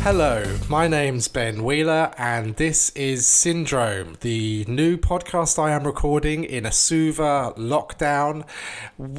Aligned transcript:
Hello, 0.00 0.58
my 0.68 0.88
name's 0.88 1.28
Ben 1.28 1.62
Wheeler, 1.62 2.12
and 2.18 2.56
this 2.56 2.90
is 2.90 3.26
Syndrome, 3.26 4.16
the 4.20 4.64
new 4.66 4.96
podcast 4.96 5.58
I 5.58 5.70
am 5.70 5.84
recording 5.84 6.44
in 6.44 6.66
a 6.66 6.72
Suva 6.72 7.54
lockdown, 7.56 8.44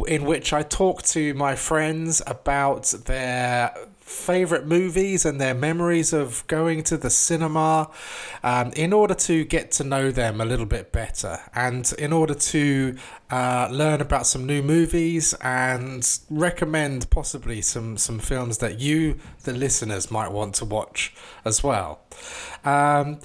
in 0.07 0.25
which 0.25 0.53
I 0.53 0.63
talk 0.63 1.01
to 1.03 1.33
my 1.33 1.55
friends 1.55 2.21
about 2.27 2.93
their 3.05 3.73
favorite 4.05 4.67
movies 4.67 5.25
and 5.25 5.41
their 5.41 5.55
memories 5.55 6.13
of 6.13 6.45
going 6.45 6.83
to 6.83 6.95
the 6.95 7.09
cinema 7.09 7.89
um, 8.43 8.71
in 8.75 8.93
order 8.93 9.15
to 9.15 9.43
get 9.43 9.71
to 9.71 9.83
know 9.83 10.11
them 10.11 10.39
a 10.39 10.45
little 10.45 10.67
bit 10.67 10.91
better 10.91 11.39
and 11.55 11.91
in 11.97 12.13
order 12.13 12.35
to 12.35 12.95
uh, 13.31 13.67
learn 13.71 13.99
about 14.01 14.27
some 14.27 14.45
new 14.45 14.61
movies 14.61 15.33
and 15.41 16.19
recommend 16.29 17.09
possibly 17.09 17.63
some, 17.63 17.97
some 17.97 18.19
films 18.19 18.59
that 18.59 18.79
you, 18.79 19.17
the 19.43 19.53
listeners, 19.53 20.11
might 20.11 20.31
want 20.31 20.53
to 20.53 20.65
watch 20.65 21.11
as 21.43 21.63
well. 21.63 21.99
Um, 22.63 23.19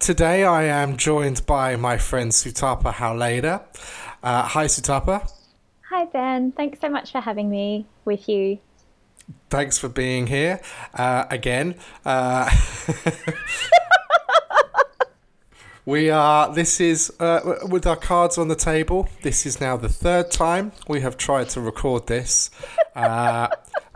today 0.00 0.42
I 0.42 0.64
am 0.64 0.96
joined 0.96 1.46
by 1.46 1.76
my 1.76 1.96
friend 1.96 2.32
Sutapa 2.32 2.92
Hauleda. 2.92 3.62
Uh, 4.20 4.42
hi, 4.42 4.64
Sutapa. 4.64 5.30
Hi, 5.90 6.06
Ben. 6.06 6.50
Thanks 6.50 6.80
so 6.80 6.88
much 6.88 7.12
for 7.12 7.20
having 7.20 7.48
me 7.48 7.86
with 8.04 8.28
you 8.28 8.58
thanks 9.50 9.78
for 9.78 9.88
being 9.88 10.26
here 10.26 10.60
uh, 10.94 11.24
again. 11.30 11.76
Uh, 12.04 12.50
we 15.86 16.10
are. 16.10 16.52
This 16.52 16.80
is 16.80 17.12
uh, 17.20 17.58
with 17.68 17.86
our 17.86 17.96
cards 17.96 18.38
on 18.38 18.48
the 18.48 18.56
table. 18.56 19.08
This 19.22 19.46
is 19.46 19.60
now 19.60 19.76
the 19.76 19.88
third 19.88 20.30
time 20.30 20.72
we 20.88 21.00
have 21.00 21.16
tried 21.16 21.48
to 21.50 21.60
record 21.60 22.06
this. 22.06 22.50
Uh, 22.94 23.48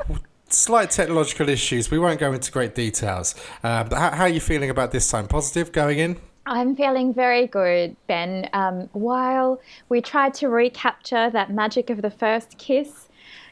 slight 0.48 0.90
technological 0.90 1.48
issues. 1.48 1.90
We 1.90 1.98
won't 1.98 2.20
go 2.20 2.32
into 2.32 2.50
great 2.50 2.74
details. 2.74 3.34
Uh, 3.62 3.84
but 3.84 3.98
how, 3.98 4.10
how, 4.10 4.22
are 4.24 4.28
you 4.28 4.40
feeling 4.40 4.70
about 4.70 4.92
this 4.92 5.10
time? 5.10 5.28
Positive 5.28 5.72
going 5.72 5.98
in? 5.98 6.16
I'm 6.46 6.74
feeling 6.74 7.12
very 7.12 7.46
good, 7.46 7.94
Ben. 8.06 8.48
Um, 8.54 8.88
while 8.92 9.60
we 9.90 10.00
tried 10.00 10.32
to 10.34 10.48
recapture 10.48 11.28
that 11.30 11.52
magic 11.52 11.90
of 11.90 12.00
the 12.00 12.10
first 12.10 12.56
kiss, 12.56 13.07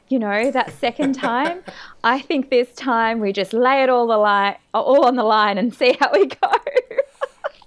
you 0.08 0.18
know, 0.18 0.50
that 0.50 0.72
second 0.78 1.14
time. 1.14 1.62
I 2.04 2.20
think 2.20 2.50
this 2.50 2.72
time 2.74 3.20
we 3.20 3.32
just 3.32 3.52
lay 3.52 3.82
it 3.82 3.88
all 3.88 4.06
the 4.06 4.16
line, 4.16 4.56
all 4.72 5.04
on 5.04 5.16
the 5.16 5.24
line, 5.24 5.58
and 5.58 5.74
see 5.74 5.96
how 5.98 6.10
we 6.12 6.26
go. 6.26 6.52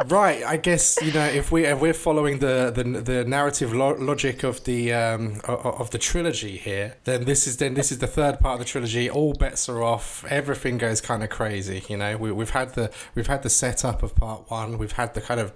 right, 0.07 0.43
I 0.43 0.57
guess 0.57 0.97
you 1.01 1.11
know 1.11 1.25
if 1.25 1.51
we 1.51 1.65
if 1.65 1.79
we're 1.79 1.93
following 1.93 2.39
the 2.39 2.71
the, 2.73 2.83
the 2.83 3.25
narrative 3.25 3.73
lo- 3.73 3.97
logic 3.99 4.43
of 4.43 4.63
the 4.63 4.93
um, 4.93 5.41
of 5.43 5.91
the 5.91 5.97
trilogy 5.97 6.57
here, 6.57 6.95
then 7.03 7.25
this 7.25 7.47
is 7.47 7.57
then 7.57 7.73
this 7.73 7.91
is 7.91 7.99
the 7.99 8.07
third 8.07 8.39
part 8.39 8.53
of 8.53 8.59
the 8.59 8.65
trilogy. 8.65 9.09
All 9.09 9.33
bets 9.33 9.67
are 9.67 9.83
off. 9.83 10.23
Everything 10.29 10.77
goes 10.77 11.01
kind 11.01 11.23
of 11.23 11.29
crazy. 11.29 11.83
You 11.89 11.97
know, 11.97 12.17
we, 12.17 12.31
we've 12.31 12.51
had 12.51 12.75
the 12.75 12.91
we've 13.15 13.27
had 13.27 13.43
the 13.43 13.49
setup 13.49 14.01
of 14.03 14.15
part 14.15 14.49
one. 14.49 14.77
We've 14.77 14.93
had 14.93 15.13
the 15.13 15.21
kind 15.21 15.39
of 15.39 15.51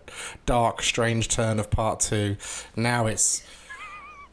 dark, 0.45 0.81
strange 0.81 1.29
turn 1.29 1.59
of 1.59 1.69
part 1.69 2.01
two. 2.01 2.35
Now 2.75 3.07
it's 3.07 3.43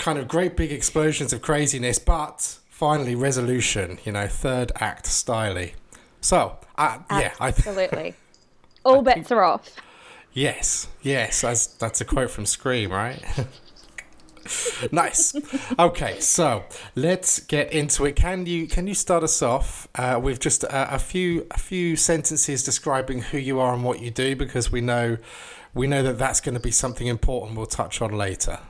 kind 0.00 0.18
of 0.18 0.26
great 0.26 0.56
big 0.56 0.72
explosions 0.72 1.32
of 1.32 1.42
craziness, 1.42 2.00
but 2.00 2.58
finally 2.68 3.14
resolution. 3.14 3.98
You 4.04 4.12
know, 4.12 4.26
third 4.26 4.72
act 4.76 5.04
styly. 5.04 5.74
So, 6.20 6.56
uh, 6.76 6.98
yeah, 7.10 7.32
absolutely. 7.40 8.14
All 8.84 9.02
bets 9.02 9.28
think, 9.28 9.30
are 9.30 9.44
off. 9.44 9.76
Yes, 10.32 10.88
yes, 11.02 11.42
that's 11.42 11.66
that's 11.66 12.00
a 12.00 12.04
quote 12.04 12.30
from 12.30 12.46
Scream, 12.46 12.90
right? 12.90 13.22
nice. 14.92 15.34
Okay, 15.78 16.18
so 16.20 16.64
let's 16.94 17.40
get 17.40 17.72
into 17.72 18.04
it. 18.06 18.16
Can 18.16 18.46
you 18.46 18.66
can 18.66 18.86
you 18.86 18.94
start 18.94 19.22
us 19.22 19.42
off 19.42 19.86
uh, 19.94 20.18
with 20.22 20.40
just 20.40 20.64
a, 20.64 20.94
a, 20.94 20.98
few 20.98 21.46
a 21.50 21.58
few 21.58 21.96
sentences 21.96 22.62
describing 22.64 23.22
who 23.22 23.38
you 23.38 23.60
are 23.60 23.74
and 23.74 23.84
what 23.84 24.00
you 24.00 24.10
do? 24.10 24.34
Because 24.34 24.72
we 24.72 24.80
know 24.80 25.18
we 25.74 25.86
know 25.86 26.02
that 26.02 26.18
that's 26.18 26.40
going 26.40 26.54
to 26.54 26.60
be 26.60 26.70
something 26.70 27.06
important 27.06 27.56
we'll 27.56 27.66
touch 27.66 28.00
on 28.00 28.12
later. 28.12 28.60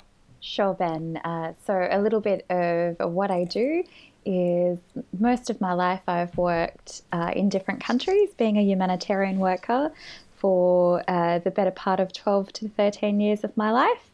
Sure, 0.40 0.74
Ben. 0.74 1.18
Uh, 1.18 1.52
so, 1.66 1.86
a 1.90 2.00
little 2.00 2.20
bit 2.20 2.46
of 2.50 2.96
what 3.12 3.30
I 3.30 3.44
do 3.44 3.84
is 4.24 4.78
most 5.18 5.50
of 5.50 5.60
my 5.60 5.72
life 5.72 6.02
I've 6.06 6.36
worked 6.36 7.02
uh, 7.12 7.32
in 7.34 7.48
different 7.48 7.82
countries, 7.82 8.30
being 8.36 8.56
a 8.56 8.62
humanitarian 8.62 9.38
worker 9.38 9.92
for 10.38 11.04
uh, 11.06 11.38
the 11.38 11.50
better 11.50 11.70
part 11.70 12.00
of 12.00 12.12
12 12.12 12.52
to 12.54 12.68
13 12.68 13.20
years 13.20 13.44
of 13.44 13.54
my 13.56 13.70
life. 13.70 14.10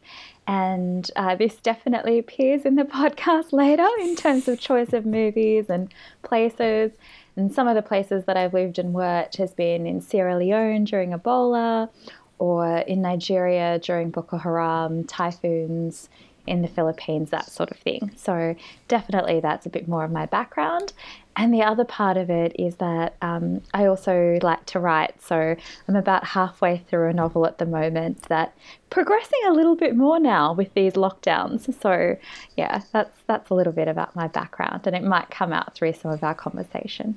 And 0.49 1.09
uh, 1.17 1.35
this 1.37 1.57
definitely 1.57 2.19
appears 2.19 2.65
in 2.65 2.75
the 2.75 2.85
podcast 2.85 3.53
later 3.53 3.89
in 4.01 4.17
terms 4.17 4.49
of 4.49 4.61
choice 4.61 4.93
of 4.93 5.07
movies 5.07 5.67
and 5.69 5.93
places. 6.23 6.93
And 7.37 7.53
some 7.53 7.69
of 7.69 7.75
the 7.75 7.83
places 7.83 8.25
that 8.25 8.37
I've 8.37 8.55
lived 8.55 8.79
and 8.79 8.95
worked 8.95 9.37
has 9.37 9.53
been 9.53 9.87
in 9.87 10.01
Sierra 10.01 10.37
Leone 10.37 10.85
during 10.85 11.13
Ebola 11.13 11.91
or 12.39 12.79
in 12.79 13.03
Nigeria 13.03 13.79
during 13.79 14.11
Boko 14.11 14.39
Haram, 14.39 15.05
typhoons 15.05 16.09
in 16.47 16.63
the 16.63 16.69
Philippines, 16.69 17.31
that 17.31 17.51
sort 17.51 17.71
of 17.71 17.77
thing. 17.79 18.13
So, 18.17 18.55
definitely 18.89 19.41
that's 19.41 19.67
a 19.67 19.71
bit 19.71 19.89
more 19.89 20.05
of 20.05 20.13
my 20.13 20.27
background. 20.27 20.93
And 21.39 21.53
the 21.53 21.63
other 21.63 21.85
part 21.85 22.17
of 22.17 22.31
it 22.31 22.57
is 22.59 22.77
that 22.77 23.15
um, 23.21 23.61
I 23.75 23.85
also 23.85 24.39
like 24.43 24.65
to 24.67 24.79
write. 24.79 25.21
So, 25.21 25.57
I'm 25.89 25.97
about 25.97 26.25
halfway 26.25 26.79
through 26.79 27.09
a 27.09 27.13
novel 27.13 27.47
at 27.47 27.59
the 27.59 27.67
moment 27.67 28.23
that 28.29 28.57
progressing 28.91 29.41
a 29.47 29.53
little 29.53 29.77
bit 29.77 29.97
more 29.97 30.21
now 30.21 30.53
with 30.53 30.73
these 30.75 30.93
lockdowns. 30.93 31.75
So, 31.81 32.17
yeah, 32.57 32.83
that's 32.93 33.17
that's 33.27 33.51
a 33.51 33.55
little 33.55 33.73
bit 33.73 33.89
about 33.89 34.15
my 34.15 34.29
background, 34.29 34.87
and 34.87 34.95
it 34.95 35.03
might 35.03 35.31
come 35.31 35.53
out 35.53 35.75
through 35.75 35.95
some 35.95 36.13
of 36.13 36.23
our 36.23 36.35
conversation. 36.35 37.17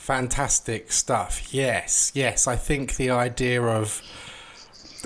Fantastic 0.00 0.90
stuff. 0.92 1.52
Yes, 1.52 2.10
yes. 2.14 2.46
I 2.46 2.56
think 2.56 2.96
the 2.96 3.10
idea 3.10 3.62
of 3.62 4.00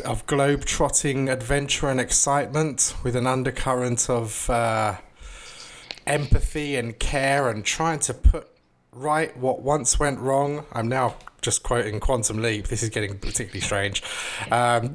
of 0.04 0.24
globe-trotting 0.26 1.28
adventure 1.28 1.88
and 1.88 2.00
excitement 2.00 2.94
with 3.02 3.16
an 3.16 3.26
undercurrent 3.26 4.08
of 4.08 4.48
uh, 4.48 4.94
empathy 6.06 6.76
and 6.76 6.96
care 7.00 7.48
and 7.48 7.64
trying 7.64 7.98
to 7.98 8.14
put 8.14 8.46
right 8.94 9.36
what 9.36 9.62
once 9.62 9.98
went 9.98 10.18
wrong. 10.20 10.66
I'm 10.72 10.88
now 10.88 11.16
just 11.44 11.62
quoting 11.62 12.00
Quantum 12.00 12.40
Leap. 12.40 12.68
This 12.68 12.82
is 12.82 12.88
getting 12.88 13.18
particularly 13.18 13.60
strange. 13.60 14.02
Um, 14.50 14.94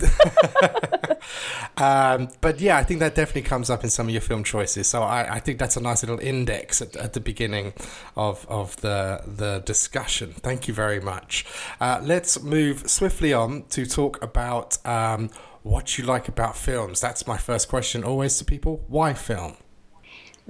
um, 1.77 2.29
but 2.41 2.59
yeah, 2.59 2.77
I 2.77 2.83
think 2.83 2.99
that 3.01 3.15
definitely 3.15 3.43
comes 3.43 3.69
up 3.69 3.83
in 3.83 3.89
some 3.89 4.07
of 4.07 4.11
your 4.11 4.21
film 4.21 4.43
choices. 4.43 4.87
So 4.87 5.03
I, 5.03 5.35
I 5.35 5.39
think 5.39 5.59
that's 5.59 5.77
a 5.77 5.81
nice 5.81 6.01
little 6.01 6.19
index 6.19 6.81
at, 6.81 6.95
at, 6.95 7.13
the 7.13 7.19
beginning 7.19 7.73
of, 8.17 8.45
of 8.49 8.75
the, 8.81 9.21
the 9.27 9.59
discussion. 9.59 10.33
Thank 10.33 10.67
you 10.67 10.73
very 10.73 10.99
much. 10.99 11.45
Uh, 11.79 12.01
let's 12.03 12.41
move 12.41 12.89
swiftly 12.89 13.31
on 13.31 13.63
to 13.69 13.85
talk 13.85 14.21
about 14.23 14.83
um, 14.85 15.29
what 15.61 15.97
you 15.97 16.03
like 16.03 16.27
about 16.27 16.57
films. 16.57 16.99
That's 16.99 17.27
my 17.27 17.37
first 17.37 17.69
question 17.69 18.03
always 18.03 18.37
to 18.39 18.45
people. 18.45 18.83
Why 18.87 19.13
film? 19.13 19.55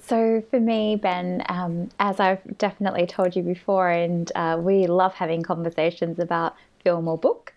So, 0.02 0.44
for 0.50 0.60
me, 0.60 0.96
Ben, 0.96 1.44
um, 1.50 1.90
as 2.00 2.20
I've 2.20 2.58
definitely 2.58 3.06
told 3.06 3.36
you 3.36 3.44
before, 3.44 3.90
and 3.90 4.32
uh, 4.36 4.58
we 4.60 4.88
love 4.88 5.14
having 5.14 5.42
conversations 5.42 6.20
about 6.20 6.56
film 6.84 7.08
or 7.08 7.18
book. 7.18 7.54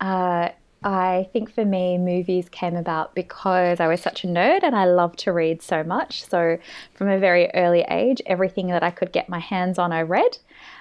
Uh, 0.00 0.50
I 0.84 1.28
think 1.32 1.50
for 1.50 1.64
me, 1.64 1.98
movies 1.98 2.48
came 2.48 2.76
about 2.76 3.14
because 3.14 3.80
I 3.80 3.88
was 3.88 4.00
such 4.00 4.24
a 4.24 4.26
nerd 4.26 4.62
and 4.62 4.76
I 4.76 4.84
loved 4.84 5.18
to 5.20 5.32
read 5.32 5.62
so 5.62 5.82
much. 5.82 6.24
So, 6.24 6.58
from 6.94 7.08
a 7.08 7.18
very 7.18 7.50
early 7.54 7.84
age, 7.88 8.20
everything 8.26 8.68
that 8.68 8.82
I 8.82 8.90
could 8.90 9.12
get 9.12 9.28
my 9.28 9.40
hands 9.40 9.78
on, 9.78 9.92
I 9.92 10.02
read 10.02 10.38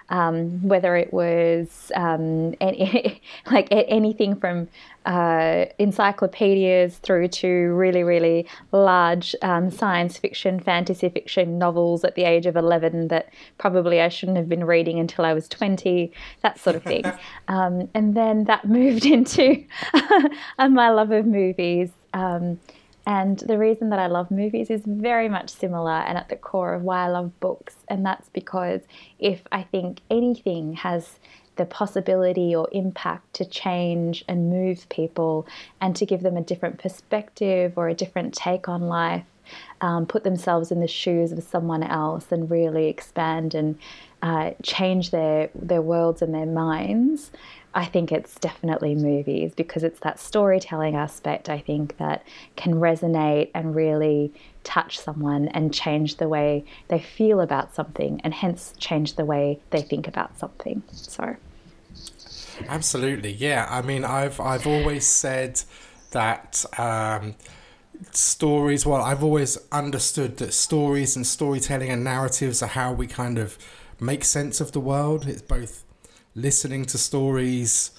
um, 0.09 0.67
whether 0.67 0.95
it 0.95 1.11
was 1.13 1.91
um, 1.95 2.53
any, 2.61 3.21
like 3.51 3.67
anything 3.71 4.35
from 4.35 4.67
uh, 5.05 5.65
encyclopedias 5.79 6.97
through 6.97 7.27
to 7.27 7.47
really, 7.47 8.03
really 8.03 8.47
large 8.71 9.35
um, 9.41 9.69
science 9.69 10.17
fiction, 10.17 10.59
fantasy 10.59 11.09
fiction 11.09 11.57
novels 11.57 12.03
at 12.03 12.15
the 12.15 12.23
age 12.23 12.45
of 12.45 12.55
11 12.55 13.07
that 13.09 13.29
probably 13.57 14.01
I 14.01 14.09
shouldn't 14.09 14.37
have 14.37 14.49
been 14.49 14.63
reading 14.63 14.99
until 14.99 15.25
I 15.25 15.33
was 15.33 15.47
20, 15.47 16.11
that 16.41 16.59
sort 16.59 16.75
of 16.75 16.83
thing. 16.83 17.05
Um, 17.47 17.89
and 17.93 18.15
then 18.15 18.45
that 18.45 18.65
moved 18.67 19.05
into 19.05 19.63
my 20.57 20.89
love 20.89 21.11
of 21.11 21.25
movies. 21.25 21.91
Um, 22.13 22.59
and 23.05 23.39
the 23.39 23.57
reason 23.57 23.89
that 23.89 23.99
I 23.99 24.07
love 24.07 24.31
movies 24.31 24.69
is 24.69 24.81
very 24.85 25.29
much 25.29 25.49
similar 25.49 25.91
and 25.91 26.17
at 26.17 26.29
the 26.29 26.35
core 26.35 26.73
of 26.73 26.81
why 26.81 27.05
I 27.05 27.09
love 27.09 27.39
books. 27.39 27.75
And 27.87 28.05
that's 28.05 28.29
because 28.29 28.81
if 29.19 29.41
I 29.51 29.63
think 29.63 30.01
anything 30.09 30.73
has 30.73 31.19
the 31.55 31.65
possibility 31.65 32.55
or 32.55 32.67
impact 32.71 33.33
to 33.35 33.45
change 33.45 34.25
and 34.27 34.49
move 34.49 34.89
people 34.89 35.47
and 35.79 35.95
to 35.95 36.05
give 36.05 36.21
them 36.21 36.35
a 36.35 36.41
different 36.41 36.79
perspective 36.79 37.73
or 37.77 37.87
a 37.87 37.93
different 37.93 38.33
take 38.33 38.67
on 38.67 38.81
life, 38.87 39.23
um, 39.81 40.07
put 40.07 40.23
themselves 40.23 40.71
in 40.71 40.79
the 40.79 40.87
shoes 40.87 41.31
of 41.31 41.43
someone 41.43 41.83
else 41.83 42.31
and 42.31 42.49
really 42.49 42.87
expand 42.87 43.53
and 43.53 43.77
uh, 44.23 44.51
change 44.63 45.11
their, 45.11 45.49
their 45.53 45.81
worlds 45.81 46.23
and 46.23 46.33
their 46.33 46.47
minds, 46.47 47.31
I 47.75 47.83
think 47.83 48.13
it's 48.13 48.35
definitely 48.35 48.95
movies 48.95 49.53
because 49.53 49.83
it's 49.83 49.99
that 49.99 50.17
storytelling 50.17 50.95
aspect, 50.95 51.49
I 51.49 51.59
think, 51.59 51.97
that 51.97 52.25
can 52.55 52.75
resonate 52.75 53.51
and 53.53 53.75
really 53.75 54.33
touch 54.63 54.97
someone 54.97 55.49
and 55.49 55.73
change 55.73 56.15
the 56.15 56.29
way 56.29 56.63
they 56.87 56.99
feel 56.99 57.41
about 57.41 57.75
something 57.75 58.21
and 58.23 58.33
hence 58.33 58.73
change 58.77 59.15
the 59.15 59.25
way 59.25 59.59
they 59.71 59.81
think 59.81 60.07
about 60.07 60.39
something. 60.39 60.83
So. 60.93 61.35
Absolutely, 62.69 63.33
yeah. 63.33 63.67
I 63.69 63.81
mean, 63.81 64.05
I've 64.05 64.39
I've 64.39 64.65
always 64.65 65.05
said 65.05 65.61
that 66.11 66.63
um, 66.77 67.35
stories. 68.11 68.85
Well, 68.85 69.01
I've 69.01 69.23
always 69.23 69.57
understood 69.73 70.37
that 70.37 70.53
stories 70.53 71.17
and 71.17 71.27
storytelling 71.27 71.89
and 71.89 72.05
narratives 72.05 72.63
are 72.63 72.67
how 72.67 72.93
we 72.93 73.07
kind 73.07 73.37
of 73.37 73.57
make 73.99 74.23
sense 74.23 74.61
of 74.61 74.71
the 74.71 74.79
world. 74.79 75.27
It's 75.27 75.41
both 75.41 75.84
listening 76.35 76.85
to 76.85 76.97
stories 76.97 77.91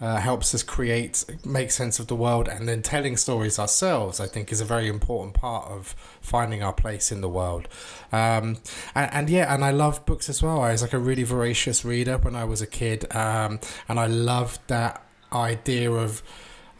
uh, 0.00 0.16
helps 0.16 0.52
us 0.52 0.64
create, 0.64 1.24
make 1.44 1.70
sense 1.70 2.00
of 2.00 2.08
the 2.08 2.16
world, 2.16 2.48
and 2.48 2.68
then 2.68 2.82
telling 2.82 3.16
stories 3.16 3.56
ourselves. 3.58 4.18
I 4.18 4.26
think 4.26 4.50
is 4.50 4.60
a 4.60 4.64
very 4.64 4.88
important 4.88 5.34
part 5.34 5.70
of 5.70 5.94
finding 6.20 6.60
our 6.60 6.72
place 6.72 7.12
in 7.12 7.20
the 7.20 7.28
world. 7.28 7.68
Um, 8.10 8.56
and, 8.96 9.12
and, 9.12 9.30
yeah, 9.30 9.54
and 9.54 9.64
I 9.64 9.70
love 9.70 10.04
books 10.04 10.28
as 10.28 10.42
well. 10.42 10.60
I 10.60 10.72
was 10.72 10.82
like 10.82 10.92
a 10.92 10.98
really 10.98 11.22
voracious 11.22 11.84
reader 11.84 12.18
when 12.18 12.34
I 12.34 12.44
was 12.44 12.60
a 12.60 12.66
kid, 12.66 13.14
um, 13.14 13.60
and 13.88 14.00
I 14.00 14.06
loved 14.06 14.60
that 14.66 15.06
idea 15.32 15.92
of 15.92 16.22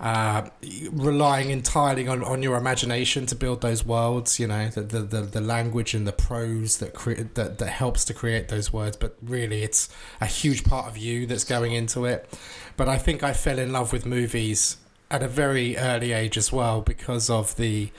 uh, 0.03 0.49
relying 0.91 1.51
entirely 1.51 2.09
on, 2.09 2.25
on 2.25 2.43
your 2.43 2.57
imagination 2.57 3.25
to 3.27 3.37
build 3.37 3.61
those 3.61 3.87
worlds, 3.87 4.41
you 4.41 4.49
know, 4.49 4.69
the, 4.69 4.83
the, 4.83 5.01
the, 5.01 5.21
the 5.23 5.41
language 5.41 5.95
and 5.95 6.09
the 6.09 6.13
prose 6.13 6.79
that, 6.79 6.93
cre- 6.93 7.23
that 7.35 7.59
that 7.59 7.69
helps 7.69 8.05
to 8.07 8.13
create 8.13 8.49
those 8.49 8.73
words, 8.73 8.97
but 8.97 9.17
really 9.23 9.63
it's 9.63 9.89
a 10.21 10.27
huge 10.27 10.65
part 10.65 10.89
of 10.89 10.99
you 10.99 11.25
that's 11.25 11.45
going 11.45 11.73
into 11.73 12.05
it. 12.05 12.29
But 12.77 12.89
I 12.89 12.99
think 12.99 13.23
I 13.23 13.33
fell 13.33 13.61
in 13.61 13.73
love 13.73 13.93
with 13.93 14.05
movies 14.05 14.77
at 15.09 15.23
a 15.23 15.29
very 15.29 15.77
early 15.77 16.11
age 16.11 16.37
as 16.37 16.51
well 16.51 16.81
because 16.81 17.31
of 17.31 17.55
the 17.57 17.91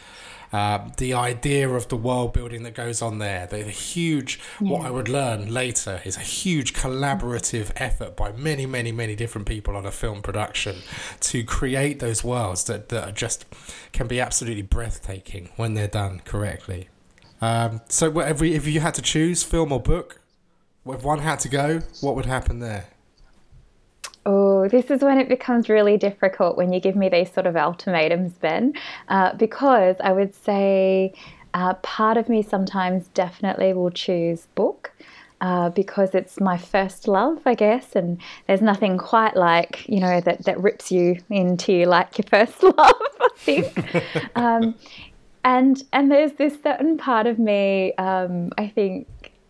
uh, 0.54 0.88
the 0.98 1.16
idea 1.16 1.68
of 1.68 1.88
the 1.90 1.98
world 1.98 2.32
building 2.32 2.62
that 2.62 2.76
goes 2.76 3.02
on 3.02 3.18
there, 3.18 3.48
the, 3.48 3.64
the 3.64 3.72
huge, 3.72 4.40
yeah. 4.62 4.70
what 4.70 4.86
I 4.86 4.92
would 4.92 5.10
learn 5.10 5.52
later 5.52 6.00
is 6.06 6.16
a 6.16 6.22
huge 6.22 6.74
collaborative 6.74 7.72
effort 7.76 8.16
by 8.16 8.32
many, 8.32 8.68
many, 8.68 8.92
many 8.92 9.16
different 9.16 9.48
people 9.48 9.76
on 9.76 9.84
a 9.84 9.92
film 9.92 10.22
production 10.22 10.78
to 11.22 11.44
create 11.44 12.00
those 12.00 12.24
worlds 12.24 12.66
that, 12.66 12.90
that 12.90 13.16
just 13.16 13.46
can 13.94 14.08
be 14.08 14.22
absolutely 14.22 14.62
breathtaking 14.62 15.50
when 15.56 15.74
they're 15.74 15.88
done 15.88 16.22
correctly. 16.24 16.88
Um, 17.42 17.82
so, 17.90 18.20
if, 18.20 18.42
if 18.42 18.68
you 18.68 18.80
had 18.80 18.94
to 18.94 19.02
choose 19.02 19.42
film 19.42 19.72
or 19.72 19.82
book, 19.82 20.22
if 20.86 21.04
one 21.04 21.20
had 21.20 21.40
to 21.40 21.50
go, 21.50 21.82
what 22.02 22.16
would 22.16 22.28
happen 22.28 22.60
there? 22.60 22.93
Oh, 24.26 24.68
this 24.70 24.90
is 24.90 25.02
when 25.02 25.20
it 25.20 25.28
becomes 25.28 25.68
really 25.68 25.98
difficult 25.98 26.56
when 26.56 26.72
you 26.72 26.80
give 26.80 26.96
me 26.96 27.10
these 27.10 27.32
sort 27.32 27.46
of 27.46 27.58
ultimatums, 27.58 28.34
Ben, 28.34 28.74
uh, 29.10 29.34
because 29.36 29.98
I 30.00 30.14
would 30.14 30.34
say 30.34 31.14
uh, 31.54 31.74
part 31.76 32.18
of 32.18 32.30
me 32.30 32.42
sometimes 32.42 33.08
definitely 33.10 33.74
will 33.74 33.92
choose 33.92 34.48
book. 34.56 34.92
Uh, 35.42 35.70
because 35.72 36.16
it's 36.16 36.40
my 36.40 36.58
first 36.58 37.06
love, 37.06 37.42
I 37.46 37.54
guess, 37.54 37.98
and 37.98 38.18
there's 38.48 38.62
nothing 38.62 38.98
quite 38.98 39.36
like 39.36 39.86
you 39.90 40.00
know 40.00 40.22
that 40.22 40.46
that 40.46 40.58
rips 40.58 40.90
you 40.90 41.18
into 41.30 41.84
like 41.84 42.18
your 42.18 42.26
first 42.30 42.64
love. 42.78 42.78
I 42.78 43.30
think, 43.36 44.36
um, 44.38 44.74
and 45.44 45.84
and 45.92 46.10
there's 46.10 46.32
this 46.34 46.54
certain 46.64 46.98
part 46.98 47.28
of 47.28 47.40
me, 47.40 47.94
um, 47.96 48.52
I 48.58 48.70
think 48.70 49.06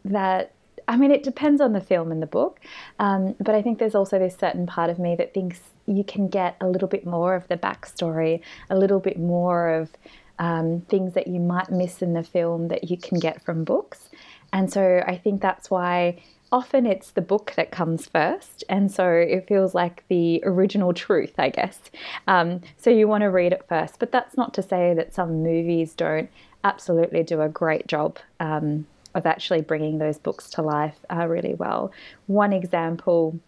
that 0.05 0.51
I 0.88 0.97
mean, 0.97 1.12
it 1.12 1.24
depends 1.24 1.62
on 1.62 1.74
the 1.74 1.81
film 1.81 2.12
and 2.12 2.21
the 2.21 2.27
book, 2.27 2.59
um, 3.00 3.35
but 3.39 3.56
I 3.56 3.62
think 3.62 3.80
there's 3.80 3.95
also 3.95 4.19
this 4.19 4.35
certain 4.38 4.65
part 4.65 4.89
of 4.89 5.00
me 5.00 5.15
that 5.15 5.33
thinks 5.33 5.59
you 5.85 6.03
can 6.03 6.27
get 6.27 6.56
a 6.62 6.68
little 6.68 6.88
bit 6.88 7.06
more 7.06 7.35
of 7.35 7.47
the 7.47 7.57
backstory, 7.57 8.41
a 8.69 8.77
little 8.77 9.00
bit 9.00 9.19
more 9.19 9.69
of 9.69 9.91
um, 10.39 10.81
things 10.89 11.13
that 11.13 11.27
you 11.27 11.39
might 11.39 11.69
miss 11.69 12.01
in 12.01 12.13
the 12.13 12.24
film 12.24 12.68
that 12.69 12.89
you 12.89 12.97
can 12.97 13.19
get 13.19 13.44
from 13.44 13.63
books. 13.63 14.09
And 14.51 14.71
so 14.71 15.03
I 15.07 15.18
think 15.18 15.41
that's 15.41 15.69
why 15.69 16.21
often 16.51 16.86
it's 16.86 17.12
the 17.12 17.21
book 17.21 17.53
that 17.56 17.71
comes 17.71 18.07
first. 18.07 18.63
And 18.69 18.91
so 18.91 19.09
it 19.09 19.47
feels 19.47 19.74
like 19.74 20.03
the 20.07 20.41
original 20.45 20.94
truth, 20.94 21.33
I 21.39 21.50
guess. 21.50 21.79
Um, 22.27 22.62
so 22.77 22.89
you 22.91 23.07
want 23.07 23.21
to 23.21 23.31
read 23.31 23.53
it 23.53 23.65
first. 23.68 23.97
But 24.00 24.12
that's 24.12 24.38
not 24.38 24.53
to 24.53 24.62
say 24.62 24.94
that 24.94 25.13
some 25.13 25.41
movies 25.41 25.94
don't 25.94 26.29
absolutely 26.63 27.24
do 27.24 27.41
a 27.41 27.50
great 27.50 27.88
job 27.88 28.19
um, 28.39 28.86
of 29.15 29.25
actually 29.25 29.62
bringing 29.62 29.98
those 29.98 30.18
books 30.18 30.50
to 30.51 30.62
life 30.62 30.98
uh, 31.12 31.27
really 31.27 31.54
well. 31.54 31.92
One 32.27 32.54
example 32.54 33.39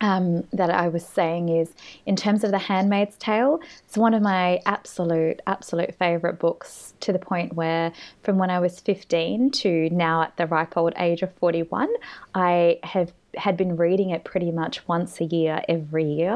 um, 0.00 0.44
that 0.52 0.70
I 0.70 0.88
was 0.88 1.06
saying 1.06 1.48
is 1.48 1.72
in 2.04 2.16
terms 2.16 2.44
of 2.44 2.50
The 2.50 2.58
Handmaid's 2.58 3.16
Tale, 3.16 3.60
it's 3.86 3.96
one 3.96 4.12
of 4.12 4.22
my 4.22 4.60
absolute, 4.66 5.40
absolute 5.46 5.94
favourite 5.98 6.38
books 6.38 6.94
to 7.00 7.12
the 7.12 7.18
point 7.18 7.54
where 7.54 7.92
from 8.22 8.38
when 8.38 8.50
I 8.50 8.60
was 8.60 8.80
15 8.80 9.50
to 9.50 9.88
now 9.90 10.22
at 10.22 10.36
the 10.36 10.46
ripe 10.46 10.76
old 10.76 10.92
age 10.98 11.22
of 11.22 11.32
41, 11.34 11.88
I 12.34 12.80
have 12.82 13.12
had 13.36 13.56
been 13.56 13.76
reading 13.76 14.10
it 14.10 14.24
pretty 14.24 14.50
much 14.50 14.86
once 14.86 15.20
a 15.20 15.24
year 15.24 15.62
every 15.68 16.04
year. 16.04 16.32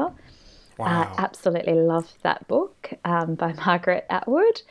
Uh, 0.79 0.83
wow. 0.83 1.01
Uh, 1.01 1.15
absolutely 1.17 1.73
love 1.73 2.13
that 2.23 2.47
book 2.47 2.91
um, 3.03 3.35
by 3.35 3.53
Margaret 3.65 4.05
Atwood. 4.09 4.61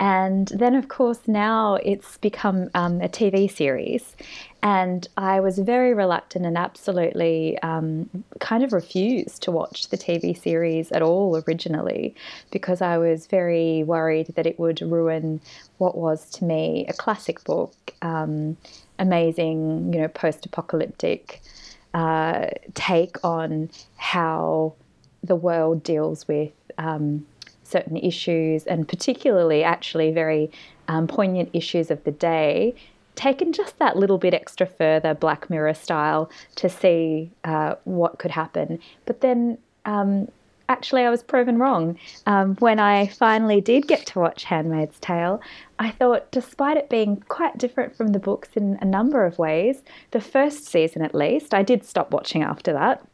And 0.00 0.48
then, 0.48 0.74
of 0.74 0.88
course, 0.88 1.20
now 1.26 1.74
it's 1.74 2.16
become 2.16 2.70
um, 2.74 3.02
a 3.02 3.08
TV 3.08 3.50
series. 3.50 4.16
And 4.62 5.06
I 5.18 5.40
was 5.40 5.58
very 5.58 5.92
reluctant 5.92 6.46
and 6.46 6.56
absolutely 6.56 7.58
um, 7.58 8.08
kind 8.40 8.64
of 8.64 8.72
refused 8.72 9.42
to 9.42 9.50
watch 9.50 9.88
the 9.88 9.98
TV 9.98 10.36
series 10.36 10.90
at 10.90 11.02
all 11.02 11.42
originally 11.46 12.14
because 12.50 12.80
I 12.80 12.96
was 12.96 13.26
very 13.26 13.84
worried 13.84 14.28
that 14.36 14.46
it 14.46 14.58
would 14.58 14.80
ruin 14.80 15.40
what 15.76 15.98
was 15.98 16.30
to 16.30 16.44
me 16.44 16.86
a 16.88 16.94
classic 16.94 17.44
book, 17.44 17.74
um, 18.00 18.56
amazing, 18.98 19.92
you 19.92 20.00
know, 20.00 20.08
post 20.08 20.46
apocalyptic 20.46 21.42
uh, 21.92 22.46
take 22.72 23.22
on 23.22 23.68
how 23.96 24.74
the 25.22 25.36
world 25.36 25.82
deals 25.82 26.26
with 26.26 26.52
um, 26.78 27.26
certain 27.70 27.96
issues, 27.96 28.64
and 28.64 28.88
particularly 28.88 29.62
actually 29.62 30.10
very 30.10 30.50
um, 30.88 31.06
poignant 31.06 31.50
issues 31.52 31.90
of 31.90 32.02
the 32.04 32.10
day, 32.10 32.74
taken 33.14 33.52
just 33.52 33.78
that 33.78 33.96
little 33.96 34.18
bit 34.18 34.34
extra 34.34 34.66
further, 34.66 35.14
Black 35.14 35.50
Mirror 35.50 35.74
style, 35.74 36.30
to 36.56 36.68
see 36.68 37.30
uh, 37.44 37.74
what 37.84 38.18
could 38.18 38.30
happen. 38.30 38.78
But 39.06 39.20
then 39.20 39.58
um, 39.84 40.28
actually, 40.68 41.02
I 41.02 41.10
was 41.10 41.22
proven 41.22 41.58
wrong. 41.58 41.98
Um, 42.26 42.56
when 42.56 42.78
I 42.78 43.08
finally 43.08 43.60
did 43.60 43.88
get 43.88 44.06
to 44.06 44.20
watch 44.20 44.44
Handmaid's 44.44 44.98
Tale, 45.00 45.40
I 45.78 45.90
thought, 45.90 46.30
despite 46.30 46.76
it 46.76 46.88
being 46.88 47.22
quite 47.28 47.58
different 47.58 47.96
from 47.96 48.08
the 48.08 48.18
books 48.18 48.50
in 48.54 48.78
a 48.80 48.84
number 48.84 49.26
of 49.26 49.38
ways, 49.38 49.82
the 50.12 50.20
first 50.20 50.66
season 50.66 51.02
at 51.02 51.14
least, 51.14 51.52
I 51.52 51.62
did 51.62 51.84
stop 51.84 52.12
watching 52.12 52.42
after 52.42 52.72
that 52.72 53.04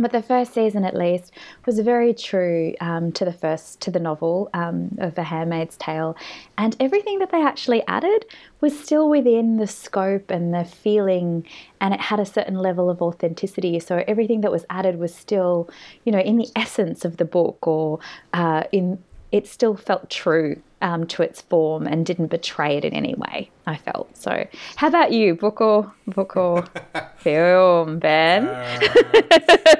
but 0.00 0.12
the 0.12 0.22
first 0.22 0.54
season 0.54 0.84
at 0.84 0.96
least 0.96 1.32
was 1.66 1.78
very 1.80 2.14
true 2.14 2.74
um, 2.80 3.12
to 3.12 3.24
the 3.24 3.32
first 3.32 3.80
to 3.80 3.90
the 3.90 4.00
novel 4.00 4.50
um, 4.54 4.96
of 4.98 5.14
the 5.14 5.24
handmaid's 5.24 5.76
tale. 5.76 6.16
And 6.58 6.76
everything 6.80 7.18
that 7.18 7.30
they 7.30 7.42
actually 7.42 7.82
added 7.86 8.24
was 8.60 8.78
still 8.78 9.08
within 9.08 9.56
the 9.56 9.66
scope 9.66 10.30
and 10.30 10.52
the 10.54 10.64
feeling 10.64 11.46
and 11.80 11.94
it 11.94 12.00
had 12.00 12.20
a 12.20 12.26
certain 12.26 12.56
level 12.56 12.90
of 12.90 13.00
authenticity. 13.00 13.80
So 13.80 14.04
everything 14.06 14.42
that 14.42 14.52
was 14.52 14.64
added 14.70 14.98
was 14.98 15.14
still 15.14 15.68
you 16.04 16.12
know 16.12 16.20
in 16.20 16.36
the 16.36 16.48
essence 16.56 17.04
of 17.04 17.16
the 17.18 17.24
book 17.24 17.66
or 17.66 17.98
uh, 18.32 18.64
in 18.72 18.98
it 19.32 19.46
still 19.46 19.76
felt 19.76 20.10
true 20.10 20.62
um, 20.82 21.06
to 21.06 21.22
its 21.22 21.40
form 21.42 21.86
and 21.86 22.04
didn't 22.06 22.28
betray 22.28 22.76
it 22.76 22.84
in 22.84 22.94
any 22.94 23.14
way. 23.14 23.50
I 23.66 23.76
felt 23.76 24.16
so. 24.16 24.46
How 24.76 24.88
about 24.88 25.12
you, 25.12 25.34
book 25.34 25.60
or 25.60 25.92
book 26.06 26.36
or 26.36 26.64
film, 27.18 27.98
Ben? 27.98 28.48
Uh, 28.48 28.80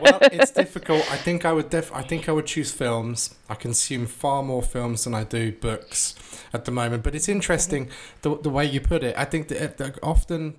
well, 0.03 0.19
it's 0.33 0.53
difficult. 0.53 1.01
I 1.11 1.17
think 1.17 1.45
I 1.45 1.53
would 1.53 1.71
def- 1.71 1.93
I 1.93 2.03
think 2.03 2.29
I 2.29 2.33
would 2.33 2.47
choose 2.47 2.71
films. 2.71 3.35
I 3.49 3.55
consume 3.55 4.07
far 4.07 4.43
more 4.43 4.63
films 4.63 5.05
than 5.05 5.15
I 5.15 5.25
do 5.25 5.53
books 5.53 6.15
at 6.53 6.65
the 6.65 6.71
moment. 6.71 7.03
But 7.03 7.15
it's 7.15 7.29
interesting 7.29 7.89
the 8.23 8.37
the 8.37 8.51
way 8.51 8.65
you 8.65 8.81
put 8.81 9.03
it. 9.03 9.15
I 9.17 9.25
think 9.25 9.49
that, 9.49 9.79
that 9.79 9.99
often. 10.03 10.57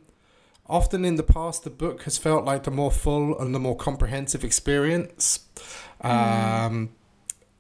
Often 0.70 1.04
in 1.04 1.18
the 1.18 1.24
past, 1.24 1.66
the 1.66 1.70
book 1.70 2.04
has 2.04 2.18
felt 2.18 2.46
like 2.46 2.64
the 2.64 2.72
more 2.72 2.92
full 2.92 3.38
and 3.38 3.54
the 3.54 3.60
more 3.60 3.76
comprehensive 3.76 4.46
experience. 4.46 5.40
Mm. 6.02 6.90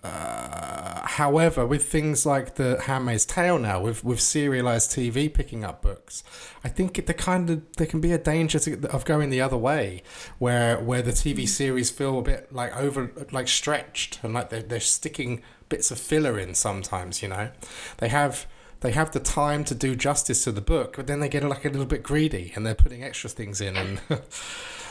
Uh, 0.03 1.05
however, 1.05 1.65
with 1.65 1.84
things 1.84 2.25
like 2.25 2.55
the 2.55 2.81
Handmaid's 2.81 3.25
Tale 3.25 3.60
now, 3.60 3.79
with 3.81 4.03
with 4.03 4.20
serialized 4.20 4.91
TV 4.91 5.31
picking 5.31 5.63
up 5.63 5.84
books, 5.84 6.24
I 6.63 6.70
think 6.70 7.05
the 7.05 7.13
kind 7.13 7.50
of 7.50 7.75
there 7.77 7.86
can 7.86 8.01
be 8.01 8.12
a 8.12 8.17
danger 8.17 8.58
to, 8.60 8.89
of 8.89 9.05
going 9.05 9.29
the 9.29 9.41
other 9.41 9.58
way, 9.58 10.01
where 10.39 10.79
where 10.79 11.03
the 11.03 11.12
TV 11.12 11.48
series 11.48 11.91
feel 11.91 12.17
a 12.17 12.24
bit 12.24 12.51
like 12.51 12.75
over 12.75 13.12
like 13.31 13.48
stretched 13.48 14.20
and 14.24 14.34
like 14.34 14.50
they're, 14.50 14.63
they're 14.63 14.79
sticking 14.79 15.43
bits 15.70 15.91
of 15.91 16.00
filler 16.00 16.39
in 16.39 16.55
sometimes. 16.55 17.22
You 17.22 17.29
know, 17.29 17.51
they 17.98 18.08
have 18.08 18.48
they 18.79 18.91
have 18.91 19.12
the 19.12 19.20
time 19.20 19.63
to 19.65 19.75
do 19.75 19.96
justice 19.96 20.43
to 20.46 20.51
the 20.51 20.62
book, 20.62 20.96
but 20.96 21.05
then 21.05 21.20
they 21.20 21.29
get 21.29 21.43
like 21.43 21.63
a 21.63 21.70
little 21.70 21.86
bit 21.86 22.01
greedy 22.01 22.53
and 22.55 22.65
they're 22.65 22.74
putting 22.74 23.03
extra 23.03 23.29
things 23.29 23.62
in 23.62 23.77
and. 23.77 24.01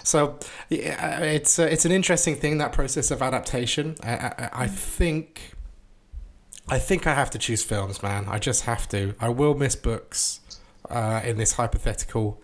so 0.03 0.39
yeah, 0.69 1.21
it's 1.21 1.59
uh, 1.59 1.65
it's 1.65 1.85
an 1.85 1.93
interesting 1.93 2.37
thing 2.37 2.59
that 2.59 2.73
process 2.73 3.11
of 3.11 3.23
adaptation. 3.23 3.97
I, 4.03 4.13
I, 4.13 4.51
I 4.53 4.67
think 4.67 5.53
I 6.69 6.79
think 6.79 7.07
I 7.07 7.15
have 7.15 7.31
to 7.31 7.39
choose 7.39 7.63
films, 7.63 8.03
man. 8.03 8.27
I 8.29 8.39
just 8.39 8.63
have 8.65 8.89
to. 8.91 9.15
I 9.21 9.29
will 9.29 9.55
miss 9.55 9.75
books 9.75 10.41
uh, 10.89 11.21
in 11.25 11.37
this 11.37 11.53
hypothetical 11.53 12.41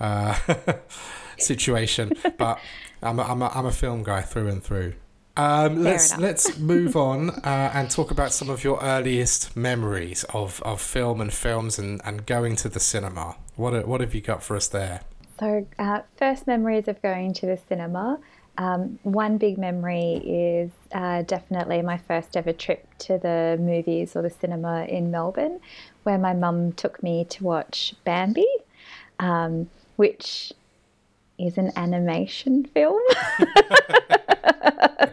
uh, 0.00 0.36
situation, 1.38 2.12
but 2.36 2.58
I'm 3.02 3.18
a, 3.18 3.22
I'm, 3.22 3.42
a, 3.42 3.48
I'm 3.54 3.66
a 3.66 3.72
film 3.72 4.02
guy 4.02 4.22
through 4.22 4.48
and 4.48 4.62
through. 4.62 4.94
Um, 5.36 5.84
let's 5.84 6.18
let's 6.18 6.58
move 6.58 6.96
on 7.10 7.30
uh, 7.30 7.70
and 7.72 7.88
talk 7.88 8.10
about 8.10 8.32
some 8.32 8.50
of 8.50 8.64
your 8.64 8.80
earliest 8.82 9.56
memories 9.56 10.24
of, 10.34 10.60
of 10.64 10.80
film 10.80 11.20
and 11.20 11.32
films 11.32 11.78
and, 11.78 12.00
and 12.04 12.26
going 12.26 12.56
to 12.56 12.68
the 12.68 12.80
cinema. 12.80 13.36
What 13.54 13.86
what 13.86 14.00
have 14.00 14.14
you 14.14 14.20
got 14.20 14.42
for 14.42 14.56
us 14.56 14.66
there? 14.66 15.02
So, 15.38 15.66
uh, 15.78 16.00
first 16.16 16.46
memories 16.46 16.88
of 16.88 17.00
going 17.02 17.32
to 17.34 17.46
the 17.46 17.58
cinema. 17.68 18.18
Um, 18.56 18.98
one 19.04 19.38
big 19.38 19.56
memory 19.56 20.14
is 20.24 20.72
uh, 20.92 21.22
definitely 21.22 21.80
my 21.82 21.96
first 21.96 22.36
ever 22.36 22.52
trip 22.52 22.86
to 22.98 23.18
the 23.18 23.56
movies 23.60 24.16
or 24.16 24.22
the 24.22 24.30
cinema 24.30 24.84
in 24.86 25.12
Melbourne, 25.12 25.60
where 26.02 26.18
my 26.18 26.34
mum 26.34 26.72
took 26.72 27.00
me 27.02 27.24
to 27.26 27.44
watch 27.44 27.94
Bambi, 28.04 28.46
um, 29.20 29.70
which 29.94 30.52
is 31.38 31.56
an 31.56 31.70
animation 31.76 32.64
film. 32.64 33.00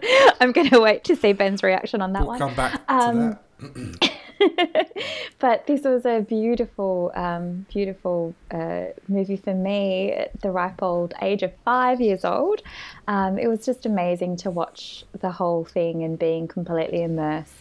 I'm 0.39 0.51
going 0.51 0.69
to 0.69 0.79
wait 0.79 1.03
to 1.05 1.15
see 1.15 1.33
Ben's 1.33 1.63
reaction 1.63 2.01
on 2.01 2.13
that 2.13 2.21
we'll 2.21 2.29
one. 2.29 2.39
Come 2.39 2.55
back 2.55 2.81
um, 2.87 3.37
to 3.59 3.67
that. 3.67 4.11
but 5.39 5.67
this 5.67 5.83
was 5.83 6.05
a 6.05 6.21
beautiful, 6.21 7.11
um, 7.15 7.65
beautiful 7.71 8.33
uh, 8.51 8.85
movie 9.07 9.37
for 9.37 9.53
me 9.53 10.11
at 10.11 10.41
the 10.41 10.51
ripe 10.51 10.81
old 10.81 11.13
age 11.21 11.43
of 11.43 11.51
five 11.63 12.01
years 12.01 12.25
old. 12.25 12.61
Um, 13.07 13.37
it 13.37 13.47
was 13.47 13.65
just 13.65 13.85
amazing 13.85 14.37
to 14.37 14.51
watch 14.51 15.05
the 15.19 15.31
whole 15.31 15.65
thing 15.65 16.03
and 16.03 16.17
being 16.17 16.47
completely 16.47 17.03
immersed 17.03 17.53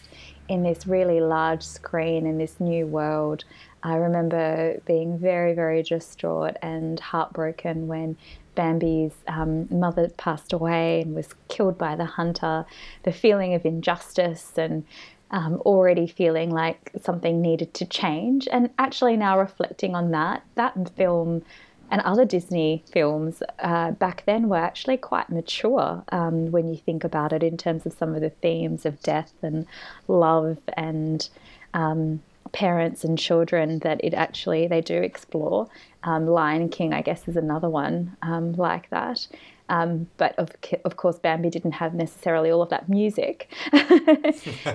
in 0.47 0.63
this 0.63 0.85
really 0.85 1.19
large 1.21 1.63
screen 1.63 2.25
in 2.25 2.37
this 2.37 2.59
new 2.59 2.85
world. 2.85 3.43
I 3.83 3.95
remember 3.95 4.81
being 4.85 5.17
very, 5.17 5.53
very 5.53 5.83
distraught 5.83 6.57
and 6.61 6.99
heartbroken 6.99 7.87
when 7.87 8.17
Bambi's 8.55 9.13
um, 9.27 9.67
mother 9.69 10.09
passed 10.17 10.53
away 10.53 11.01
and 11.01 11.13
was 11.13 11.29
killed 11.49 11.77
by 11.77 11.95
the 11.95 12.05
hunter. 12.05 12.65
The 13.03 13.11
feeling 13.11 13.53
of 13.53 13.65
injustice 13.65 14.53
and 14.57 14.85
um, 15.31 15.55
already 15.65 16.07
feeling 16.07 16.49
like 16.49 16.91
something 17.01 17.41
needed 17.41 17.73
to 17.75 17.85
change. 17.85 18.47
And 18.51 18.69
actually, 18.77 19.17
now 19.17 19.39
reflecting 19.39 19.95
on 19.95 20.11
that, 20.11 20.43
that 20.55 20.89
film 20.95 21.43
and 21.91 22.01
other 22.01 22.25
Disney 22.25 22.83
films 22.91 23.43
uh, 23.59 23.91
back 23.91 24.23
then 24.25 24.49
were 24.49 24.57
actually 24.57 24.97
quite 24.97 25.29
mature 25.29 26.03
um, 26.09 26.51
when 26.51 26.67
you 26.67 26.77
think 26.77 27.03
about 27.03 27.31
it 27.31 27.43
in 27.43 27.57
terms 27.57 27.85
of 27.85 27.93
some 27.93 28.15
of 28.15 28.21
the 28.21 28.31
themes 28.31 28.85
of 28.85 29.01
death 29.01 29.33
and 29.41 29.67
love 30.07 30.57
and 30.75 31.29
um, 31.73 32.21
parents 32.53 33.03
and 33.03 33.19
children 33.19 33.79
that 33.79 34.03
it 34.03 34.13
actually 34.13 34.67
they 34.67 34.81
do 34.81 34.95
explore. 34.95 35.67
Um, 36.03 36.27
Lion 36.27 36.69
King, 36.69 36.93
I 36.93 37.01
guess, 37.01 37.27
is 37.27 37.35
another 37.35 37.69
one 37.69 38.15
um, 38.21 38.53
like 38.53 38.89
that. 38.89 39.27
Um, 39.69 40.07
but 40.17 40.37
of, 40.37 40.51
of 40.83 40.97
course, 40.97 41.17
Bambi 41.19 41.49
didn't 41.49 41.73
have 41.73 41.93
necessarily 41.93 42.51
all 42.51 42.61
of 42.61 42.69
that 42.69 42.87
music. 42.87 43.51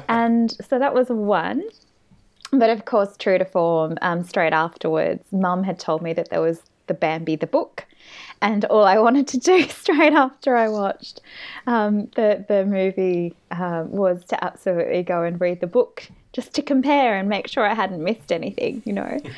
and 0.08 0.50
so 0.50 0.78
that 0.78 0.94
was 0.94 1.08
one. 1.08 1.62
But 2.52 2.70
of 2.70 2.84
course, 2.84 3.16
true 3.16 3.38
to 3.38 3.44
form, 3.44 3.96
um, 4.02 4.24
straight 4.24 4.52
afterwards, 4.52 5.24
mum 5.30 5.62
had 5.62 5.78
told 5.78 6.02
me 6.02 6.12
that 6.14 6.30
there 6.30 6.40
was 6.40 6.62
the 6.88 6.94
Bambi 6.94 7.36
the 7.36 7.46
book. 7.46 7.86
And 8.42 8.64
all 8.64 8.84
I 8.84 8.98
wanted 8.98 9.28
to 9.28 9.38
do 9.38 9.62
straight 9.68 10.12
after 10.12 10.56
I 10.56 10.68
watched 10.68 11.20
um, 11.66 12.06
the, 12.16 12.44
the 12.48 12.64
movie 12.64 13.36
uh, 13.50 13.84
was 13.86 14.24
to 14.26 14.44
absolutely 14.44 15.02
go 15.02 15.22
and 15.22 15.40
read 15.40 15.60
the 15.60 15.66
book 15.66 16.08
just 16.32 16.54
to 16.54 16.62
compare 16.62 17.16
and 17.16 17.28
make 17.28 17.48
sure 17.48 17.66
I 17.66 17.74
hadn't 17.74 18.02
missed 18.02 18.32
anything, 18.32 18.82
you 18.84 18.92
know. 18.92 19.18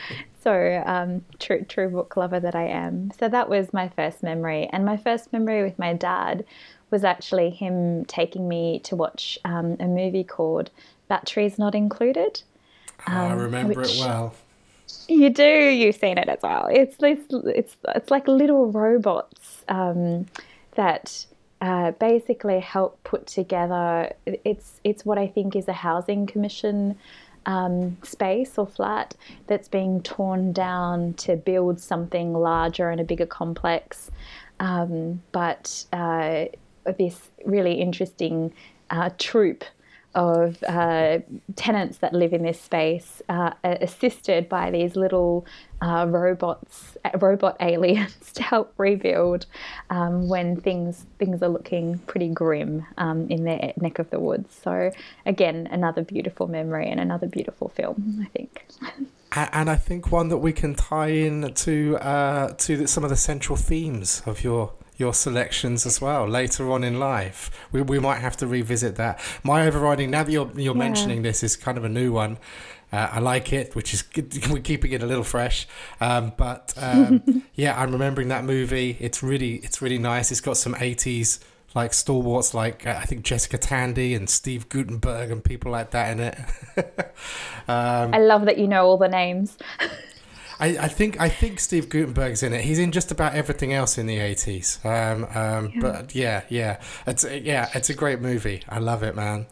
So 0.43 0.83
um, 0.87 1.25
true, 1.39 1.65
true 1.69 1.89
book 1.89 2.17
lover 2.17 2.41
that 2.41 2.57
I 2.57 2.65
am. 2.65 3.13
So 3.17 3.29
that 3.29 3.49
was 3.49 3.73
my 3.73 3.89
first 3.91 4.25
memory, 4.25 4.69
and 4.73 4.85
my 4.85 4.97
first 4.97 5.33
memory 5.33 5.63
with 5.63 5.79
my 5.79 5.93
dad 5.93 6.45
was 6.91 7.05
actually 7.05 7.51
him 7.51 8.05
taking 8.07 8.49
me 8.49 8.81
to 8.81 8.97
watch 8.97 9.39
um, 9.45 9.77
a 9.79 9.87
movie 9.87 10.25
called 10.25 10.71
Batteries 11.07 11.59
Not 11.59 11.77
Included. 11.77 12.43
Um, 13.07 13.17
I 13.17 13.33
remember 13.35 13.83
it 13.83 13.97
well. 14.01 14.35
You 15.09 15.31
do. 15.31 15.45
You've 15.45 15.95
seen 15.95 16.19
it 16.19 16.29
as 16.29 16.43
well. 16.43 16.67
It's 16.71 16.97
this. 16.97 17.21
It's 17.31 17.77
it's 17.95 18.11
like 18.11 18.27
little 18.27 18.67
robots 18.67 19.65
um, 19.69 20.27
that 20.75 21.25
uh, 21.63 21.93
basically 21.93 22.59
help 22.59 23.03
put 23.05 23.25
together. 23.29 24.13
It's 24.27 24.81
it's 24.83 25.07
what 25.07 25.17
I 25.17 25.29
think 25.29 25.55
is 25.55 25.69
a 25.69 25.73
housing 25.73 26.27
commission 26.27 26.99
um, 27.47 27.97
space 28.03 28.59
or 28.59 28.67
flat 28.67 29.15
that's 29.47 29.69
being 29.69 30.03
torn 30.03 30.53
down 30.53 31.15
to 31.15 31.37
build 31.37 31.79
something 31.79 32.35
larger 32.35 32.91
and 32.91 33.01
a 33.01 33.05
bigger 33.05 33.27
complex. 33.27 34.11
Um, 34.59 35.23
but 35.31 35.85
uh, 35.93 36.47
this 36.99 37.31
really 37.45 37.75
interesting 37.75 38.53
uh, 38.91 39.11
troop 39.19 39.65
of 40.15 40.63
uh, 40.65 41.19
tenants 41.57 41.99
that 41.99 42.13
live 42.13 42.33
in 42.33 42.43
this 42.43 42.61
space, 42.61 43.23
uh, 43.29 43.53
assisted 43.65 44.49
by 44.49 44.71
these 44.71 44.97
little 44.97 45.47
uh, 45.81 46.07
robots, 46.09 46.97
robot 47.19 47.57
aliens, 47.61 48.17
to 48.35 48.43
help 48.43 48.73
rebuild 48.77 49.47
um, 49.91 50.29
when 50.29 50.61
things 50.61 51.07
things 51.19 51.43
are 51.43 51.49
looking 51.49 51.99
pretty 52.01 52.29
grim 52.29 52.87
um, 52.99 53.29
in 53.29 53.45
their 53.45 53.73
neck 53.81 53.99
of 53.99 54.11
the 54.11 54.21
woods. 54.21 54.55
So 54.63 54.91
again, 55.27 55.69
another 55.71 56.03
beautiful 56.03 56.47
memory 56.47 56.89
and 56.89 57.01
another 57.01 57.27
beautiful 57.27 57.69
film, 57.71 58.21
I 58.23 58.29
think. 58.37 58.67
and 59.35 59.71
I 59.71 59.77
think 59.77 60.13
one 60.13 60.29
that 60.29 60.39
we 60.39 60.53
can 60.53 60.75
tie 60.75 61.09
in 61.09 61.55
to 61.55 61.97
uh, 61.99 62.53
to 62.59 62.87
some 62.87 63.05
of 63.05 63.11
the 63.11 63.17
central 63.17 63.57
themes 63.57 64.23
of 64.27 64.45
your 64.45 64.73
your 64.97 65.15
selections 65.15 65.87
as 65.87 66.01
well 66.01 66.27
later 66.27 66.71
on 66.71 66.85
in 66.85 66.99
life. 66.99 67.51
We, 67.73 67.83
we 67.83 67.99
might 67.99 68.19
have 68.19 68.37
to 68.39 68.47
revisit 68.47 68.97
that. 68.97 69.21
My 69.43 69.67
overriding, 69.67 70.11
now 70.11 70.23
that 70.23 70.33
you're, 70.33 70.51
you're 70.55 70.75
yeah. 70.75 70.79
mentioning 70.79 71.23
this, 71.23 71.43
is 71.43 71.57
kind 71.57 71.79
of 71.79 71.85
a 71.85 71.89
new 71.89 72.13
one. 72.13 72.39
Uh, 72.93 73.09
I 73.13 73.21
like 73.21 73.53
it, 73.55 73.75
which 73.75 73.95
is 73.95 74.03
good. 74.03 74.47
we're 74.51 74.61
keeping 74.61 74.93
it 74.93 75.03
a 75.03 75.07
little 75.07 75.25
fresh. 75.25 75.67
Um, 76.01 76.33
but 76.37 76.75
um, 76.77 77.43
yeah, 77.55 77.81
I'm 77.81 77.93
remembering 77.93 78.29
that 78.29 78.45
movie. 78.45 78.99
It's 79.01 79.23
really 79.23 79.57
it's 79.57 79.81
really 79.81 79.99
nice. 79.99 80.31
It's 80.31 80.43
got 80.43 80.57
some 80.57 80.75
80s 80.75 81.39
like 81.75 81.95
stalwarts 81.95 82.53
like 82.53 82.87
uh, 82.87 82.99
I 83.01 83.07
think 83.07 83.23
Jessica 83.23 83.57
Tandy 83.57 84.15
and 84.15 84.29
Steve 84.29 84.69
Guttenberg 84.69 85.31
and 85.31 85.43
people 85.43 85.73
like 85.73 85.91
that 85.93 86.13
in 86.13 86.21
it. 86.21 86.39
um, 87.67 88.13
I 88.15 88.19
love 88.19 88.45
that 88.45 88.59
you 88.59 88.69
know 88.69 88.85
all 88.85 88.99
the 88.99 89.09
names. 89.09 89.57
I, 90.63 90.67
I 90.83 90.89
think 90.89 91.21
I 91.21 91.29
think 91.29 91.59
Steve 91.59 91.89
Guttenberg's 91.89 92.45
in 92.45 92.53
it. 92.53 92.61
He's 92.61 92.79
in 92.79 92.93
just 92.93 93.11
about 93.11 93.35
everything 93.35 93.73
else 93.73 93.99
in 93.99 94.07
the 94.07 94.19
eighties. 94.21 94.79
Um, 94.85 95.25
um, 95.35 95.73
yeah. 95.75 95.81
But 95.81 96.15
yeah, 96.15 96.43
yeah, 96.49 96.81
it's 97.05 97.25
yeah, 97.25 97.69
it's 97.75 97.91
a 97.91 97.95
great 97.95 98.21
movie. 98.21 98.63
I 98.69 98.79
love 98.79 99.03
it, 99.03 99.17
man. 99.17 99.47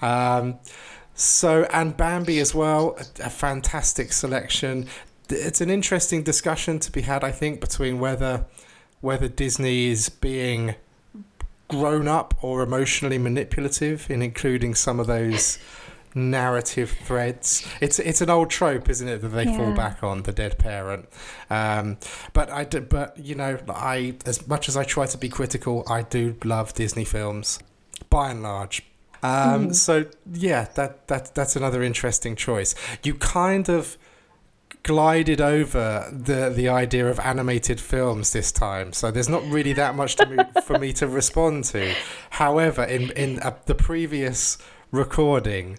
Um, 0.00 0.58
so 1.14 1.64
and 1.64 1.94
Bambi 1.94 2.40
as 2.40 2.54
well, 2.54 2.96
a, 2.98 3.26
a 3.26 3.30
fantastic 3.30 4.10
selection. 4.14 4.86
It's 5.28 5.60
an 5.60 5.68
interesting 5.68 6.22
discussion 6.22 6.78
to 6.80 6.90
be 6.90 7.02
had, 7.02 7.22
I 7.22 7.30
think, 7.30 7.60
between 7.60 8.00
whether 8.00 8.46
whether 9.02 9.28
Disney 9.28 9.88
is 9.88 10.08
being 10.08 10.76
grown 11.68 12.08
up 12.08 12.34
or 12.40 12.62
emotionally 12.62 13.18
manipulative 13.18 14.10
in 14.10 14.22
including 14.22 14.74
some 14.74 14.98
of 14.98 15.06
those 15.06 15.58
narrative 16.14 16.90
threads. 16.90 17.66
It's 17.80 17.98
it's 17.98 18.20
an 18.20 18.30
old 18.30 18.50
trope, 18.50 18.88
isn't 18.88 19.08
it, 19.08 19.20
that 19.22 19.28
they 19.28 19.44
yeah. 19.44 19.56
fall 19.56 19.72
back 19.72 20.02
on 20.02 20.22
the 20.22 20.32
dead 20.32 20.58
parent. 20.58 21.08
Um, 21.50 21.98
but 22.32 22.50
I 22.50 22.64
do, 22.64 22.80
but 22.80 23.18
you 23.18 23.34
know, 23.34 23.58
I 23.68 24.16
as 24.24 24.46
much 24.46 24.68
as 24.68 24.76
I 24.76 24.84
try 24.84 25.06
to 25.06 25.18
be 25.18 25.28
critical, 25.28 25.84
I 25.88 26.02
do 26.02 26.36
love 26.44 26.74
Disney 26.74 27.04
films 27.04 27.58
by 28.10 28.30
and 28.30 28.42
large. 28.42 28.84
Um, 29.22 29.68
mm. 29.68 29.74
So 29.74 30.06
yeah, 30.32 30.68
that 30.74 31.08
that 31.08 31.34
that's 31.34 31.56
another 31.56 31.82
interesting 31.82 32.36
choice. 32.36 32.74
You 33.02 33.14
kind 33.14 33.68
of 33.68 33.96
glided 34.84 35.40
over 35.40 36.08
the 36.12 36.52
the 36.54 36.68
idea 36.68 37.08
of 37.08 37.18
animated 37.20 37.80
films 37.80 38.32
this 38.32 38.52
time, 38.52 38.92
so 38.92 39.10
there's 39.10 39.28
not 39.28 39.42
really 39.46 39.72
that 39.72 39.96
much 39.96 40.16
to 40.16 40.48
for 40.62 40.78
me 40.78 40.92
to 40.92 41.08
respond 41.08 41.64
to. 41.64 41.94
However, 42.30 42.84
in 42.84 43.10
in 43.12 43.40
uh, 43.40 43.56
the 43.64 43.74
previous 43.74 44.58
recording, 44.94 45.78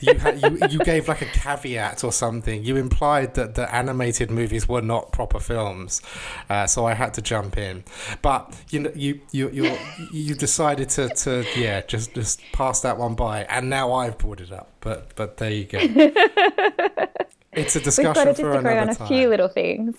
you, 0.00 0.14
you 0.36 0.58
you 0.70 0.78
gave 0.80 1.08
like 1.08 1.22
a 1.22 1.26
caveat 1.26 2.04
or 2.04 2.12
something. 2.12 2.64
You 2.64 2.76
implied 2.76 3.34
that 3.34 3.54
the 3.54 3.72
animated 3.74 4.30
movies 4.30 4.68
were 4.68 4.82
not 4.82 5.12
proper 5.12 5.40
films, 5.40 6.02
uh, 6.50 6.66
so 6.66 6.86
I 6.86 6.94
had 6.94 7.14
to 7.14 7.22
jump 7.22 7.56
in. 7.56 7.84
But 8.22 8.54
you 8.70 8.80
know, 8.80 8.92
you 8.94 9.20
you 9.32 9.50
you 9.50 9.76
you 10.12 10.34
decided 10.34 10.90
to, 10.90 11.08
to 11.08 11.44
yeah 11.56 11.80
just 11.82 12.14
just 12.14 12.40
pass 12.52 12.80
that 12.80 12.98
one 12.98 13.14
by, 13.14 13.44
and 13.44 13.70
now 13.70 13.92
I've 13.92 14.18
brought 14.18 14.40
it 14.40 14.52
up. 14.52 14.70
But 14.80 15.14
but 15.16 15.38
there 15.38 15.50
you 15.50 15.64
go. 15.64 15.78
it's 17.56 17.76
a 17.76 17.80
discussion. 17.90 18.06
We've 18.08 18.14
got 18.14 18.24
to 18.24 18.34
for 18.34 18.52
disagree 18.52 18.78
on 18.78 18.88
a 18.90 18.94
time. 18.94 19.08
few 19.08 19.28
little 19.28 19.48
things. 19.48 19.96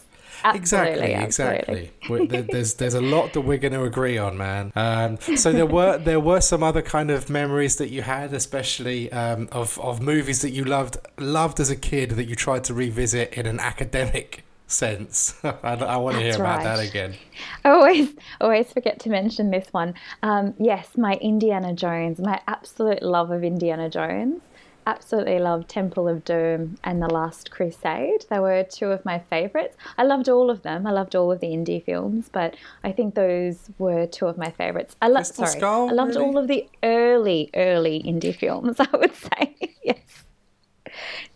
Exactly, 0.53 1.13
Absolutely, 1.13 1.23
exactly. 1.25 1.91
We- 2.09 2.27
there- 2.27 2.41
there's 2.43 2.75
there's 2.75 2.93
a 2.93 3.01
lot 3.01 3.33
that 3.33 3.41
we're 3.41 3.57
going 3.57 3.73
to 3.73 3.83
agree 3.83 4.17
on, 4.19 4.37
man. 4.37 4.71
Um, 4.75 5.17
so 5.37 5.51
there 5.51 5.65
were 5.65 5.97
there 6.09 6.19
were 6.19 6.41
some 6.41 6.61
other 6.61 6.81
kind 6.83 7.09
of 7.09 7.29
memories 7.29 7.77
that 7.77 7.89
you 7.89 8.03
had, 8.03 8.31
especially 8.33 9.11
um, 9.11 9.47
of 9.51 9.79
of 9.79 10.01
movies 10.01 10.41
that 10.41 10.51
you 10.51 10.63
loved 10.63 10.97
loved 11.17 11.59
as 11.59 11.71
a 11.71 11.75
kid 11.75 12.11
that 12.11 12.25
you 12.25 12.35
tried 12.35 12.63
to 12.65 12.73
revisit 12.75 13.33
in 13.33 13.47
an 13.47 13.59
academic 13.59 14.43
sense. 14.67 15.35
I, 15.43 15.49
I 15.63 15.97
want 15.97 16.17
to 16.17 16.21
hear 16.21 16.35
about 16.35 16.63
that 16.63 16.79
again. 16.79 17.15
I 17.63 17.69
always 17.69 18.13
always 18.39 18.71
forget 18.71 18.99
to 18.99 19.09
mention 19.09 19.49
this 19.49 19.67
one. 19.71 19.95
Um, 20.21 20.53
yes, 20.59 20.89
my 20.97 21.13
Indiana 21.21 21.73
Jones, 21.73 22.19
my 22.19 22.39
absolute 22.47 23.01
love 23.01 23.31
of 23.31 23.43
Indiana 23.43 23.89
Jones. 23.89 24.41
Absolutely 24.87 25.39
loved 25.39 25.67
Temple 25.67 26.07
of 26.07 26.23
Doom 26.23 26.77
and 26.83 27.01
The 27.01 27.07
Last 27.07 27.49
Crusade. 27.49 28.25
They 28.29 28.39
were 28.39 28.63
two 28.63 28.87
of 28.91 29.03
my 29.03 29.17
favorites. 29.17 29.75
I 29.97 30.03
loved 30.03 30.29
all 30.29 30.49
of 30.51 30.61
them. 30.61 30.85
I 30.85 30.91
loved 30.91 31.15
all 31.15 31.31
of 31.31 31.39
the 31.39 31.47
indie 31.47 31.83
films, 31.83 32.29
but 32.31 32.55
I 32.83 32.91
think 32.91 33.15
those 33.15 33.69
were 33.79 34.05
two 34.05 34.27
of 34.27 34.37
my 34.37 34.51
favorites. 34.51 34.95
I 35.01 35.07
loved 35.07 35.27
sorry, 35.27 35.49
Skull, 35.49 35.89
I 35.89 35.93
loved 35.93 36.15
really? 36.15 36.25
all 36.25 36.37
of 36.37 36.47
the 36.47 36.67
early 36.83 37.49
early 37.55 38.01
indie 38.03 38.35
films. 38.35 38.77
I 38.79 38.87
would 38.95 39.15
say 39.15 39.55
yes. 39.83 40.23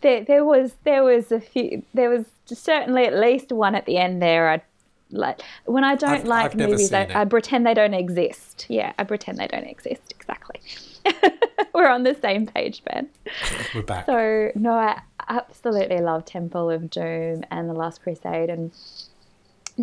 There, 0.01 0.23
there 0.23 0.45
was 0.45 0.75
there 0.83 1.03
was 1.03 1.31
a 1.31 1.41
few 1.41 1.83
there 1.93 2.09
was 2.09 2.25
certainly 2.45 3.05
at 3.05 3.13
least 3.13 3.51
one 3.51 3.75
at 3.75 3.85
the 3.85 3.97
end 3.97 4.21
there 4.21 4.49
I 4.49 4.61
like 5.11 5.41
when 5.65 5.83
I 5.83 5.95
don't 5.95 6.09
I've- 6.11 6.27
like 6.27 6.45
I've 6.45 6.55
movies 6.55 6.93
I. 6.93 7.07
I 7.13 7.25
pretend 7.25 7.65
they 7.65 7.73
don't 7.73 7.93
exist 7.93 8.65
yeah 8.69 8.93
I 8.99 9.03
pretend 9.03 9.37
they 9.39 9.47
don't 9.47 9.65
exist 9.65 10.01
exactly 10.11 10.59
we're 11.73 11.89
on 11.89 12.03
the 12.03 12.15
same 12.21 12.45
page 12.45 12.83
Ben 12.85 13.09
We're 13.75 13.81
back. 13.83 14.05
so 14.05 14.51
no 14.55 14.73
I 14.73 15.01
absolutely 15.27 15.99
love 15.99 16.25
Temple 16.25 16.69
of 16.69 16.89
Doom 16.89 17.43
and 17.51 17.69
The 17.69 17.73
Last 17.73 18.01
Crusade 18.03 18.49
and 18.49 18.71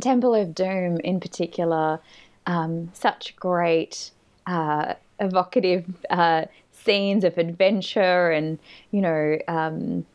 Temple 0.01 0.35
of 0.35 0.55
Doom 0.55 0.99
in 1.01 1.21
particular 1.21 2.01
um, 2.47 2.91
such 2.93 3.35
great 3.37 4.11
uh, 4.47 4.95
evocative 5.19 5.85
uh, 6.11 6.45
scenes 6.71 7.25
of 7.25 7.39
adventure 7.39 8.31
and 8.31 8.59
you 8.93 9.01
know 9.01 9.39
um, 9.49 10.07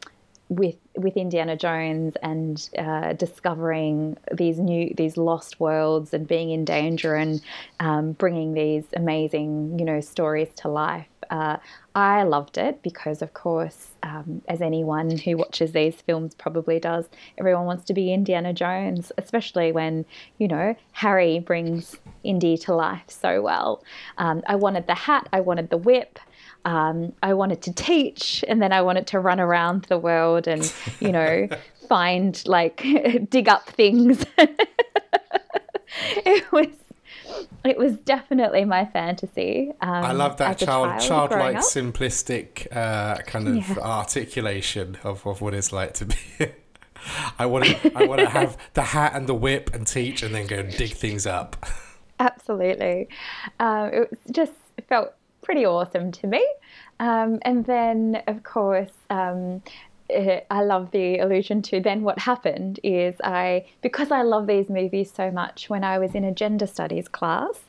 with 0.47 0.75
with 0.95 1.17
Indiana 1.17 1.55
Jones 1.55 2.15
and 2.21 2.69
uh, 2.77 3.13
discovering 3.13 4.17
these 4.33 4.59
new 4.59 4.93
these 4.95 5.17
lost 5.17 5.59
worlds 5.59 6.13
and 6.13 6.27
being 6.27 6.51
in 6.51 6.65
danger 6.65 7.15
and 7.15 7.41
um, 7.79 8.13
bringing 8.13 8.53
these 8.53 8.85
amazing 8.95 9.77
you 9.79 9.85
know 9.85 10.01
stories 10.01 10.49
to 10.57 10.67
life. 10.67 11.07
Uh, 11.29 11.57
I 11.95 12.23
loved 12.23 12.57
it 12.57 12.81
because, 12.81 13.21
of 13.21 13.33
course, 13.33 13.91
um, 14.03 14.41
as 14.49 14.61
anyone 14.61 15.17
who 15.17 15.37
watches 15.37 15.71
these 15.71 15.95
films 15.95 16.35
probably 16.35 16.77
does, 16.77 17.05
everyone 17.37 17.65
wants 17.65 17.85
to 17.85 17.93
be 17.93 18.13
Indiana 18.13 18.51
Jones, 18.53 19.13
especially 19.17 19.71
when 19.71 20.05
you 20.37 20.47
know 20.47 20.75
Harry 20.91 21.39
brings 21.39 21.95
Indy 22.23 22.57
to 22.59 22.75
life 22.75 23.05
so 23.07 23.41
well. 23.41 23.83
Um, 24.17 24.43
I 24.47 24.55
wanted 24.55 24.87
the 24.87 24.95
hat, 24.95 25.29
I 25.31 25.39
wanted 25.39 25.69
the 25.69 25.77
whip 25.77 26.19
um, 26.65 27.13
I 27.23 27.33
wanted 27.33 27.61
to 27.63 27.73
teach 27.73 28.43
and 28.47 28.61
then 28.61 28.71
I 28.71 28.81
wanted 28.81 29.07
to 29.07 29.19
run 29.19 29.39
around 29.39 29.83
the 29.85 29.97
world 29.97 30.47
and, 30.47 30.71
you 30.99 31.11
know, 31.11 31.47
find 31.89 32.41
like 32.47 32.85
dig 33.29 33.49
up 33.49 33.67
things. 33.69 34.25
it 36.25 36.51
was 36.51 36.67
it 37.63 37.77
was 37.77 37.93
definitely 37.97 38.65
my 38.65 38.85
fantasy. 38.85 39.71
Um, 39.81 39.89
I 39.89 40.11
love 40.11 40.37
that 40.37 40.57
child, 40.57 40.99
child 41.01 41.29
childlike, 41.31 41.57
simplistic 41.57 42.67
uh, 42.75 43.17
kind 43.23 43.47
of 43.47 43.55
Yeah. 43.55 43.75
articulation 43.79 44.97
of, 45.03 45.25
of 45.27 45.41
what 45.41 45.53
it's 45.53 45.71
like 45.71 45.93
to 45.95 46.05
be. 46.05 46.15
I 47.39 47.45
want 47.45 47.65
to, 47.65 47.97
I 47.97 48.05
want 48.05 48.21
to 48.21 48.29
have 48.29 48.57
the 48.73 48.81
hat 48.83 49.13
and 49.15 49.27
the 49.27 49.33
whip 49.33 49.73
and 49.73 49.87
teach, 49.87 50.21
and 50.23 50.33
then 50.35 50.45
go 50.47 50.57
and 50.57 50.75
dig 50.75 50.91
things 50.91 51.25
up. 51.25 51.65
Absolutely. 52.19 53.07
Um, 53.59 53.87
it 53.93 54.19
just 54.31 54.53
felt 54.87 55.13
pretty 55.41 55.65
awesome 55.65 56.11
to 56.11 56.27
me. 56.27 56.45
Um, 56.99 57.39
and 57.41 57.65
then, 57.65 58.21
of 58.27 58.43
course, 58.43 58.91
um, 59.09 59.61
eh, 60.09 60.41
I 60.49 60.61
love 60.63 60.91
the 60.91 61.17
allusion 61.17 61.61
to 61.63 61.79
then 61.79 62.03
what 62.03 62.19
happened 62.19 62.79
is 62.83 63.15
I, 63.23 63.65
because 63.81 64.11
I 64.11 64.21
love 64.21 64.45
these 64.47 64.69
movies 64.69 65.11
so 65.11 65.31
much, 65.31 65.69
when 65.69 65.83
I 65.83 65.97
was 65.97 66.13
in 66.13 66.23
a 66.23 66.31
gender 66.31 66.67
studies 66.67 67.07
class 67.07 67.59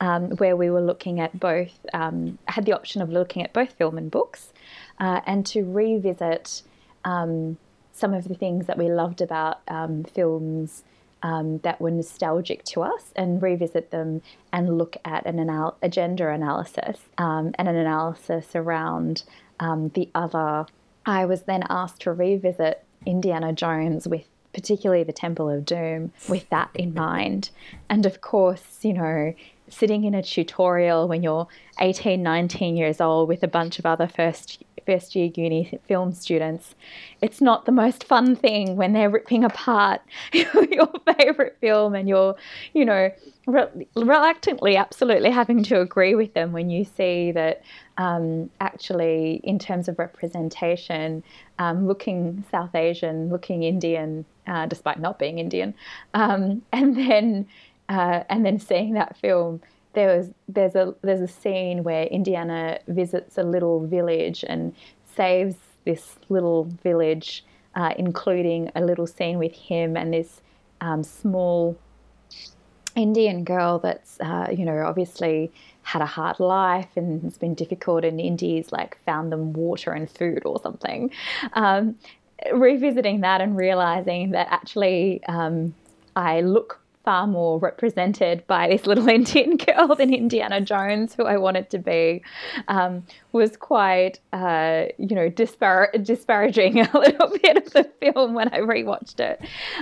um, 0.00 0.30
where 0.36 0.56
we 0.56 0.70
were 0.70 0.80
looking 0.80 1.20
at 1.20 1.38
both, 1.38 1.78
um, 1.92 2.38
had 2.46 2.64
the 2.64 2.72
option 2.72 3.02
of 3.02 3.10
looking 3.10 3.42
at 3.42 3.52
both 3.52 3.72
film 3.72 3.98
and 3.98 4.10
books 4.10 4.52
uh, 4.98 5.20
and 5.26 5.44
to 5.46 5.64
revisit 5.64 6.62
um, 7.04 7.58
some 7.92 8.14
of 8.14 8.28
the 8.28 8.34
things 8.34 8.66
that 8.66 8.78
we 8.78 8.88
loved 8.90 9.20
about 9.20 9.60
um, 9.68 10.04
films 10.04 10.84
um, 11.22 11.58
that 11.58 11.80
were 11.80 11.90
nostalgic 11.90 12.64
to 12.64 12.82
us 12.82 13.12
and 13.16 13.42
revisit 13.42 13.90
them 13.90 14.22
and 14.52 14.78
look 14.78 14.96
at 15.04 15.26
an 15.26 15.38
anal- 15.38 15.76
analysis 15.82 16.98
um, 17.18 17.52
and 17.58 17.68
an 17.68 17.76
analysis 17.76 18.54
around 18.54 19.24
um, 19.60 19.90
the 19.94 20.08
other. 20.14 20.66
I 21.06 21.24
was 21.24 21.42
then 21.42 21.64
asked 21.68 22.02
to 22.02 22.12
revisit 22.12 22.84
Indiana 23.06 23.52
Jones 23.52 24.06
with 24.06 24.26
particularly 24.52 25.04
the 25.04 25.12
Temple 25.12 25.48
of 25.48 25.64
Doom 25.64 26.12
with 26.28 26.48
that 26.50 26.70
in 26.74 26.94
mind. 26.94 27.50
And 27.88 28.06
of 28.06 28.20
course, 28.20 28.78
you 28.82 28.94
know, 28.94 29.34
sitting 29.68 30.04
in 30.04 30.14
a 30.14 30.22
tutorial 30.22 31.06
when 31.08 31.22
you're 31.22 31.46
18, 31.80 32.22
19 32.22 32.76
years 32.76 33.00
old 33.00 33.28
with 33.28 33.42
a 33.42 33.48
bunch 33.48 33.78
of 33.78 33.86
other 33.86 34.08
first 34.08 34.62
first 34.88 35.14
year 35.14 35.30
uni 35.34 35.78
film 35.86 36.12
students, 36.12 36.74
it's 37.20 37.42
not 37.42 37.66
the 37.66 37.72
most 37.72 38.04
fun 38.04 38.34
thing 38.34 38.74
when 38.76 38.94
they're 38.94 39.10
ripping 39.10 39.44
apart 39.44 40.00
your 40.32 40.90
favorite 41.18 41.58
film 41.60 41.94
and 41.94 42.08
you're, 42.08 42.34
you 42.72 42.86
know, 42.86 43.10
re- 43.46 43.86
reluctantly 43.94 44.76
absolutely 44.76 45.30
having 45.30 45.62
to 45.64 45.78
agree 45.78 46.14
with 46.14 46.32
them 46.32 46.52
when 46.52 46.70
you 46.70 46.84
see 46.84 47.32
that 47.32 47.62
um, 47.98 48.48
actually, 48.60 49.40
in 49.44 49.58
terms 49.58 49.88
of 49.88 49.98
representation, 49.98 51.22
um, 51.58 51.86
looking 51.86 52.44
South 52.50 52.74
Asian, 52.74 53.28
looking 53.28 53.64
Indian, 53.64 54.24
uh, 54.46 54.66
despite 54.66 55.00
not 55.00 55.18
being 55.18 55.38
Indian, 55.38 55.74
um, 56.14 56.62
and 56.72 56.96
then 56.96 57.46
uh, 57.88 58.22
and 58.30 58.44
then 58.44 58.58
seeing 58.58 58.94
that 58.94 59.16
film, 59.16 59.60
there 59.94 60.16
was 60.16 60.30
there's 60.48 60.74
a 60.74 60.94
there's 61.02 61.20
a 61.20 61.28
scene 61.28 61.82
where 61.82 62.04
Indiana 62.04 62.78
visits 62.88 63.38
a 63.38 63.42
little 63.42 63.86
village 63.86 64.44
and 64.46 64.74
saves 65.16 65.56
this 65.84 66.16
little 66.28 66.64
village, 66.82 67.44
uh, 67.74 67.94
including 67.98 68.70
a 68.74 68.80
little 68.80 69.06
scene 69.06 69.38
with 69.38 69.52
him 69.52 69.96
and 69.96 70.12
this 70.12 70.40
um, 70.80 71.02
small 71.02 71.76
Indian 72.94 73.44
girl 73.44 73.78
that's 73.78 74.18
uh, 74.20 74.48
you 74.52 74.64
know 74.64 74.78
obviously 74.84 75.50
had 75.82 76.02
a 76.02 76.06
hard 76.06 76.38
life 76.38 76.90
and 76.96 77.24
it's 77.24 77.38
been 77.38 77.54
difficult, 77.54 78.04
and 78.04 78.20
Indy's 78.20 78.72
like 78.72 78.98
found 79.04 79.32
them 79.32 79.52
water 79.52 79.92
and 79.92 80.10
food 80.10 80.42
or 80.44 80.60
something. 80.62 81.10
Um, 81.54 81.96
revisiting 82.52 83.22
that 83.22 83.40
and 83.40 83.56
realizing 83.56 84.30
that 84.30 84.48
actually 84.50 85.22
um, 85.24 85.74
I 86.14 86.40
look 86.42 86.80
far 87.08 87.26
more 87.26 87.58
represented 87.58 88.46
by 88.46 88.68
this 88.68 88.84
little 88.86 89.08
Indian 89.20 89.56
girl 89.56 89.94
than 89.94 90.12
Indiana 90.12 90.60
Jones, 90.60 91.14
who 91.14 91.24
I 91.24 91.38
wanted 91.38 91.70
to 91.70 91.78
be, 91.78 92.20
um, 92.68 93.02
was 93.32 93.56
quite, 93.56 94.20
uh, 94.34 94.88
you 94.98 95.16
know, 95.16 95.30
dispar- 95.30 95.90
disparaging 96.02 96.80
a 96.86 96.98
little 96.98 97.30
bit 97.42 97.56
of 97.56 97.72
the 97.72 97.84
film 97.98 98.34
when 98.34 98.48
I 98.48 98.58
rewatched 98.58 99.20
it. 99.20 99.40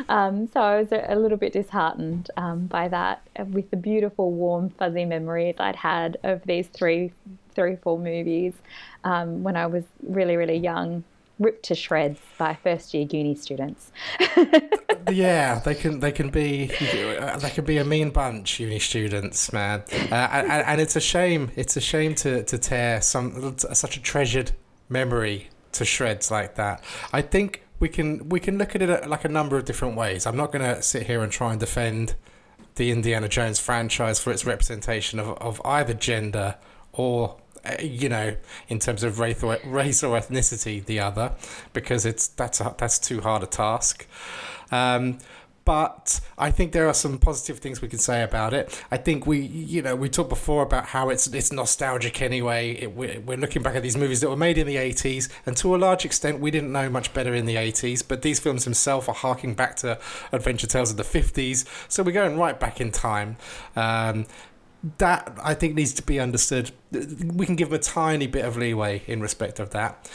Um, 0.08 0.46
so 0.52 0.60
I 0.60 0.78
was 0.78 0.92
a, 0.92 1.16
little 1.16 1.36
bit 1.36 1.52
disheartened 1.52 2.30
um, 2.36 2.68
by 2.68 2.86
that, 2.86 3.22
uh, 3.36 3.44
with 3.46 3.72
the 3.72 3.76
beautiful, 3.76 4.30
warm, 4.30 4.70
fuzzy 4.70 5.04
memories 5.04 5.56
I'd 5.58 5.74
had 5.74 6.18
of 6.22 6.42
these 6.44 6.68
three, 6.68 7.12
three, 7.56 7.74
four 7.74 7.98
movies 7.98 8.52
um, 9.02 9.42
when 9.42 9.56
I 9.56 9.66
was 9.66 9.82
really, 10.00 10.36
really 10.36 10.58
young. 10.58 11.02
Ripped 11.38 11.64
to 11.64 11.74
shreds 11.74 12.20
by 12.38 12.54
first 12.62 12.94
year 12.94 13.06
uni 13.10 13.34
students. 13.34 13.92
yeah, 15.10 15.58
they 15.58 15.74
can 15.74 16.00
they 16.00 16.12
can 16.12 16.30
be 16.30 16.70
uh, 17.18 17.36
they 17.38 17.50
can 17.50 17.64
be 17.64 17.76
a 17.78 17.84
mean 17.84 18.10
bunch, 18.10 18.58
uni 18.58 18.78
students, 18.78 19.52
man. 19.52 19.84
Uh, 20.10 20.14
and, 20.14 20.50
and 20.50 20.80
it's 20.80 20.96
a 20.96 21.00
shame. 21.00 21.50
It's 21.54 21.76
a 21.76 21.80
shame 21.80 22.14
to, 22.16 22.42
to 22.42 22.58
tear 22.58 23.02
some 23.02 23.58
such 23.58 23.96
a 23.96 24.00
treasured 24.00 24.52
memory 24.88 25.48
to 25.72 25.84
shreds 25.84 26.30
like 26.30 26.54
that. 26.54 26.82
I 27.12 27.22
think 27.22 27.62
we 27.80 27.88
can 27.88 28.28
we 28.28 28.40
can 28.40 28.58
look 28.58 28.74
at 28.74 28.82
it 28.82 29.08
like 29.08 29.24
a 29.24 29.28
number 29.28 29.56
of 29.56 29.64
different 29.64 29.96
ways. 29.96 30.26
I'm 30.26 30.36
not 30.36 30.52
going 30.52 30.64
to 30.64 30.82
sit 30.82 31.06
here 31.06 31.22
and 31.22 31.30
try 31.30 31.50
and 31.50 31.60
defend 31.60 32.14
the 32.76 32.90
Indiana 32.90 33.28
Jones 33.28 33.58
franchise 33.58 34.18
for 34.18 34.30
its 34.30 34.44
representation 34.44 35.18
of, 35.18 35.28
of 35.38 35.60
either 35.64 35.94
gender 35.94 36.56
or 36.92 37.30
uh, 37.30 37.42
you 37.80 38.08
know 38.08 38.36
in 38.68 38.78
terms 38.78 39.02
of 39.02 39.18
race 39.18 39.42
or, 39.42 39.58
race 39.64 40.02
or 40.02 40.18
ethnicity 40.18 40.84
the 40.84 41.00
other 41.00 41.34
because 41.72 42.06
it's 42.06 42.28
that's 42.28 42.60
a, 42.60 42.74
that's 42.78 42.98
too 42.98 43.20
hard 43.20 43.42
a 43.42 43.46
task 43.46 44.06
um, 44.72 45.18
but 45.66 46.20
I 46.38 46.52
think 46.52 46.70
there 46.70 46.86
are 46.86 46.94
some 46.94 47.18
positive 47.18 47.58
things 47.58 47.82
we 47.82 47.88
can 47.88 47.98
say 47.98 48.22
about 48.22 48.54
it. 48.54 48.80
I 48.92 48.96
think 48.98 49.26
we, 49.26 49.40
you 49.40 49.82
know, 49.82 49.96
we 49.96 50.08
talked 50.08 50.28
before 50.28 50.62
about 50.62 50.86
how 50.86 51.10
it's 51.10 51.26
it's 51.26 51.52
nostalgic 51.52 52.22
anyway. 52.22 52.74
It, 52.74 52.94
we're, 52.94 53.20
we're 53.20 53.36
looking 53.36 53.62
back 53.62 53.74
at 53.74 53.82
these 53.82 53.96
movies 53.96 54.20
that 54.20 54.30
were 54.30 54.36
made 54.36 54.58
in 54.58 54.66
the 54.68 54.76
80s, 54.76 55.28
and 55.44 55.56
to 55.56 55.74
a 55.74 55.76
large 55.76 56.04
extent, 56.04 56.38
we 56.38 56.52
didn't 56.52 56.70
know 56.70 56.88
much 56.88 57.12
better 57.12 57.34
in 57.34 57.46
the 57.46 57.56
80s, 57.56 58.06
but 58.06 58.22
these 58.22 58.38
films 58.38 58.62
themselves 58.62 59.08
are 59.08 59.14
harking 59.14 59.54
back 59.54 59.74
to 59.76 59.98
adventure 60.30 60.68
tales 60.68 60.92
of 60.92 60.98
the 60.98 61.02
50s, 61.02 61.66
so 61.88 62.04
we're 62.04 62.12
going 62.12 62.38
right 62.38 62.60
back 62.60 62.80
in 62.80 62.92
time. 62.92 63.36
Um, 63.74 64.26
that 64.98 65.36
I 65.42 65.54
think 65.54 65.74
needs 65.74 65.92
to 65.94 66.02
be 66.02 66.20
understood. 66.20 66.70
We 66.92 67.46
can 67.46 67.56
give 67.56 67.70
them 67.70 67.78
a 67.78 67.82
tiny 67.82 68.26
bit 68.26 68.44
of 68.44 68.56
leeway 68.56 69.02
in 69.06 69.20
respect 69.20 69.58
of 69.58 69.70
that. 69.70 70.08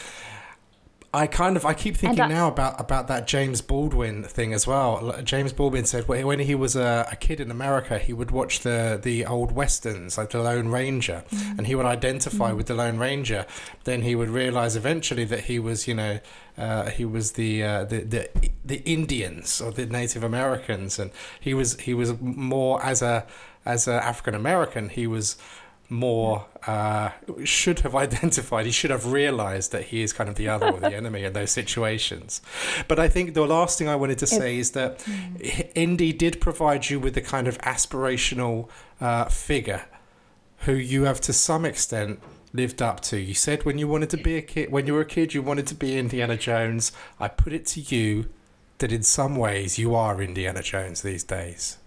I 1.14 1.28
kind 1.28 1.58
of 1.58 1.66
I 1.66 1.74
keep 1.74 1.98
thinking 1.98 2.30
now 2.30 2.48
about 2.48 2.80
about 2.80 3.10
that 3.10 3.28
James 3.28 3.62
Baldwin 3.62 4.24
thing 4.24 4.54
as 4.54 4.66
well. 4.66 5.22
James 5.24 5.52
Baldwin 5.52 5.84
said 5.84 6.08
when 6.08 6.40
he 6.40 6.56
was 6.56 6.78
a, 6.78 7.06
a 7.12 7.18
kid 7.18 7.42
in 7.42 7.52
America, 7.52 8.00
he 8.00 8.14
would 8.14 8.32
watch 8.32 8.62
the 8.62 8.98
the 9.02 9.26
old 9.26 9.52
westerns 9.52 10.18
like 10.18 10.30
the 10.30 10.40
Lone 10.40 10.70
Ranger, 10.70 11.26
mm. 11.30 11.58
and 11.58 11.68
he 11.68 11.76
would 11.76 11.86
identify 11.86 12.52
mm. 12.52 12.56
with 12.56 12.68
the 12.68 12.76
Lone 12.76 12.98
Ranger. 12.98 13.46
Then 13.84 14.04
he 14.04 14.16
would 14.16 14.30
realize 14.30 14.78
eventually 14.78 15.26
that 15.26 15.46
he 15.46 15.60
was 15.60 15.86
you 15.86 15.96
know 15.96 16.20
uh, 16.58 16.90
he 16.90 17.04
was 17.04 17.34
the, 17.34 17.62
uh, 17.62 17.84
the 17.84 18.02
the 18.02 18.30
the 18.64 18.82
Indians 18.86 19.60
or 19.60 19.72
the 19.74 19.86
Native 19.86 20.24
Americans, 20.24 20.98
and 20.98 21.12
he 21.42 21.54
was 21.54 21.78
he 21.82 21.94
was 21.94 22.14
more 22.22 22.82
as 22.86 23.02
a 23.02 23.26
as 23.66 23.88
an 23.88 23.96
African 23.96 24.36
American, 24.36 24.90
he 24.90 25.08
was 25.08 25.38
more 25.92 26.46
uh, 26.66 27.10
should 27.44 27.82
have 27.82 27.94
identified. 28.06 28.66
He 28.66 28.72
should 28.72 28.92
have 28.92 29.12
realized 29.12 29.72
that 29.74 29.86
he 29.86 30.02
is 30.02 30.14
kind 30.14 30.30
of 30.30 30.36
the 30.36 30.48
other 30.48 30.70
or 30.70 30.80
the 30.80 30.96
enemy 30.96 31.24
in 31.24 31.34
those 31.34 31.52
situations. 31.52 32.42
But 32.88 32.98
I 32.98 33.10
think 33.10 33.34
the 33.34 33.46
last 33.46 33.78
thing 33.78 33.88
I 33.88 33.96
wanted 33.96 34.18
to 34.20 34.28
say 34.28 34.58
is 34.58 34.72
that 34.72 35.00
mm. 35.00 35.70
Indy 35.76 36.14
did 36.14 36.40
provide 36.40 36.90
you 36.90 37.00
with 37.00 37.16
a 37.18 37.22
kind 37.22 37.48
of 37.48 37.58
aspirational 37.60 38.70
uh, 39.00 39.26
figure 39.26 39.86
who 40.60 40.74
you 40.74 41.04
have 41.04 41.20
to 41.22 41.34
some 41.34 41.66
extent 41.66 42.22
lived 42.54 42.82
up 42.82 43.00
to. 43.02 43.18
You 43.18 43.34
said 43.34 43.66
when 43.66 43.78
you 43.78 43.88
wanted 43.88 44.10
to 44.12 44.18
be 44.18 44.38
a 44.38 44.42
kid, 44.42 44.72
when 44.72 44.88
you 44.88 44.94
were 44.94 45.02
a 45.02 45.06
kid, 45.06 45.34
you 45.34 45.42
wanted 45.42 45.68
to 45.68 45.76
be 45.76 45.98
Indiana 45.98 46.38
Jones. 46.38 46.92
I 47.20 47.28
put 47.28 47.54
it 47.54 47.66
to 47.68 47.82
you 47.82 48.30
that 48.78 48.92
in 48.92 49.04
some 49.04 49.36
ways 49.36 49.78
you 49.78 49.96
are 49.96 50.22
Indiana 50.22 50.62
Jones 50.62 51.02
these 51.02 51.24
days. 51.24 51.78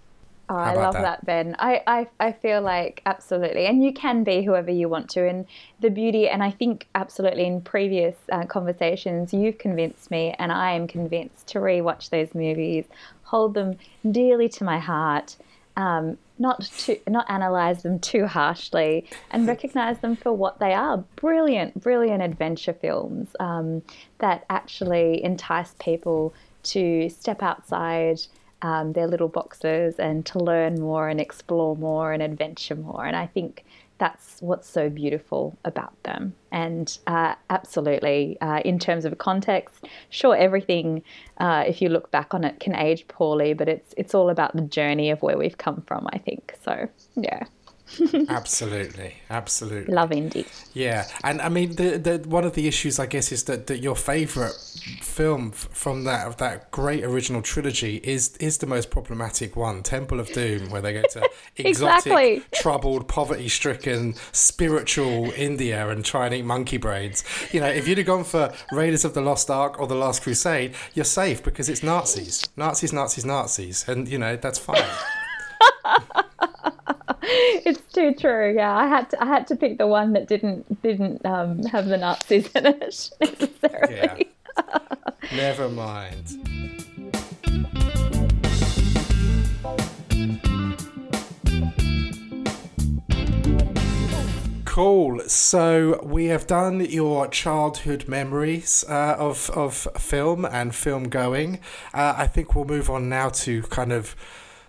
Oh, 0.48 0.56
I 0.56 0.74
love 0.74 0.94
that? 0.94 1.02
that, 1.02 1.24
Ben. 1.24 1.56
I, 1.58 1.82
I, 1.86 2.08
I 2.20 2.32
feel 2.32 2.60
like 2.60 3.00
absolutely. 3.06 3.66
And 3.66 3.82
you 3.82 3.92
can 3.92 4.24
be 4.24 4.42
whoever 4.42 4.70
you 4.70 4.88
want 4.90 5.08
to. 5.10 5.26
And 5.26 5.46
the 5.80 5.88
beauty, 5.88 6.28
and 6.28 6.42
I 6.42 6.50
think 6.50 6.86
absolutely 6.94 7.46
in 7.46 7.62
previous 7.62 8.14
uh, 8.30 8.44
conversations, 8.44 9.32
you've 9.32 9.58
convinced 9.58 10.10
me, 10.10 10.34
and 10.38 10.52
I 10.52 10.72
am 10.72 10.86
convinced 10.86 11.46
to 11.48 11.60
rewatch 11.60 12.10
those 12.10 12.34
movies, 12.34 12.84
hold 13.22 13.54
them 13.54 13.78
dearly 14.10 14.50
to 14.50 14.64
my 14.64 14.78
heart, 14.78 15.36
um, 15.76 16.18
not 16.38 16.62
to 16.62 16.98
not 17.08 17.30
analyze 17.30 17.82
them 17.82 17.98
too 17.98 18.26
harshly, 18.26 19.06
and 19.30 19.46
recognize 19.48 19.98
them 20.00 20.14
for 20.14 20.32
what 20.32 20.58
they 20.58 20.74
are 20.74 20.98
brilliant, 21.16 21.80
brilliant 21.80 22.22
adventure 22.22 22.74
films 22.74 23.28
um, 23.40 23.82
that 24.18 24.44
actually 24.50 25.24
entice 25.24 25.74
people 25.78 26.34
to 26.64 27.08
step 27.08 27.42
outside 27.42 28.20
um, 28.64 28.94
their 28.94 29.06
little 29.06 29.28
boxes 29.28 29.96
and 29.98 30.24
to 30.24 30.38
learn 30.38 30.80
more 30.80 31.10
and 31.10 31.20
explore 31.20 31.76
more 31.76 32.12
and 32.14 32.22
adventure 32.22 32.74
more. 32.74 33.04
And 33.04 33.14
I 33.14 33.26
think 33.26 33.62
that's 33.98 34.40
what's 34.40 34.66
so 34.68 34.88
beautiful 34.88 35.56
about 35.66 36.02
them. 36.02 36.34
And 36.50 36.96
uh, 37.06 37.34
absolutely, 37.50 38.38
uh, 38.40 38.60
in 38.64 38.78
terms 38.78 39.04
of 39.04 39.18
context, 39.18 39.84
sure, 40.08 40.34
everything, 40.34 41.02
uh, 41.38 41.64
if 41.66 41.82
you 41.82 41.90
look 41.90 42.10
back 42.10 42.32
on 42.32 42.42
it, 42.42 42.58
can 42.58 42.74
age 42.74 43.06
poorly, 43.06 43.52
but 43.52 43.68
it's 43.68 43.92
it's 43.98 44.14
all 44.14 44.30
about 44.30 44.56
the 44.56 44.62
journey 44.62 45.10
of 45.10 45.20
where 45.20 45.36
we've 45.36 45.58
come 45.58 45.82
from. 45.86 46.08
I 46.12 46.18
think 46.18 46.54
so. 46.64 46.88
Yeah. 47.16 47.44
Absolutely, 48.28 49.14
absolutely. 49.30 49.94
Love 49.94 50.12
Indy. 50.12 50.46
Yeah, 50.72 51.06
and 51.22 51.40
I 51.40 51.48
mean, 51.48 51.76
the, 51.76 51.98
the 51.98 52.28
one 52.28 52.44
of 52.44 52.54
the 52.54 52.66
issues, 52.66 52.98
I 52.98 53.06
guess, 53.06 53.32
is 53.32 53.44
that, 53.44 53.66
that 53.68 53.78
your 53.78 53.96
favourite 53.96 54.54
film 55.02 55.50
from 55.50 56.04
that 56.04 56.26
of 56.26 56.36
that 56.38 56.70
great 56.70 57.04
original 57.04 57.42
trilogy 57.42 58.00
is 58.02 58.36
is 58.38 58.58
the 58.58 58.66
most 58.66 58.90
problematic 58.90 59.56
one, 59.56 59.82
Temple 59.82 60.20
of 60.20 60.32
Doom, 60.32 60.70
where 60.70 60.82
they 60.82 60.92
go 60.92 61.02
to 61.02 61.28
exotic, 61.56 62.06
exactly. 62.06 62.42
troubled, 62.54 63.08
poverty-stricken, 63.08 64.14
spiritual 64.32 65.32
India 65.36 65.88
and 65.88 66.04
try 66.04 66.26
and 66.26 66.34
eat 66.34 66.44
monkey 66.44 66.76
brains. 66.76 67.24
You 67.52 67.60
know, 67.60 67.68
if 67.68 67.86
you'd 67.86 67.98
have 67.98 68.06
gone 68.06 68.24
for 68.24 68.52
Raiders 68.72 69.04
of 69.04 69.14
the 69.14 69.20
Lost 69.20 69.50
Ark 69.50 69.80
or 69.80 69.86
The 69.86 69.94
Last 69.94 70.22
Crusade, 70.22 70.74
you're 70.94 71.04
safe 71.04 71.42
because 71.42 71.68
it's 71.68 71.82
Nazis, 71.82 72.48
Nazis, 72.56 72.92
Nazis, 72.92 73.24
Nazis, 73.24 73.88
and 73.88 74.08
you 74.08 74.18
know 74.18 74.36
that's 74.36 74.58
fine. 74.58 74.82
it's 77.64 77.80
too 77.92 78.14
true. 78.14 78.54
Yeah, 78.54 78.76
I 78.76 78.86
had 78.86 79.08
to 79.10 79.22
I 79.22 79.26
had 79.26 79.46
to 79.46 79.56
pick 79.56 79.78
the 79.78 79.86
one 79.86 80.12
that 80.12 80.28
didn't 80.28 80.82
didn't 80.82 81.24
um, 81.24 81.62
have 81.64 81.86
the 81.86 81.96
Nazis 81.96 82.50
in 82.54 82.66
it 82.66 82.78
necessarily. 83.20 83.94
Yeah. 83.94 84.18
Never 85.34 85.70
mind. 85.70 86.38
Cool. 94.66 95.20
So 95.28 96.00
we 96.02 96.26
have 96.26 96.46
done 96.46 96.80
your 96.80 97.28
childhood 97.28 98.06
memories 98.06 98.84
uh, 98.86 99.16
of 99.18 99.48
of 99.50 99.88
film 99.96 100.44
and 100.44 100.74
film 100.74 101.04
going. 101.04 101.60
Uh, 101.94 102.16
I 102.18 102.26
think 102.26 102.54
we'll 102.54 102.66
move 102.66 102.90
on 102.90 103.08
now 103.08 103.30
to 103.30 103.62
kind 103.62 103.92
of 103.92 104.14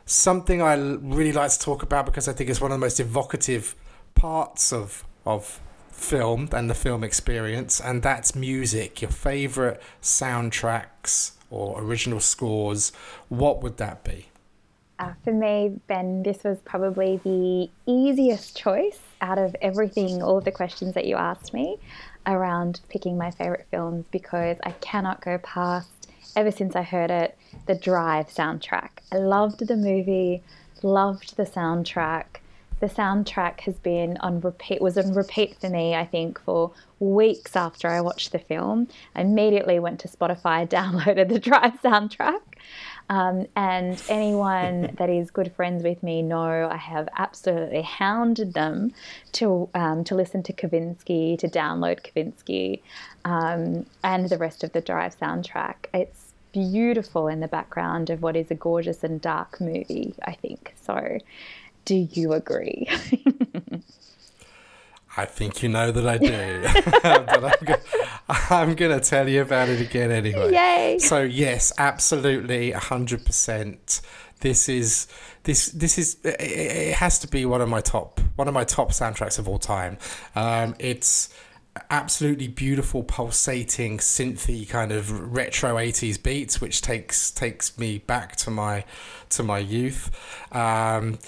something 0.06 0.62
I 0.62 0.76
really 0.76 1.34
like 1.34 1.52
to 1.52 1.60
talk 1.60 1.84
about 1.84 2.06
because 2.06 2.28
I 2.28 2.34
think 2.34 2.50
it's 2.50 2.62
one 2.62 2.72
of 2.72 2.80
the 2.80 2.86
most 2.86 3.00
evocative 3.00 3.76
parts 4.13 4.72
of 4.72 5.04
of 5.26 5.60
film 5.91 6.50
and 6.52 6.70
the 6.70 6.76
film 6.76 7.04
experience, 7.04 7.80
and 7.80 8.04
that's 8.04 8.36
music. 8.36 9.02
Your 9.02 9.12
favorite 9.12 9.82
soundtracks 10.02 11.32
or 11.50 11.82
original 11.82 12.20
scores. 12.20 12.91
What 13.30 13.63
would 13.63 13.78
that 13.78 14.04
be? 14.04 14.28
Uh, 14.98 15.13
for 15.24 15.34
me, 15.34 15.80
Ben, 15.88 16.24
this 16.24 16.44
was 16.44 16.58
probably 16.63 17.20
the 17.24 17.70
easiest 17.86 18.56
choice 18.58 19.00
out 19.20 19.38
of 19.38 19.56
everything, 19.62 20.22
all 20.22 20.38
of 20.38 20.46
the 20.46 20.52
questions 20.52 20.94
that 20.94 21.06
you 21.06 21.15
asked 21.15 21.54
me 21.54 21.78
around 22.28 22.80
picking 22.89 23.18
my 23.18 23.30
favorite 23.32 23.68
films 23.72 24.06
because 24.12 24.58
I 24.63 24.72
cannot 24.72 25.22
go 25.22 25.38
past, 25.39 25.89
ever 26.36 26.52
since 26.52 26.76
I 26.76 26.84
heard 26.84 27.12
it, 27.12 27.38
the 27.65 27.76
Drive 27.76 28.28
soundtrack. 28.28 28.89
I 29.12 29.17
loved 29.17 29.67
the 29.67 29.76
movie, 29.76 30.43
loved 30.84 31.38
the 31.38 31.45
soundtrack. 31.45 32.26
The 32.82 32.88
soundtrack 32.88 33.62
has 33.62 33.76
been 33.76 34.17
on 34.17 34.41
repeat, 34.41 34.82
was 34.82 34.98
on 34.98 35.13
repeat 35.13 35.58
for 35.60 35.69
me, 35.69 35.95
I 35.95 36.06
think, 36.06 36.39
for 36.41 36.71
weeks 37.00 37.56
after 37.56 37.88
I 37.88 38.02
watched 38.02 38.32
the 38.32 38.39
film. 38.39 38.89
I 39.15 39.21
immediately 39.21 39.80
went 39.80 40.00
to 40.02 40.08
Spotify, 40.08 40.67
downloaded 40.69 41.30
the 41.30 41.39
Drive 41.39 41.82
soundtrack. 41.82 42.41
Um, 43.10 43.45
and 43.56 44.02
anyone 44.10 44.93
that 44.98 45.10
is 45.10 45.32
good 45.32 45.54
friends 45.54 45.84
with 45.84 46.02
me 46.04 46.21
know 46.21 46.67
I 46.69 46.78
have 46.78 47.08
absolutely 47.17 47.84
hounded 47.84 48.54
them 48.54 48.93
to 49.34 49.69
um, 49.74 50.04
to 50.06 50.15
listen 50.15 50.43
to 50.43 50.54
Kavinsky, 50.54 51.38
to 51.39 51.48
download 51.48 52.02
Kavinsky, 52.02 52.82
um, 53.24 53.86
and 54.04 54.28
the 54.30 54.38
rest 54.38 54.63
of 54.63 54.74
the 54.74 54.82
Drive 54.82 55.17
soundtrack. 55.19 55.76
It's 55.93 56.24
beautiful 56.56 57.28
in 57.28 57.41
the 57.41 57.48
background 57.50 58.10
of 58.10 58.22
what 58.22 58.36
is 58.38 58.50
a 58.50 58.56
gorgeous 58.56 59.04
and 59.04 59.20
dark 59.20 59.60
movie, 59.60 60.15
I 60.24 60.34
think. 60.34 60.74
So, 60.82 61.20
do 61.84 61.96
you 61.96 62.32
agree? 62.32 62.88
I 65.18 65.26
think 65.26 65.63
you 65.63 65.70
know 65.70 65.91
that 65.91 66.08
I 66.08 66.18
do, 66.18 66.62
but 67.02 68.52
I'm, 68.52 68.76
going 68.76 69.00
to 69.00 69.00
tell 69.00 69.30
you 69.30 69.41
about 69.41 69.70
it 69.70 69.80
again 69.80 70.12
anyway. 70.12 70.52
Yay! 70.52 71.00
So 71.00 71.22
yes, 71.22 71.72
absolutely, 71.78 72.72
hundred 72.72 73.26
percent. 73.26 74.02
This 74.41 74.68
is 74.68 75.08
this 75.44 75.68
this 75.68 75.98
is 75.98 76.18
it 76.24 76.96
has 76.96 77.20
to 77.20 77.30
be 77.30 77.46
one 77.46 77.62
of 77.62 77.70
my 77.70 77.80
top 77.80 78.20
one 78.36 78.50
of 78.50 78.54
my 78.54 78.65
top 78.65 78.91
soundtracks 78.91 79.39
of 79.39 79.48
all 79.48 79.60
time. 79.60 79.98
Um, 80.36 80.76
it's 80.80 81.30
absolutely 81.89 82.47
beautiful 82.47 83.03
pulsating 83.03 83.97
synthy 83.97 84.67
kind 84.67 84.91
of 84.91 85.33
retro 85.33 85.75
80s 85.75 86.21
beats 86.21 86.61
which 86.61 86.81
takes 86.81 87.31
takes 87.31 87.77
me 87.77 87.97
back 87.97 88.35
to 88.38 88.49
my 88.49 88.85
to 89.29 89.43
my 89.43 89.59
youth. 89.59 90.09
Um, 90.51 91.19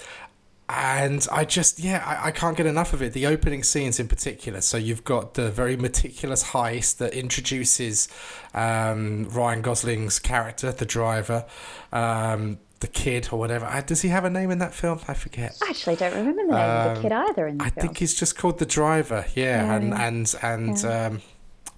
and 0.70 1.26
I 1.32 1.44
just 1.44 1.78
yeah 1.78 2.02
I, 2.04 2.28
I 2.28 2.30
can't 2.30 2.56
get 2.56 2.66
enough 2.66 2.92
of 2.92 3.02
it. 3.02 3.12
The 3.12 3.26
opening 3.26 3.62
scenes 3.62 4.00
in 4.00 4.08
particular. 4.08 4.60
So 4.60 4.76
you've 4.76 5.04
got 5.04 5.34
the 5.34 5.50
very 5.50 5.76
meticulous 5.76 6.44
heist 6.44 6.98
that 6.98 7.14
introduces 7.14 8.08
um, 8.54 9.28
Ryan 9.30 9.62
Gosling's 9.62 10.18
character 10.18 10.72
the 10.72 10.86
driver. 10.86 11.44
Um, 11.92 12.58
the 12.80 12.86
kid 12.86 13.28
or 13.32 13.38
whatever. 13.38 13.66
Uh, 13.66 13.80
does 13.80 14.02
he 14.02 14.08
have 14.08 14.24
a 14.24 14.30
name 14.30 14.50
in 14.50 14.58
that 14.58 14.74
film? 14.74 15.00
I 15.08 15.14
forget. 15.14 15.58
I 15.66 15.70
actually 15.70 15.96
don't 15.96 16.14
remember 16.14 16.46
the 16.46 16.52
name 16.52 16.70
um, 16.70 16.88
of 16.88 16.96
the 16.96 17.02
kid 17.02 17.12
either 17.12 17.46
in 17.46 17.58
the 17.58 17.64
I 17.64 17.70
film. 17.70 17.86
think 17.86 17.98
he's 17.98 18.14
just 18.14 18.36
called 18.38 18.58
the 18.58 18.66
driver. 18.66 19.24
Yeah, 19.34 19.64
yeah 19.64 19.74
and 19.74 19.94
and 19.94 20.34
and 20.42 20.82
yeah. 20.82 21.06
um, 21.06 21.22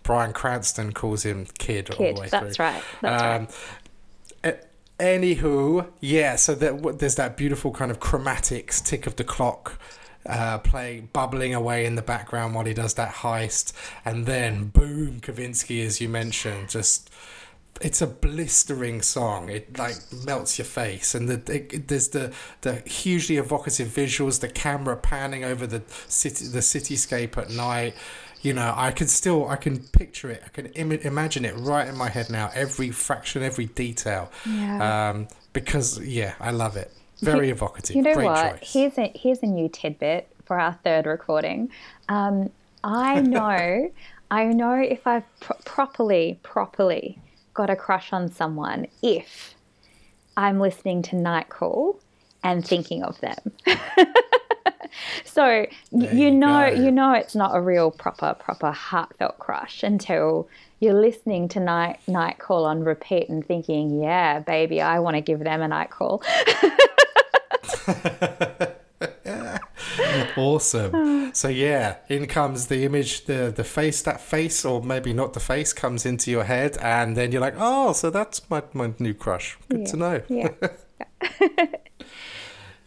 Bryan 0.02 0.32
Cranston 0.32 0.92
calls 0.92 1.24
him 1.24 1.46
kid, 1.58 1.90
kid 1.90 1.90
all 1.90 2.14
the 2.14 2.20
way 2.20 2.28
that's 2.28 2.56
through. 2.56 2.64
right. 2.64 2.82
That's 3.00 3.22
um, 3.22 3.28
right. 4.44 4.64
Anywho, 4.98 5.88
yeah, 6.00 6.36
so 6.36 6.54
that, 6.54 6.98
there's 6.98 7.14
that 7.14 7.34
beautiful 7.34 7.70
kind 7.70 7.90
of 7.90 8.00
chromatics 8.00 8.84
tick 8.84 9.06
of 9.06 9.16
the 9.16 9.24
clock 9.24 9.80
uh, 10.26 10.58
playing, 10.58 11.08
bubbling 11.14 11.54
away 11.54 11.86
in 11.86 11.94
the 11.94 12.02
background 12.02 12.54
while 12.54 12.66
he 12.66 12.74
does 12.74 12.92
that 12.94 13.14
heist. 13.14 13.72
And 14.04 14.26
then, 14.26 14.66
boom, 14.66 15.20
Kavinsky, 15.20 15.84
as 15.86 16.02
you 16.02 16.08
mentioned, 16.10 16.68
just. 16.68 17.10
It's 17.80 18.02
a 18.02 18.06
blistering 18.06 19.00
song. 19.00 19.48
It 19.48 19.78
like 19.78 19.96
melts 20.26 20.58
your 20.58 20.66
face, 20.66 21.14
and 21.14 21.28
the 21.28 21.54
it, 21.56 21.88
there's 21.88 22.08
the 22.08 22.32
the 22.60 22.76
hugely 22.80 23.36
evocative 23.38 23.88
visuals, 23.88 24.40
the 24.40 24.48
camera 24.48 24.96
panning 24.96 25.44
over 25.44 25.66
the 25.66 25.82
city, 26.08 26.46
the 26.46 26.58
cityscape 26.60 27.36
at 27.38 27.50
night 27.50 27.94
you 28.42 28.54
know 28.54 28.72
i 28.74 28.90
can 28.90 29.06
still 29.06 29.46
i 29.50 29.56
can 29.56 29.78
picture 29.88 30.30
it 30.30 30.42
i 30.46 30.48
can 30.48 30.64
Im- 30.68 30.92
imagine 30.92 31.44
it 31.44 31.54
right 31.58 31.86
in 31.86 31.94
my 31.94 32.08
head 32.08 32.30
now 32.30 32.50
every 32.54 32.90
fraction 32.90 33.42
every 33.42 33.66
detail 33.66 34.30
Yeah. 34.46 35.10
um, 35.10 35.28
because 35.52 36.00
yeah 36.00 36.32
i 36.40 36.50
love 36.50 36.74
it 36.78 36.90
very 37.20 37.50
evocative 37.50 37.96
You 37.96 38.00
know 38.02 38.14
great 38.14 38.24
what? 38.24 38.60
choice 38.60 38.72
Here's 38.72 38.96
a 38.98 39.12
here's 39.14 39.42
a 39.42 39.46
new 39.46 39.68
tidbit 39.68 40.26
for 40.46 40.58
our 40.58 40.72
third 40.82 41.04
recording. 41.06 41.70
Um, 42.08 42.50
I 42.82 43.20
know, 43.36 43.90
I 44.30 44.44
know 44.46 44.74
if 44.80 45.06
I've 45.06 45.24
pro- 45.40 45.58
properly, 45.64 46.38
properly 46.42 47.18
got 47.54 47.70
a 47.70 47.76
crush 47.76 48.12
on 48.12 48.30
someone 48.30 48.86
if 49.02 49.54
I'm 50.36 50.60
listening 50.60 51.02
to 51.02 51.16
Nightcall 51.16 52.00
and 52.42 52.66
thinking 52.66 53.02
of 53.02 53.20
them. 53.20 53.52
so 55.24 55.66
There 55.92 56.14
you 56.14 56.30
you 56.30 56.30
know, 56.30 56.70
go. 56.74 56.82
you 56.82 56.90
know, 56.90 57.12
it's 57.12 57.34
not 57.34 57.54
a 57.56 57.60
real 57.60 57.90
proper, 57.90 58.34
proper 58.34 58.70
heartfelt 58.70 59.38
crush 59.38 59.82
until 59.82 60.48
you're 60.80 60.94
listening 61.00 61.48
to 61.48 61.60
Night 61.60 62.00
Nightcall 62.08 62.64
on 62.64 62.82
repeat 62.84 63.28
and 63.28 63.44
thinking, 63.46 64.00
"Yeah, 64.00 64.40
baby, 64.40 64.80
I 64.80 64.98
want 65.00 65.16
to 65.16 65.20
give 65.20 65.40
them 65.40 65.60
a 65.60 65.68
Nightcall." 65.68 66.22
awesome. 70.36 71.20
So 71.32 71.46
yeah 71.46 71.98
in 72.08 72.26
comes 72.26 72.66
the 72.66 72.84
image 72.84 73.26
the 73.26 73.52
the 73.54 73.62
face 73.62 74.02
that 74.02 74.20
face 74.20 74.64
or 74.64 74.82
maybe 74.82 75.12
not 75.12 75.32
the 75.32 75.38
face 75.38 75.72
comes 75.72 76.04
into 76.04 76.28
your 76.28 76.42
head 76.42 76.76
and 76.78 77.16
then 77.16 77.30
you're 77.30 77.40
like 77.40 77.54
oh 77.56 77.92
so 77.92 78.10
that's 78.10 78.50
my, 78.50 78.64
my 78.72 78.94
new 78.98 79.14
crush. 79.14 79.56
Good 79.68 79.86
to 79.86 79.96
know. 79.96 80.22
Yeah. 80.28 80.50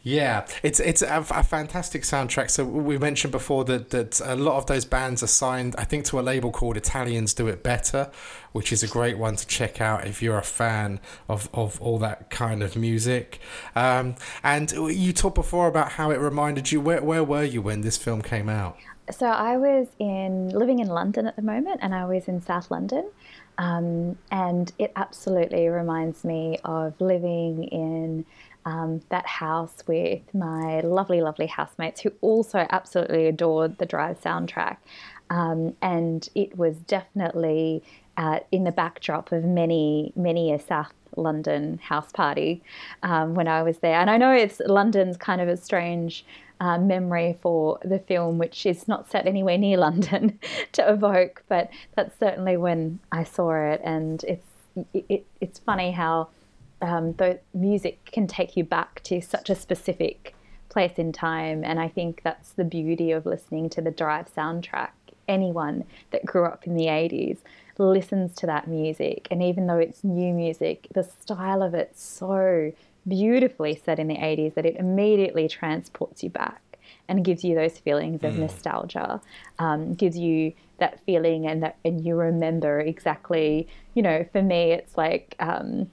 Yeah, 0.05 0.45
it's 0.63 0.81
it's 0.81 1.01
a, 1.01 1.25
a 1.29 1.43
fantastic 1.43 2.01
soundtrack. 2.01 2.51
So 2.51 2.65
we 2.65 2.97
mentioned 2.97 3.31
before 3.31 3.63
that 3.65 3.91
that 3.91 4.19
a 4.19 4.35
lot 4.35 4.57
of 4.57 4.65
those 4.65 4.83
bands 4.83 5.23
are 5.23 5.27
signed, 5.27 5.75
I 5.77 5.85
think, 5.85 6.03
to 6.05 6.19
a 6.19 6.21
label 6.21 6.51
called 6.51 6.75
Italians 6.75 7.33
Do 7.33 7.47
It 7.47 7.63
Better, 7.63 8.11
which 8.51 8.73
is 8.73 8.83
a 8.83 8.87
great 8.87 9.17
one 9.17 9.37
to 9.37 9.47
check 9.47 9.79
out 9.79 10.05
if 10.05 10.21
you're 10.21 10.37
a 10.37 10.43
fan 10.43 10.99
of, 11.29 11.49
of 11.53 11.81
all 11.81 11.99
that 11.99 12.29
kind 12.29 12.61
of 12.61 12.75
music. 12.75 13.39
Um, 13.77 14.15
and 14.43 14.73
you 14.73 15.13
talked 15.13 15.35
before 15.35 15.67
about 15.69 15.93
how 15.93 16.11
it 16.11 16.17
reminded 16.17 16.69
you. 16.69 16.81
Where 16.81 17.01
where 17.01 17.23
were 17.23 17.45
you 17.45 17.61
when 17.61 17.79
this 17.79 17.95
film 17.95 18.21
came 18.21 18.49
out? 18.49 18.77
So 19.09 19.25
I 19.27 19.55
was 19.55 19.87
in 19.99 20.49
living 20.49 20.79
in 20.79 20.87
London 20.87 21.27
at 21.27 21.37
the 21.37 21.41
moment, 21.41 21.79
and 21.81 21.95
I 21.95 22.03
was 22.05 22.27
in 22.27 22.41
South 22.41 22.69
London, 22.69 23.09
um, 23.57 24.17
and 24.31 24.69
it 24.77 24.91
absolutely 24.97 25.69
reminds 25.69 26.25
me 26.25 26.59
of 26.65 26.99
living 26.99 27.63
in 27.65 28.25
um, 28.65 29.02
that 29.10 29.26
house 29.26 29.84
with 29.88 30.21
my 30.34 30.82
lovely, 30.82 31.21
lovely 31.21 31.47
housemates 31.47 32.02
who 32.02 32.12
also 32.21 32.65
absolutely 32.69 33.28
adored 33.28 33.78
the 33.78 33.86
Drive 33.86 34.21
soundtrack, 34.21 34.78
um, 35.30 35.76
and 35.82 36.30
it 36.36 36.58
was 36.58 36.78
definitely 36.78 37.84
uh, 38.17 38.39
in 38.52 38.63
the 38.63 38.71
backdrop 38.71 39.32
of 39.32 39.43
many, 39.43 40.13
many 40.15 40.54
a 40.54 40.60
South 40.60 40.93
London 41.15 41.80
house 41.80 42.12
party 42.12 42.62
um, 43.02 43.34
when 43.36 43.47
I 43.47 43.63
was 43.63 43.80
there. 43.80 43.99
And 43.99 44.10
I 44.10 44.17
know 44.17 44.32
it's 44.32 44.62
London's 44.65 45.17
kind 45.17 45.41
of 45.41 45.47
a 45.47 45.58
strange 45.58 46.26
uh, 46.60 46.78
memory 46.78 47.38
for 47.41 47.80
the 47.84 47.99
film, 47.99 48.38
which 48.38 48.65
is 48.65 48.88
not 48.88 49.10
set 49.10 49.28
anywhere 49.28 49.58
near 49.58 49.78
London 49.88 50.39
to 50.73 50.91
evoke, 50.91 51.43
but 51.47 51.69
that's 51.95 52.17
certainly 52.19 52.58
when 52.58 52.99
I 53.12 53.23
saw 53.23 53.54
it. 53.71 53.82
And 53.84 54.23
it's 54.23 54.47
it, 54.93 55.06
it, 55.10 55.26
it's 55.39 55.60
funny 55.60 55.91
how 55.91 56.30
um, 56.83 57.13
the 57.13 57.39
music 57.53 58.03
can 58.11 58.27
take 58.27 58.57
you 58.57 58.63
back 58.63 59.01
to 59.03 59.21
such 59.21 59.49
a 59.49 59.55
specific 59.55 60.35
place 60.67 60.97
in 60.97 61.13
time. 61.13 61.63
And 61.63 61.79
I 61.79 61.87
think 61.87 62.21
that's 62.23 62.51
the 62.51 62.65
beauty 62.65 63.11
of 63.11 63.25
listening 63.25 63.69
to 63.69 63.81
the 63.81 63.89
Drive 63.89 64.33
soundtrack. 64.35 64.89
Anyone 65.27 65.85
that 66.11 66.25
grew 66.25 66.43
up 66.43 66.67
in 66.67 66.75
the 66.75 66.87
80s 66.87 67.37
listens 67.77 68.35
to 68.35 68.45
that 68.47 68.67
music. 68.67 69.29
And 69.31 69.41
even 69.41 69.67
though 69.67 69.77
it's 69.77 70.03
new 70.03 70.33
music, 70.33 70.87
the 70.93 71.03
style 71.03 71.63
of 71.63 71.73
it's 71.73 72.03
so 72.03 72.73
beautifully 73.07 73.79
set 73.83 73.97
in 73.97 74.07
the 74.07 74.17
80s 74.17 74.55
that 74.55 74.65
it 74.65 74.75
immediately 74.75 75.47
transports 75.47 76.21
you 76.21 76.29
back 76.29 76.61
and 77.07 77.23
gives 77.23 77.45
you 77.45 77.55
those 77.55 77.77
feelings 77.77 78.23
of 78.23 78.37
nostalgia, 78.37 79.21
um, 79.59 79.93
gives 79.93 80.17
you 80.17 80.53
that 80.79 80.99
feeling 81.05 81.47
and 81.47 81.63
that 81.63 81.77
and 81.85 82.03
you 82.03 82.15
remember 82.15 82.79
exactly, 82.79 83.67
you 83.93 84.01
know, 84.01 84.25
for 84.31 84.41
me 84.41 84.71
it's 84.71 84.97
like 84.97 85.35
um, 85.39 85.89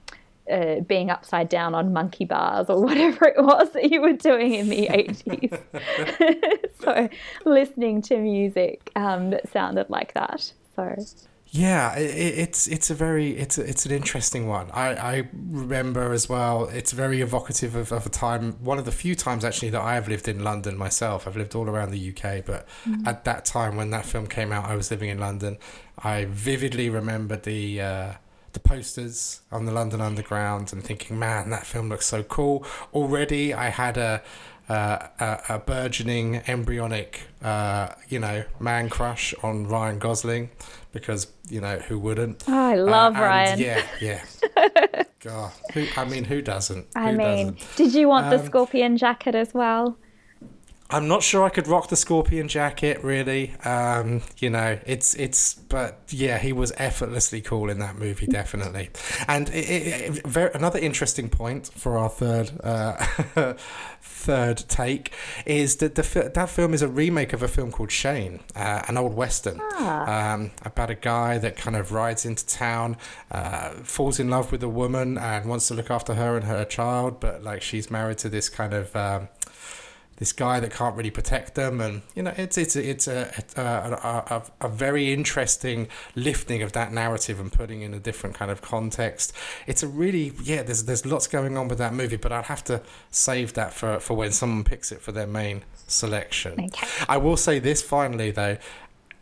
uh, 0.51 0.81
being 0.81 1.09
upside 1.09 1.49
down 1.49 1.73
on 1.73 1.93
monkey 1.93 2.25
bars 2.25 2.69
or 2.69 2.81
whatever 2.83 3.25
it 3.25 3.37
was 3.37 3.71
that 3.71 3.91
you 3.91 4.01
were 4.01 4.13
doing 4.13 4.53
in 4.53 4.69
the 4.69 4.87
80s. 4.91 6.71
so 6.81 7.09
listening 7.45 8.01
to 8.03 8.17
music 8.17 8.91
um, 8.95 9.31
that 9.31 9.49
sounded 9.51 9.89
like 9.89 10.13
that. 10.13 10.53
So 10.75 10.95
Yeah, 11.47 11.95
it, 11.97 12.39
it's 12.39 12.67
it's 12.67 12.89
a 12.89 12.95
very 12.95 13.37
it's 13.37 13.57
a, 13.57 13.67
it's 13.67 13.85
an 13.85 13.91
interesting 13.91 14.47
one. 14.47 14.71
I, 14.71 14.95
I 14.95 15.29
remember 15.33 16.13
as 16.13 16.29
well. 16.29 16.65
It's 16.65 16.91
very 16.91 17.21
evocative 17.21 17.75
of, 17.75 17.91
of 17.91 18.05
a 18.05 18.09
time. 18.09 18.53
One 18.63 18.79
of 18.79 18.85
the 18.85 18.91
few 18.91 19.15
times 19.15 19.43
actually 19.45 19.69
that 19.71 19.81
I 19.81 19.95
have 19.95 20.07
lived 20.07 20.27
in 20.27 20.43
London 20.43 20.77
myself. 20.77 21.27
I've 21.27 21.37
lived 21.37 21.55
all 21.55 21.69
around 21.69 21.91
the 21.91 22.09
UK, 22.09 22.45
but 22.45 22.67
at 23.05 23.25
that 23.25 23.45
time 23.45 23.75
when 23.75 23.89
that 23.91 24.05
film 24.05 24.27
came 24.27 24.51
out, 24.51 24.65
I 24.65 24.75
was 24.75 24.91
living 24.91 25.09
in 25.09 25.19
London. 25.19 25.57
I 25.97 26.25
vividly 26.25 26.89
remember 26.89 27.35
the. 27.35 27.81
Uh, 27.81 28.13
the 28.53 28.59
posters 28.59 29.41
on 29.51 29.65
the 29.65 29.71
London 29.71 30.01
Underground 30.01 30.73
and 30.73 30.83
thinking, 30.83 31.17
man, 31.19 31.49
that 31.51 31.65
film 31.65 31.89
looks 31.89 32.05
so 32.05 32.23
cool. 32.23 32.65
Already, 32.93 33.53
I 33.53 33.69
had 33.69 33.97
a 33.97 34.21
uh, 34.69 35.07
a, 35.19 35.39
a 35.55 35.59
burgeoning 35.59 36.41
embryonic, 36.47 37.23
uh, 37.43 37.89
you 38.07 38.19
know, 38.19 38.45
man 38.59 38.87
crush 38.89 39.33
on 39.43 39.67
Ryan 39.67 39.99
Gosling 39.99 40.49
because 40.93 41.27
you 41.49 41.59
know 41.59 41.77
who 41.79 41.99
wouldn't. 41.99 42.43
oh, 42.47 42.53
I 42.53 42.75
love 42.75 43.17
Uh, 43.17 43.21
Ryan. 43.21 43.59
Yeah, 43.59 43.81
yeah. 43.99 44.23
God, 45.19 45.51
who, 45.73 45.85
I 45.97 46.05
mean, 46.05 46.23
who 46.23 46.41
doesn't? 46.41 46.87
I 46.95 47.11
Who 47.11 47.17
mean, 47.17 47.47
doesn't? 47.55 47.75
did 47.75 47.93
you 47.93 48.07
want 48.07 48.29
the 48.29 48.39
Um, 48.39 48.45
scorpion 48.45 48.97
jacket 48.97 49.35
as 49.35 49.53
well? 49.53 49.97
I'm 50.91 51.07
not 51.07 51.23
sure 51.23 51.43
I 51.43 51.49
could 51.49 51.67
rock 51.67 51.87
the 51.89 51.95
scorpion 51.95 52.47
jacket. 52.47 53.03
Really, 53.03 53.53
um, 53.63 54.21
you 54.37 54.49
know, 54.49 54.77
it's 54.85 55.13
it's. 55.15 55.53
But 55.53 55.99
yeah, 56.09 56.37
he 56.37 56.51
was 56.53 56.73
effortlessly 56.77 57.39
cool 57.41 57.69
in 57.69 57.79
that 57.79 57.95
movie, 57.95 58.27
definitely. 58.27 58.89
And 59.27 59.47
it, 59.49 59.53
it, 59.53 60.17
it- 60.17 60.27
very, 60.27 60.51
another 60.53 60.79
interesting 60.79 61.29
point 61.29 61.69
for 61.73 61.97
our 61.97 62.09
third 62.09 62.51
uh, 62.63 62.93
third 64.01 64.57
take 64.67 65.11
is 65.45 65.77
that 65.77 65.95
the 65.95 66.31
that 66.35 66.49
film 66.49 66.73
is 66.73 66.81
a 66.81 66.87
remake 66.87 67.33
of 67.33 67.41
a 67.41 67.47
film 67.47 67.71
called 67.71 67.91
Shane, 67.91 68.41
uh, 68.55 68.83
an 68.87 68.97
old 68.97 69.13
western 69.15 69.59
um, 69.79 70.51
about 70.63 70.89
a 70.89 70.95
guy 70.95 71.37
that 71.37 71.55
kind 71.55 71.75
of 71.75 71.91
rides 71.91 72.25
into 72.25 72.45
town, 72.45 72.97
uh, 73.31 73.69
falls 73.83 74.19
in 74.19 74.29
love 74.29 74.51
with 74.51 74.61
a 74.63 74.69
woman 74.69 75.17
and 75.17 75.45
wants 75.45 75.67
to 75.69 75.73
look 75.73 75.89
after 75.89 76.15
her 76.15 76.35
and 76.35 76.45
her 76.45 76.65
child, 76.65 77.19
but 77.19 77.43
like 77.43 77.61
she's 77.61 77.89
married 77.89 78.17
to 78.19 78.29
this 78.29 78.49
kind 78.49 78.73
of. 78.73 78.95
Um, 78.95 79.29
this 80.21 80.33
guy 80.33 80.59
that 80.59 80.71
can't 80.71 80.95
really 80.95 81.09
protect 81.09 81.55
them, 81.55 81.81
and 81.81 82.03
you 82.13 82.21
know, 82.21 82.31
it's 82.37 82.55
it's 82.55 82.75
it's 82.75 83.07
a 83.07 83.33
a, 83.57 83.61
a, 83.61 84.35
a, 84.35 84.43
a 84.67 84.69
very 84.69 85.11
interesting 85.11 85.87
lifting 86.13 86.61
of 86.61 86.73
that 86.73 86.93
narrative 86.93 87.39
and 87.39 87.51
putting 87.51 87.81
in 87.81 87.91
a 87.95 87.99
different 87.99 88.35
kind 88.35 88.51
of 88.51 88.61
context. 88.61 89.33
It's 89.65 89.81
a 89.81 89.87
really 89.87 90.33
yeah. 90.43 90.61
There's 90.61 90.83
there's 90.83 91.07
lots 91.07 91.25
going 91.25 91.57
on 91.57 91.67
with 91.67 91.79
that 91.79 91.95
movie, 91.95 92.17
but 92.17 92.31
I'd 92.31 92.45
have 92.45 92.63
to 92.65 92.83
save 93.09 93.53
that 93.53 93.73
for 93.73 93.99
for 93.99 94.15
when 94.15 94.31
someone 94.31 94.63
picks 94.63 94.91
it 94.91 95.01
for 95.01 95.11
their 95.11 95.25
main 95.25 95.63
selection. 95.87 96.65
Okay. 96.65 96.87
I 97.09 97.17
will 97.17 97.35
say 97.35 97.57
this 97.57 97.81
finally 97.81 98.29
though. 98.29 98.57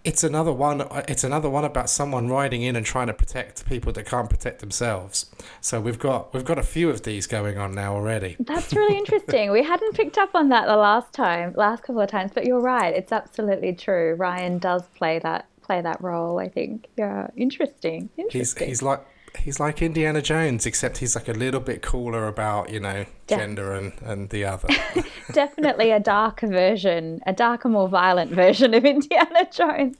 It's 0.09 0.23
another 0.23 0.51
one. 0.51 0.81
Uh, 0.81 1.03
it's 1.07 1.23
another 1.23 1.51
one 1.51 1.63
about 1.65 1.87
someone 1.87 2.29
riding 2.29 2.63
in 2.63 2.75
and 2.75 2.83
trying 2.83 3.05
to 3.07 3.13
protect 3.13 3.67
people 3.67 3.93
that 3.93 4.07
can't 4.07 4.27
protect 4.27 4.59
themselves. 4.59 5.29
So 5.61 5.79
we've 5.79 5.99
got 5.99 6.33
we've 6.33 6.43
got 6.43 6.57
a 6.57 6.63
few 6.63 6.89
of 6.89 7.03
these 7.03 7.27
going 7.27 7.59
on 7.59 7.75
now 7.75 7.93
already. 7.93 8.35
That's 8.39 8.73
really 8.73 8.97
interesting. 9.03 9.51
we 9.51 9.63
hadn't 9.63 9.93
picked 9.95 10.17
up 10.17 10.31
on 10.33 10.49
that 10.49 10.65
the 10.65 10.77
last 10.77 11.13
time, 11.13 11.53
last 11.55 11.83
couple 11.83 12.01
of 12.01 12.09
times, 12.09 12.31
but 12.33 12.45
you're 12.45 12.59
right. 12.59 12.91
It's 12.95 13.11
absolutely 13.11 13.73
true. 13.75 14.15
Ryan 14.15 14.57
does 14.57 14.81
play 14.95 15.19
that 15.19 15.45
play 15.61 15.79
that 15.81 16.01
role. 16.01 16.39
I 16.39 16.49
think. 16.49 16.87
Yeah, 16.97 17.27
interesting. 17.37 18.09
interesting. 18.09 18.09
He's 18.17 18.25
Interesting. 18.25 18.67
he's 18.67 18.81
like 18.81 19.05
he's 19.37 19.59
like 19.59 19.81
Indiana 19.81 20.21
Jones, 20.21 20.65
except 20.65 20.97
he's 20.97 21.15
like 21.15 21.27
a 21.27 21.33
little 21.33 21.59
bit 21.59 21.81
cooler 21.81 22.27
about 22.27 22.69
you 22.71 22.79
know 22.79 23.05
Yeah. 23.27 23.37
gender 23.37 23.73
and 23.73 23.93
and 24.03 24.29
the 24.29 24.45
other. 24.45 24.67
definitely 25.33 25.91
a 25.91 25.99
darker 25.99 26.47
version, 26.47 27.21
a 27.25 27.33
darker, 27.33 27.69
more 27.69 27.87
violent 27.87 28.31
version 28.31 28.73
of 28.73 28.85
Indiana 28.95 29.47
Jones. 29.51 29.97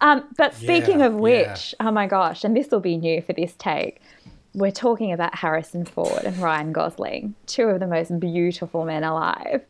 Um, 0.00 0.24
but 0.36 0.54
speaking 0.54 1.00
Yeah, 1.00 1.06
of 1.06 1.14
which, 1.14 1.74
oh 1.80 1.90
my 1.90 2.06
gosh, 2.06 2.44
and 2.44 2.56
this 2.56 2.70
will 2.70 2.80
be 2.80 2.96
new 2.96 3.22
for 3.22 3.32
this 3.32 3.54
take. 3.58 4.00
we're 4.54 4.70
talking 4.70 5.12
about 5.12 5.34
Harrison 5.34 5.84
Ford 5.84 6.24
and 6.24 6.36
Ryan 6.36 6.72
Gosling, 6.72 7.34
two 7.46 7.68
of 7.68 7.80
the 7.80 7.86
most 7.86 8.20
beautiful 8.20 8.84
men 8.84 9.02
alive. 9.02 9.62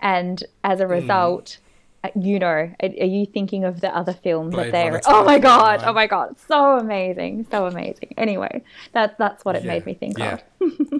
And 0.00 0.42
as 0.64 0.80
a 0.80 0.86
hmm. 0.86 0.92
result, 0.92 1.44
mm. 1.44 1.69
You 2.14 2.38
know, 2.38 2.46
are, 2.46 2.72
are, 2.82 2.86
you 2.86 3.26
thinking 3.26 3.64
of 3.64 3.80
the 3.80 3.94
other 3.94 4.14
film 4.14 4.50
Blade 4.50 4.66
that 4.66 4.72
they're? 4.72 5.00
Oh 5.06 5.24
my 5.24 5.38
god! 5.38 5.82
Oh 5.84 5.92
my 5.92 6.06
god! 6.06 6.36
So 6.48 6.78
amazing! 6.78 7.46
So 7.50 7.66
amazing. 7.66 8.14
Anyway, 8.16 8.62
that 8.92 9.18
that's 9.18 9.44
what 9.44 9.56
it 9.56 9.64
yeah. 9.64 9.72
made 9.72 9.86
me 9.86 9.94
think 9.94 10.18
yeah. 10.18 10.38
of. 10.60 10.99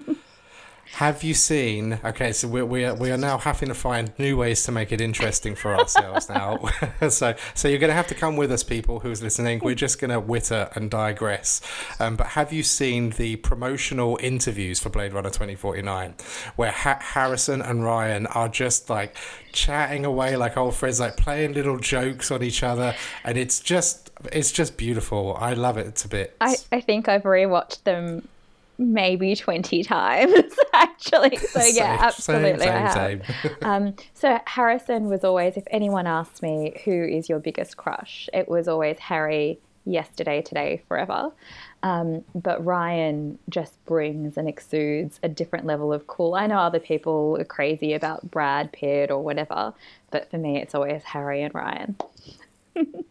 Have 0.93 1.23
you 1.23 1.33
seen? 1.33 1.99
Okay, 2.03 2.31
so 2.31 2.47
we 2.47 2.61
we 2.61 2.85
are, 2.85 2.93
we 2.93 3.11
are 3.11 3.17
now 3.17 3.37
having 3.37 3.69
to 3.69 3.75
find 3.75 4.11
new 4.19 4.37
ways 4.37 4.63
to 4.65 4.71
make 4.71 4.91
it 4.91 5.01
interesting 5.01 5.55
for 5.55 5.75
ourselves 5.75 6.29
now. 6.29 6.59
so 7.09 7.33
so 7.55 7.67
you're 7.67 7.79
going 7.79 7.89
to 7.89 7.95
have 7.95 8.07
to 8.07 8.15
come 8.15 8.35
with 8.35 8.51
us, 8.51 8.61
people 8.61 8.99
who's 8.99 9.23
listening. 9.23 9.61
We're 9.63 9.73
just 9.73 9.99
going 9.99 10.11
to 10.11 10.19
witter 10.19 10.69
and 10.75 10.91
digress. 10.91 11.61
Um, 11.99 12.17
but 12.17 12.27
have 12.27 12.53
you 12.53 12.61
seen 12.61 13.11
the 13.11 13.37
promotional 13.37 14.19
interviews 14.21 14.79
for 14.79 14.89
Blade 14.89 15.13
Runner 15.13 15.29
2049, 15.29 16.15
where 16.55 16.71
ha- 16.71 16.99
Harrison 17.01 17.61
and 17.61 17.83
Ryan 17.83 18.27
are 18.27 18.49
just 18.49 18.89
like 18.89 19.15
chatting 19.53 20.05
away 20.05 20.35
like 20.35 20.57
old 20.57 20.75
friends, 20.75 20.99
like 20.99 21.17
playing 21.17 21.53
little 21.53 21.77
jokes 21.77 22.31
on 22.31 22.43
each 22.43 22.63
other, 22.63 22.95
and 23.23 23.37
it's 23.37 23.59
just 23.59 24.11
it's 24.31 24.51
just 24.51 24.77
beautiful. 24.77 25.35
I 25.39 25.53
love 25.53 25.77
it 25.77 25.95
to 25.97 26.07
bits. 26.07 26.35
I 26.41 26.57
I 26.71 26.81
think 26.81 27.07
I've 27.07 27.23
rewatched 27.23 27.83
them 27.83 28.27
maybe 28.81 29.35
20 29.35 29.83
times 29.83 30.53
actually. 30.73 31.37
So 31.37 31.63
yeah 31.63 31.97
absolutely 32.01 32.65
same, 32.65 33.21
same, 33.21 33.55
um, 33.61 33.95
so 34.13 34.39
harrison 34.45 35.07
was 35.07 35.23
always 35.23 35.55
if 35.55 35.63
anyone 35.69 36.07
asked 36.07 36.41
me 36.41 36.81
who 36.83 36.91
is 36.91 37.29
your 37.29 37.39
biggest 37.39 37.77
crush? 37.77 38.27
it 38.33 38.49
was 38.49 38.67
always 38.67 38.97
harry 38.97 39.59
yesterday 39.85 40.41
today 40.43 40.81
forever. 40.87 41.31
Um, 41.83 42.23
but 42.35 42.63
ryan 42.65 43.37
just 43.49 43.83
brings 43.85 44.37
and 44.37 44.47
exudes 44.47 45.19
a 45.23 45.29
different 45.29 45.65
level 45.65 45.93
of 45.93 46.07
cool. 46.07 46.35
I 46.35 46.47
know 46.47 46.57
other 46.57 46.79
people 46.79 47.37
are 47.39 47.45
crazy 47.45 47.93
about 47.93 48.29
brad 48.31 48.71
pitt 48.71 49.11
or 49.11 49.23
whatever 49.23 49.73
but 50.09 50.29
for 50.29 50.37
me 50.37 50.61
it's 50.61 50.75
always 50.75 51.03
harry 51.03 51.41
and 51.41 51.53
ryan 51.53 51.95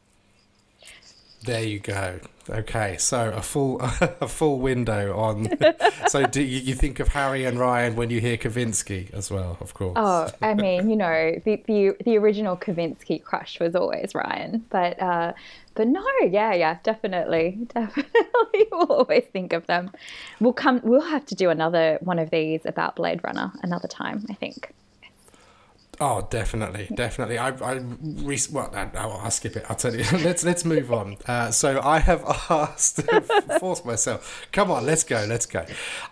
there 1.45 1.63
you 1.63 1.79
go. 1.79 2.21
Okay, 2.49 2.97
so 2.99 3.31
a 3.31 3.43
full 3.43 3.81
a 4.21 4.27
full 4.27 4.59
window 4.59 5.17
on. 5.17 5.49
so 6.09 6.27
do 6.27 6.43
you, 6.43 6.59
you, 6.59 6.75
think 6.75 6.99
of 6.99 7.09
Harry 7.09 7.45
and 7.45 7.59
Ryan 7.59 7.95
when 7.95 8.11
you 8.11 8.21
hear 8.21 8.37
Kavinsky 8.37 9.13
as 9.15 9.31
well? 9.31 9.57
Of 9.61 9.75
course. 9.75 9.95
Oh, 9.97 10.29
I 10.43 10.55
mean, 10.55 10.91
you 10.91 10.97
know, 10.97 11.41
the 11.45 11.63
the, 11.67 11.97
the 12.05 12.19
original 12.19 12.57
Kavinsky 12.57 13.23
crush 13.23 13.61
was 13.61 13.75
always 13.77 14.15
Ryan, 14.15 14.65
but 14.71 15.01
uh, 15.01 15.33
but 15.75 15.87
no, 15.87 16.05
yeah, 16.29 16.53
yeah, 16.55 16.79
definitely, 16.83 17.59
definitely, 17.75 18.67
we'll 18.73 18.93
always 18.93 19.25
think 19.33 19.53
of 19.53 19.67
them. 19.67 19.93
We'll 20.41 20.53
come. 20.53 20.81
We'll 20.83 21.01
have 21.03 21.27
to 21.27 21.35
do 21.35 21.51
another 21.51 21.99
one 22.01 22.19
of 22.19 22.31
these 22.31 22.63
about 22.65 22.97
Blade 22.97 23.21
Runner 23.23 23.53
another 23.63 23.89
time. 23.89 24.27
I 24.29 24.35
think. 24.35 24.73
Oh, 26.03 26.27
definitely, 26.31 26.89
definitely. 26.95 27.37
I, 27.37 27.49
I, 27.51 27.73
re- 28.01 28.39
well, 28.51 28.73
I'll, 28.75 29.13
I'll 29.23 29.31
skip 29.31 29.55
it. 29.55 29.67
I'll 29.69 29.77
tell 29.77 29.95
you. 29.95 30.05
let's 30.25 30.43
let's 30.43 30.65
move 30.65 30.91
on. 30.91 31.19
Uh, 31.27 31.51
so 31.51 31.79
I 31.83 31.99
have 31.99 32.25
asked, 32.51 33.03
force 33.61 33.85
myself. 33.85 34.47
Come 34.51 34.71
on, 34.71 34.87
let's 34.87 35.05
go, 35.05 35.27
let's 35.29 35.45
go. 35.45 35.67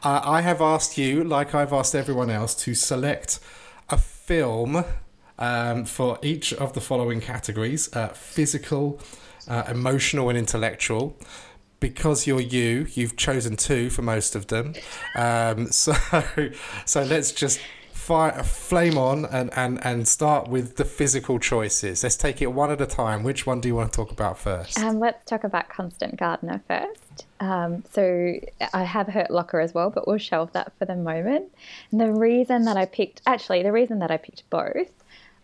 Uh, 0.05 0.21
I 0.23 0.43
have 0.43 0.61
asked 0.61 0.99
you, 0.99 1.25
like 1.25 1.55
I've 1.55 1.73
asked 1.73 1.95
everyone 1.95 2.29
else, 2.29 2.55
to 2.65 2.75
select 2.75 3.41
a 3.89 3.97
film 3.97 4.85
um, 5.39 5.87
for 5.87 6.19
each 6.23 6.53
of 6.53 6.75
the 6.75 6.83
following 6.83 7.23
categories: 7.23 7.89
uh, 7.97 8.09
physical, 8.09 9.01
uh, 9.49 9.65
emotional, 9.69 10.29
and 10.29 10.37
intellectual 10.37 11.17
because 11.81 12.27
you're 12.27 12.41
you, 12.41 12.87
you've 12.93 13.17
chosen 13.17 13.57
two 13.57 13.89
for 13.89 14.03
most 14.03 14.35
of 14.35 14.49
them. 14.49 14.75
Um, 15.15 15.67
so, 15.71 15.95
so 16.85 17.03
let's 17.05 17.33
just 17.33 17.61
fire, 18.09 18.43
flame 18.43 18.97
on 18.97 19.27
and, 19.27 19.51
and, 19.55 19.85
and 19.85 20.09
start 20.09 20.49
with 20.49 20.77
the 20.77 20.85
physical 20.87 21.39
choices. 21.39 22.03
Let's 22.03 22.17
take 22.17 22.41
it 22.41 22.47
one 22.47 22.71
at 22.71 22.81
a 22.81 22.87
time. 22.87 23.23
Which 23.23 23.47
one 23.47 23.61
do 23.61 23.69
you 23.69 23.75
want 23.75 23.93
to 23.93 23.97
talk 23.97 24.11
about 24.11 24.39
first? 24.39 24.79
Um, 24.79 24.99
let's 24.99 25.27
talk 25.27 25.45
about 25.45 25.69
Constant 25.69 26.17
Gardener 26.17 26.63
first. 26.67 27.27
Um, 27.41 27.85
so 27.93 28.33
I 28.73 28.85
have 28.85 29.09
Hurt 29.09 29.31
Locker 29.31 29.61
as 29.61 29.75
well, 29.75 29.91
but 29.91 30.09
we'll 30.09 30.17
shelve 30.17 30.53
that 30.55 30.73
for 30.79 30.87
the 30.87 30.97
moment. 30.97 31.55
And 31.91 32.01
the 32.01 32.11
reason 32.11 32.63
that 32.63 32.79
I 32.79 32.87
picked, 32.87 33.21
actually, 33.27 33.63
the 33.63 33.73
reason 33.73 33.99
that 33.99 34.11
I 34.11 34.17
picked 34.17 34.49
both 34.49 34.91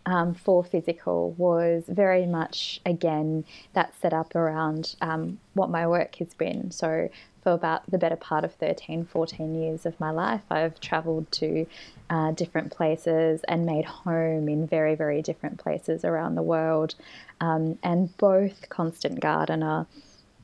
um, 0.07 0.33
for 0.33 0.63
physical 0.63 1.33
was 1.37 1.83
very 1.87 2.25
much, 2.25 2.81
again, 2.83 3.45
that 3.73 3.93
set 4.01 4.11
up 4.11 4.33
around 4.35 4.95
um, 5.01 5.37
what 5.53 5.69
my 5.69 5.85
work 5.85 6.15
has 6.15 6.33
been. 6.33 6.71
So 6.71 7.11
for 7.45 7.51
about 7.51 7.83
the 7.91 7.99
better 7.99 8.15
part 8.15 8.43
of 8.43 8.55
13, 8.55 9.05
14 9.05 9.53
years 9.53 9.85
of 9.85 9.99
my 9.99 10.09
life, 10.09 10.41
I've 10.49 10.79
traveled 10.79 11.31
to 11.33 11.67
uh, 12.09 12.31
different 12.31 12.71
places 12.71 13.41
and 13.47 13.67
made 13.67 13.85
home 13.85 14.49
in 14.49 14.65
very, 14.65 14.95
very 14.95 15.21
different 15.21 15.59
places 15.59 16.03
around 16.03 16.33
the 16.33 16.41
world. 16.41 16.95
Um, 17.39 17.77
and 17.83 18.17
both 18.17 18.67
Constant 18.69 19.19
Gardener 19.19 19.85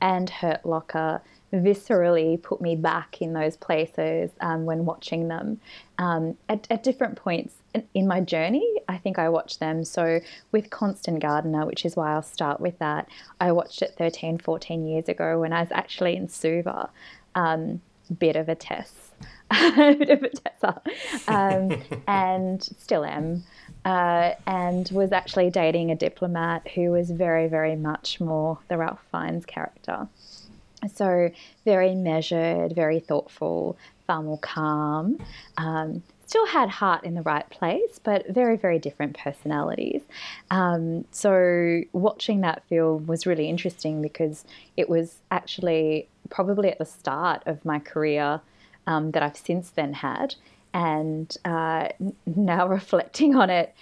and 0.00 0.30
Hurt 0.30 0.64
Locker 0.64 1.22
viscerally 1.52 2.40
put 2.42 2.60
me 2.60 2.74
back 2.74 3.20
in 3.20 3.34
those 3.34 3.56
places 3.56 4.30
um, 4.40 4.64
when 4.64 4.84
watching 4.84 5.28
them 5.28 5.60
um, 5.98 6.36
at, 6.48 6.66
at, 6.70 6.82
different 6.82 7.16
points 7.16 7.54
in, 7.94 8.06
my 8.06 8.20
journey. 8.20 8.66
I 8.88 8.96
think 8.96 9.18
I 9.18 9.28
watched 9.28 9.60
them. 9.60 9.84
So, 9.84 10.20
with 10.50 10.70
Constant 10.70 11.20
Gardener, 11.20 11.66
which 11.66 11.84
is 11.84 11.94
why 11.94 12.12
I'll 12.12 12.22
start 12.22 12.60
with 12.60 12.78
that, 12.78 13.08
I 13.40 13.52
watched 13.52 13.82
it 13.82 13.94
13, 13.98 14.38
14 14.38 14.86
years 14.86 15.08
ago 15.08 15.40
when 15.40 15.52
I 15.52 15.60
was 15.60 15.70
actually 15.72 16.16
in 16.16 16.28
Suva. 16.28 16.90
Um, 17.34 17.82
bit 18.18 18.36
of 18.36 18.48
a 18.48 18.54
test. 18.54 18.94
bit 19.76 20.10
of 20.10 20.22
a 20.22 20.30
Tessa, 20.30 20.80
um, 21.28 21.82
and 22.06 22.62
still 22.62 23.04
am, 23.04 23.44
uh, 23.84 24.32
and 24.46 24.88
was 24.92 25.12
actually 25.12 25.50
dating 25.50 25.90
a 25.90 25.94
diplomat 25.94 26.66
who 26.68 26.90
was 26.90 27.10
very, 27.10 27.48
very 27.48 27.76
much 27.76 28.18
more 28.18 28.58
the 28.68 28.78
Ralph 28.78 29.04
Fiennes 29.10 29.44
character. 29.44 30.08
So, 30.88 31.30
very 31.64 31.94
measured, 31.94 32.74
very 32.74 33.00
thoughtful, 33.00 33.76
far 34.06 34.22
more 34.22 34.38
calm. 34.38 35.18
Um, 35.56 36.02
still 36.26 36.46
had 36.46 36.68
heart 36.68 37.04
in 37.04 37.14
the 37.14 37.22
right 37.22 37.48
place, 37.50 38.00
but 38.02 38.26
very, 38.28 38.56
very 38.56 38.78
different 38.78 39.18
personalities. 39.18 40.02
Um, 40.50 41.04
so, 41.10 41.82
watching 41.92 42.40
that 42.40 42.64
film 42.68 43.06
was 43.06 43.26
really 43.26 43.48
interesting 43.48 44.02
because 44.02 44.44
it 44.76 44.88
was 44.88 45.16
actually 45.30 46.08
probably 46.30 46.70
at 46.70 46.78
the 46.78 46.86
start 46.86 47.42
of 47.46 47.64
my 47.64 47.78
career 47.78 48.40
um, 48.86 49.12
that 49.12 49.22
I've 49.22 49.36
since 49.36 49.70
then 49.70 49.92
had. 49.92 50.34
And 50.74 51.36
uh, 51.44 51.88
now 52.26 52.66
reflecting 52.78 53.34
on 53.36 53.50
it, 53.50 53.74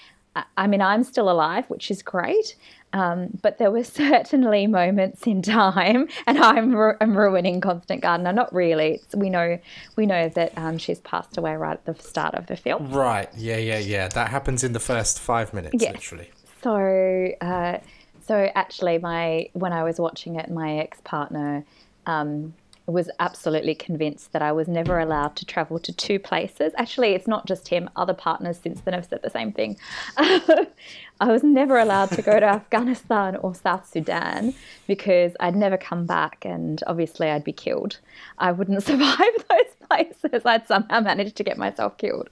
I 0.56 0.66
mean, 0.66 0.80
I'm 0.80 1.04
still 1.04 1.30
alive, 1.30 1.66
which 1.68 1.90
is 1.90 2.02
great. 2.02 2.56
Um, 2.92 3.38
but 3.42 3.58
there 3.58 3.70
were 3.70 3.84
certainly 4.02 4.66
moments 4.66 5.26
in 5.26 5.42
time, 5.42 6.08
and 6.26 6.38
I'm, 6.38 6.74
ru- 6.74 6.96
I'm 7.00 7.16
ruining 7.16 7.60
Constant 7.60 8.02
Gardener. 8.02 8.32
Not 8.32 8.52
really. 8.54 8.94
It's, 8.94 9.14
we 9.14 9.30
know 9.30 9.58
we 9.96 10.06
know 10.06 10.28
that 10.30 10.56
um, 10.56 10.78
she's 10.78 11.00
passed 11.00 11.36
away 11.36 11.54
right 11.54 11.74
at 11.74 11.84
the 11.84 11.94
start 12.02 12.34
of 12.34 12.46
the 12.46 12.56
film. 12.56 12.90
Right. 12.92 13.28
Yeah. 13.36 13.58
Yeah. 13.58 13.78
Yeah. 13.78 14.08
That 14.08 14.28
happens 14.28 14.64
in 14.64 14.72
the 14.72 14.80
first 14.80 15.20
five 15.20 15.52
minutes, 15.54 15.74
yes. 15.78 15.94
literally. 15.94 16.30
So, 16.62 17.32
uh, 17.40 17.78
so 18.26 18.50
actually, 18.54 18.98
my 18.98 19.48
when 19.52 19.72
I 19.72 19.84
was 19.84 19.98
watching 19.98 20.36
it, 20.36 20.50
my 20.50 20.78
ex 20.78 21.00
partner. 21.02 21.64
Um, 22.06 22.54
was 22.90 23.10
absolutely 23.18 23.74
convinced 23.74 24.32
that 24.32 24.42
I 24.42 24.52
was 24.52 24.68
never 24.68 24.98
allowed 24.98 25.36
to 25.36 25.46
travel 25.46 25.78
to 25.78 25.92
two 25.92 26.18
places. 26.18 26.72
Actually, 26.76 27.14
it's 27.14 27.26
not 27.26 27.46
just 27.46 27.68
him, 27.68 27.88
other 27.96 28.14
partners 28.14 28.58
since 28.62 28.80
then 28.80 28.94
have 28.94 29.06
said 29.06 29.22
the 29.22 29.30
same 29.30 29.52
thing. 29.52 29.76
I 30.16 31.26
was 31.26 31.42
never 31.42 31.78
allowed 31.78 32.10
to 32.12 32.22
go 32.22 32.40
to 32.40 32.46
Afghanistan 32.60 33.36
or 33.36 33.54
South 33.54 33.88
Sudan 33.88 34.54
because 34.86 35.32
I'd 35.40 35.56
never 35.56 35.76
come 35.76 36.06
back 36.06 36.44
and 36.44 36.82
obviously 36.86 37.28
I'd 37.28 37.44
be 37.44 37.52
killed. 37.52 37.98
I 38.38 38.52
wouldn't 38.52 38.82
survive 38.90 39.18
those 39.18 39.88
places. 39.88 40.46
I'd 40.46 40.66
somehow 40.66 41.00
managed 41.00 41.36
to 41.36 41.44
get 41.44 41.58
myself 41.58 41.98
killed. 41.98 42.28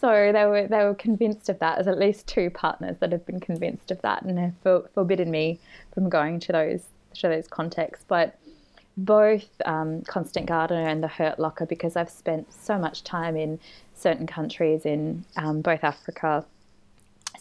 So 0.00 0.32
they 0.32 0.44
were 0.44 0.66
they 0.66 0.84
were 0.84 0.94
convinced 0.94 1.48
of 1.48 1.58
that. 1.60 1.76
There's 1.76 1.86
at 1.86 1.98
least 1.98 2.26
two 2.26 2.50
partners 2.50 2.98
that 2.98 3.12
have 3.12 3.24
been 3.24 3.40
convinced 3.40 3.90
of 3.90 4.02
that 4.02 4.22
and 4.22 4.38
have 4.38 4.52
for, 4.62 4.90
forbidden 4.92 5.30
me 5.30 5.60
from 5.94 6.10
going 6.10 6.40
to 6.40 6.52
those 6.52 6.84
to 7.14 7.28
those 7.28 7.48
contexts. 7.48 8.04
But 8.06 8.38
both 8.96 9.48
um, 9.64 10.02
Constant 10.02 10.46
Gardener 10.46 10.88
and 10.88 11.02
the 11.02 11.08
Hurt 11.08 11.38
Locker 11.38 11.66
because 11.66 11.96
I've 11.96 12.10
spent 12.10 12.52
so 12.52 12.78
much 12.78 13.02
time 13.02 13.36
in 13.36 13.58
certain 13.94 14.26
countries 14.26 14.86
in 14.86 15.24
um, 15.36 15.60
both 15.62 15.82
Africa, 15.82 16.44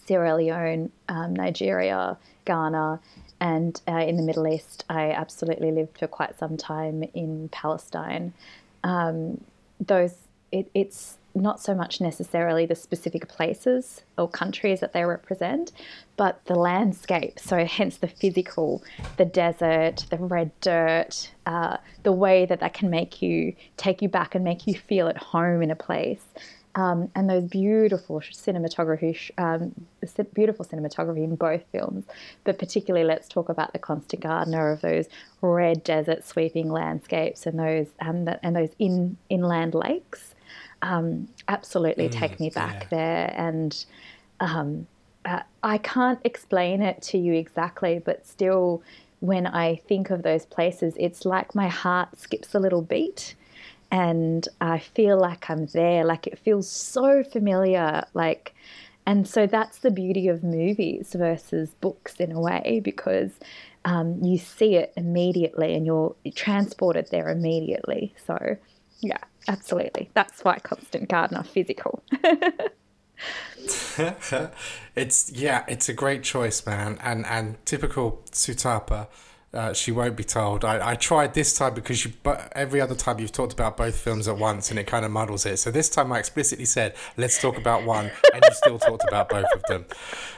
Sierra 0.06 0.36
Leone, 0.36 0.92
um, 1.10 1.36
Nigeria, 1.36 2.18
Ghana, 2.46 3.00
and 3.40 3.80
uh, 3.88 3.98
in 3.98 4.18
the 4.18 4.24
Middle 4.24 4.48
East. 4.48 4.86
I 4.90 5.12
absolutely 5.12 5.72
lived 5.72 5.98
for 6.00 6.08
quite 6.08 6.38
some 6.38 6.58
time 6.58 7.04
in 7.14 7.50
Palestine. 7.50 8.34
Um, 8.84 9.44
those 9.80 10.16
it, 10.52 10.70
it's 10.74 11.18
not 11.36 11.60
so 11.60 11.74
much 11.74 12.00
necessarily 12.00 12.66
the 12.66 12.76
specific 12.76 13.28
places 13.28 14.04
or 14.18 14.28
countries 14.28 14.80
that 14.82 14.94
they 14.94 15.04
represent, 15.04 15.72
but 16.16 16.44
the 16.46 16.56
landscape. 16.56 17.40
So, 17.40 17.66
hence 17.66 17.98
the 17.98 18.08
physical, 18.08 18.84
the 19.18 19.26
desert, 19.26 20.06
the 20.10 20.18
red 20.18 20.52
dirt, 20.62 21.32
uh, 21.46 21.78
the 22.04 22.12
way 22.12 22.46
that 22.46 22.60
that 22.60 22.74
can 22.74 22.90
make 22.90 23.22
you 23.22 23.56
take 23.78 24.02
you 24.02 24.10
back 24.10 24.36
and 24.36 24.44
make 24.44 24.68
you 24.68 24.76
feel 24.76 25.08
at 25.08 25.18
home 25.18 25.62
in 25.62 25.72
a 25.72 25.76
place. 25.76 26.24
Um, 26.76 27.12
and 27.16 27.30
those 27.30 27.44
beautiful 27.44 28.20
cinematography, 28.20 29.30
um, 29.38 29.74
beautiful 30.34 30.66
cinematography 30.66 31.24
in 31.24 31.36
both 31.36 31.62
films. 31.72 32.06
But 32.46 32.58
particularly, 32.58 33.06
let's 33.06 33.28
talk 33.28 33.50
about 33.50 33.74
the 33.74 33.80
Constant 33.80 34.24
Gardener 34.24 34.72
of 34.72 34.82
those 34.82 35.08
red 35.42 35.84
desert 35.84 36.26
sweeping 36.26 36.72
landscapes 36.72 37.46
and 37.46 37.60
those 37.60 37.88
um, 38.02 38.28
and 38.42 38.56
those 38.56 38.72
in 38.80 39.18
inland 39.30 39.76
lakes. 39.76 40.33
Um, 40.84 41.28
absolutely, 41.48 42.10
mm, 42.10 42.12
take 42.12 42.40
me 42.40 42.50
back 42.52 42.84
yeah. 42.84 42.88
there, 42.90 43.34
and 43.36 43.86
um, 44.40 44.86
uh, 45.26 45.42
I 45.64 45.78
can't 45.80 46.20
explain 46.24 46.82
it 46.82 47.02
to 47.04 47.18
you 47.18 47.34
exactly, 47.34 48.00
but 48.00 48.28
still, 48.28 48.84
when 49.20 49.48
I 49.48 49.78
think 49.88 50.10
of 50.10 50.22
those 50.22 50.46
places, 50.46 50.94
it's 51.00 51.26
like 51.26 51.56
my 51.56 51.70
heart 51.70 52.20
skips 52.20 52.54
a 52.54 52.60
little 52.60 52.82
beat 52.82 53.36
and 53.94 54.48
I 54.60 54.80
feel 54.80 55.18
like 55.20 55.50
I'm 55.50 55.68
there. 55.68 56.04
Like 56.04 56.26
it 56.26 56.40
feels 56.40 56.70
so 56.70 57.24
familiar. 57.24 58.04
Like, 58.16 58.56
and 59.06 59.28
so 59.28 59.46
that's 59.46 59.78
the 59.78 59.92
beauty 59.92 60.28
of 60.28 60.44
movies 60.44 61.14
versus 61.14 61.70
books 61.80 62.16
in 62.16 62.32
a 62.32 62.42
way 62.42 62.82
because 62.84 63.32
um, 63.86 64.18
you 64.24 64.40
see 64.40 64.76
it 64.76 64.94
immediately 64.98 65.76
and 65.76 65.86
you're 65.86 66.16
transported 66.34 67.08
there 67.12 67.30
immediately. 67.30 68.16
So, 68.26 68.58
yeah, 69.04 69.20
absolutely. 69.48 70.10
That's 70.14 70.44
why 70.44 70.58
Constant 70.60 71.10
Gardener 71.10 71.44
physical. 71.44 72.04
it's 74.96 75.32
yeah, 75.32 75.64
it's 75.68 75.90
a 75.90 75.94
great 75.94 76.24
choice, 76.24 76.66
man, 76.66 76.98
and 77.02 77.26
and 77.26 77.64
typical 77.66 78.24
Sutapa 78.32 79.08
uh, 79.54 79.72
she 79.72 79.92
won't 79.92 80.16
be 80.16 80.24
told. 80.24 80.66
I, 80.66 80.92
I 80.92 80.96
tried 80.96 81.34
this 81.36 81.56
time 81.56 81.76
because 81.76 82.04
you, 82.04 82.14
but 82.24 82.52
every 82.56 82.82
other 82.82 82.96
time 82.96 83.20
you've 83.20 83.32
talked 83.32 83.54
about 83.54 83.78
both 83.78 83.96
films 83.96 84.28
at 84.28 84.38
once 84.38 84.72
and 84.72 84.80
it 84.80 84.88
kind 84.88 85.06
of 85.06 85.12
muddles 85.12 85.46
it. 85.46 85.58
So 85.58 85.70
this 85.70 85.90
time 85.90 86.12
I 86.12 86.20
explicitly 86.20 86.66
said, 86.66 86.96
let's 87.18 87.40
talk 87.40 87.58
about 87.58 87.86
one, 87.86 88.10
and 88.34 88.44
you 88.44 88.54
still 88.54 88.80
talked 88.80 89.04
about 89.08 89.30
both 89.30 89.46
of 89.54 89.62
them. 89.64 89.86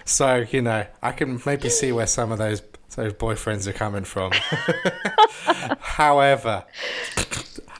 So, 0.03 0.45
you 0.51 0.61
know, 0.61 0.85
I 1.01 1.11
can 1.13 1.41
maybe 1.45 1.69
see 1.69 1.93
where 1.93 2.07
some 2.07 2.31
of 2.33 2.39
those, 2.39 2.61
those 2.97 3.13
boyfriends 3.13 3.67
are 3.67 3.73
coming 3.73 4.03
from. 4.03 4.33
However, 5.79 6.65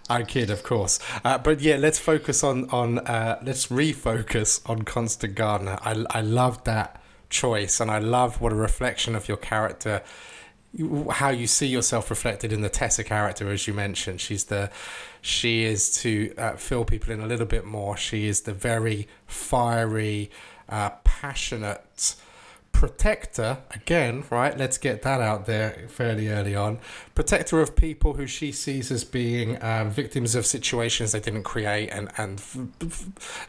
I 0.10 0.24
kid, 0.24 0.49
of 0.49 0.64
course. 0.64 0.99
Uh, 1.24 1.38
but 1.38 1.62
yeah, 1.62 1.78
let's 1.78 1.97
focus 1.97 2.43
on, 2.43 2.70
on 2.70 2.99
uh, 2.99 3.39
let's 3.43 3.68
refocus 3.68 4.68
on 4.70 4.84
Constant 4.84 5.36
Gardener. 5.36 5.80
I, 5.82 6.06
I 6.12 6.22
love 6.22 6.64
that 6.66 7.01
choice 7.30 7.80
and 7.80 7.89
I 7.89 7.99
love 7.99 8.39
what 8.39 8.51
a 8.51 8.56
reflection 8.56 9.16
of 9.16 9.28
your 9.28 9.38
character 9.38 10.03
how 11.10 11.30
you 11.30 11.47
see 11.47 11.68
yourself 11.68 12.10
reflected 12.10 12.51
in 12.51 12.62
the 12.62 12.70
Tessa 12.70 13.03
character, 13.03 13.49
as 13.49 13.68
you 13.68 13.74
mentioned. 13.74 14.20
She's 14.20 14.45
the, 14.45 14.70
she 15.22 15.64
is 15.64 15.93
to 16.01 16.34
uh, 16.38 16.56
fill 16.58 16.84
people 16.84 17.14
in 17.14 17.22
a 17.22 17.28
little 17.28 17.45
bit 17.45 17.66
more. 17.66 17.95
She 17.95 18.28
is 18.28 18.41
the 18.41 18.53
very 18.53 19.08
fiery, 19.26 20.30
uh, 20.68 20.91
passionate 21.03 22.16
protector 22.76 23.58
again 23.72 24.26
right 24.30 24.58
let's 24.58 24.78
get 24.78 25.02
that 25.02 25.22
out 25.22 25.46
there 25.46 25.86
fairly 25.88 26.28
early 26.28 26.54
on 26.54 26.78
protector 27.16 27.62
of 27.62 27.74
people 27.74 28.16
who 28.16 28.28
she 28.28 28.52
sees 28.52 28.92
as 28.92 29.06
being 29.06 29.62
um, 29.64 29.90
victims 29.90 30.36
of 30.36 30.46
situations 30.46 31.14
they 31.14 31.20
didn't 31.22 31.44
create 31.44 31.88
and 31.90 32.12
and 32.18 32.42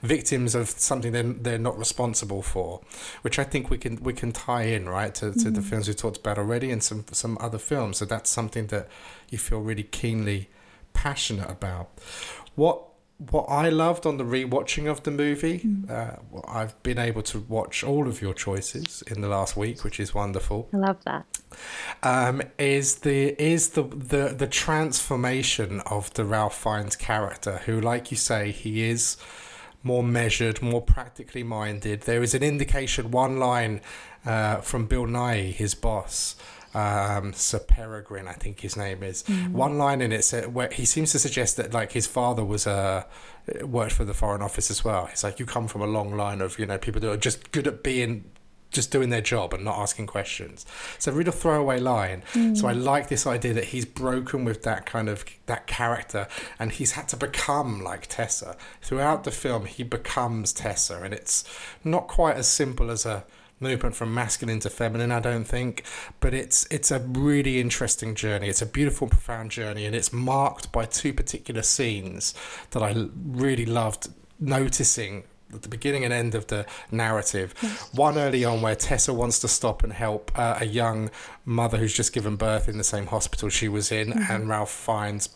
victims 0.00 0.54
of 0.54 0.68
something 0.68 1.10
they're, 1.10 1.24
they're 1.24 1.58
not 1.58 1.76
responsible 1.76 2.40
for 2.40 2.80
which 3.22 3.36
i 3.36 3.42
think 3.42 3.68
we 3.68 3.76
can 3.76 4.00
we 4.00 4.12
can 4.12 4.30
tie 4.30 4.62
in 4.62 4.88
right 4.88 5.16
to, 5.16 5.32
to 5.32 5.38
mm-hmm. 5.38 5.54
the 5.54 5.62
films 5.62 5.88
we 5.88 5.94
talked 5.94 6.18
about 6.18 6.38
already 6.38 6.70
and 6.70 6.84
some 6.84 7.04
some 7.10 7.36
other 7.40 7.58
films 7.58 7.96
so 7.96 8.04
that's 8.04 8.30
something 8.30 8.68
that 8.68 8.86
you 9.28 9.38
feel 9.38 9.60
really 9.60 9.82
keenly 9.82 10.48
passionate 10.92 11.50
about 11.50 11.90
what 12.54 12.85
what 13.18 13.46
I 13.48 13.70
loved 13.70 14.04
on 14.04 14.18
the 14.18 14.24
rewatching 14.24 14.90
of 14.90 15.02
the 15.04 15.10
movie, 15.10 15.60
mm. 15.60 15.90
uh, 15.90 16.16
I've 16.46 16.80
been 16.82 16.98
able 16.98 17.22
to 17.22 17.40
watch 17.40 17.82
all 17.82 18.08
of 18.08 18.20
your 18.20 18.34
choices 18.34 19.02
in 19.06 19.22
the 19.22 19.28
last 19.28 19.56
week, 19.56 19.84
which 19.84 19.98
is 19.98 20.14
wonderful. 20.14 20.68
I 20.72 20.76
love 20.76 20.98
that. 21.04 21.24
Um, 22.02 22.42
is 22.58 22.96
the 22.96 23.40
is 23.42 23.70
the, 23.70 23.82
the 23.82 24.34
the 24.36 24.46
transformation 24.46 25.80
of 25.86 26.12
the 26.12 26.24
Ralph 26.24 26.56
Fiennes 26.62 26.96
character, 26.96 27.62
who, 27.64 27.80
like 27.80 28.10
you 28.10 28.18
say, 28.18 28.50
he 28.50 28.82
is 28.82 29.16
more 29.82 30.02
measured, 30.02 30.60
more 30.60 30.82
practically 30.82 31.42
minded. 31.42 32.02
There 32.02 32.22
is 32.22 32.34
an 32.34 32.42
indication, 32.42 33.10
one 33.10 33.38
line 33.38 33.80
uh, 34.26 34.56
from 34.56 34.86
Bill 34.86 35.06
Nighy, 35.06 35.52
his 35.52 35.74
boss 35.74 36.36
um, 36.76 37.32
Sir 37.32 37.58
Peregrine, 37.58 38.28
I 38.28 38.34
think 38.34 38.60
his 38.60 38.76
name 38.76 39.02
is. 39.02 39.22
Mm. 39.22 39.52
One 39.52 39.78
line 39.78 40.02
in 40.02 40.12
it 40.12 40.24
said, 40.24 40.52
where 40.52 40.68
he 40.70 40.84
seems 40.84 41.10
to 41.12 41.18
suggest 41.18 41.56
that 41.56 41.72
like 41.72 41.92
his 41.92 42.06
father 42.06 42.44
was 42.44 42.66
a 42.66 43.06
uh, 43.62 43.66
worked 43.66 43.92
for 43.92 44.04
the 44.04 44.12
Foreign 44.12 44.42
Office 44.42 44.70
as 44.70 44.84
well. 44.84 45.08
It's 45.10 45.24
like 45.24 45.40
you 45.40 45.46
come 45.46 45.68
from 45.68 45.80
a 45.80 45.86
long 45.86 46.14
line 46.14 46.42
of 46.42 46.58
you 46.58 46.66
know 46.66 46.76
people 46.76 47.00
that 47.00 47.10
are 47.10 47.16
just 47.16 47.50
good 47.50 47.66
at 47.66 47.82
being 47.82 48.30
just 48.70 48.90
doing 48.90 49.08
their 49.08 49.22
job 49.22 49.54
and 49.54 49.64
not 49.64 49.78
asking 49.78 50.06
questions. 50.06 50.66
So 50.98 51.12
really 51.12 51.30
a 51.30 51.32
throwaway 51.32 51.80
line. 51.80 52.22
Mm. 52.34 52.58
So 52.58 52.68
I 52.68 52.72
like 52.72 53.08
this 53.08 53.26
idea 53.26 53.54
that 53.54 53.66
he's 53.66 53.86
broken 53.86 54.44
with 54.44 54.64
that 54.64 54.84
kind 54.84 55.08
of 55.08 55.24
that 55.46 55.66
character 55.66 56.28
and 56.58 56.72
he's 56.72 56.92
had 56.92 57.08
to 57.08 57.16
become 57.16 57.82
like 57.82 58.06
Tessa. 58.06 58.54
Throughout 58.82 59.24
the 59.24 59.30
film 59.30 59.64
he 59.64 59.82
becomes 59.82 60.52
Tessa 60.52 61.00
and 61.02 61.14
it's 61.14 61.42
not 61.84 62.06
quite 62.06 62.36
as 62.36 62.48
simple 62.48 62.90
as 62.90 63.06
a 63.06 63.24
movement 63.60 63.94
from 63.94 64.12
masculine 64.12 64.60
to 64.60 64.70
feminine 64.70 65.10
i 65.10 65.20
don't 65.20 65.44
think 65.44 65.82
but 66.20 66.34
it's 66.34 66.66
it's 66.70 66.90
a 66.90 66.98
really 66.98 67.60
interesting 67.60 68.14
journey 68.14 68.48
it's 68.48 68.62
a 68.62 68.66
beautiful 68.66 69.08
profound 69.08 69.50
journey 69.50 69.86
and 69.86 69.94
it's 69.94 70.12
marked 70.12 70.70
by 70.72 70.84
two 70.84 71.12
particular 71.12 71.62
scenes 71.62 72.34
that 72.70 72.82
i 72.82 72.94
really 73.24 73.66
loved 73.66 74.08
noticing 74.38 75.24
at 75.54 75.62
the 75.62 75.68
beginning 75.68 76.04
and 76.04 76.12
end 76.12 76.34
of 76.34 76.48
the 76.48 76.66
narrative. 76.90 77.52
One 77.92 78.18
early 78.18 78.44
on 78.44 78.62
where 78.62 78.74
Tessa 78.74 79.12
wants 79.12 79.38
to 79.40 79.48
stop 79.48 79.84
and 79.84 79.92
help 79.92 80.32
uh, 80.36 80.58
a 80.60 80.66
young 80.66 81.10
mother 81.44 81.78
who's 81.78 81.94
just 81.94 82.12
given 82.12 82.36
birth 82.36 82.68
in 82.68 82.78
the 82.78 82.84
same 82.84 83.06
hospital 83.06 83.48
she 83.48 83.68
was 83.68 83.92
in, 83.92 84.08
mm-hmm. 84.08 84.32
and 84.32 84.48
Ralph 84.48 84.72
Fiennes 84.72 85.28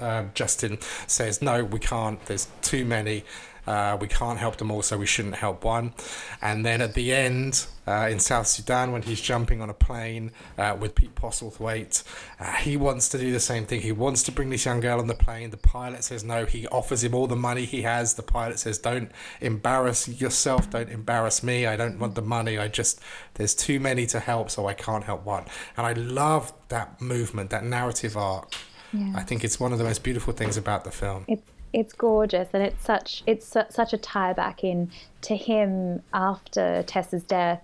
uh, 0.00 0.24
Justin 0.34 0.78
says, 1.06 1.42
No, 1.42 1.64
we 1.64 1.78
can't, 1.78 2.24
there's 2.26 2.48
too 2.62 2.84
many. 2.84 3.24
Uh, 3.68 3.98
we 4.00 4.08
can't 4.08 4.38
help 4.38 4.56
them 4.56 4.70
all, 4.70 4.80
so 4.80 4.96
we 4.96 5.04
shouldn't 5.04 5.34
help 5.34 5.62
one. 5.62 5.92
And 6.40 6.64
then 6.64 6.80
at 6.80 6.94
the 6.94 7.12
end, 7.12 7.66
uh, 7.86 8.08
in 8.10 8.18
South 8.18 8.46
Sudan, 8.46 8.92
when 8.92 9.02
he's 9.02 9.20
jumping 9.20 9.60
on 9.60 9.68
a 9.68 9.74
plane 9.74 10.30
uh, 10.56 10.74
with 10.80 10.94
Pete 10.94 11.14
Postlethwaite, 11.14 12.02
uh, 12.40 12.52
he 12.52 12.78
wants 12.78 13.10
to 13.10 13.18
do 13.18 13.30
the 13.30 13.40
same 13.40 13.66
thing. 13.66 13.82
He 13.82 13.92
wants 13.92 14.22
to 14.22 14.32
bring 14.32 14.48
this 14.48 14.64
young 14.64 14.80
girl 14.80 14.98
on 15.00 15.06
the 15.06 15.14
plane. 15.14 15.50
The 15.50 15.58
pilot 15.58 16.02
says 16.02 16.24
no. 16.24 16.46
He 16.46 16.66
offers 16.68 17.04
him 17.04 17.14
all 17.14 17.26
the 17.26 17.36
money 17.36 17.66
he 17.66 17.82
has. 17.82 18.14
The 18.14 18.22
pilot 18.22 18.58
says, 18.58 18.78
"Don't 18.78 19.12
embarrass 19.42 20.08
yourself. 20.08 20.70
Don't 20.70 20.88
embarrass 20.88 21.42
me. 21.42 21.66
I 21.66 21.76
don't 21.76 21.98
want 21.98 22.14
the 22.14 22.22
money. 22.22 22.56
I 22.56 22.68
just 22.68 23.00
there's 23.34 23.54
too 23.54 23.80
many 23.80 24.06
to 24.06 24.18
help, 24.18 24.50
so 24.50 24.66
I 24.66 24.72
can't 24.72 25.04
help 25.04 25.26
one." 25.26 25.44
And 25.76 25.86
I 25.86 25.92
love 25.92 26.54
that 26.68 27.02
movement, 27.02 27.50
that 27.50 27.64
narrative 27.64 28.16
arc. 28.16 28.50
Yeah. 28.94 29.12
I 29.14 29.22
think 29.24 29.44
it's 29.44 29.60
one 29.60 29.72
of 29.72 29.78
the 29.78 29.84
most 29.84 30.02
beautiful 30.02 30.32
things 30.32 30.56
about 30.56 30.84
the 30.84 30.90
film. 30.90 31.26
It's 31.28 31.42
it's 31.72 31.92
gorgeous 31.92 32.48
and 32.52 32.62
it's 32.62 32.84
such 32.84 33.22
it's 33.26 33.46
su- 33.46 33.70
such 33.70 33.92
a 33.92 33.98
tie 33.98 34.32
back 34.32 34.64
in 34.64 34.90
to 35.22 35.36
him 35.36 36.02
after 36.12 36.82
Tessa's 36.84 37.22
death 37.22 37.62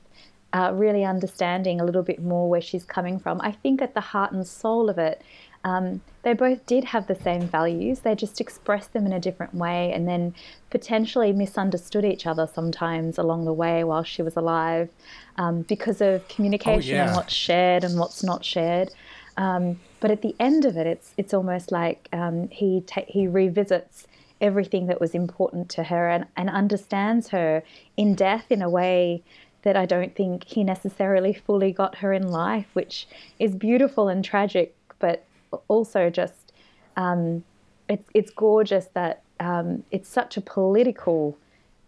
uh, 0.52 0.70
really 0.72 1.04
understanding 1.04 1.80
a 1.80 1.84
little 1.84 2.02
bit 2.02 2.22
more 2.22 2.48
where 2.48 2.60
she's 2.60 2.84
coming 2.84 3.18
from. 3.18 3.40
I 3.40 3.50
think 3.50 3.82
at 3.82 3.94
the 3.94 4.00
heart 4.00 4.32
and 4.32 4.46
soul 4.46 4.88
of 4.88 4.98
it 4.98 5.20
um, 5.64 6.02
they 6.22 6.34
both 6.34 6.66
did 6.66 6.84
have 6.84 7.06
the 7.06 7.14
same 7.14 7.48
values. 7.48 8.00
They 8.00 8.14
just 8.14 8.40
expressed 8.40 8.92
them 8.92 9.06
in 9.06 9.12
a 9.12 9.20
different 9.20 9.54
way 9.54 9.92
and 9.92 10.06
then 10.06 10.34
potentially 10.70 11.32
misunderstood 11.32 12.04
each 12.04 12.26
other 12.26 12.46
sometimes 12.52 13.16
along 13.16 13.46
the 13.46 13.52
way 13.52 13.82
while 13.82 14.04
she 14.04 14.20
was 14.20 14.36
alive 14.36 14.90
um, 15.38 15.62
because 15.62 16.02
of 16.02 16.26
communication 16.28 16.94
oh, 16.94 16.96
yeah. 16.96 17.06
and 17.06 17.16
what's 17.16 17.32
shared 17.32 17.82
and 17.82 17.98
what's 17.98 18.22
not 18.22 18.44
shared. 18.44 18.90
Um, 19.38 19.80
but 20.04 20.10
at 20.10 20.20
the 20.20 20.36
end 20.38 20.66
of 20.66 20.76
it, 20.76 20.86
it's 20.86 21.14
it's 21.16 21.32
almost 21.32 21.72
like 21.72 22.10
um, 22.12 22.48
he 22.50 22.82
ta- 22.82 23.08
he 23.08 23.26
revisits 23.26 24.06
everything 24.38 24.84
that 24.88 25.00
was 25.00 25.14
important 25.14 25.70
to 25.70 25.84
her 25.84 26.10
and, 26.10 26.26
and 26.36 26.50
understands 26.50 27.30
her 27.30 27.62
in 27.96 28.14
death 28.14 28.44
in 28.50 28.60
a 28.60 28.68
way 28.68 29.22
that 29.62 29.78
I 29.78 29.86
don't 29.86 30.14
think 30.14 30.44
he 30.44 30.62
necessarily 30.62 31.32
fully 31.32 31.72
got 31.72 31.94
her 32.00 32.12
in 32.12 32.28
life, 32.28 32.66
which 32.74 33.08
is 33.38 33.54
beautiful 33.54 34.08
and 34.08 34.22
tragic, 34.22 34.76
but 34.98 35.24
also 35.68 36.10
just 36.10 36.52
um, 36.98 37.42
it's 37.88 38.06
it's 38.12 38.30
gorgeous 38.30 38.88
that 38.92 39.22
um, 39.40 39.84
it's 39.90 40.10
such 40.10 40.36
a 40.36 40.42
political 40.42 41.38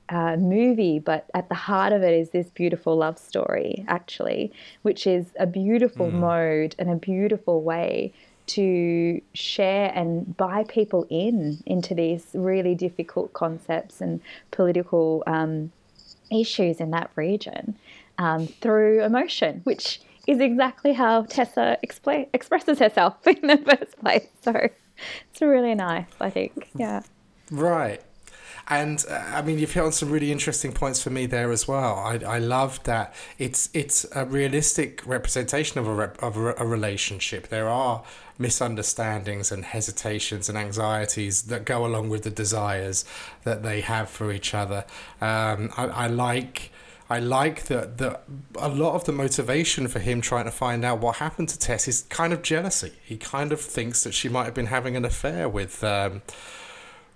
uh, 0.08 0.36
movie, 0.36 0.98
but 0.98 1.28
at 1.34 1.48
the 1.48 1.54
heart 1.54 1.92
of 1.92 2.02
it 2.02 2.14
is 2.14 2.30
this 2.30 2.50
beautiful 2.50 2.96
love 2.96 3.18
story, 3.18 3.84
actually, 3.88 4.52
which 4.82 5.06
is 5.06 5.26
a 5.38 5.46
beautiful 5.46 6.10
mm. 6.10 6.14
mode 6.14 6.74
and 6.78 6.90
a 6.90 6.96
beautiful 6.96 7.62
way 7.62 8.12
to 8.46 9.20
share 9.34 9.90
and 9.94 10.36
buy 10.36 10.64
people 10.64 11.06
in 11.10 11.62
into 11.66 11.94
these 11.94 12.26
really 12.34 12.74
difficult 12.74 13.32
concepts 13.32 14.00
and 14.00 14.20
political 14.52 15.24
um, 15.26 15.72
issues 16.30 16.80
in 16.80 16.90
that 16.92 17.10
region 17.16 17.76
um, 18.18 18.46
through 18.46 19.02
emotion, 19.02 19.60
which 19.64 20.00
is 20.26 20.40
exactly 20.40 20.92
how 20.92 21.22
Tessa 21.22 21.78
expl- 21.84 22.28
expresses 22.32 22.78
herself 22.78 23.14
in 23.26 23.46
the 23.46 23.58
first 23.58 23.98
place. 23.98 24.28
So 24.42 24.52
it's 25.30 25.40
really 25.40 25.74
nice, 25.74 26.06
I 26.20 26.30
think. 26.30 26.70
Yeah. 26.76 27.02
Right. 27.50 28.02
And 28.68 29.04
uh, 29.08 29.14
I 29.14 29.42
mean, 29.42 29.58
you've 29.58 29.72
hit 29.72 29.82
on 29.84 29.92
some 29.92 30.10
really 30.10 30.32
interesting 30.32 30.72
points 30.72 31.02
for 31.02 31.10
me 31.10 31.26
there 31.26 31.52
as 31.52 31.68
well. 31.68 31.98
I, 31.98 32.18
I 32.26 32.38
love 32.38 32.82
that 32.84 33.14
it's 33.38 33.70
it's 33.72 34.04
a 34.14 34.24
realistic 34.24 35.06
representation 35.06 35.78
of 35.78 35.86
a 35.86 35.94
rep, 35.94 36.22
of 36.22 36.36
a, 36.36 36.54
a 36.54 36.66
relationship. 36.66 37.48
There 37.48 37.68
are 37.68 38.02
misunderstandings 38.38 39.52
and 39.52 39.64
hesitations 39.64 40.48
and 40.48 40.58
anxieties 40.58 41.42
that 41.42 41.64
go 41.64 41.86
along 41.86 42.08
with 42.08 42.24
the 42.24 42.30
desires 42.30 43.04
that 43.44 43.62
they 43.62 43.82
have 43.82 44.10
for 44.10 44.32
each 44.32 44.52
other. 44.52 44.84
Um, 45.20 45.70
I, 45.76 45.86
I 45.86 46.06
like. 46.08 46.72
I 47.08 47.20
like 47.20 47.66
that 47.66 47.98
that 47.98 48.24
a 48.56 48.68
lot 48.68 48.96
of 48.96 49.04
the 49.04 49.12
motivation 49.12 49.86
for 49.86 50.00
him 50.00 50.20
trying 50.20 50.46
to 50.46 50.50
find 50.50 50.84
out 50.84 50.98
what 50.98 51.16
happened 51.16 51.48
to 51.50 51.58
Tess 51.58 51.86
is 51.86 52.02
kind 52.08 52.32
of 52.32 52.42
jealousy. 52.42 52.94
He 53.04 53.16
kind 53.16 53.52
of 53.52 53.60
thinks 53.60 54.02
that 54.02 54.12
she 54.12 54.28
might 54.28 54.46
have 54.46 54.54
been 54.54 54.66
having 54.66 54.96
an 54.96 55.04
affair 55.04 55.48
with 55.48 55.84
um, 55.84 56.22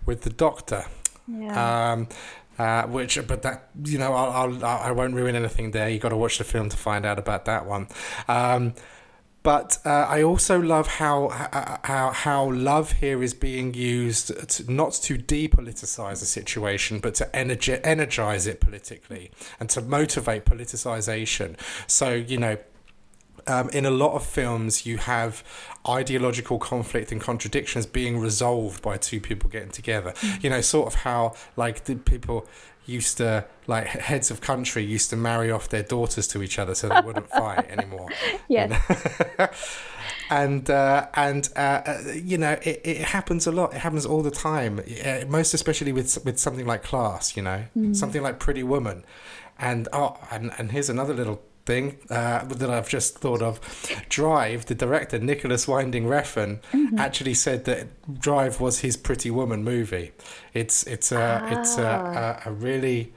with 0.07 0.23
the 0.23 0.31
doctor. 0.31 0.85
Yeah. 1.39 1.93
Um, 1.93 2.09
uh, 2.59 2.87
which, 2.89 3.19
but 3.27 3.43
that 3.43 3.71
you 3.85 3.97
know, 3.97 4.13
I'll, 4.13 4.65
I'll 4.65 4.65
I 4.65 4.91
won't 4.91 5.15
ruin 5.15 5.35
anything 5.35 5.71
there. 5.71 5.89
You 5.89 5.99
got 5.99 6.11
to 6.11 6.17
watch 6.17 6.39
the 6.39 6.45
film 6.45 6.69
to 6.69 6.77
find 6.77 7.07
out 7.07 7.19
about 7.19 7.47
that 7.47 7.65
one. 7.65 7.89
Um, 8.29 8.75
but 9.43 9.79
uh, 9.87 10.07
I 10.09 10.23
also 10.23 10.61
love 10.61 10.87
how 10.87 11.31
how 11.83 12.11
how 12.11 12.51
love 12.51 12.93
here 12.93 13.23
is 13.23 13.33
being 13.33 13.73
used 13.73 14.51
to, 14.51 14.71
not 14.71 14.93
to 15.05 15.17
depoliticize 15.17 16.23
a 16.23 16.27
situation, 16.27 16.99
but 16.99 17.15
to 17.17 17.31
energi- 17.33 17.81
energize 17.83 18.47
it 18.47 18.61
politically 18.61 19.31
and 19.59 19.71
to 19.71 19.81
motivate 19.81 20.45
politicization. 20.45 21.57
So 21.87 22.13
you 22.13 22.37
know, 22.37 22.59
um, 23.47 23.71
in 23.71 23.87
a 23.87 23.91
lot 23.91 24.13
of 24.13 24.27
films, 24.27 24.85
you 24.85 24.99
have 24.99 25.43
ideological 25.89 26.59
conflict 26.59 27.11
and 27.11 27.21
contradictions 27.21 27.87
being 27.87 28.19
resolved 28.19 28.83
by 28.83 28.97
two 28.97 29.21
people 29.21 29.49
getting 29.49 29.71
together. 29.71 30.13
Mm. 30.13 30.45
You 30.45 30.51
know, 30.51 30.61
sort 30.61 30.87
of 30.87 30.95
how 30.97 31.35
like 31.57 31.85
the 31.85 31.97
people 31.97 32.47
used 32.87 33.19
to 33.19 33.45
like 33.67 33.87
heads 33.87 34.31
of 34.31 34.41
country 34.41 34.83
used 34.83 35.11
to 35.11 35.17
marry 35.17 35.51
off 35.51 35.69
their 35.69 35.83
daughters 35.83 36.27
to 36.27 36.43
each 36.43 36.59
other 36.59 36.75
so 36.75 36.89
they 36.89 37.01
wouldn't 37.01 37.29
fight 37.41 37.69
anymore. 37.71 38.09
Yes. 38.49 38.73
and 40.31 40.69
uh, 40.69 41.07
and 41.15 41.49
uh, 41.55 41.83
uh, 41.87 41.99
you 42.15 42.37
know 42.37 42.59
it, 42.63 42.81
it 42.85 42.99
happens 42.99 43.47
a 43.47 43.53
lot. 43.53 43.75
It 43.75 43.79
happens 43.79 44.05
all 44.05 44.23
the 44.23 44.31
time. 44.31 44.81
Most 45.29 45.55
especially 45.55 45.93
with 45.93 46.25
with 46.25 46.39
something 46.39 46.67
like 46.67 46.83
class. 46.83 47.37
You 47.37 47.43
know, 47.45 47.65
mm. 47.77 47.95
something 47.95 48.23
like 48.23 48.41
Pretty 48.41 48.65
Woman. 48.65 49.05
And 49.61 49.89
oh, 49.93 50.17
and, 50.31 50.53
and 50.59 50.73
here's 50.73 50.89
another 50.89 51.15
little 51.15 51.43
thing 51.71 51.97
uh, 52.11 52.45
that 52.45 52.69
I've 52.69 52.89
just 52.89 53.19
thought 53.19 53.43
of. 53.43 53.61
Drive, 54.09 54.67
the 54.67 54.75
director 54.75 55.19
Nicolas 55.19 55.69
Winding 55.69 56.05
Refn 56.05 56.61
mm-hmm. 56.73 56.99
actually 56.99 57.35
said 57.35 57.65
that 57.67 57.87
Drive 58.21 58.61
was 58.61 58.81
his 58.81 58.97
Pretty 58.97 59.31
Woman 59.31 59.63
movie. 59.63 60.11
It's 60.53 60.77
it's 60.95 61.13
a 61.13 61.23
ah. 61.23 61.61
it's 61.61 61.79
a, 61.79 61.91
a, 62.45 62.51
a 62.51 62.53
really 62.53 63.13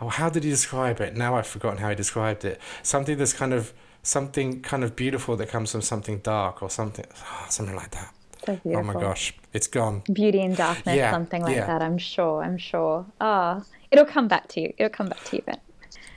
oh 0.00 0.08
how 0.08 0.30
did 0.30 0.44
he 0.44 0.50
describe 0.50 1.00
it? 1.06 1.16
Now 1.16 1.36
I've 1.36 1.46
forgotten 1.46 1.78
how 1.78 1.90
he 1.90 1.94
described 1.94 2.44
it. 2.44 2.58
Something 2.82 3.18
that's 3.18 3.34
kind 3.34 3.52
of 3.52 3.74
something 4.02 4.62
kind 4.62 4.82
of 4.84 4.96
beautiful 4.96 5.36
that 5.36 5.48
comes 5.48 5.70
from 5.72 5.82
something 5.82 6.18
dark 6.18 6.62
or 6.62 6.70
something 6.70 7.06
oh, 7.14 7.46
something 7.50 7.76
like 7.76 7.90
that. 7.90 8.10
So 8.46 8.58
oh 8.64 8.82
my 8.82 8.94
gosh, 8.94 9.34
it's 9.52 9.68
gone. 9.68 10.02
Beauty 10.12 10.40
and 10.40 10.56
darkness, 10.56 10.96
yeah, 10.96 11.12
something 11.12 11.42
like 11.42 11.56
yeah. 11.56 11.66
that. 11.66 11.82
I'm 11.82 11.98
sure. 11.98 12.42
I'm 12.42 12.58
sure. 12.58 13.04
Ah, 13.20 13.60
oh, 13.60 13.64
it'll 13.90 14.12
come 14.16 14.28
back 14.28 14.48
to 14.52 14.60
you. 14.62 14.72
It'll 14.78 14.96
come 14.98 15.08
back 15.08 15.22
to 15.24 15.36
you, 15.36 15.42
Ben. 15.42 15.60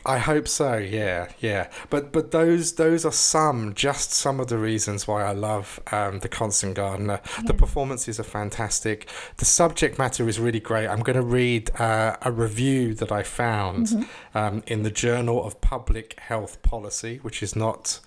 I 0.05 0.19
hope 0.19 0.47
so. 0.47 0.77
Yeah, 0.77 1.29
yeah. 1.39 1.69
But 1.89 2.11
but 2.11 2.31
those 2.31 2.73
those 2.73 3.05
are 3.05 3.11
some 3.11 3.73
just 3.73 4.11
some 4.11 4.39
of 4.39 4.47
the 4.47 4.57
reasons 4.57 5.07
why 5.07 5.23
I 5.23 5.31
love 5.31 5.79
um, 5.91 6.19
the 6.19 6.29
Constant 6.29 6.75
Gardener. 6.75 7.21
Yeah. 7.23 7.43
The 7.47 7.53
performances 7.53 8.19
are 8.19 8.23
fantastic. 8.23 9.09
The 9.37 9.45
subject 9.45 9.97
matter 9.97 10.29
is 10.29 10.39
really 10.39 10.59
great. 10.59 10.87
I'm 10.87 11.01
going 11.01 11.15
to 11.15 11.23
read 11.23 11.71
uh, 11.79 12.17
a 12.21 12.31
review 12.31 12.93
that 12.95 13.11
I 13.11 13.23
found 13.23 13.87
mm-hmm. 13.87 14.37
um, 14.37 14.63
in 14.67 14.83
the 14.83 14.91
Journal 14.91 15.43
of 15.43 15.59
Public 15.61 16.19
Health 16.19 16.61
Policy, 16.61 17.17
which 17.23 17.41
is 17.41 17.55
not 17.55 17.99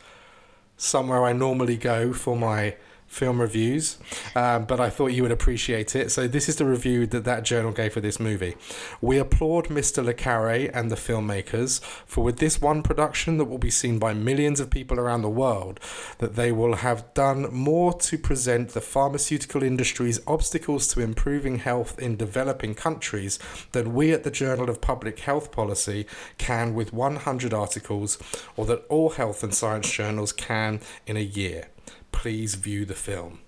somewhere 0.77 1.25
I 1.25 1.33
normally 1.33 1.77
go 1.77 2.13
for 2.13 2.37
my 2.37 2.77
film 3.09 3.41
reviews, 3.41 3.99
um, 4.37 4.65
but 4.67 4.79
I 4.79 4.91
thought 4.91 5.09
you 5.09 5.23
would 5.23 5.33
appreciate 5.33 5.97
it. 5.97 6.11
So 6.13 6.29
this 6.29 6.49
is 6.49 6.57
the 6.57 6.67
review 6.67 7.07
that 7.07 7.25
that 7.25 7.43
journal 7.43 7.73
gave 7.73 7.95
for 7.95 8.01
this 8.01 8.21
movie. 8.21 8.55
We 9.01 9.19
applaud 9.19 9.69
Mr. 9.69 10.05
Le 10.05 10.15
Carre 10.15 10.71
and 10.73 10.91
the 10.91 10.97
filmmakers 10.97 11.81
for 12.07 12.23
with 12.23 12.39
this 12.39 12.61
one 12.61 12.83
production 12.83 13.39
that 13.39 13.47
will 13.47 13.59
be 13.59 13.71
seen 13.71 13.99
by 13.99 14.13
millions 14.15 14.61
of 14.61 14.71
people 14.71 15.01
around 15.01 15.23
the 15.23 15.29
world, 15.31 15.81
that 16.19 16.37
they 16.37 16.53
will 16.53 16.77
have 16.77 17.13
done 17.15 17.53
more 17.53 17.93
to 17.95 18.19
present 18.19 18.71
the 18.71 18.81
pharmaceutical 18.81 19.63
industry's 19.63 20.21
obstacles 20.27 20.87
to 20.89 21.01
improving 21.01 21.59
health 21.59 21.99
in 21.99 22.17
developing 22.17 22.75
countries 22.75 23.39
than 23.73 23.95
we 23.95 24.13
at 24.13 24.23
the 24.23 24.31
Journal 24.31 24.69
of 24.69 24.81
Public 24.81 25.21
Health 25.21 25.51
Policy 25.51 26.07
can 26.37 26.75
with 26.75 26.93
100 26.93 27.55
articles, 27.55 28.19
or 28.57 28.67
that 28.67 28.85
all 28.89 29.11
health 29.11 29.43
and 29.43 29.55
science 29.55 29.91
journals 29.91 30.33
can 30.33 30.81
in 31.07 31.17
a 31.17 31.21
year 31.21 31.69
please 32.19 32.57
view 32.57 32.85
the 32.85 32.95
film. 32.95 33.39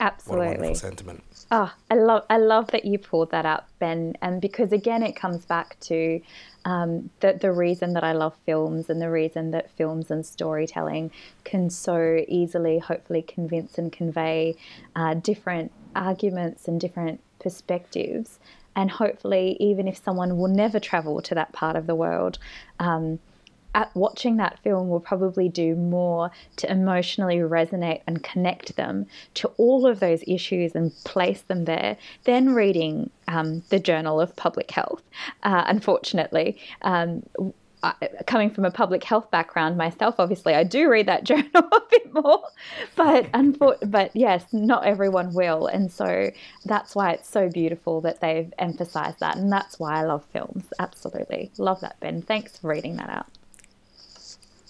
Absolutely. 0.00 0.38
What 0.38 0.44
a 0.44 0.50
wonderful 0.50 0.74
sentiment. 0.74 1.22
Oh, 1.52 1.72
I 1.88 1.94
love 1.94 2.24
I 2.28 2.38
love 2.38 2.68
that 2.72 2.84
you 2.84 2.98
pulled 2.98 3.30
that 3.30 3.46
up, 3.46 3.68
Ben, 3.78 4.16
and 4.20 4.40
because 4.40 4.72
again 4.72 5.04
it 5.04 5.14
comes 5.14 5.44
back 5.46 5.78
to 5.82 6.20
um, 6.64 7.10
the 7.20 7.38
the 7.40 7.52
reason 7.52 7.92
that 7.92 8.02
I 8.02 8.12
love 8.12 8.34
films 8.44 8.90
and 8.90 9.00
the 9.00 9.10
reason 9.10 9.52
that 9.52 9.70
films 9.70 10.10
and 10.10 10.26
storytelling 10.26 11.12
can 11.44 11.70
so 11.70 12.24
easily, 12.26 12.80
hopefully, 12.80 13.22
convince 13.22 13.78
and 13.78 13.92
convey 13.92 14.56
uh, 14.96 15.14
different 15.14 15.70
arguments 15.94 16.66
and 16.66 16.80
different 16.80 17.20
perspectives, 17.38 18.40
and 18.74 18.90
hopefully, 18.90 19.56
even 19.60 19.86
if 19.86 20.02
someone 20.02 20.38
will 20.38 20.48
never 20.48 20.80
travel 20.80 21.22
to 21.22 21.36
that 21.36 21.52
part 21.52 21.76
of 21.76 21.86
the 21.86 21.94
world. 21.94 22.38
Um, 22.80 23.20
at 23.74 23.94
watching 23.94 24.36
that 24.36 24.58
film 24.60 24.88
will 24.88 25.00
probably 25.00 25.48
do 25.48 25.74
more 25.74 26.30
to 26.56 26.70
emotionally 26.70 27.38
resonate 27.38 28.02
and 28.06 28.22
connect 28.22 28.76
them 28.76 29.06
to 29.34 29.48
all 29.56 29.86
of 29.86 30.00
those 30.00 30.22
issues 30.26 30.74
and 30.74 30.92
place 31.04 31.42
them 31.42 31.64
there 31.64 31.96
than 32.24 32.54
reading 32.54 33.10
um, 33.28 33.62
the 33.70 33.78
Journal 33.78 34.20
of 34.20 34.36
Public 34.36 34.70
Health. 34.70 35.02
Uh, 35.42 35.64
unfortunately, 35.66 36.58
um, 36.82 37.22
I, 37.82 37.94
coming 38.26 38.50
from 38.50 38.64
a 38.64 38.70
public 38.70 39.02
health 39.02 39.30
background 39.30 39.76
myself, 39.76 40.16
obviously 40.18 40.54
I 40.54 40.62
do 40.62 40.88
read 40.88 41.06
that 41.06 41.24
journal 41.24 41.50
a 41.54 41.80
bit 41.90 42.14
more, 42.14 42.44
but 42.94 43.28
but 43.90 44.10
yes, 44.14 44.44
not 44.52 44.84
everyone 44.84 45.34
will, 45.34 45.66
and 45.66 45.90
so 45.90 46.30
that's 46.64 46.94
why 46.94 47.12
it's 47.12 47.28
so 47.28 47.48
beautiful 47.48 48.00
that 48.02 48.20
they've 48.20 48.52
emphasised 48.58 49.18
that, 49.20 49.36
and 49.36 49.50
that's 49.50 49.80
why 49.80 49.98
I 49.98 50.04
love 50.04 50.24
films. 50.32 50.64
Absolutely, 50.78 51.50
love 51.58 51.80
that, 51.80 51.98
Ben. 51.98 52.22
Thanks 52.22 52.58
for 52.58 52.68
reading 52.68 52.96
that 52.96 53.10
out. 53.10 53.26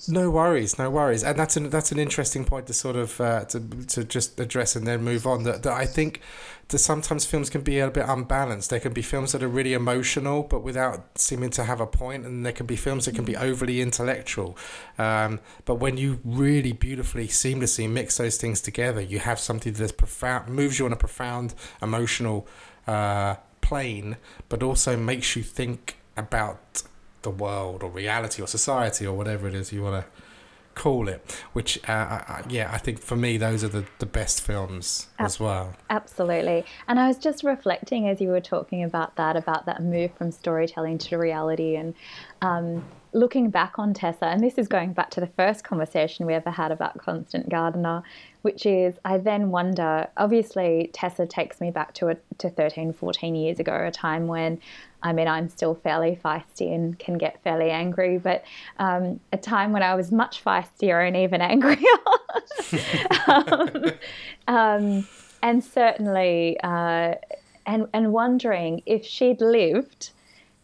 No 0.09 0.30
worries, 0.30 0.80
no 0.80 0.90
worries, 0.90 1.22
and 1.22 1.38
that's 1.38 1.57
an 1.57 1.70
that's 1.70 1.92
an 1.92 1.98
interesting 2.00 2.44
point 2.44 2.66
to 2.66 2.72
sort 2.72 2.96
of 2.96 3.20
uh, 3.20 3.44
to 3.44 3.61
to 3.61 4.03
just 4.03 4.40
address 4.40 4.74
and 4.74 4.84
then 4.84 5.05
move 5.05 5.28
on. 5.28 5.44
That, 5.44 5.62
that 5.62 5.72
I 5.72 5.86
think 5.86 6.20
that 6.68 6.78
sometimes 6.78 7.24
films 7.24 7.48
can 7.48 7.61
be 7.61 7.78
a 7.78 7.88
bit 7.88 8.07
unbalanced. 8.09 8.70
There 8.70 8.80
can 8.80 8.92
be 8.92 9.03
films 9.03 9.30
that 9.30 9.44
are 9.44 9.48
really 9.48 9.74
emotional 9.74 10.42
but 10.42 10.64
without 10.64 11.16
seeming 11.16 11.50
to 11.50 11.64
have 11.64 11.80
a 11.80 11.86
point, 11.86 12.26
and 12.26 12.44
there 12.44 12.53
can 12.53 12.66
be 12.66 12.74
films 12.74 13.05
that 13.05 13.14
can 13.14 13.24
be 13.24 13.36
overly 13.36 13.80
intellectual. 13.80 14.59
Um, 14.98 15.38
but 15.66 15.76
when 15.76 15.96
you 15.96 16.18
really 16.24 16.72
beautifully, 16.72 17.28
seamlessly 17.28 17.88
mix 17.88 18.16
those 18.16 18.36
things 18.38 18.61
together, 18.61 19.00
you 19.00 19.20
have 19.20 19.38
something 19.38 19.72
that's 19.72 19.92
profound, 19.92 20.48
moves 20.48 20.80
you 20.80 20.86
on 20.86 20.92
a 20.92 20.96
profound 20.96 21.55
emotional 21.80 22.48
uh, 22.88 23.36
plane, 23.61 24.16
but 24.48 24.64
also 24.64 24.96
makes 24.96 25.36
you 25.36 25.44
think 25.44 25.96
about 26.16 26.82
the 27.22 27.30
world 27.30 27.82
or 27.82 27.90
reality 27.90 28.42
or 28.42 28.46
society 28.46 29.06
or 29.06 29.16
whatever 29.16 29.48
it 29.48 29.54
is 29.54 29.72
you 29.72 29.82
want 29.82 30.04
to 30.04 30.10
call 30.74 31.08
it 31.08 31.44
which 31.52 31.78
uh, 31.88 31.92
I, 31.92 32.44
yeah 32.48 32.70
i 32.72 32.78
think 32.78 32.98
for 32.98 33.16
me 33.16 33.36
those 33.36 33.62
are 33.62 33.68
the, 33.68 33.84
the 33.98 34.06
best 34.06 34.40
films 34.40 35.08
as 35.18 35.38
well. 35.38 35.74
absolutely. 35.90 36.64
And 36.88 36.98
i 36.98 37.08
was 37.08 37.18
just 37.18 37.44
reflecting 37.44 38.08
as 38.08 38.20
you 38.20 38.28
were 38.28 38.40
talking 38.40 38.82
about 38.82 39.16
that 39.16 39.36
about 39.36 39.66
that 39.66 39.82
move 39.82 40.12
from 40.14 40.30
storytelling 40.30 40.98
to 40.98 41.18
reality 41.18 41.76
and 41.76 41.94
um, 42.40 42.84
looking 43.12 43.50
back 43.50 43.78
on 43.78 43.92
tessa 43.92 44.24
and 44.24 44.42
this 44.42 44.56
is 44.56 44.66
going 44.66 44.94
back 44.94 45.10
to 45.10 45.20
the 45.20 45.26
first 45.26 45.62
conversation 45.64 46.24
we 46.24 46.32
ever 46.32 46.50
had 46.50 46.72
about 46.72 46.96
constant 46.96 47.48
gardener 47.50 48.02
which 48.40 48.64
is 48.64 48.94
i 49.04 49.18
then 49.18 49.50
wonder 49.50 50.08
obviously 50.16 50.88
tessa 50.94 51.26
takes 51.26 51.60
me 51.60 51.70
back 51.70 51.92
to 51.92 52.08
a, 52.08 52.16
to 52.38 52.48
13 52.48 52.94
14 52.94 53.34
years 53.34 53.60
ago 53.60 53.86
a 53.86 53.90
time 53.90 54.26
when 54.26 54.58
I 55.03 55.12
mean, 55.12 55.28
I'm 55.28 55.48
still 55.48 55.74
fairly 55.74 56.18
feisty 56.22 56.74
and 56.74 56.98
can 56.98 57.18
get 57.18 57.42
fairly 57.42 57.70
angry, 57.70 58.18
but 58.18 58.44
um, 58.78 59.20
a 59.32 59.36
time 59.36 59.72
when 59.72 59.82
I 59.82 59.94
was 59.94 60.12
much 60.12 60.42
feistier 60.44 61.07
and 61.07 61.16
even 61.16 61.40
angrier. 61.53 61.78
um, 63.26 63.92
um, 64.48 65.09
and 65.42 65.64
certainly, 65.64 66.59
uh, 66.62 67.14
and, 67.66 67.86
and 67.92 68.12
wondering 68.12 68.82
if 68.86 69.05
she'd 69.05 69.40
lived, 69.40 70.11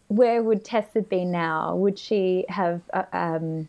where 0.09 0.43
would 0.43 0.65
Tessa 0.65 1.03
be 1.03 1.25
now? 1.25 1.75
Would 1.77 1.99
she 1.99 2.45
have, 2.49 2.81
uh, 2.93 3.05
um, 3.13 3.69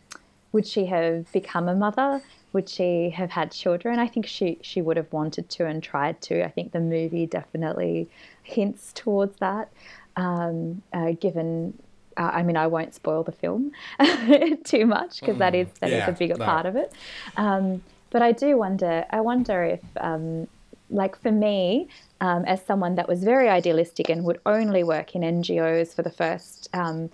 would 0.52 0.66
she 0.66 0.86
have 0.86 1.30
become 1.32 1.68
a 1.68 1.74
mother? 1.74 2.22
Would 2.52 2.68
she 2.68 3.10
have 3.10 3.30
had 3.30 3.52
children? 3.52 3.98
I 3.98 4.08
think 4.08 4.26
she, 4.26 4.58
she 4.62 4.82
would 4.82 4.96
have 4.96 5.12
wanted 5.12 5.48
to 5.50 5.66
and 5.66 5.82
tried 5.82 6.20
to. 6.22 6.44
I 6.44 6.48
think 6.48 6.72
the 6.72 6.80
movie 6.80 7.26
definitely 7.26 8.08
hints 8.42 8.92
towards 8.92 9.36
that, 9.38 9.70
um, 10.16 10.82
uh, 10.92 11.12
given 11.12 11.74
uh, 12.16 12.30
I 12.34 12.42
mean, 12.42 12.56
I 12.56 12.66
won't 12.66 12.94
spoil 12.94 13.22
the 13.22 13.32
film 13.32 13.72
too 14.64 14.84
much 14.84 15.20
because 15.20 15.36
mm, 15.36 15.38
that 15.38 15.54
is 15.54 15.68
that 15.80 15.90
yeah, 15.90 16.02
is 16.02 16.08
a 16.14 16.18
bigger 16.18 16.36
no. 16.36 16.44
part 16.44 16.66
of 16.66 16.76
it. 16.76 16.92
Um, 17.36 17.82
but 18.10 18.22
I 18.22 18.32
do 18.32 18.58
wonder. 18.58 19.04
I 19.10 19.20
wonder 19.20 19.62
if, 19.64 19.80
um, 19.96 20.48
like 20.90 21.16
for 21.16 21.30
me, 21.30 21.88
um, 22.20 22.44
as 22.44 22.64
someone 22.64 22.96
that 22.96 23.08
was 23.08 23.22
very 23.22 23.48
idealistic 23.48 24.08
and 24.08 24.24
would 24.24 24.40
only 24.44 24.82
work 24.82 25.14
in 25.14 25.22
NGOs 25.22 25.94
for 25.94 26.02
the 26.02 26.10
first 26.10 26.68
um, 26.74 27.10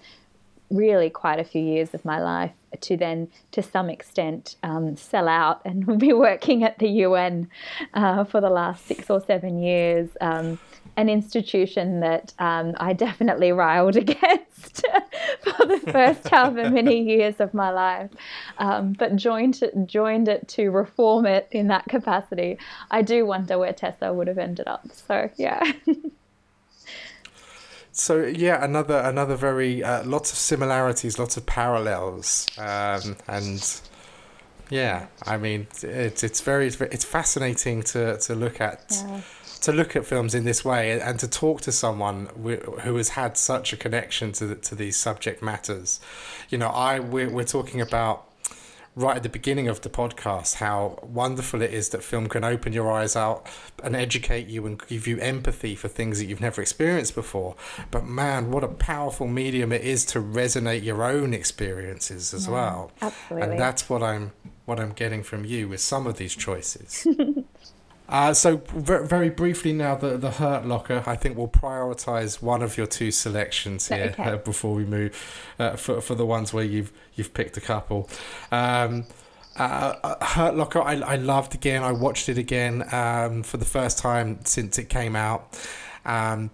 really 0.71 1.11
quite 1.11 1.39
a 1.39 1.45
few 1.45 1.63
years 1.63 1.95
of 1.95 2.05
my 2.05 2.21
life 2.21 2.53
to 2.81 2.97
then, 2.97 3.29
to 3.53 3.63
some 3.63 3.89
extent, 3.89 4.57
um, 4.63 4.97
sell 4.97 5.29
out 5.29 5.61
and 5.65 5.99
be 6.01 6.13
working 6.13 6.65
at 6.65 6.79
the 6.79 6.89
UN 6.89 7.49
uh, 7.95 8.25
for 8.25 8.41
the 8.41 8.51
last 8.51 8.87
six 8.87 9.09
or 9.11 9.21
seven 9.21 9.63
years. 9.63 10.09
An 10.97 11.09
institution 11.09 12.01
that 12.01 12.33
um, 12.39 12.75
I 12.79 12.93
definitely 12.93 13.53
riled 13.53 13.97
against 14.05 14.85
for 15.41 15.67
the 15.67 15.81
first 15.93 16.29
however 16.29 16.71
many 16.71 17.03
years 17.17 17.41
of 17.41 17.55
my 17.55 17.71
life, 17.71 18.11
um, 18.59 18.95
but 18.95 19.17
joined 19.17 19.63
joined 19.87 20.29
it 20.29 20.49
to 20.49 20.71
reform 20.71 21.27
it 21.27 21.49
in 21.51 21.69
that 21.69 21.85
capacity. 21.87 22.59
I 22.91 23.03
do 23.03 23.27
wonder 23.27 23.59
where 23.59 23.73
Tessa 23.73 24.13
would 24.13 24.29
have 24.29 24.39
ended 24.39 24.67
up. 24.67 24.89
So 24.93 25.31
yeah. 25.37 25.73
So 27.97 28.27
yeah, 28.27 28.63
another 28.63 28.99
another 28.99 29.37
very 29.37 29.83
uh, 29.83 30.05
lots 30.05 30.31
of 30.31 30.37
similarities, 30.37 31.19
lots 31.19 31.39
of 31.39 31.47
parallels, 31.47 32.47
um, 32.59 33.17
and 33.27 33.81
yeah, 34.69 35.07
I 35.25 35.39
mean 35.39 35.67
it's 35.83 36.23
it's 36.23 36.43
very 36.43 36.67
it's 36.67 37.05
fascinating 37.05 37.83
to 37.85 38.19
to 38.19 38.35
look 38.35 38.61
at. 38.61 38.85
Yeah. 38.91 39.21
To 39.63 39.73
look 39.73 39.97
at 39.97 40.07
films 40.07 40.35
in 40.35 40.45
this 40.45 40.65
way 40.65 41.01
and 41.01 41.19
to 41.19 41.29
talk 41.29 41.61
to 41.63 41.73
someone 41.73 42.29
who 42.83 42.97
has 42.97 43.11
had 43.11 43.37
such 43.37 43.73
a 43.73 43.77
connection 43.77 44.33
to 44.33 44.47
the, 44.47 44.55
to 44.57 44.75
these 44.75 44.97
subject 44.97 45.43
matters, 45.43 46.01
you 46.49 46.59
know, 46.59 46.69
I 46.69 47.01
we're, 47.01 47.31
we're 47.31 47.45
talking 47.45 47.81
about 47.81 48.27
right 48.97 49.17
at 49.17 49.23
the 49.23 49.29
beginning 49.29 49.69
of 49.69 49.83
the 49.83 49.91
podcast 49.91 50.55
how 50.55 50.99
wonderful 51.03 51.61
it 51.61 51.73
is 51.73 51.91
that 51.91 52.03
film 52.03 52.29
can 52.29 52.43
open 52.43 52.73
your 52.73 52.91
eyes 52.91 53.15
out 53.15 53.47
and 53.85 53.95
educate 53.95 54.47
you 54.47 54.65
and 54.67 54.85
give 54.89 55.07
you 55.07 55.19
empathy 55.21 55.75
for 55.77 55.87
things 55.87 56.19
that 56.19 56.25
you've 56.25 56.41
never 56.41 56.63
experienced 56.63 57.15
before. 57.15 57.55
But 57.91 58.07
man, 58.07 58.51
what 58.51 58.65
a 58.65 58.69
powerful 58.69 59.29
medium 59.29 59.71
it 59.71 59.83
is 59.83 60.07
to 60.07 60.21
resonate 60.21 60.83
your 60.83 61.05
own 61.05 61.35
experiences 61.35 62.33
as 62.33 62.47
yeah, 62.47 62.53
well. 62.53 62.91
Absolutely. 63.03 63.51
And 63.51 63.61
that's 63.61 63.89
what 63.89 64.03
I'm 64.03 64.33
what 64.65 64.81
I'm 64.81 64.93
getting 64.93 65.23
from 65.23 65.45
you 65.45 65.69
with 65.69 65.81
some 65.81 66.07
of 66.07 66.17
these 66.17 66.35
choices. 66.35 67.07
Uh, 68.09 68.33
so 68.33 68.63
very 68.75 69.31
briefly 69.31 69.73
now, 69.73 69.97
the 69.97 70.17
the 70.17 70.33
Hurt 70.33 70.65
Locker. 70.65 71.03
I 71.07 71.17
think 71.17 71.37
we'll 71.37 71.49
prioritise 71.49 72.41
one 72.41 72.63
of 72.63 72.77
your 72.77 72.87
two 72.87 73.11
selections 73.11 73.89
here 73.89 74.15
okay. 74.19 74.31
uh, 74.31 74.37
before 74.37 74.75
we 74.75 74.85
move 74.85 75.45
uh, 75.59 75.77
for 75.77 76.01
for 76.01 76.15
the 76.15 76.27
ones 76.27 76.53
where 76.53 76.65
you've 76.65 76.93
you've 77.15 77.35
picked 77.35 77.57
a 77.57 77.61
couple. 77.61 78.09
Um, 78.53 79.07
uh, 79.59 79.95
uh, 80.03 80.25
Hurt 80.25 80.55
Locker, 80.55 80.83
I, 80.83 80.95
I 81.01 81.17
loved 81.17 81.55
again. 81.55 81.83
I 81.83 81.93
watched 81.93 82.29
it 82.29 82.39
again 82.39 82.85
um, 82.93 83.43
for 83.43 83.57
the 83.57 83.65
first 83.65 83.99
time 83.99 84.41
since 84.45 84.79
it 84.79 84.89
came 84.91 85.17
out. 85.17 85.59
Um, 86.05 86.51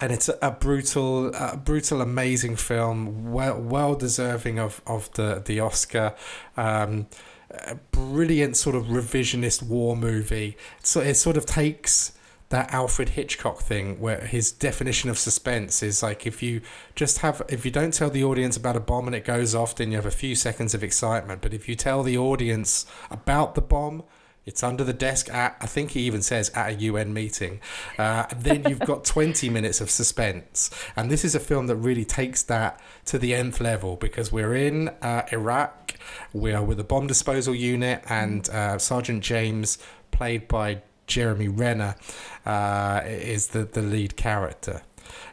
and 0.00 0.12
it's 0.12 0.28
a, 0.28 0.38
a 0.42 0.50
brutal, 0.50 1.34
a 1.34 1.56
brutal, 1.56 2.02
amazing 2.02 2.56
film. 2.56 3.32
Well, 3.32 3.58
well 3.58 3.94
deserving 3.94 4.58
of, 4.58 4.82
of 4.86 5.10
the 5.12 5.42
the 5.44 5.60
Oscar. 5.60 6.14
Um, 6.56 7.06
a 7.50 7.76
brilliant 7.92 8.56
sort 8.56 8.76
of 8.76 8.86
revisionist 8.86 9.62
war 9.62 9.96
movie. 9.96 10.56
So 10.82 11.00
it 11.00 11.14
sort 11.14 11.36
of 11.36 11.46
takes 11.46 12.12
that 12.48 12.72
Alfred 12.72 13.10
Hitchcock 13.10 13.60
thing 13.60 14.00
where 14.00 14.20
his 14.20 14.52
definition 14.52 15.10
of 15.10 15.18
suspense 15.18 15.82
is 15.82 16.02
like 16.02 16.26
if 16.26 16.42
you 16.42 16.60
just 16.94 17.18
have 17.18 17.42
if 17.48 17.64
you 17.64 17.70
don't 17.70 17.92
tell 17.92 18.10
the 18.10 18.22
audience 18.22 18.56
about 18.56 18.76
a 18.76 18.80
bomb 18.80 19.06
and 19.06 19.16
it 19.16 19.24
goes 19.24 19.54
off 19.54 19.74
then 19.74 19.90
you 19.90 19.96
have 19.96 20.06
a 20.06 20.12
few 20.12 20.36
seconds 20.36 20.72
of 20.72 20.84
excitement 20.84 21.40
but 21.40 21.52
if 21.52 21.68
you 21.68 21.74
tell 21.74 22.04
the 22.04 22.16
audience 22.16 22.86
about 23.10 23.56
the 23.56 23.60
bomb 23.60 24.04
it's 24.46 24.62
under 24.62 24.84
the 24.84 24.92
desk 24.92 25.28
at, 25.28 25.56
I 25.60 25.66
think 25.66 25.90
he 25.90 26.00
even 26.02 26.22
says, 26.22 26.50
at 26.50 26.68
a 26.70 26.74
UN 26.74 27.12
meeting. 27.12 27.60
Uh, 27.98 28.26
then 28.34 28.64
you've 28.68 28.80
got 28.80 29.04
20 29.16 29.50
minutes 29.50 29.80
of 29.80 29.90
suspense. 29.90 30.70
And 30.94 31.10
this 31.10 31.24
is 31.24 31.34
a 31.34 31.40
film 31.40 31.66
that 31.66 31.76
really 31.76 32.04
takes 32.04 32.44
that 32.44 32.80
to 33.06 33.18
the 33.18 33.34
nth 33.34 33.60
level 33.60 33.96
because 33.96 34.30
we're 34.30 34.54
in 34.54 34.88
uh, 35.02 35.26
Iraq, 35.32 35.94
we 36.32 36.52
are 36.52 36.62
with 36.62 36.78
a 36.78 36.84
bomb 36.84 37.08
disposal 37.08 37.54
unit, 37.54 38.04
and 38.08 38.48
uh, 38.50 38.78
Sergeant 38.78 39.22
James, 39.22 39.78
played 40.12 40.46
by 40.46 40.82
Jeremy 41.08 41.48
Renner, 41.48 41.96
uh, 42.44 43.02
is 43.04 43.48
the, 43.48 43.64
the 43.64 43.82
lead 43.82 44.16
character. 44.16 44.82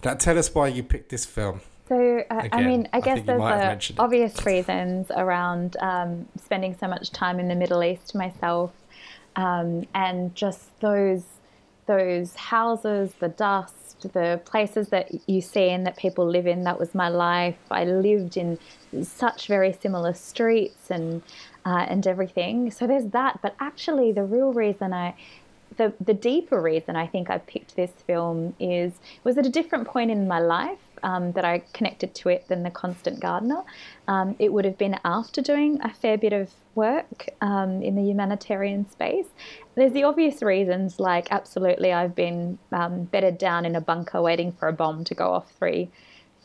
Now, 0.03 0.15
tell 0.15 0.39
us 0.39 0.53
why 0.55 0.67
you 0.69 0.81
picked 0.81 1.09
this 1.09 1.25
film. 1.25 1.61
So, 1.87 2.23
uh, 2.31 2.37
Again, 2.39 2.49
I 2.51 2.63
mean, 2.63 2.89
I, 2.93 2.97
I 2.97 3.01
guess 3.01 3.21
there's 3.25 3.91
obvious 3.99 4.43
reasons 4.45 5.11
around 5.15 5.77
um, 5.81 6.27
spending 6.41 6.75
so 6.79 6.87
much 6.87 7.11
time 7.11 7.39
in 7.39 7.47
the 7.47 7.55
Middle 7.55 7.83
East 7.83 8.15
myself 8.15 8.71
um, 9.35 9.85
and 9.93 10.35
just 10.35 10.79
those 10.79 11.23
those 11.85 12.33
houses, 12.35 13.11
the 13.19 13.27
dust, 13.27 14.13
the 14.13 14.39
places 14.45 14.87
that 14.89 15.09
you 15.27 15.41
see 15.41 15.69
and 15.69 15.85
that 15.85 15.97
people 15.97 16.25
live 16.25 16.47
in. 16.47 16.63
That 16.63 16.79
was 16.79 16.95
my 16.95 17.09
life. 17.09 17.57
I 17.69 17.83
lived 17.83 18.37
in 18.37 18.57
such 19.03 19.47
very 19.47 19.73
similar 19.73 20.13
streets 20.13 20.89
and 20.89 21.21
uh, 21.65 21.85
and 21.89 22.05
everything. 22.07 22.71
So 22.71 22.87
there's 22.87 23.07
that. 23.07 23.39
But 23.41 23.55
actually, 23.59 24.11
the 24.11 24.23
real 24.23 24.53
reason 24.53 24.93
I 24.93 25.15
the 25.77 25.93
the 25.99 26.13
deeper 26.13 26.61
reason 26.61 26.95
I 26.95 27.07
think 27.07 27.29
I 27.29 27.39
picked 27.39 27.75
this 27.75 27.91
film 28.07 28.55
is 28.59 28.93
was 29.23 29.37
at 29.37 29.45
a 29.45 29.49
different 29.49 29.87
point 29.87 30.11
in 30.11 30.27
my 30.27 30.39
life 30.39 30.79
um, 31.03 31.33
that 31.33 31.45
I 31.45 31.59
connected 31.73 32.15
to 32.15 32.29
it 32.29 32.47
than 32.47 32.63
The 32.63 32.71
Constant 32.71 33.19
Gardener. 33.19 33.63
Um, 34.07 34.35
it 34.39 34.51
would 34.51 34.65
have 34.65 34.77
been 34.77 34.97
after 35.05 35.41
doing 35.41 35.79
a 35.81 35.93
fair 35.93 36.17
bit 36.17 36.33
of 36.33 36.51
work 36.75 37.29
um, 37.41 37.81
in 37.81 37.95
the 37.95 38.01
humanitarian 38.01 38.89
space. 38.89 39.27
There's 39.75 39.93
the 39.93 40.03
obvious 40.03 40.41
reasons, 40.41 40.99
like 40.99 41.27
absolutely, 41.31 41.93
I've 41.93 42.15
been 42.15 42.57
um, 42.71 43.03
bedded 43.05 43.37
down 43.37 43.65
in 43.65 43.75
a 43.75 43.81
bunker 43.81 44.21
waiting 44.21 44.51
for 44.51 44.67
a 44.67 44.73
bomb 44.73 45.03
to 45.05 45.13
go 45.13 45.31
off 45.31 45.51
three 45.59 45.89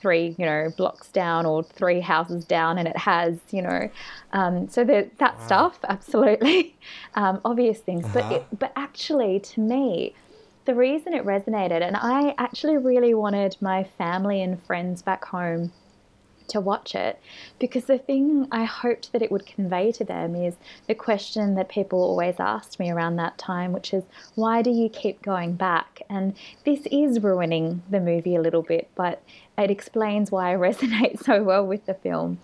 three, 0.00 0.34
you 0.38 0.46
know, 0.46 0.72
blocks 0.76 1.08
down 1.08 1.44
or 1.44 1.62
three 1.62 2.00
houses 2.00 2.44
down, 2.44 2.78
and 2.78 2.88
it 2.88 2.96
has, 2.96 3.38
you 3.50 3.62
know, 3.62 3.90
um, 4.32 4.68
so 4.68 4.84
that 4.84 5.18
that 5.18 5.38
wow. 5.38 5.46
stuff, 5.46 5.78
absolutely, 5.88 6.76
um, 7.14 7.40
obvious 7.44 7.80
things. 7.80 8.04
Uh-huh. 8.04 8.20
But 8.20 8.32
it, 8.32 8.46
but 8.58 8.72
actually, 8.76 9.40
to 9.40 9.60
me, 9.60 10.14
the 10.68 10.74
reason 10.74 11.14
it 11.14 11.24
resonated, 11.24 11.80
and 11.80 11.96
I 11.96 12.34
actually 12.36 12.76
really 12.76 13.14
wanted 13.14 13.56
my 13.58 13.84
family 13.84 14.42
and 14.42 14.62
friends 14.64 15.00
back 15.00 15.24
home 15.24 15.72
to 16.48 16.60
watch 16.60 16.94
it 16.94 17.18
because 17.58 17.86
the 17.86 17.96
thing 17.96 18.46
I 18.52 18.64
hoped 18.64 19.12
that 19.12 19.22
it 19.22 19.32
would 19.32 19.46
convey 19.46 19.92
to 19.92 20.04
them 20.04 20.36
is 20.36 20.56
the 20.86 20.94
question 20.94 21.54
that 21.54 21.70
people 21.70 21.98
always 22.02 22.34
asked 22.38 22.78
me 22.78 22.90
around 22.90 23.16
that 23.16 23.38
time, 23.38 23.72
which 23.72 23.94
is, 23.94 24.04
why 24.34 24.60
do 24.60 24.68
you 24.68 24.90
keep 24.90 25.22
going 25.22 25.54
back? 25.54 26.02
And 26.10 26.34
this 26.66 26.80
is 26.92 27.20
ruining 27.20 27.82
the 27.88 28.00
movie 28.00 28.36
a 28.36 28.42
little 28.42 28.62
bit, 28.62 28.90
but 28.94 29.22
it 29.56 29.70
explains 29.70 30.30
why 30.30 30.52
I 30.52 30.56
resonate 30.58 31.24
so 31.24 31.42
well 31.42 31.66
with 31.66 31.86
the 31.86 31.94
film. 31.94 32.40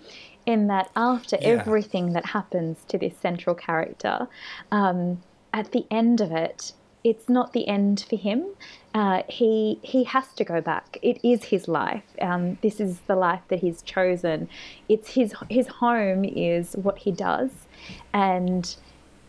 In 0.46 0.68
that, 0.68 0.90
after 0.96 1.36
yeah. 1.36 1.48
everything 1.48 2.14
that 2.14 2.24
happens 2.24 2.84
to 2.88 2.96
this 2.96 3.18
central 3.18 3.54
character, 3.54 4.28
um, 4.72 5.22
at 5.52 5.72
the 5.72 5.84
end 5.90 6.22
of 6.22 6.32
it, 6.32 6.72
it's 7.04 7.28
not 7.28 7.52
the 7.52 7.68
end 7.68 8.04
for 8.08 8.16
him. 8.16 8.46
Uh, 8.94 9.22
he 9.28 9.78
he 9.82 10.04
has 10.04 10.32
to 10.34 10.44
go 10.44 10.60
back. 10.60 10.98
It 11.02 11.20
is 11.22 11.44
his 11.44 11.68
life. 11.68 12.04
Um, 12.20 12.58
this 12.62 12.80
is 12.80 13.00
the 13.00 13.14
life 13.14 13.42
that 13.48 13.60
he's 13.60 13.82
chosen. 13.82 14.48
It's 14.88 15.10
his 15.10 15.34
his 15.50 15.66
home 15.66 16.24
is 16.24 16.72
what 16.74 16.98
he 16.98 17.12
does, 17.12 17.50
and 18.12 18.74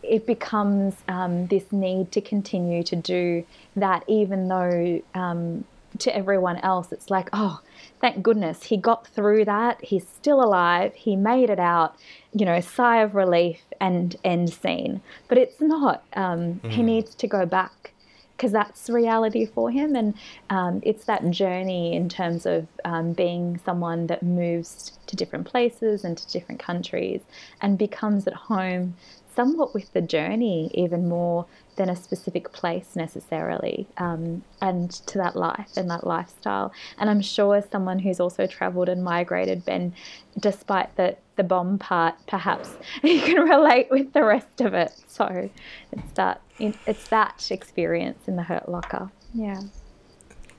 it 0.02 0.26
becomes 0.26 0.94
um, 1.08 1.48
this 1.48 1.70
need 1.72 2.12
to 2.12 2.20
continue 2.20 2.82
to 2.84 2.96
do 2.96 3.44
that, 3.74 4.04
even 4.06 4.48
though 4.48 5.02
um, 5.14 5.64
to 6.00 6.14
everyone 6.14 6.58
else 6.58 6.92
it's 6.92 7.10
like, 7.10 7.28
oh, 7.32 7.60
thank 8.00 8.22
goodness 8.22 8.64
he 8.64 8.76
got 8.76 9.06
through 9.06 9.44
that. 9.44 9.82
He's 9.82 10.06
still 10.06 10.42
alive. 10.42 10.94
He 10.94 11.16
made 11.16 11.50
it 11.50 11.58
out. 11.58 11.96
You 12.32 12.44
know, 12.44 12.60
sigh 12.60 13.02
of 13.02 13.14
relief 13.14 13.60
and 13.80 14.16
end 14.24 14.52
scene. 14.52 15.00
But 15.28 15.38
it's 15.38 15.60
not. 15.60 16.04
Um, 16.14 16.60
mm. 16.62 16.70
He 16.70 16.82
needs 16.82 17.14
to 17.16 17.26
go 17.26 17.46
back 17.46 17.92
because 18.36 18.52
that's 18.52 18.90
reality 18.90 19.46
for 19.46 19.70
him. 19.70 19.96
And 19.96 20.14
um, 20.50 20.80
it's 20.82 21.04
that 21.06 21.30
journey 21.30 21.94
in 21.94 22.08
terms 22.08 22.44
of 22.44 22.66
um, 22.84 23.12
being 23.12 23.58
someone 23.64 24.06
that 24.08 24.22
moves 24.22 24.98
to 25.06 25.16
different 25.16 25.46
places 25.46 26.04
and 26.04 26.18
to 26.18 26.32
different 26.32 26.60
countries 26.60 27.22
and 27.62 27.78
becomes 27.78 28.26
at 28.26 28.34
home 28.34 28.94
somewhat 29.34 29.74
with 29.74 29.92
the 29.92 30.00
journey 30.00 30.70
even 30.74 31.08
more 31.08 31.46
than 31.76 31.88
a 31.88 31.96
specific 31.96 32.52
place 32.52 32.96
necessarily, 32.96 33.86
um, 33.98 34.42
and 34.60 34.90
to 34.90 35.18
that 35.18 35.36
life 35.36 35.76
and 35.76 35.90
that 35.90 36.06
lifestyle. 36.06 36.72
And 36.98 37.08
I'm 37.08 37.20
sure 37.20 37.62
someone 37.70 37.98
who's 37.98 38.18
also 38.18 38.46
travelled 38.46 38.88
and 38.88 39.04
migrated, 39.04 39.64
Ben, 39.64 39.94
despite 40.38 40.96
the 40.96 41.16
the 41.36 41.44
bomb 41.44 41.78
part, 41.78 42.14
perhaps 42.26 42.70
you 43.02 43.20
can 43.20 43.42
relate 43.48 43.88
with 43.90 44.12
the 44.12 44.24
rest 44.24 44.60
of 44.60 44.74
it. 44.74 44.92
So 45.06 45.50
it's 45.92 46.12
that 46.14 46.40
it's 46.58 47.08
that 47.08 47.50
experience 47.50 48.26
in 48.26 48.36
the 48.36 48.42
Hurt 48.42 48.68
Locker. 48.68 49.10
Yeah. 49.34 49.60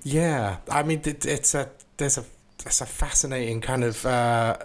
Yeah, 0.04 0.58
I 0.70 0.84
mean, 0.84 1.02
it's 1.04 1.54
a 1.54 1.70
there's 1.98 2.18
a 2.18 2.26
it's 2.66 2.82
a 2.82 2.86
fascinating 2.86 3.62
kind 3.62 3.84
of. 3.84 4.06
Uh, 4.06 4.58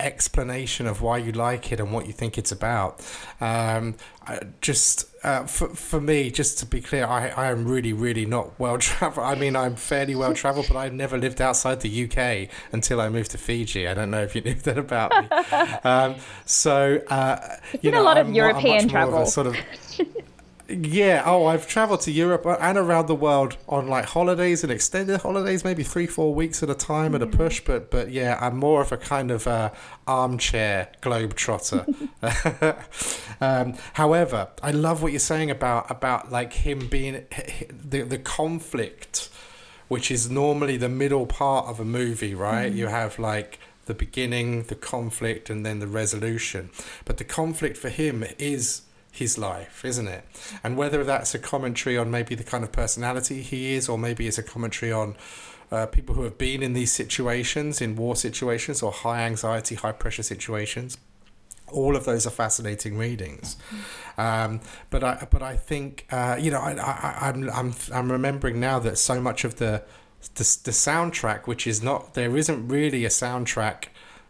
explanation 0.00 0.86
of 0.86 1.00
why 1.00 1.18
you 1.18 1.32
like 1.32 1.72
it 1.72 1.80
and 1.80 1.92
what 1.92 2.06
you 2.06 2.12
think 2.12 2.36
it's 2.38 2.52
about. 2.52 3.00
Um, 3.40 3.94
just 4.60 5.06
uh, 5.24 5.44
for, 5.46 5.68
for 5.68 6.00
me, 6.00 6.30
just 6.30 6.58
to 6.58 6.66
be 6.66 6.80
clear, 6.80 7.06
I, 7.06 7.28
I 7.28 7.50
am 7.50 7.66
really, 7.66 7.92
really 7.92 8.26
not 8.26 8.58
well 8.58 8.78
traveled. 8.88 9.26
I 9.26 9.34
mean, 9.34 9.54
I'm 9.56 9.76
fairly 9.76 10.14
well 10.14 10.34
traveled, 10.34 10.66
but 10.68 10.76
I've 10.76 10.92
never 10.92 11.18
lived 11.18 11.40
outside 11.40 11.80
the 11.80 12.04
UK 12.04 12.48
until 12.72 13.00
I 13.00 13.08
moved 13.08 13.30
to 13.32 13.38
Fiji. 13.38 13.86
I 13.88 13.94
don't 13.94 14.10
know 14.10 14.22
if 14.22 14.34
you 14.34 14.42
knew 14.42 14.54
that 14.54 14.78
about 14.78 15.10
me. 15.10 15.28
Um, 15.84 16.16
so, 16.44 17.00
uh, 17.08 17.56
you 17.80 17.90
know, 17.90 18.02
a 18.02 18.04
lot 18.04 18.16
I'm 18.18 18.28
of 18.28 18.34
European 18.34 18.88
travel. 18.88 19.26
sort 19.26 19.48
of 19.48 19.56
yeah. 20.68 21.22
Oh, 21.26 21.46
I've 21.46 21.66
traveled 21.66 22.02
to 22.02 22.12
Europe 22.12 22.46
and 22.46 22.78
around 22.78 23.06
the 23.06 23.14
world 23.14 23.56
on 23.68 23.88
like 23.88 24.06
holidays 24.06 24.62
and 24.62 24.72
extended 24.72 25.20
holidays, 25.20 25.64
maybe 25.64 25.82
three, 25.82 26.06
four 26.06 26.34
weeks 26.34 26.62
at 26.62 26.70
a 26.70 26.74
time 26.74 27.14
at 27.14 27.22
a 27.22 27.26
push. 27.26 27.60
But 27.60 27.90
but 27.90 28.10
yeah, 28.10 28.38
I'm 28.40 28.56
more 28.56 28.80
of 28.80 28.92
a 28.92 28.96
kind 28.96 29.30
of 29.30 29.46
uh, 29.46 29.70
armchair 30.06 30.88
globetrotter. 31.02 31.86
um, 33.40 33.74
however, 33.94 34.48
I 34.62 34.70
love 34.70 35.02
what 35.02 35.12
you're 35.12 35.18
saying 35.18 35.50
about 35.50 35.90
about 35.90 36.30
like 36.30 36.52
him 36.52 36.88
being 36.88 37.24
the 37.70 38.02
the 38.02 38.18
conflict, 38.18 39.30
which 39.88 40.10
is 40.10 40.30
normally 40.30 40.76
the 40.76 40.88
middle 40.88 41.26
part 41.26 41.66
of 41.66 41.80
a 41.80 41.84
movie, 41.84 42.34
right? 42.34 42.72
Mm. 42.72 42.76
You 42.76 42.86
have 42.86 43.18
like 43.18 43.58
the 43.86 43.94
beginning, 43.94 44.64
the 44.64 44.74
conflict, 44.74 45.50
and 45.50 45.66
then 45.66 45.80
the 45.80 45.86
resolution. 45.86 46.70
But 47.04 47.18
the 47.18 47.24
conflict 47.24 47.76
for 47.76 47.88
him 47.88 48.24
is 48.38 48.82
his 49.12 49.36
life, 49.36 49.84
isn't 49.84 50.08
it? 50.08 50.24
And 50.64 50.76
whether 50.76 51.04
that's 51.04 51.34
a 51.34 51.38
commentary 51.38 51.98
on 51.98 52.10
maybe 52.10 52.34
the 52.34 52.42
kind 52.42 52.64
of 52.64 52.72
personality 52.72 53.42
he 53.42 53.74
is, 53.74 53.88
or 53.88 53.98
maybe 53.98 54.26
it's 54.26 54.38
a 54.38 54.42
commentary 54.42 54.90
on 54.90 55.16
uh, 55.70 55.86
people 55.86 56.14
who 56.14 56.22
have 56.22 56.38
been 56.38 56.62
in 56.62 56.72
these 56.72 56.90
situations, 56.90 57.80
in 57.82 57.94
war 57.94 58.16
situations, 58.16 58.82
or 58.82 58.90
high 58.90 59.22
anxiety, 59.22 59.74
high 59.74 59.92
pressure 59.92 60.22
situations. 60.22 60.96
All 61.68 61.94
of 61.94 62.04
those 62.04 62.26
are 62.26 62.30
fascinating 62.30 62.98
readings, 62.98 63.56
um, 64.18 64.60
but 64.90 65.02
I 65.02 65.26
but 65.30 65.42
I 65.42 65.56
think 65.56 66.06
uh, 66.10 66.36
you 66.38 66.50
know 66.50 66.60
I, 66.60 66.72
I 66.72 67.28
I'm 67.28 67.48
I'm 67.50 67.74
I'm 67.94 68.12
remembering 68.12 68.60
now 68.60 68.78
that 68.80 68.98
so 68.98 69.22
much 69.22 69.44
of 69.44 69.56
the 69.56 69.82
the, 70.34 70.44
the 70.64 70.70
soundtrack, 70.70 71.46
which 71.46 71.66
is 71.66 71.82
not 71.82 72.12
there 72.12 72.36
isn't 72.36 72.68
really 72.68 73.06
a 73.06 73.08
soundtrack 73.08 73.84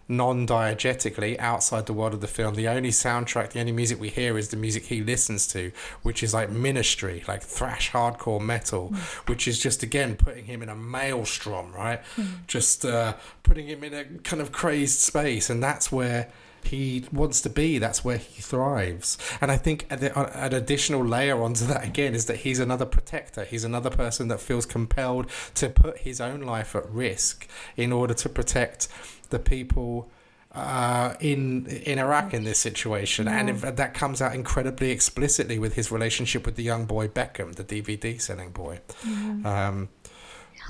non-diegetically 0.09 1.38
outside 1.38 1.86
the 1.86 1.92
world 1.92 2.14
of 2.14 2.20
the 2.20 2.26
film 2.26 2.55
the 2.55 2.68
only 2.68 2.90
soundtrack 2.90 3.50
the 3.50 3.61
only 3.61 3.72
music 3.72 4.00
we 4.00 4.09
hear 4.09 4.36
is 4.36 4.48
the 4.48 4.57
music 4.57 4.84
he 4.86 5.03
listens 5.03 5.46
to 5.46 5.72
which 6.03 6.22
is 6.22 6.34
like 6.34 6.50
ministry 6.50 7.24
like 7.28 7.42
thrash 7.42 7.90
hardcore 7.92 8.40
metal 8.40 8.90
mm. 8.90 8.96
which 9.28 9.46
is 9.46 9.59
just 9.59 9.82
again 9.82 10.16
putting 10.16 10.44
him 10.44 10.62
in 10.62 10.68
a 10.68 10.76
maelstrom 10.76 11.72
right 11.72 12.00
mm. 12.16 12.26
just 12.46 12.84
uh, 12.84 13.14
putting 13.42 13.66
him 13.66 13.84
in 13.84 13.94
a 13.94 14.05
kind 14.22 14.42
of 14.42 14.53
crazed 14.53 15.00
space 15.00 15.48
and 15.48 15.62
that's 15.62 15.90
where 15.90 16.30
he 16.64 17.05
wants 17.12 17.40
to 17.42 17.50
be. 17.50 17.78
That's 17.78 18.05
where 18.05 18.16
he 18.16 18.40
thrives. 18.40 19.18
And 19.40 19.50
I 19.50 19.57
think 19.57 19.86
an 19.90 20.55
additional 20.55 21.05
layer 21.05 21.40
onto 21.42 21.66
that 21.66 21.84
again 21.84 22.14
is 22.14 22.26
that 22.26 22.38
he's 22.38 22.59
another 22.59 22.86
protector. 22.86 23.44
He's 23.44 23.64
another 23.64 23.90
person 23.90 24.28
that 24.28 24.40
feels 24.40 24.66
compelled 24.66 25.30
to 25.55 25.68
put 25.68 25.98
his 25.98 26.20
own 26.20 26.40
life 26.40 26.74
at 26.74 26.88
risk 26.90 27.48
in 27.76 27.92
order 27.92 28.14
to 28.14 28.28
protect 28.28 28.88
the 29.32 29.40
people 29.40 30.08
uh, 30.54 31.14
in 31.18 31.66
in 31.66 31.98
Iraq 31.98 32.32
in 32.32 32.44
this 32.44 32.58
situation, 32.58 33.26
yeah. 33.26 33.38
and 33.38 33.50
if, 33.50 33.62
that 33.62 33.94
comes 33.94 34.22
out 34.22 34.34
incredibly 34.34 34.90
explicitly 34.90 35.58
with 35.58 35.74
his 35.74 35.90
relationship 35.90 36.46
with 36.46 36.54
the 36.56 36.62
young 36.62 36.84
boy 36.84 37.08
Beckham, 37.08 37.56
the 37.56 37.64
DVD 37.64 38.20
selling 38.20 38.52
boy. 38.52 38.80
Yeah. 39.04 39.70
Um, 39.70 39.88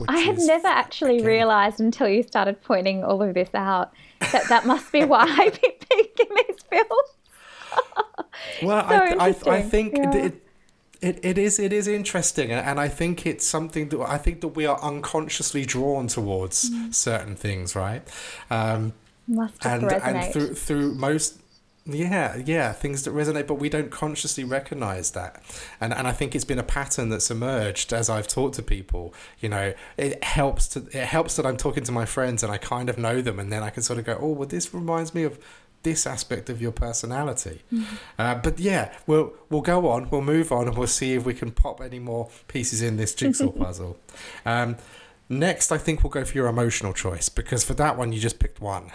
I 0.09 0.21
had 0.21 0.39
never 0.39 0.69
actually 0.69 1.17
again, 1.17 1.27
realized 1.27 1.81
until 1.81 2.09
you 2.09 2.23
started 2.23 2.63
pointing 2.63 3.05
all 3.05 3.21
of 3.23 3.35
this 3.35 3.51
out 3.55 3.93
that 4.21 4.49
that 4.49 4.65
must 4.65 4.91
be 4.91 5.05
why 5.05 5.27
been 5.37 5.73
picking 5.91 6.29
these 6.49 6.63
films. 6.71 7.11
well, 8.63 8.89
so 8.89 8.95
I, 8.95 9.27
I, 9.29 9.57
I 9.59 9.63
think 9.63 9.97
yeah. 9.97 10.15
it, 10.17 10.42
it, 11.03 11.19
it 11.25 11.37
is 11.37 11.59
it 11.59 11.73
is 11.73 11.89
interesting 11.89 12.53
and 12.53 12.79
I 12.79 12.89
think 12.89 13.27
it's 13.27 13.47
something 13.47 13.89
that 13.89 14.01
I 14.01 14.19
think 14.19 14.41
that 14.41 14.49
we 14.49 14.67
are 14.67 14.81
unconsciously 14.81 15.67
drawn 15.67 16.07
towards 16.07 16.71
mm. 16.71 16.95
certain 16.95 17.35
things 17.35 17.75
right 17.75 18.07
um, 18.51 18.93
and 19.29 19.83
resonate. 19.83 20.03
and 20.05 20.33
through 20.33 20.55
through 20.55 20.95
most 20.95 21.41
yeah 21.85 22.37
yeah 22.37 22.73
things 22.73 23.03
that 23.03 23.13
resonate 23.13 23.49
but 23.49 23.55
we 23.55 23.69
don't 23.69 23.91
consciously 23.91 24.45
recognize 24.45 25.11
that 25.11 25.43
and 25.81 25.93
and 25.93 26.07
I 26.07 26.13
think 26.13 26.37
it's 26.37 26.45
been 26.45 26.61
a 26.61 26.65
pattern 26.65 27.09
that's 27.09 27.29
emerged 27.29 27.93
as 27.93 28.09
I've 28.09 28.29
talked 28.29 28.55
to 28.55 28.63
people 28.63 29.13
you 29.41 29.49
know 29.49 29.75
it 29.97 30.23
helps 30.23 30.69
to 30.69 30.87
it 30.93 31.07
helps 31.07 31.35
that 31.35 31.45
I'm 31.45 31.57
talking 31.57 31.83
to 31.83 31.93
my 31.93 32.05
friends 32.05 32.45
and 32.45 32.53
I 32.53 32.59
kind 32.59 32.89
of 32.89 32.97
know 32.97 33.21
them 33.21 33.41
and 33.41 33.53
then 33.53 33.65
I 33.65 33.71
can 33.71 33.83
sort 33.83 33.99
of 33.99 34.05
go 34.05 34.17
oh 34.21 34.29
well 34.29 34.49
this 34.49 34.73
reminds 34.73 35.13
me 35.13 35.25
of 35.25 35.41
this 35.83 36.07
aspect 36.07 36.49
of 36.51 36.61
your 36.61 36.73
personality. 36.73 37.63
Mm-hmm. 37.73 37.95
Uh, 38.19 38.35
but 38.37 38.59
yeah, 38.59 38.95
we'll 39.07 39.33
we'll 39.51 39.63
go 39.63 39.89
on, 39.89 40.11
we'll 40.11 40.23
move 40.23 40.53
on, 40.53 40.69
and 40.69 40.77
we'll 40.77 40.87
see 40.87 41.15
if 41.15 41.25
we 41.25 41.35
can 41.35 41.51
pop 41.51 41.81
any 41.81 41.99
more 41.99 42.31
pieces 42.49 42.83
in 42.83 42.97
this 42.97 43.15
jigsaw 43.15 43.51
puzzle. 43.65 43.99
Um, 44.45 44.77
next, 45.29 45.73
I 45.73 45.79
think 45.79 46.03
we'll 46.03 46.11
go 46.11 46.25
for 46.25 46.35
your 46.35 46.47
emotional 46.47 46.93
choice 46.93 47.29
because 47.29 47.65
for 47.65 47.75
that 47.75 47.97
one 47.97 48.13
you 48.13 48.21
just 48.21 48.39
picked 48.39 48.61
one. 48.61 48.91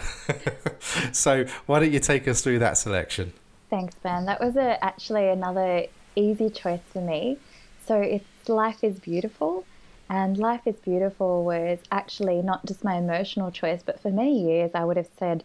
so 1.12 1.44
why 1.66 1.80
don't 1.80 1.92
you 1.92 2.00
take 2.00 2.26
us 2.28 2.40
through 2.42 2.60
that 2.60 2.78
selection? 2.78 3.32
Thanks, 3.70 3.94
Ben. 3.96 4.24
That 4.24 4.40
was 4.40 4.56
a, 4.56 4.82
actually 4.82 5.28
another 5.28 5.86
easy 6.16 6.48
choice 6.50 6.80
for 6.92 7.00
me. 7.00 7.38
So 7.86 8.00
it's 8.00 8.48
Life 8.48 8.82
is 8.82 8.98
Beautiful. 8.98 9.64
And 10.10 10.38
Life 10.38 10.62
is 10.66 10.76
Beautiful 10.76 11.44
was 11.44 11.78
actually 11.92 12.40
not 12.40 12.64
just 12.64 12.82
my 12.82 12.94
emotional 12.96 13.50
choice, 13.50 13.82
but 13.84 14.00
for 14.00 14.10
many 14.10 14.42
years 14.42 14.70
I 14.74 14.84
would 14.84 14.96
have 14.96 15.10
said 15.18 15.44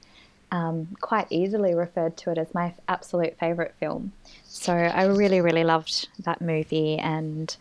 um, 0.54 0.88
quite 1.02 1.26
easily 1.32 1.74
referred 1.74 2.16
to 2.16 2.30
it 2.30 2.38
as 2.38 2.54
my 2.54 2.76
absolute 2.88 3.36
favorite 3.40 3.74
film. 3.80 4.14
So 4.46 4.72
I 4.72 5.06
really, 5.06 5.42
really 5.42 5.64
loved 5.64 6.10
that 6.20 6.42
movie, 6.42 7.00
and 7.00 7.54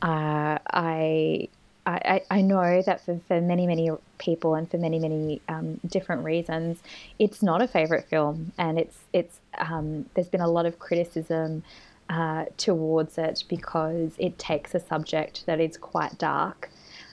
uh, 0.00 0.56
I, 0.72 1.48
I, 1.86 2.22
I 2.30 2.40
know 2.40 2.80
that 2.80 3.04
for, 3.04 3.20
for 3.28 3.42
many, 3.42 3.66
many 3.66 3.90
people 4.16 4.54
and 4.54 4.68
for 4.68 4.78
many, 4.78 4.98
many 4.98 5.42
um, 5.50 5.78
different 5.86 6.24
reasons, 6.24 6.78
it's 7.18 7.42
not 7.42 7.60
a 7.60 7.68
favorite 7.68 8.06
film, 8.08 8.52
and 8.56 8.78
it's 8.78 8.96
it's 9.12 9.40
um, 9.58 10.06
there's 10.14 10.28
been 10.28 10.40
a 10.40 10.48
lot 10.48 10.66
of 10.66 10.78
criticism. 10.80 11.62
Uh, 12.10 12.46
towards 12.56 13.18
it 13.18 13.44
because 13.50 14.12
it 14.16 14.38
takes 14.38 14.74
a 14.74 14.80
subject 14.80 15.44
that 15.44 15.60
is 15.60 15.76
quite 15.76 16.16
dark 16.16 16.70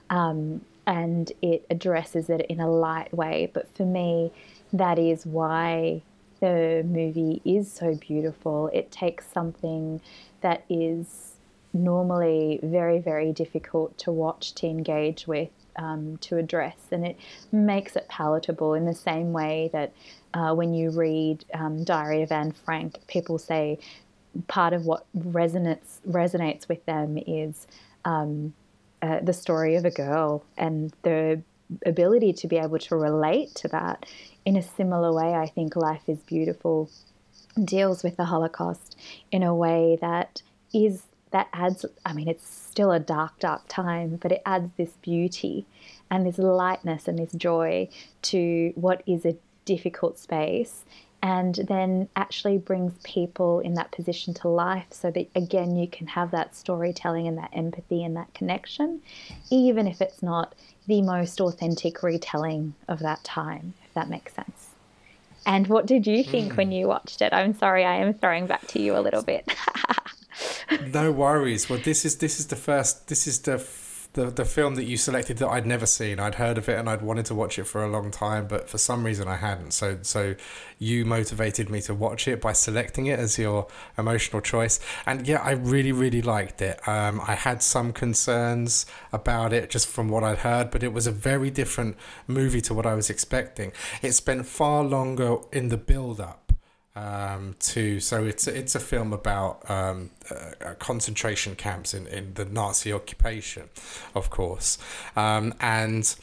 um, 0.09 0.61
and 0.87 1.33
it 1.41 1.65
addresses 1.69 2.29
it 2.29 2.45
in 2.47 2.61
a 2.61 2.69
light 2.69 3.13
way. 3.13 3.51
But 3.53 3.67
for 3.75 3.83
me, 3.83 4.31
that 4.77 4.99
is 4.99 5.25
why 5.25 6.01
the 6.39 6.83
movie 6.85 7.41
is 7.45 7.71
so 7.71 7.95
beautiful. 7.95 8.69
It 8.73 8.91
takes 8.91 9.25
something 9.27 10.01
that 10.41 10.65
is 10.69 11.35
normally 11.73 12.59
very, 12.61 12.99
very 12.99 13.31
difficult 13.31 13.97
to 13.99 14.11
watch, 14.11 14.53
to 14.55 14.67
engage 14.67 15.27
with, 15.27 15.49
um, 15.77 16.17
to 16.17 16.37
address, 16.37 16.77
and 16.91 17.05
it 17.05 17.17
makes 17.51 17.95
it 17.95 18.07
palatable 18.07 18.73
in 18.73 18.85
the 18.85 18.93
same 18.93 19.33
way 19.33 19.69
that 19.73 19.93
uh, 20.33 20.53
when 20.53 20.73
you 20.73 20.89
read 20.89 21.43
um, 21.53 21.83
Diary 21.83 22.21
of 22.21 22.31
Anne 22.31 22.51
Frank, 22.51 22.99
people 23.07 23.37
say 23.37 23.79
part 24.47 24.73
of 24.73 24.85
what 24.85 25.05
resonates 25.17 25.99
resonates 26.09 26.67
with 26.67 26.85
them 26.85 27.17
is 27.25 27.67
um, 28.03 28.53
uh, 29.01 29.19
the 29.21 29.33
story 29.33 29.75
of 29.75 29.85
a 29.85 29.91
girl 29.91 30.43
and 30.57 30.93
the 31.03 31.41
ability 31.85 32.33
to 32.33 32.47
be 32.47 32.57
able 32.57 32.79
to 32.79 32.95
relate 32.95 33.55
to 33.55 33.67
that 33.69 34.05
in 34.45 34.55
a 34.55 34.61
similar 34.61 35.11
way, 35.13 35.33
I 35.33 35.47
think 35.47 35.75
Life 35.75 36.07
is 36.07 36.19
Beautiful 36.19 36.89
deals 37.63 38.03
with 38.03 38.17
the 38.17 38.25
Holocaust 38.25 38.97
in 39.31 39.41
a 39.41 39.55
way 39.55 39.97
that 40.01 40.41
is 40.73 41.03
that 41.31 41.47
adds 41.53 41.85
I 42.05 42.13
mean 42.13 42.27
it's 42.27 42.47
still 42.47 42.91
a 42.91 42.99
dark 42.99 43.39
dark 43.39 43.63
time 43.67 44.17
but 44.21 44.31
it 44.33 44.41
adds 44.45 44.71
this 44.77 44.91
beauty 45.01 45.65
and 46.11 46.25
this 46.25 46.37
lightness 46.37 47.07
and 47.07 47.17
this 47.17 47.31
joy 47.31 47.87
to 48.23 48.73
what 48.75 49.03
is 49.07 49.25
a 49.25 49.37
difficult 49.63 50.19
space 50.19 50.83
and 51.25 51.55
then 51.67 52.07
actually 52.15 52.59
brings 52.59 52.93
people 53.03 53.59
in 53.59 53.73
that 53.73 53.91
position 53.91 54.31
to 54.31 54.47
life 54.47 54.85
so 54.91 55.09
that 55.09 55.27
again 55.33 55.75
you 55.75 55.87
can 55.87 56.05
have 56.05 56.29
that 56.29 56.55
storytelling 56.55 57.27
and 57.27 57.35
that 57.39 57.49
empathy 57.51 58.03
and 58.03 58.15
that 58.15 58.31
connection 58.35 59.01
even 59.49 59.87
if 59.87 60.01
it's 60.01 60.21
not 60.21 60.53
the 60.85 61.01
most 61.01 61.41
authentic 61.41 62.03
retelling 62.03 62.75
of 62.87 62.99
that 62.99 63.23
time 63.23 63.73
if 63.87 63.93
that 63.95 64.07
makes 64.07 64.33
sense. 64.33 64.69
And 65.47 65.67
what 65.67 65.87
did 65.87 66.05
you 66.05 66.23
think 66.23 66.53
mm. 66.53 66.57
when 66.57 66.71
you 66.71 66.87
watched 66.87 67.21
it? 67.23 67.33
I'm 67.33 67.55
sorry 67.55 67.83
i 67.83 67.95
am 67.95 68.13
throwing 68.13 68.45
back 68.45 68.67
to 68.67 68.79
you 68.79 68.95
a 68.95 69.01
little 69.01 69.23
bit. 69.23 69.51
No 70.91 71.11
worries. 71.11 71.69
Well 71.69 71.79
this 71.79 72.03
is 72.03 72.17
this 72.17 72.39
is 72.39 72.47
the 72.47 72.55
first 72.57 73.07
this 73.07 73.25
is 73.25 73.39
the 73.39 73.57
the 74.15 74.31
the 74.31 74.45
film 74.45 74.75
that 74.75 74.85
you 74.85 74.97
selected 74.97 75.37
that 75.37 75.47
I'd 75.47 75.65
never 75.65 75.85
seen. 75.85 76.19
I'd 76.19 76.35
heard 76.35 76.57
of 76.57 76.67
it 76.67 76.79
and 76.79 76.89
I'd 76.89 77.01
wanted 77.01 77.25
to 77.27 77.35
watch 77.35 77.59
it 77.59 77.65
for 77.65 77.83
a 77.83 77.87
long 77.87 78.09
time, 78.09 78.47
but 78.47 78.67
for 78.67 78.77
some 78.77 79.05
reason 79.05 79.27
I 79.27 79.35
hadn't. 79.35 79.71
So 79.71 79.99
so 80.01 80.35
you 80.79 81.05
motivated 81.05 81.69
me 81.69 81.81
to 81.81 81.93
watch 81.93 82.27
it 82.27 82.41
by 82.41 82.53
selecting 82.53 83.05
it 83.05 83.19
as 83.19 83.37
your 83.37 83.67
emotional 83.97 84.41
choice. 84.41 84.79
And 85.05 85.27
yeah, 85.27 85.41
I 85.41 85.51
really 85.51 85.91
really 85.91 86.21
liked 86.21 86.61
it. 86.61 86.85
Um, 86.87 87.21
I 87.27 87.35
had 87.35 87.61
some 87.61 87.93
concerns 87.93 88.85
about 89.13 89.53
it 89.53 89.69
just 89.69 89.87
from 89.87 90.09
what 90.09 90.23
I'd 90.23 90.39
heard, 90.39 90.71
but 90.71 90.81
it 90.81 90.93
was 90.93 91.05
a 91.05 91.11
very 91.11 91.51
different 91.51 91.97
movie 92.27 92.61
to 92.61 92.73
what 92.73 92.85
I 92.85 92.95
was 92.95 93.09
expecting. 93.09 93.73
It 94.01 94.13
spent 94.13 94.45
far 94.47 94.83
longer 94.83 95.37
in 95.51 95.69
the 95.69 95.77
build 95.77 96.19
up 96.19 96.44
um, 96.95 97.55
to 97.59 97.99
so 97.99 98.23
it's 98.23 98.47
it's 98.47 98.75
a 98.75 98.79
film 98.79 99.13
about 99.13 99.69
um, 99.69 100.11
uh, 100.31 100.73
concentration 100.79 101.55
camps 101.55 101.93
in, 101.93 102.07
in 102.07 102.33
the 102.35 102.45
Nazi 102.45 102.93
occupation, 102.93 103.69
of 104.13 104.29
course, 104.29 104.77
um, 105.15 105.53
and 105.59 106.15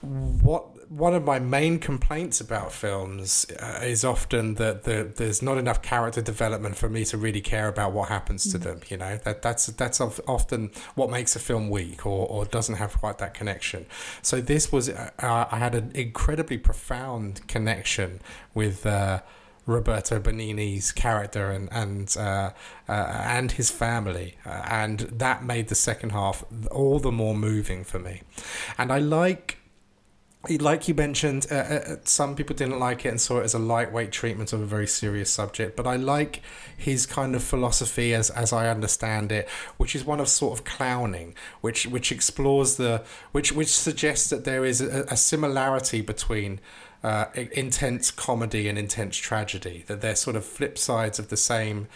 what 0.00 0.90
one 0.90 1.14
of 1.14 1.22
my 1.22 1.38
main 1.38 1.78
complaints 1.78 2.40
about 2.40 2.72
films 2.72 3.46
uh, 3.60 3.80
is 3.82 4.04
often 4.04 4.54
that 4.54 4.84
the, 4.84 5.12
there's 5.16 5.42
not 5.42 5.58
enough 5.58 5.82
character 5.82 6.22
development 6.22 6.76
for 6.76 6.88
me 6.88 7.04
to 7.04 7.18
really 7.18 7.42
care 7.42 7.68
about 7.68 7.92
what 7.92 8.08
happens 8.08 8.50
to 8.50 8.58
mm. 8.58 8.62
them. 8.62 8.80
You 8.88 8.96
know 8.96 9.18
that 9.18 9.42
that's 9.42 9.66
that's 9.66 10.00
often 10.00 10.70
what 10.94 11.10
makes 11.10 11.36
a 11.36 11.38
film 11.38 11.68
weak 11.70 12.06
or, 12.06 12.26
or 12.26 12.44
doesn't 12.46 12.76
have 12.76 12.98
quite 12.98 13.18
that 13.18 13.34
connection. 13.34 13.86
So 14.22 14.40
this 14.40 14.72
was 14.72 14.88
uh, 14.88 15.10
I 15.18 15.58
had 15.58 15.74
an 15.74 15.92
incredibly 15.94 16.58
profound 16.58 17.46
connection 17.46 18.20
with. 18.54 18.84
Uh, 18.84 19.20
Roberto 19.68 20.18
Benigni's 20.18 20.90
character 20.92 21.50
and 21.50 21.68
and 21.70 22.16
uh, 22.18 22.50
uh, 22.88 22.92
and 22.92 23.52
his 23.52 23.70
family, 23.70 24.36
uh, 24.46 24.62
and 24.64 25.00
that 25.00 25.44
made 25.44 25.68
the 25.68 25.74
second 25.74 26.10
half 26.10 26.42
all 26.70 26.98
the 26.98 27.12
more 27.12 27.36
moving 27.36 27.84
for 27.84 27.98
me. 27.98 28.22
And 28.78 28.90
I 28.90 28.98
like 28.98 29.58
like 30.60 30.88
you 30.88 30.94
mentioned, 30.94 31.46
uh, 31.50 31.54
uh, 31.54 31.96
some 32.04 32.34
people 32.34 32.56
didn't 32.56 32.78
like 32.78 33.04
it 33.04 33.08
and 33.08 33.20
saw 33.20 33.40
it 33.40 33.44
as 33.44 33.54
a 33.54 33.58
lightweight 33.58 34.12
treatment 34.12 34.52
of 34.52 34.60
a 34.60 34.64
very 34.64 34.86
serious 34.86 35.30
subject. 35.30 35.76
But 35.76 35.86
I 35.86 35.96
like 35.96 36.42
his 36.76 37.06
kind 37.06 37.34
of 37.34 37.42
philosophy, 37.42 38.14
as 38.14 38.30
as 38.30 38.52
I 38.52 38.68
understand 38.68 39.32
it, 39.32 39.48
which 39.76 39.94
is 39.94 40.04
one 40.04 40.20
of 40.20 40.28
sort 40.28 40.58
of 40.58 40.64
clowning, 40.64 41.34
which 41.60 41.86
which 41.86 42.10
explores 42.10 42.76
the 42.76 43.02
which 43.32 43.52
which 43.52 43.68
suggests 43.68 44.30
that 44.30 44.44
there 44.44 44.64
is 44.64 44.80
a, 44.80 45.04
a 45.10 45.16
similarity 45.16 46.00
between 46.00 46.60
uh, 47.02 47.26
intense 47.34 48.10
comedy 48.10 48.68
and 48.68 48.78
intense 48.78 49.16
tragedy. 49.16 49.84
That 49.86 50.00
they're 50.00 50.16
sort 50.16 50.36
of 50.36 50.44
flip 50.44 50.78
sides 50.78 51.18
of 51.18 51.28
the 51.28 51.36
same 51.36 51.88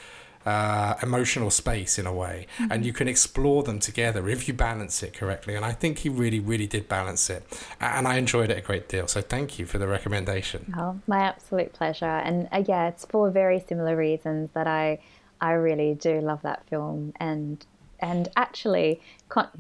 uh, 0.45 0.95
emotional 1.03 1.51
space 1.51 1.99
in 1.99 2.07
a 2.07 2.13
way, 2.13 2.47
mm-hmm. 2.59 2.73
and 2.73 2.85
you 2.85 2.93
can 2.93 3.09
explore 3.09 3.63
them 3.63 3.79
together 3.79 4.29
if 4.29 4.49
you 4.49 4.55
balance 4.55 5.03
it 5.03 5.15
correctly. 5.15 5.55
And 5.55 5.65
I 5.65 5.73
think 5.73 5.99
he 5.99 6.09
really, 6.09 6.41
really 6.41 6.67
did 6.67 6.89
balance 6.89 7.31
it, 7.31 7.45
and 7.81 8.09
I 8.09 8.17
enjoyed 8.17 8.51
it 8.51 8.59
a 8.59 8.61
great 8.61 8.89
deal. 8.89 9.07
So 9.07 9.21
thank 9.21 9.59
you 9.59 9.67
for 9.67 9.79
the 9.79 9.87
recommendation. 9.87 10.75
Oh, 10.77 11.01
my 11.07 11.21
absolute 11.21 11.73
pleasure. 11.73 12.05
And 12.05 12.49
uh, 12.53 12.65
yeah, 12.67 12.89
it's 12.89 13.05
for 13.05 13.31
very 13.31 13.61
similar 13.61 13.97
reasons 13.97 14.51
that 14.55 14.67
I 14.67 14.99
I 15.41 15.53
really 15.53 15.95
do 15.95 16.21
love 16.21 16.43
that 16.43 16.67
film 16.69 17.13
and. 17.21 17.65
And 18.05 18.27
actually, 18.35 19.01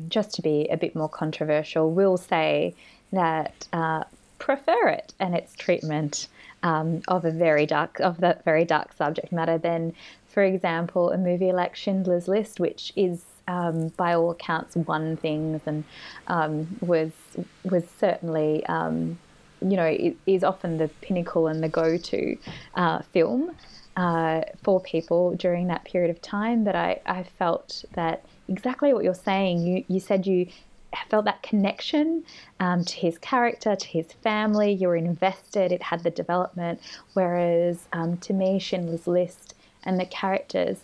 just 0.08 0.34
to 0.34 0.42
be 0.42 0.66
a 0.68 0.76
bit 0.76 0.96
more 0.96 1.08
controversial, 1.08 1.92
we'll 1.92 2.16
say 2.16 2.74
that 3.12 3.68
uh, 3.72 4.02
prefer 4.42 4.88
it 4.88 5.14
and 5.20 5.36
its 5.36 5.54
treatment 5.54 6.26
um, 6.64 7.00
of 7.06 7.24
a 7.24 7.30
very 7.30 7.64
dark 7.64 8.00
of 8.00 8.18
that 8.18 8.44
very 8.44 8.64
dark 8.64 8.92
subject 8.92 9.30
matter 9.32 9.56
than, 9.56 9.94
for 10.26 10.42
example, 10.42 11.12
a 11.12 11.16
movie 11.16 11.52
like 11.52 11.76
Schindler's 11.76 12.26
List, 12.26 12.58
which 12.58 12.92
is 12.96 13.22
um, 13.46 13.88
by 13.96 14.14
all 14.14 14.32
accounts 14.32 14.74
won 14.74 15.16
things 15.16 15.60
and 15.64 15.84
um, 16.26 16.76
was 16.80 17.12
was 17.62 17.84
certainly 17.98 18.66
um, 18.66 19.18
you 19.60 19.76
know 19.76 20.14
is 20.26 20.42
often 20.42 20.76
the 20.78 20.88
pinnacle 21.00 21.46
and 21.46 21.62
the 21.62 21.68
go-to 21.68 22.36
uh, 22.74 23.00
film 23.12 23.54
uh, 23.96 24.40
for 24.62 24.80
people 24.80 25.36
during 25.36 25.68
that 25.68 25.84
period 25.84 26.10
of 26.10 26.20
time. 26.20 26.64
But 26.64 26.74
I, 26.74 27.00
I 27.06 27.22
felt 27.22 27.84
that 27.94 28.24
exactly 28.48 28.92
what 28.92 29.04
you're 29.04 29.14
saying. 29.14 29.60
You 29.60 29.84
you 29.86 30.00
said 30.00 30.26
you 30.26 30.48
felt 31.08 31.24
that 31.24 31.42
connection 31.42 32.24
um, 32.60 32.84
to 32.84 32.96
his 32.96 33.18
character, 33.18 33.76
to 33.76 33.86
his 33.86 34.12
family. 34.12 34.72
You 34.72 34.88
were 34.88 34.96
invested, 34.96 35.72
it 35.72 35.82
had 35.82 36.02
the 36.02 36.10
development. 36.10 36.80
Whereas 37.14 37.86
um, 37.92 38.16
to 38.18 38.32
me, 38.32 38.58
Schindler's 38.58 39.06
List 39.06 39.54
and 39.84 39.98
the 39.98 40.06
characters 40.06 40.78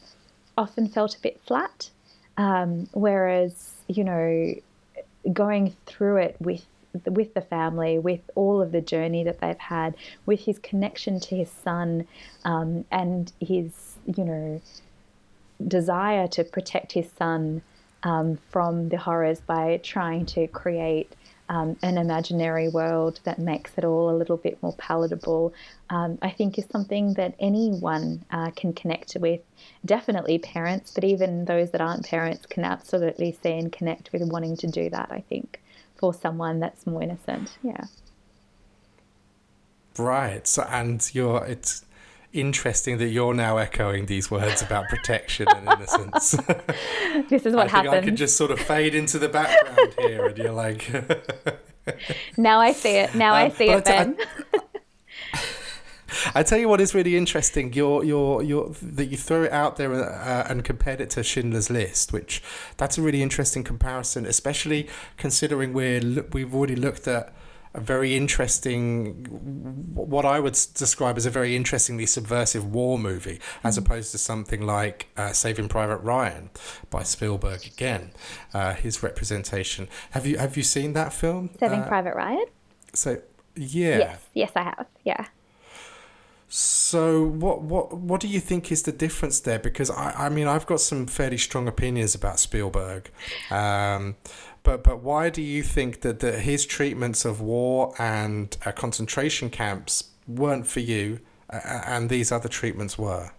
often 0.57 0.89
felt 0.89 1.17
a 1.17 1.21
bit 1.21 1.41
flat. 1.45 1.91
Um, 2.37 2.89
whereas, 2.93 3.73
you 3.89 4.05
know, 4.05 4.55
going 5.33 5.75
through 5.87 6.19
it 6.19 6.37
with 6.41 6.65
with 7.05 7.35
the 7.35 7.43
family, 7.43 7.99
with 7.99 8.21
all 8.35 8.63
of 8.63 8.73
the 8.73 8.81
journey 8.81 9.23
that 9.23 9.41
they've 9.41 9.59
had, 9.59 9.95
with 10.25 10.41
his 10.41 10.59
connection 10.59 11.21
to 11.21 11.37
his 11.37 11.51
son, 11.51 12.07
um, 12.45 12.85
and 12.91 13.33
his, 13.41 13.97
you 14.07 14.25
know, 14.25 14.61
desire 15.67 16.27
to 16.29 16.45
protect 16.45 16.93
his 16.93 17.11
son 17.13 17.63
um, 18.03 18.38
from 18.51 18.88
the 18.88 18.99
horrors 18.99 19.40
by 19.40 19.80
trying 19.82 20.26
to 20.26 20.46
create 20.49 21.14
um, 21.49 21.76
an 21.82 21.96
imaginary 21.96 22.68
world 22.68 23.20
that 23.24 23.38
makes 23.38 23.72
it 23.78 23.84
all 23.84 24.11
a 24.11 24.16
little 24.16 24.36
bit 24.36 24.62
more 24.62 24.74
palatable, 24.74 25.55
um, 25.90 26.18
I 26.20 26.30
think 26.30 26.59
is 26.59 26.66
something 26.70 27.14
that 27.14 27.34
anyone 27.40 28.24
uh, 28.30 28.51
can 28.51 28.72
connect 28.72 29.16
with. 29.18 29.40
Definitely 29.84 30.38
parents, 30.38 30.90
but 30.94 31.05
even 31.05 31.46
those 31.46 31.70
that 31.70 31.80
aren't 31.80 32.07
parents 32.07 32.44
can 32.46 32.64
absolutely 32.64 33.36
see 33.42 33.53
and 33.53 33.72
connect 33.72 34.12
with 34.12 34.22
wanting 34.30 34.57
to 34.59 34.66
do 34.66 34.90
that, 34.90 35.09
I 35.11 35.24
think, 35.28 35.61
for 35.96 36.12
someone 36.12 36.61
that's 36.61 36.86
more 36.86 37.03
innocent. 37.03 37.57
Yeah. 37.62 37.84
Right. 39.96 40.46
So, 40.46 40.62
and 40.68 41.09
you're, 41.14 41.44
it's, 41.44 41.84
interesting 42.33 42.99
that 42.99 43.09
you're 43.09 43.35
now 43.35 43.57
echoing 43.57 44.07
these 44.07 44.31
words 44.31 44.62
about 44.62 44.89
protection 44.89 45.47
and 45.49 45.66
innocence. 45.66 46.31
this 47.29 47.47
is 47.47 47.55
what 47.55 47.68
I 47.68 47.70
happens. 47.70 47.95
I 47.95 48.01
could 48.03 48.16
just 48.16 48.37
sort 48.37 48.51
of 48.51 48.61
fade 48.61 48.95
into 48.95 49.18
the 49.18 49.29
background 49.29 49.95
here, 49.99 50.26
and 50.26 50.39
you're 50.39 50.53
like. 50.53 50.91
now 52.37 52.61
I 52.61 52.72
see 52.72 52.97
it. 52.97 53.14
Now 53.14 53.31
um, 53.31 53.47
I 53.47 53.49
see 53.51 53.70
it, 53.70 53.85
Ben. 53.85 54.16
I, 54.55 54.61
I 56.35 56.43
tell 56.43 56.59
you 56.59 56.68
what 56.68 56.81
is 56.81 56.95
really 56.95 57.16
interesting. 57.16 57.72
Your 57.72 58.05
your 58.05 58.43
your 58.43 58.70
that 58.83 59.07
you 59.07 59.16
throw 59.16 59.45
it 59.45 59.53
out 59.53 59.76
there 59.76 59.93
uh, 59.95 60.47
and 60.49 60.64
compared 60.64 61.01
it 61.01 61.11
to 61.11 61.22
Schindler's 61.22 61.70
List, 61.70 62.12
which 62.12 62.43
that's 62.76 62.99
a 62.99 63.03
really 63.03 63.22
interesting 63.22 63.62
comparison, 63.62 64.26
especially 64.26 64.89
considering 65.16 65.72
we're 65.72 66.24
we've 66.33 66.55
already 66.55 66.76
looked 66.76 67.07
at 67.07 67.35
a 67.75 67.81
very 67.81 68.16
interesting, 68.16 69.25
what 69.95 70.25
I 70.25 70.41
would 70.41 70.59
describe 70.75 71.16
as 71.16 71.27
a 71.27 71.31
very 71.31 71.55
interestingly 71.55 72.07
subversive 72.07 72.64
war 72.64 72.99
movie, 72.99 73.41
as 73.62 73.79
mm. 73.79 73.85
opposed 73.85 74.12
to 74.12 74.19
something 74.19 74.62
like 74.62 75.09
uh, 75.16 75.33
Saving 75.33 75.69
Private 75.69 75.99
Ryan 75.99 76.51
by 76.91 77.03
Spielberg. 77.03 77.66
Again, 77.66 78.12
uh, 78.55 78.75
his 78.75 79.03
representation. 79.03 79.89
Have 80.11 80.27
you 80.27 80.39
have 80.39 80.57
you 80.57 80.62
seen 80.62 80.93
that 80.95 81.12
film? 81.12 81.51
Saving 81.61 81.81
uh, 81.81 81.89
Private 81.89 82.14
Ryan. 82.14 82.47
So 82.95 83.21
yeah. 83.55 83.99
Yes, 83.99 84.21
yes, 84.35 84.53
I 84.57 84.62
have. 84.62 84.87
Yeah. 85.05 85.27
So 86.51 87.25
what 87.25 87.61
what 87.61 87.93
what 87.93 88.21
do 88.21 88.29
you 88.29 88.41
think 88.41 88.73
is 88.73 88.85
the 88.85 88.93
difference 88.93 89.41
there? 89.41 89.59
Because 89.59 89.91
I 89.91 90.12
I 90.16 90.29
mean 90.31 90.47
I've 90.47 90.64
got 90.64 90.81
some 90.81 91.07
fairly 91.07 91.37
strong 91.37 91.69
opinions 91.69 92.14
about 92.14 92.41
Spielberg. 92.41 93.11
Um, 93.51 94.16
but 94.69 94.85
but 94.85 95.03
why 95.03 95.31
do 95.31 95.41
you 95.41 95.62
think 95.62 96.03
that, 96.03 96.21
that 96.21 96.41
his 96.41 96.66
treatments 96.66 97.25
of 97.25 97.41
war 97.41 97.95
and 97.99 98.55
uh, 98.66 98.73
concentration 98.73 99.49
camps 99.49 100.11
weren't 100.27 100.66
for 100.66 100.81
you, 100.81 101.21
uh, 101.49 101.81
and 101.87 102.11
these 102.11 102.31
other 102.31 102.51
treatments 102.51 102.99
were? 102.99 103.31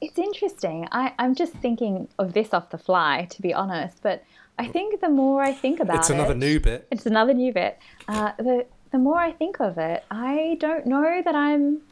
It's 0.00 0.18
interesting. 0.18 0.88
I, 0.90 1.12
I'm 1.18 1.34
just 1.34 1.52
thinking 1.52 2.08
of 2.18 2.32
this 2.32 2.54
off 2.54 2.70
the 2.70 2.78
fly, 2.78 3.26
to 3.28 3.42
be 3.42 3.52
honest. 3.52 3.98
But 4.02 4.24
I 4.58 4.68
think 4.68 5.02
the 5.02 5.10
more 5.10 5.42
I 5.42 5.52
think 5.52 5.80
about 5.80 5.96
it, 5.96 6.00
it's 6.00 6.10
another 6.10 6.32
it, 6.32 6.38
new 6.38 6.58
bit. 6.58 6.86
It's 6.90 7.04
another 7.04 7.34
new 7.34 7.52
bit. 7.52 7.78
Uh, 8.08 8.32
the 8.38 8.64
the 8.90 8.98
more 8.98 9.18
I 9.18 9.32
think 9.32 9.60
of 9.60 9.76
it, 9.76 10.02
I 10.10 10.56
don't 10.60 10.86
know 10.86 11.20
that 11.22 11.34
I'm 11.34 11.82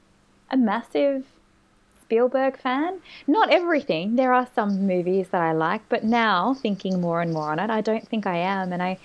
a 0.50 0.56
massive 0.56 1.26
Spielberg 2.08 2.56
fan. 2.56 3.00
Not 3.26 3.50
everything. 3.50 4.16
There 4.16 4.32
are 4.32 4.48
some 4.54 4.86
movies 4.86 5.28
that 5.28 5.42
I 5.42 5.52
like, 5.52 5.82
but 5.90 6.04
now 6.04 6.54
thinking 6.54 7.02
more 7.02 7.20
and 7.20 7.34
more 7.34 7.52
on 7.52 7.58
it, 7.58 7.68
I 7.68 7.82
don't 7.82 8.08
think 8.08 8.26
I 8.26 8.38
am. 8.38 8.72
And 8.72 8.82
I, 8.82 8.98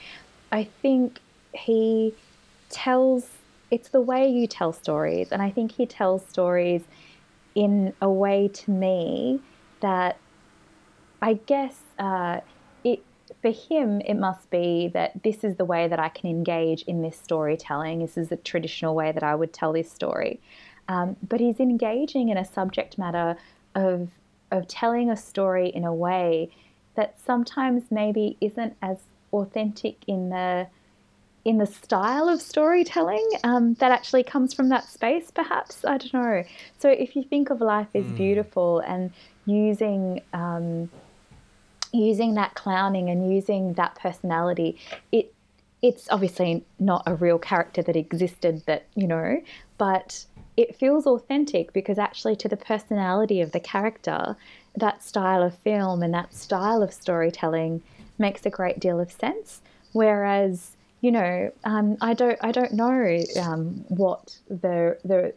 I 0.53 0.63
think 0.81 1.19
he 1.53 2.13
tells 2.69 3.27
it's 3.69 3.89
the 3.89 3.99
way 3.99 4.29
you 4.29 4.47
tell 4.47 4.71
stories. 4.71 5.33
And 5.33 5.41
I 5.41 5.49
think 5.49 5.73
he 5.73 5.85
tells 5.85 6.25
stories 6.25 6.83
in 7.55 7.93
a 8.01 8.09
way 8.09 8.47
to 8.47 8.71
me 8.71 9.41
that 9.81 10.17
I 11.21 11.33
guess 11.33 11.75
uh, 11.99 12.39
it 12.85 13.03
for 13.41 13.51
him 13.51 13.99
it 14.01 14.13
must 14.13 14.49
be 14.49 14.89
that 14.93 15.23
this 15.23 15.43
is 15.43 15.57
the 15.57 15.65
way 15.65 15.89
that 15.89 15.99
I 15.99 16.07
can 16.07 16.29
engage 16.29 16.83
in 16.83 17.01
this 17.01 17.19
storytelling. 17.19 17.99
This 17.99 18.17
is 18.17 18.29
the 18.29 18.37
traditional 18.37 18.95
way 18.95 19.11
that 19.11 19.23
I 19.23 19.35
would 19.35 19.51
tell 19.51 19.73
this 19.73 19.91
story. 19.91 20.39
Um, 20.87 21.15
but 21.27 21.39
he's 21.39 21.59
engaging 21.59 22.29
in 22.29 22.37
a 22.37 22.45
subject 22.45 22.97
matter 22.97 23.37
of 23.75 24.09
of 24.51 24.67
telling 24.67 25.09
a 25.09 25.17
story 25.17 25.69
in 25.69 25.83
a 25.83 25.93
way 25.93 26.49
that 26.95 27.15
sometimes 27.19 27.83
maybe 27.89 28.37
isn't 28.39 28.75
as 28.81 28.97
authentic 29.31 29.97
in 30.07 30.29
the 30.29 30.67
in 31.45 31.57
the 31.57 31.65
style 31.65 32.29
of 32.29 32.41
storytelling 32.41 33.27
um, 33.43 33.73
that 33.75 33.91
actually 33.91 34.23
comes 34.23 34.53
from 34.53 34.69
that 34.69 34.87
space, 34.87 35.29
perhaps. 35.29 35.83
I 35.83 35.97
don't 35.97 36.13
know. 36.13 36.43
So 36.79 36.89
if 36.89 37.17
you 37.17 37.23
think 37.23 37.49
of 37.49 37.59
life 37.59 37.89
as 37.93 38.05
mm. 38.05 38.15
beautiful 38.15 38.79
and 38.79 39.11
using 39.45 40.21
um, 40.33 40.89
using 41.91 42.35
that 42.35 42.55
clowning 42.55 43.09
and 43.09 43.33
using 43.33 43.73
that 43.73 43.95
personality, 43.95 44.77
it 45.11 45.33
it's 45.81 46.07
obviously 46.09 46.63
not 46.79 47.03
a 47.05 47.15
real 47.15 47.37
character 47.37 47.81
that 47.83 47.95
existed 47.97 48.63
that 48.67 48.85
you 48.95 49.07
know, 49.07 49.41
but 49.77 50.25
it 50.55 50.75
feels 50.75 51.05
authentic 51.05 51.73
because 51.73 51.97
actually 51.97 52.35
to 52.37 52.47
the 52.47 52.57
personality 52.57 53.41
of 53.41 53.51
the 53.51 53.59
character, 53.59 54.35
that 54.75 55.03
style 55.03 55.41
of 55.41 55.57
film 55.59 56.03
and 56.03 56.13
that 56.13 56.33
style 56.33 56.81
of 56.81 56.93
storytelling 56.93 57.81
makes 58.17 58.45
a 58.45 58.49
great 58.49 58.79
deal 58.79 58.99
of 58.99 59.11
sense. 59.11 59.61
Whereas 59.91 60.75
you 61.03 61.11
know, 61.11 61.51
um, 61.65 61.97
I 61.99 62.13
don't 62.13 62.39
I 62.41 62.53
don't 62.53 62.71
know 62.71 63.23
um, 63.41 63.83
what 63.89 64.37
the 64.47 64.97
the 65.03 65.33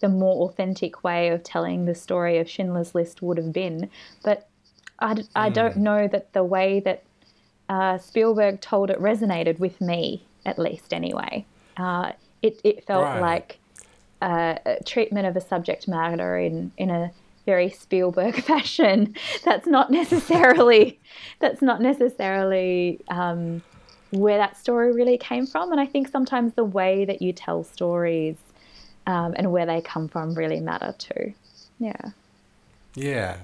the 0.00 0.08
more 0.08 0.48
authentic 0.48 1.04
way 1.04 1.28
of 1.28 1.44
telling 1.44 1.84
the 1.84 1.94
story 1.94 2.38
of 2.38 2.50
Schindler's 2.50 2.96
List 2.96 3.22
would 3.22 3.38
have 3.38 3.52
been, 3.52 3.88
but 4.24 4.48
I, 4.98 5.22
I 5.36 5.50
mm. 5.50 5.54
don't 5.54 5.76
know 5.76 6.08
that 6.08 6.32
the 6.32 6.42
way 6.42 6.80
that 6.80 7.04
uh, 7.68 7.98
Spielberg 7.98 8.60
told 8.60 8.90
it 8.90 9.00
resonated 9.00 9.60
with 9.60 9.80
me, 9.80 10.26
at 10.44 10.58
least 10.58 10.92
anyway. 10.92 11.46
Uh, 11.76 12.10
it 12.42 12.60
it 12.64 12.84
felt 12.84 13.04
right. 13.04 13.20
like 13.20 13.58
uh, 14.24 14.76
treatment 14.86 15.26
of 15.26 15.36
a 15.36 15.40
subject 15.40 15.86
matter 15.86 16.38
in 16.38 16.72
in 16.78 16.90
a 16.90 17.12
very 17.44 17.68
Spielberg 17.68 18.34
fashion. 18.42 19.14
That's 19.44 19.66
not 19.66 19.90
necessarily 19.90 20.98
that's 21.40 21.60
not 21.60 21.82
necessarily 21.82 23.00
um, 23.08 23.62
where 24.10 24.38
that 24.38 24.56
story 24.56 24.92
really 24.92 25.18
came 25.18 25.46
from. 25.46 25.72
And 25.72 25.80
I 25.80 25.86
think 25.86 26.08
sometimes 26.08 26.54
the 26.54 26.64
way 26.64 27.04
that 27.04 27.20
you 27.20 27.32
tell 27.32 27.64
stories 27.64 28.36
um, 29.06 29.34
and 29.36 29.52
where 29.52 29.66
they 29.66 29.82
come 29.82 30.08
from 30.08 30.34
really 30.34 30.60
matter 30.60 30.94
too. 30.96 31.34
Yeah. 31.78 32.10
Yeah, 32.94 33.38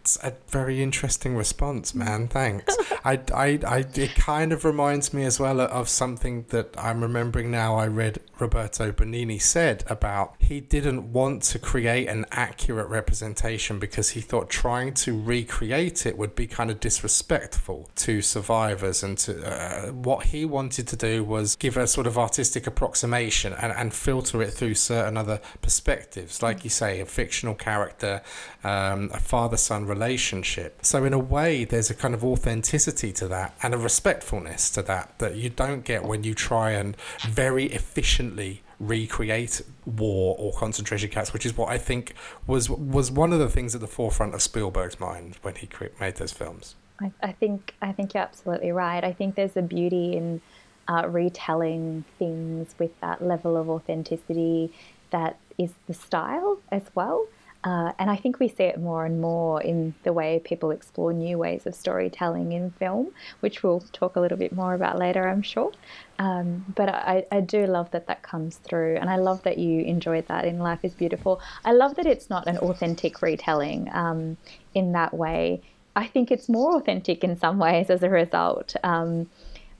it's 0.00 0.18
a 0.22 0.34
very 0.48 0.82
interesting 0.82 1.36
response, 1.36 1.94
man. 1.94 2.28
Thanks. 2.28 2.76
I, 3.04 3.20
I, 3.34 3.58
I, 3.66 3.84
it 3.94 4.14
kind 4.14 4.52
of 4.52 4.64
reminds 4.64 5.12
me 5.12 5.24
as 5.24 5.40
well 5.40 5.60
of 5.60 5.88
something 5.88 6.46
that 6.48 6.74
I'm 6.78 7.02
remembering 7.02 7.50
now. 7.50 7.76
I 7.76 7.86
read 7.86 8.20
Roberto 8.38 8.92
Benigni 8.92 9.40
said 9.40 9.84
about 9.86 10.34
he 10.38 10.60
didn't 10.60 11.12
want 11.12 11.42
to 11.44 11.58
create 11.58 12.08
an 12.08 12.26
accurate 12.30 12.88
representation 12.88 13.78
because 13.78 14.10
he 14.10 14.20
thought 14.20 14.50
trying 14.50 14.94
to 14.94 15.20
recreate 15.20 16.06
it 16.06 16.16
would 16.18 16.34
be 16.34 16.46
kind 16.46 16.70
of 16.70 16.80
disrespectful 16.80 17.90
to 17.96 18.22
survivors. 18.22 19.02
And 19.02 19.16
to 19.18 19.46
uh, 19.46 19.92
what 19.92 20.26
he 20.26 20.44
wanted 20.44 20.88
to 20.88 20.96
do 20.96 21.24
was 21.24 21.56
give 21.56 21.76
a 21.76 21.86
sort 21.86 22.06
of 22.06 22.18
artistic 22.18 22.66
approximation 22.66 23.52
and, 23.52 23.72
and 23.72 23.92
filter 23.94 24.42
it 24.42 24.52
through 24.52 24.74
certain 24.74 25.16
other 25.16 25.40
perspectives, 25.62 26.42
like 26.42 26.64
you 26.64 26.70
say, 26.70 27.00
a 27.00 27.06
fictional 27.06 27.54
character, 27.54 28.22
um, 28.64 29.10
a 29.12 29.20
father 29.20 29.56
son 29.60 29.86
relationship. 29.86 30.84
So, 30.84 31.04
in 31.04 31.12
a 31.12 31.18
way, 31.18 31.64
there's 31.64 31.90
a 31.90 31.94
kind 31.94 32.14
of 32.14 32.24
authenticity 32.24 33.12
to 33.14 33.28
that 33.28 33.54
and 33.62 33.74
a 33.74 33.78
respectfulness 33.78 34.70
to 34.70 34.82
that 34.82 35.18
that 35.18 35.36
you 35.36 35.50
don't 35.50 35.84
get 35.84 36.04
when 36.04 36.24
you 36.24 36.34
try 36.34 36.72
and 36.72 36.96
very 37.28 37.66
efficiently 37.66 38.62
recreate 38.80 39.60
war 39.84 40.34
or 40.38 40.52
concentration 40.54 41.10
camps, 41.10 41.32
which 41.32 41.44
is 41.44 41.56
what 41.56 41.68
I 41.68 41.78
think 41.78 42.14
was 42.46 42.70
was 42.70 43.10
one 43.10 43.32
of 43.32 43.38
the 43.38 43.48
things 43.48 43.74
at 43.74 43.80
the 43.80 43.86
forefront 43.86 44.34
of 44.34 44.42
Spielberg's 44.42 44.98
mind 44.98 45.36
when 45.42 45.54
he 45.54 45.68
made 46.00 46.16
those 46.16 46.32
films. 46.32 46.74
I, 47.00 47.12
I 47.22 47.32
think 47.32 47.74
I 47.80 47.92
think 47.92 48.14
you're 48.14 48.22
absolutely 48.22 48.72
right. 48.72 49.04
I 49.04 49.12
think 49.12 49.34
there's 49.34 49.56
a 49.56 49.62
beauty 49.62 50.16
in 50.16 50.40
uh, 50.88 51.08
retelling 51.08 52.04
things 52.18 52.74
with 52.78 52.98
that 53.00 53.22
level 53.22 53.56
of 53.56 53.68
authenticity 53.70 54.72
that 55.10 55.36
is 55.58 55.70
the 55.86 55.94
style 55.94 56.58
as 56.72 56.82
well. 56.94 57.26
Uh, 57.62 57.92
and 57.98 58.10
I 58.10 58.16
think 58.16 58.40
we 58.40 58.48
see 58.48 58.64
it 58.64 58.80
more 58.80 59.04
and 59.04 59.20
more 59.20 59.60
in 59.60 59.94
the 60.02 60.14
way 60.14 60.40
people 60.42 60.70
explore 60.70 61.12
new 61.12 61.36
ways 61.36 61.66
of 61.66 61.74
storytelling 61.74 62.52
in 62.52 62.70
film, 62.70 63.10
which 63.40 63.62
we'll 63.62 63.84
talk 63.92 64.16
a 64.16 64.20
little 64.20 64.38
bit 64.38 64.52
more 64.52 64.72
about 64.72 64.98
later, 64.98 65.28
I'm 65.28 65.42
sure. 65.42 65.72
Um, 66.18 66.64
but 66.74 66.88
I, 66.88 67.26
I, 67.30 67.40
do 67.40 67.66
love 67.66 67.90
that 67.90 68.06
that 68.06 68.22
comes 68.22 68.56
through, 68.56 68.96
and 68.96 69.10
I 69.10 69.16
love 69.16 69.42
that 69.42 69.58
you 69.58 69.82
enjoyed 69.82 70.26
that 70.28 70.44
in 70.46 70.58
Life 70.58 70.80
is 70.84 70.94
Beautiful. 70.94 71.40
I 71.64 71.72
love 71.72 71.96
that 71.96 72.06
it's 72.06 72.30
not 72.30 72.46
an 72.46 72.58
authentic 72.58 73.20
retelling 73.20 73.90
um, 73.92 74.36
in 74.74 74.92
that 74.92 75.12
way. 75.12 75.62
I 75.96 76.06
think 76.06 76.30
it's 76.30 76.48
more 76.48 76.76
authentic 76.76 77.24
in 77.24 77.38
some 77.38 77.58
ways 77.58 77.90
as 77.90 78.02
a 78.02 78.10
result 78.10 78.74
um, 78.84 79.28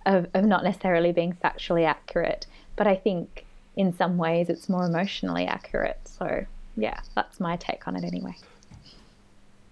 of, 0.05 0.27
of 0.35 0.45
not 0.45 0.65
necessarily 0.65 1.13
being 1.13 1.37
factually 1.43 1.87
accurate, 1.87 2.47
but 2.77 2.87
I 2.87 2.97
think 2.97 3.47
in 3.77 3.95
some 3.97 4.19
ways 4.19 4.49
it's 4.49 4.69
more 4.69 4.85
emotionally 4.85 5.47
accurate. 5.47 6.01
So 6.05 6.47
yeah, 6.77 7.01
that's 7.15 7.41
my 7.41 7.57
take 7.57 7.87
on 7.87 7.97
it 7.97 8.05
anyway. 8.05 8.37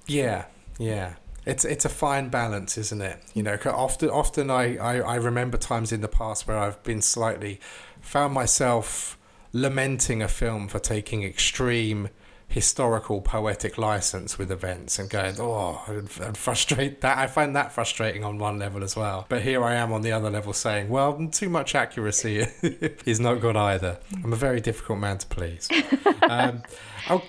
Yeah, 0.07 0.47
yeah. 0.79 1.15
It's 1.47 1.65
it's 1.65 1.85
a 1.85 1.89
fine 1.89 2.29
balance, 2.29 2.77
isn't 2.77 3.01
it? 3.01 3.23
You 3.35 3.43
know, 3.43 3.59
often 3.67 4.11
often 4.11 4.51
I, 4.51 4.77
I, 4.77 5.01
I 5.01 5.15
remember 5.17 5.57
times 5.57 5.93
in 5.93 6.01
the 6.01 6.09
past 6.09 6.47
where 6.47 6.59
I've 6.59 6.83
been 6.83 7.01
slightly 7.01 7.61
found 8.01 8.35
myself 8.35 9.19
lamenting 9.53 10.23
a 10.23 10.29
film 10.29 10.69
for 10.69 10.79
taking 10.79 11.23
extreme 11.23 12.11
historical 12.49 13.21
poetic 13.21 13.77
license 13.77 14.39
with 14.39 14.51
events 14.51 14.99
and 14.99 15.11
going 15.11 15.37
oh 15.39 15.83
and, 15.87 16.09
and, 16.23 16.35
frustrate 16.35 17.03
that 17.03 17.19
i 17.19 17.27
find 17.27 17.55
that 17.55 17.71
frustrating 17.71 18.25
on 18.25 18.39
one 18.39 18.59
level 18.59 18.83
as 18.83 18.97
well 18.97 19.27
but 19.29 19.43
here 19.43 19.63
i 19.63 19.75
am 19.75 19.93
on 19.93 20.01
the 20.01 20.11
other 20.11 20.31
level 20.31 20.55
saying 20.55 20.89
well 20.89 21.29
too 21.31 21.51
much 21.51 21.75
accuracy 21.75 22.39
is 23.05 23.21
not 23.21 23.35
good 23.35 23.55
either 23.55 23.99
i'm 24.25 24.33
a 24.33 24.37
very 24.37 24.63
difficult 24.63 24.99
man 24.99 25.19
to 25.19 25.27
please 25.27 25.69
um, 26.23 26.63
oh, 27.11 27.23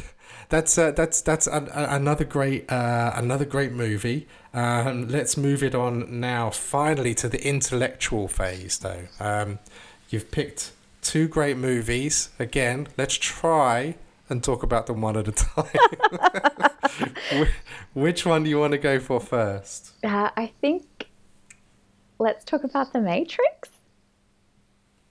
that's 0.48 0.78
uh, 0.78 0.90
that's 0.92 1.20
that's 1.20 1.46
an, 1.46 1.68
another 1.68 2.24
great 2.24 2.70
uh, 2.70 3.12
another 3.14 3.44
great 3.44 3.72
movie. 3.72 4.26
Um, 4.54 5.08
let's 5.08 5.36
move 5.36 5.62
it 5.62 5.74
on 5.74 6.20
now. 6.20 6.50
Finally, 6.50 7.14
to 7.16 7.28
the 7.28 7.46
intellectual 7.46 8.28
phase, 8.28 8.78
though. 8.78 9.08
Um, 9.20 9.58
you've 10.08 10.30
picked 10.30 10.72
two 11.02 11.28
great 11.28 11.56
movies. 11.56 12.30
Again, 12.38 12.88
let's 12.96 13.14
try 13.14 13.96
and 14.28 14.42
talk 14.42 14.62
about 14.62 14.86
them 14.86 15.00
one 15.00 15.16
at 15.16 15.28
a 15.28 15.32
time. 17.32 17.48
Which 17.94 18.26
one 18.26 18.44
do 18.44 18.50
you 18.50 18.58
want 18.58 18.72
to 18.72 18.78
go 18.78 18.98
for 18.98 19.20
first? 19.20 19.92
Uh, 20.04 20.30
I 20.36 20.52
think 20.60 21.08
let's 22.18 22.44
talk 22.44 22.64
about 22.64 22.92
The 22.92 23.00
Matrix. 23.00 23.70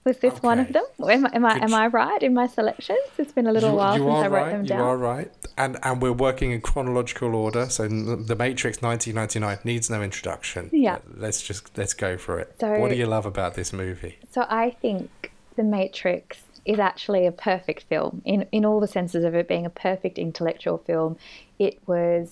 Was 0.06 0.18
this 0.18 0.34
okay. 0.34 0.40
one 0.46 0.60
of 0.60 0.72
them? 0.72 0.84
Am, 1.00 1.26
am 1.26 1.44
I 1.44 1.58
am 1.58 1.74
I 1.74 1.88
right 1.88 2.22
in 2.22 2.32
my 2.32 2.46
selections? 2.46 3.00
It's 3.18 3.32
been 3.32 3.48
a 3.48 3.52
little 3.52 3.70
you, 3.70 3.76
while 3.76 3.98
you 3.98 4.04
since 4.04 4.14
I 4.14 4.28
wrote 4.28 4.32
right, 4.32 4.52
them 4.52 4.64
down. 4.64 4.78
You 4.78 4.84
are 4.84 4.96
right, 4.96 5.32
and 5.58 5.78
and 5.82 6.00
we're 6.00 6.12
working 6.12 6.52
in 6.52 6.60
chronological 6.60 7.34
order. 7.34 7.68
So 7.68 7.88
The 7.88 8.36
Matrix 8.36 8.80
1999 8.80 9.58
needs 9.64 9.90
no 9.90 10.00
introduction. 10.02 10.70
Yeah, 10.72 10.98
let's 11.16 11.42
just 11.42 11.76
let's 11.76 11.92
go 11.92 12.16
for 12.16 12.38
it. 12.38 12.54
So, 12.60 12.78
what 12.78 12.90
do 12.90 12.96
you 12.96 13.06
love 13.06 13.26
about 13.26 13.54
this 13.54 13.72
movie? 13.72 14.20
So 14.30 14.46
I 14.48 14.70
think 14.70 15.32
The 15.56 15.64
Matrix 15.64 16.44
is 16.64 16.78
actually 16.78 17.26
a 17.26 17.32
perfect 17.32 17.82
film 17.82 18.22
in 18.24 18.46
in 18.52 18.64
all 18.64 18.78
the 18.78 18.86
senses 18.86 19.24
of 19.24 19.34
it 19.34 19.48
being 19.48 19.66
a 19.66 19.70
perfect 19.70 20.20
intellectual 20.20 20.78
film. 20.78 21.16
It 21.58 21.80
was 21.88 22.30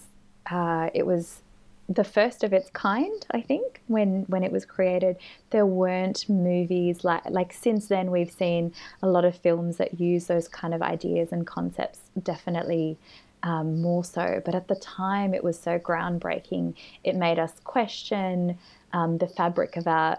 uh, 0.49 0.91
it 0.95 1.07
was 1.07 1.43
the 1.89 2.05
first 2.05 2.43
of 2.43 2.53
its 2.53 2.71
kind, 2.71 3.27
I 3.31 3.41
think, 3.41 3.83
when 3.87 4.25
when 4.29 4.43
it 4.43 4.53
was 4.53 4.65
created. 4.65 5.17
There 5.51 5.67
weren't 5.67 6.29
movies 6.29 7.05
like 7.05 7.29
like 7.29 7.53
since 7.53 7.89
then 7.89 8.11
we've 8.11 8.31
seen 8.31 8.73
a 9.03 9.09
lot 9.09 9.25
of 9.25 9.37
films 9.37 9.77
that 9.77 10.01
use 10.01 10.27
those 10.27 10.49
kind 10.49 10.75
of 10.75 10.83
ideas 10.83 11.33
and 11.33 11.47
concepts 11.47 12.01
definitely 12.23 12.97
um, 13.43 13.83
more 13.83 14.05
so. 14.05 14.41
But 14.45 14.55
at 14.55 14.69
the 14.69 14.77
time 14.77 15.35
it 15.35 15.45
was 15.45 15.59
so 15.59 15.79
groundbreaking. 15.79 16.75
It 17.05 17.17
made 17.17 17.39
us 17.39 17.53
question 17.65 18.59
um, 18.93 19.19
the 19.19 19.27
fabric 19.27 19.77
of 19.77 19.87
our 19.87 20.19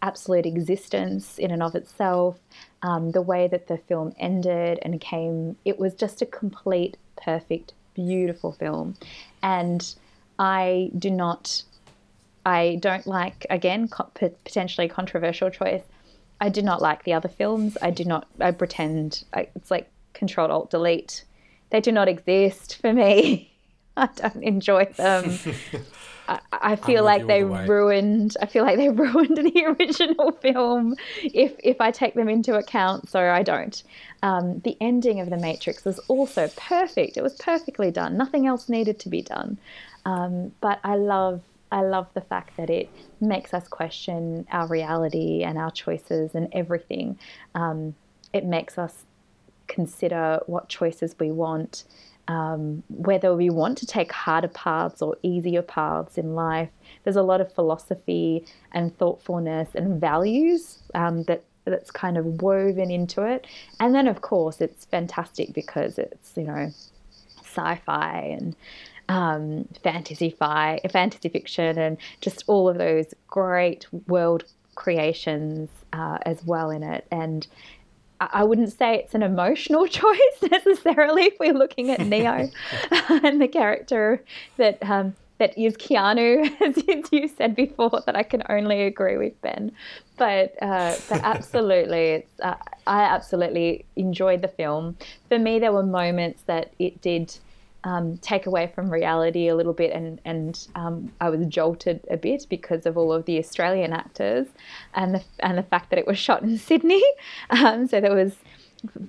absolute 0.00 0.46
existence 0.46 1.38
in 1.38 1.50
and 1.50 1.62
of 1.62 1.74
itself, 1.74 2.38
um, 2.82 3.10
the 3.10 3.22
way 3.22 3.48
that 3.48 3.66
the 3.66 3.76
film 3.76 4.14
ended 4.18 4.78
and 4.82 5.00
came, 5.00 5.56
it 5.64 5.78
was 5.78 5.94
just 5.94 6.22
a 6.22 6.26
complete, 6.26 6.96
perfect, 7.16 7.72
beautiful 7.94 8.52
film. 8.52 8.94
And 9.42 9.94
I 10.38 10.90
do 10.96 11.10
not, 11.10 11.62
I 12.46 12.78
don't 12.80 13.06
like, 13.06 13.46
again, 13.50 13.88
co- 13.88 14.10
potentially 14.14 14.88
controversial 14.88 15.50
choice. 15.50 15.82
I 16.40 16.48
do 16.48 16.62
not 16.62 16.80
like 16.80 17.04
the 17.04 17.14
other 17.14 17.28
films. 17.28 17.76
I 17.82 17.90
do 17.90 18.04
not. 18.04 18.28
I 18.40 18.52
pretend 18.52 19.24
I, 19.34 19.48
it's 19.56 19.70
like 19.70 19.90
Control 20.14 20.50
Alt 20.50 20.70
Delete. 20.70 21.24
They 21.70 21.80
do 21.80 21.90
not 21.92 22.08
exist 22.08 22.76
for 22.80 22.92
me. 22.92 23.52
I 23.96 24.08
don't 24.14 24.44
enjoy 24.44 24.84
them. 24.84 25.38
I, 26.28 26.40
I 26.52 26.76
feel 26.76 27.04
like 27.04 27.26
they 27.26 27.42
the 27.42 27.46
ruined. 27.46 28.36
I 28.40 28.46
feel 28.46 28.62
like 28.62 28.76
they 28.76 28.88
ruined 29.06 29.36
the 29.36 29.76
original 29.78 30.32
film 30.32 30.94
if 31.24 31.54
if 31.58 31.80
I 31.80 31.90
take 31.90 32.14
them 32.14 32.28
into 32.28 32.54
account. 32.54 33.08
So 33.08 33.18
I 33.18 33.42
don't. 33.42 33.82
Um, 34.22 34.60
the 34.60 34.76
ending 34.80 35.20
of 35.20 35.30
The 35.30 35.38
Matrix 35.38 35.84
was 35.84 35.98
also 36.00 36.48
perfect. 36.56 37.16
It 37.16 37.22
was 37.22 37.34
perfectly 37.36 37.90
done. 37.90 38.16
Nothing 38.16 38.46
else 38.46 38.68
needed 38.68 38.98
to 39.00 39.08
be 39.08 39.22
done. 39.22 39.58
Um, 40.04 40.52
but 40.60 40.80
I 40.84 40.96
love 40.96 41.42
I 41.70 41.82
love 41.82 42.06
the 42.14 42.22
fact 42.22 42.56
that 42.56 42.70
it 42.70 42.88
makes 43.20 43.52
us 43.52 43.68
question 43.68 44.46
our 44.50 44.66
reality 44.66 45.42
and 45.42 45.58
our 45.58 45.70
choices 45.70 46.34
and 46.34 46.48
everything. 46.52 47.18
Um, 47.54 47.94
it 48.32 48.46
makes 48.46 48.78
us 48.78 49.04
consider 49.66 50.40
what 50.46 50.68
choices 50.68 51.14
we 51.20 51.30
want, 51.30 51.84
um, 52.26 52.82
whether 52.88 53.34
we 53.34 53.50
want 53.50 53.76
to 53.78 53.86
take 53.86 54.12
harder 54.12 54.48
paths 54.48 55.02
or 55.02 55.16
easier 55.22 55.62
paths 55.62 56.16
in 56.16 56.34
life. 56.34 56.70
There's 57.04 57.16
a 57.16 57.22
lot 57.22 57.40
of 57.40 57.52
philosophy 57.52 58.46
and 58.72 58.96
thoughtfulness 58.96 59.68
and 59.74 60.00
values 60.00 60.78
um, 60.94 61.24
that 61.24 61.44
that's 61.64 61.90
kind 61.90 62.16
of 62.16 62.42
woven 62.42 62.90
into 62.90 63.22
it. 63.22 63.46
And 63.78 63.94
then, 63.94 64.08
of 64.08 64.22
course, 64.22 64.60
it's 64.60 64.86
fantastic 64.86 65.52
because 65.52 65.98
it's 65.98 66.32
you 66.34 66.44
know 66.44 66.70
sci-fi 67.42 68.36
and 68.38 68.56
um, 69.08 69.66
fantasy 69.82 70.30
fi- 70.30 70.80
fantasy 70.90 71.28
fiction, 71.28 71.78
and 71.78 71.96
just 72.20 72.44
all 72.46 72.68
of 72.68 72.78
those 72.78 73.14
great 73.26 73.86
world 74.06 74.44
creations 74.74 75.70
uh, 75.92 76.18
as 76.22 76.44
well 76.44 76.70
in 76.70 76.82
it. 76.82 77.06
And 77.10 77.46
I 78.20 78.44
wouldn't 78.44 78.72
say 78.72 78.96
it's 78.96 79.14
an 79.14 79.22
emotional 79.22 79.86
choice 80.00 80.42
necessarily 80.50 81.24
if 81.24 81.34
we're 81.38 81.52
looking 81.52 81.90
at 81.90 82.00
Neo 82.00 82.48
and 82.90 83.40
the 83.40 83.48
character 83.48 84.22
that 84.56 84.78
um, 84.82 85.14
that 85.38 85.56
is 85.56 85.76
Keanu, 85.76 86.50
as 86.60 87.12
you 87.12 87.28
said 87.28 87.54
before, 87.54 88.02
that 88.06 88.16
I 88.16 88.24
can 88.24 88.42
only 88.48 88.82
agree 88.82 89.16
with 89.16 89.40
Ben. 89.40 89.72
But 90.16 90.60
uh, 90.60 90.96
but 91.08 91.22
absolutely, 91.22 92.06
it's 92.08 92.40
uh, 92.40 92.56
I 92.86 93.02
absolutely 93.02 93.84
enjoyed 93.94 94.42
the 94.42 94.48
film. 94.48 94.96
For 95.28 95.38
me, 95.38 95.60
there 95.60 95.72
were 95.72 95.84
moments 95.84 96.42
that 96.46 96.72
it 96.78 97.00
did 97.00 97.36
um, 97.84 98.18
take 98.18 98.46
away 98.46 98.70
from 98.74 98.90
reality 98.90 99.48
a 99.48 99.54
little 99.54 99.72
bit, 99.72 99.92
and 99.92 100.20
and 100.24 100.66
um, 100.74 101.12
I 101.20 101.30
was 101.30 101.46
jolted 101.46 102.00
a 102.10 102.16
bit 102.16 102.46
because 102.48 102.86
of 102.86 102.98
all 102.98 103.12
of 103.12 103.24
the 103.24 103.38
Australian 103.38 103.92
actors, 103.92 104.48
and 104.94 105.14
the 105.14 105.24
and 105.40 105.56
the 105.56 105.62
fact 105.62 105.90
that 105.90 105.98
it 105.98 106.06
was 106.06 106.18
shot 106.18 106.42
in 106.42 106.58
Sydney. 106.68 107.04
Um, 107.50 107.86
so 107.86 108.00
there 108.00 108.14
was 108.14 108.36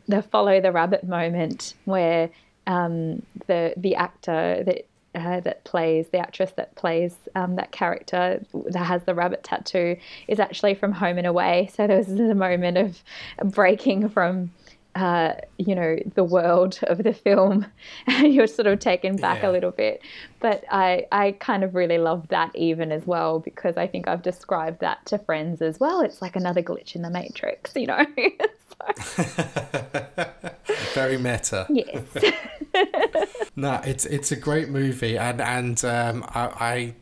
the 0.08 0.22
follow 0.22 0.62
the 0.62 0.72
rabbit 0.72 1.04
moment 1.04 1.74
where 1.86 2.30
um, 2.68 3.24
the 3.48 3.74
the 3.78 3.96
actor 3.96 4.64
that. 4.66 4.86
Uh, 5.16 5.40
that 5.40 5.64
plays 5.64 6.10
the 6.10 6.20
actress 6.20 6.52
that 6.56 6.76
plays 6.76 7.16
um, 7.34 7.56
that 7.56 7.72
character 7.72 8.46
that 8.68 8.84
has 8.84 9.04
the 9.06 9.16
rabbit 9.16 9.44
tattoo 9.44 9.98
is 10.28 10.40
actually 10.40 10.76
from 10.76 10.92
Home 10.92 11.18
and 11.18 11.26
Away. 11.26 11.68
So 11.74 11.88
there 11.88 11.98
was 11.98 12.10
a 12.10 12.36
moment 12.36 12.78
of 12.78 13.04
breaking 13.44 14.10
from 14.10 14.52
uh, 14.96 15.34
you 15.58 15.76
know, 15.76 15.98
the 16.16 16.24
world 16.24 16.80
of 16.84 17.04
the 17.04 17.14
film, 17.14 17.66
and 18.08 18.34
you're 18.34 18.48
sort 18.48 18.68
of 18.68 18.80
taken 18.80 19.16
back 19.16 19.44
yeah. 19.44 19.50
a 19.50 19.52
little 19.52 19.72
bit. 19.72 20.02
But 20.40 20.64
I, 20.72 21.06
I 21.12 21.34
kind 21.34 21.64
of 21.64 21.76
really 21.76 21.98
love 21.98 22.28
that 22.30 22.56
even 22.56 22.92
as 22.92 23.06
well 23.06 23.40
because 23.40 23.78
I 23.78 23.88
think 23.88 24.08
I've 24.08 24.22
described 24.22 24.80
that 24.80 25.06
to 25.08 25.18
friends 25.18 25.62
as 25.62 25.80
well. 25.80 26.02
It's 26.02 26.22
like 26.22 26.36
another 26.36 26.62
glitch 26.64 26.96
in 26.96 27.02
the 27.02 27.10
matrix, 27.10 27.76
you 27.76 27.88
know. 27.88 28.06
Very 30.94 31.18
meta. 31.18 31.68
Yes. 31.70 32.04
no, 33.56 33.82
it's 33.84 34.06
it's 34.06 34.32
a 34.32 34.36
great 34.36 34.70
movie, 34.70 35.18
and 35.18 35.42
and 35.42 35.84
um, 35.84 36.24
I, 36.30 36.46
I 36.60 36.94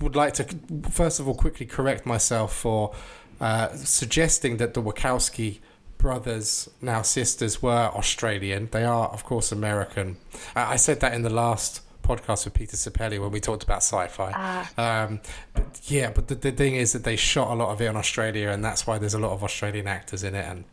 would 0.00 0.16
like 0.16 0.34
to 0.34 0.46
first 0.90 1.20
of 1.20 1.28
all 1.28 1.34
quickly 1.34 1.66
correct 1.66 2.04
myself 2.06 2.54
for 2.54 2.94
uh, 3.40 3.68
suggesting 3.74 4.58
that 4.58 4.74
the 4.74 4.82
Wachowski 4.82 5.60
brothers, 6.00 6.68
now 6.80 7.02
sisters, 7.02 7.62
were 7.62 7.90
Australian. 7.94 8.68
They 8.70 8.84
are, 8.84 9.08
of 9.08 9.24
course, 9.24 9.52
American. 9.52 10.16
I 10.54 10.76
said 10.76 11.00
that 11.00 11.14
in 11.14 11.22
the 11.22 11.30
last 11.30 11.82
podcast 12.02 12.44
with 12.44 12.54
Peter 12.54 12.76
Sapelli 12.76 13.20
when 13.20 13.30
we 13.30 13.40
talked 13.40 13.62
about 13.62 13.78
sci-fi. 13.78 14.32
Ah. 14.34 15.04
Um, 15.04 15.20
but 15.54 15.80
yeah, 15.84 16.10
but 16.10 16.28
the, 16.28 16.34
the 16.34 16.52
thing 16.52 16.74
is 16.74 16.92
that 16.92 17.04
they 17.04 17.16
shot 17.16 17.50
a 17.50 17.54
lot 17.54 17.70
of 17.70 17.80
it 17.80 17.86
in 17.86 17.96
Australia, 17.96 18.48
and 18.48 18.64
that's 18.64 18.86
why 18.86 18.98
there's 18.98 19.14
a 19.14 19.18
lot 19.18 19.32
of 19.32 19.44
Australian 19.44 19.86
actors 19.86 20.24
in 20.24 20.34
it. 20.34 20.44
And 20.44 20.64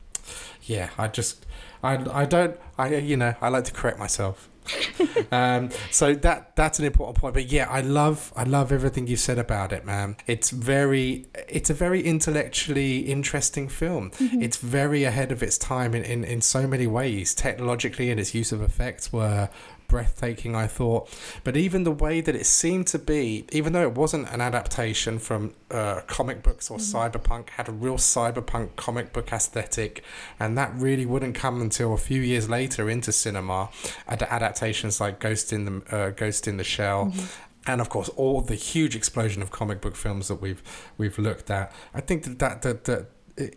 yeah, 0.63 0.89
I 0.97 1.07
just, 1.07 1.45
I, 1.83 2.21
I 2.21 2.25
don't, 2.25 2.57
I 2.77 2.95
you 2.95 3.17
know, 3.17 3.35
I 3.41 3.49
like 3.49 3.65
to 3.65 3.73
correct 3.73 3.99
myself. 3.99 4.49
um, 5.31 5.69
so 5.91 6.13
that 6.13 6.55
that's 6.55 6.79
an 6.79 6.85
important 6.85 7.17
point. 7.17 7.33
But 7.33 7.51
yeah, 7.51 7.67
I 7.69 7.81
love 7.81 8.33
I 8.35 8.43
love 8.43 8.71
everything 8.71 9.07
you 9.07 9.15
said 9.15 9.39
about 9.39 9.71
it, 9.71 9.85
man. 9.85 10.17
It's 10.27 10.49
very 10.49 11.27
it's 11.47 11.69
a 11.69 11.73
very 11.73 12.01
intellectually 12.01 12.99
interesting 12.99 13.67
film. 13.67 14.11
Mm-hmm. 14.11 14.41
It's 14.41 14.57
very 14.57 15.03
ahead 15.03 15.31
of 15.31 15.43
its 15.43 15.57
time 15.57 15.93
in, 15.93 16.03
in, 16.03 16.23
in 16.23 16.41
so 16.41 16.67
many 16.67 16.87
ways. 16.87 17.33
Technologically 17.33 18.09
and 18.09 18.19
its 18.19 18.33
use 18.33 18.51
of 18.51 18.61
effects 18.61 19.11
were 19.11 19.49
breathtaking, 19.87 20.55
I 20.55 20.67
thought. 20.67 21.09
But 21.43 21.57
even 21.57 21.83
the 21.83 21.91
way 21.91 22.21
that 22.21 22.35
it 22.35 22.45
seemed 22.45 22.87
to 22.87 22.99
be, 22.99 23.45
even 23.51 23.73
though 23.73 23.83
it 23.83 23.93
wasn't 23.93 24.29
an 24.29 24.41
adaptation 24.41 25.19
from 25.19 25.53
uh, 25.71 26.01
comic 26.07 26.43
books 26.43 26.69
or 26.69 26.77
mm. 26.77 27.11
cyberpunk, 27.11 27.49
had 27.51 27.69
a 27.69 27.71
real 27.71 27.97
cyberpunk 27.97 28.75
comic 28.75 29.13
book 29.13 29.31
aesthetic, 29.31 30.03
and 30.39 30.57
that 30.57 30.73
really 30.75 31.05
wouldn't 31.05 31.35
come 31.35 31.61
until 31.61 31.93
a 31.93 31.97
few 31.97 32.21
years 32.21 32.49
later 32.49 32.89
into 32.89 33.11
cinema. 33.11 33.69
Ad- 34.07 34.23
adaptations 34.23 34.99
like 34.99 35.19
Ghost 35.19 35.53
in 35.53 35.65
the 35.65 35.95
uh, 35.95 36.09
Ghost 36.11 36.47
in 36.47 36.57
the 36.57 36.63
Shell. 36.63 37.07
Mm-hmm 37.07 37.25
and 37.69 37.81
of 37.81 37.89
course 37.89 38.07
all 38.15 38.39
the 38.39 38.55
huge 38.55 38.95
explosion 38.95 39.41
of 39.41 39.51
comic 39.51 39.81
book 39.81 39.95
films 39.95 40.29
that 40.29 40.35
we've 40.35 40.63
we've 40.97 41.19
looked 41.19 41.51
at. 41.51 41.69
I 41.93 41.99
think 41.99 42.23
that 42.23 42.39
that 42.39 42.61
that, 42.61 42.85
that 42.85 43.07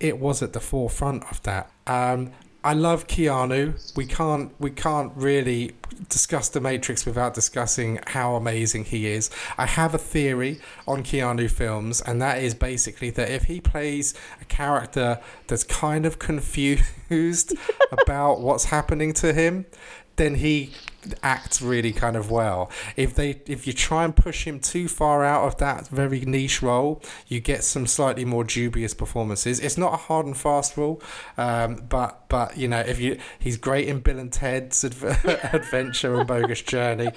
it 0.01 0.19
was 0.19 0.43
at 0.43 0.53
the 0.53 0.61
forefront 0.61 1.25
of 1.31 1.43
that. 1.45 1.71
Um, 1.87 2.33
I 2.63 2.75
love 2.75 3.07
Keanu. 3.07 3.97
We 3.97 4.05
can't 4.05 4.53
we 4.59 4.71
can't 4.71 5.13
really 5.17 5.73
discuss 6.09 6.49
the 6.49 6.61
Matrix 6.61 7.07
without 7.07 7.35
discussing 7.35 8.01
how 8.09 8.35
amazing 8.35 8.85
he 8.85 9.07
is. 9.07 9.31
I 9.57 9.67
have 9.67 9.95
a 9.95 9.99
theory 9.99 10.61
on 10.87 11.03
Keanu 11.03 11.51
films, 11.51 12.03
and 12.03 12.21
that 12.21 12.43
is 12.43 12.55
basically 12.55 13.11
that 13.11 13.31
if 13.31 13.45
he 13.45 13.61
plays 13.61 14.15
a 14.41 14.45
character 14.45 15.21
that's 15.47 15.65
kind 15.65 16.05
of 16.05 16.19
confused 16.19 17.55
about 17.91 18.41
what's 18.41 18.67
happening 18.67 19.15
to 19.15 19.33
him, 19.33 19.65
then 20.17 20.37
he 20.37 20.73
acts 21.23 21.63
really 21.63 21.93
kind 21.93 22.17
of 22.17 22.31
well. 22.31 22.71
If 22.97 23.15
they 23.15 23.41
if 23.47 23.67
you 23.67 23.73
try 23.73 24.05
and 24.05 24.15
push 24.15 24.47
him 24.47 24.61
too 24.61 24.89
far 24.89 25.25
out 25.25 25.47
of 25.47 25.59
that 25.59 25.89
very 25.89 26.21
niche 26.21 26.63
role, 26.63 27.03
you 27.27 27.41
get 27.41 27.65
some 27.65 27.87
slightly 27.87 28.25
more 28.25 28.45
dubious 28.45 28.95
performances. 28.95 29.61
It's 29.61 29.79
not 29.79 29.93
a 29.95 29.97
hard 29.97 30.27
and 30.27 30.37
fast 30.37 30.77
rule, 30.77 31.03
um, 31.37 31.85
but 31.89 32.29
but 32.29 32.57
you 32.57 32.69
know 32.69 32.81
if 32.81 33.01
you 33.01 33.19
he's 33.39 33.57
great 33.57 33.89
in 33.89 34.01
Bill 34.01 34.19
and 34.19 34.33
Ted's 34.33 34.85
Adventure 34.85 36.15
and 36.17 36.27
Bogus 36.27 36.63
Journey. 36.63 37.11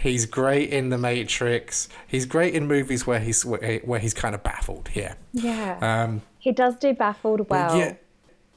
He's 0.00 0.26
great 0.26 0.70
in 0.70 0.90
The 0.90 0.98
Matrix. 0.98 1.88
He's 2.06 2.24
great 2.24 2.54
in 2.54 2.68
movies 2.68 3.04
where 3.04 3.18
he's 3.18 3.44
where 3.44 3.98
he's 3.98 4.14
kind 4.14 4.36
of 4.36 4.44
baffled. 4.44 4.88
Yeah. 4.94 5.14
Yeah. 5.32 5.78
Um, 6.04 6.22
he 6.38 6.52
does 6.52 6.76
do 6.76 6.94
baffled 6.94 7.50
well. 7.50 7.76
Yeah, 7.76 7.94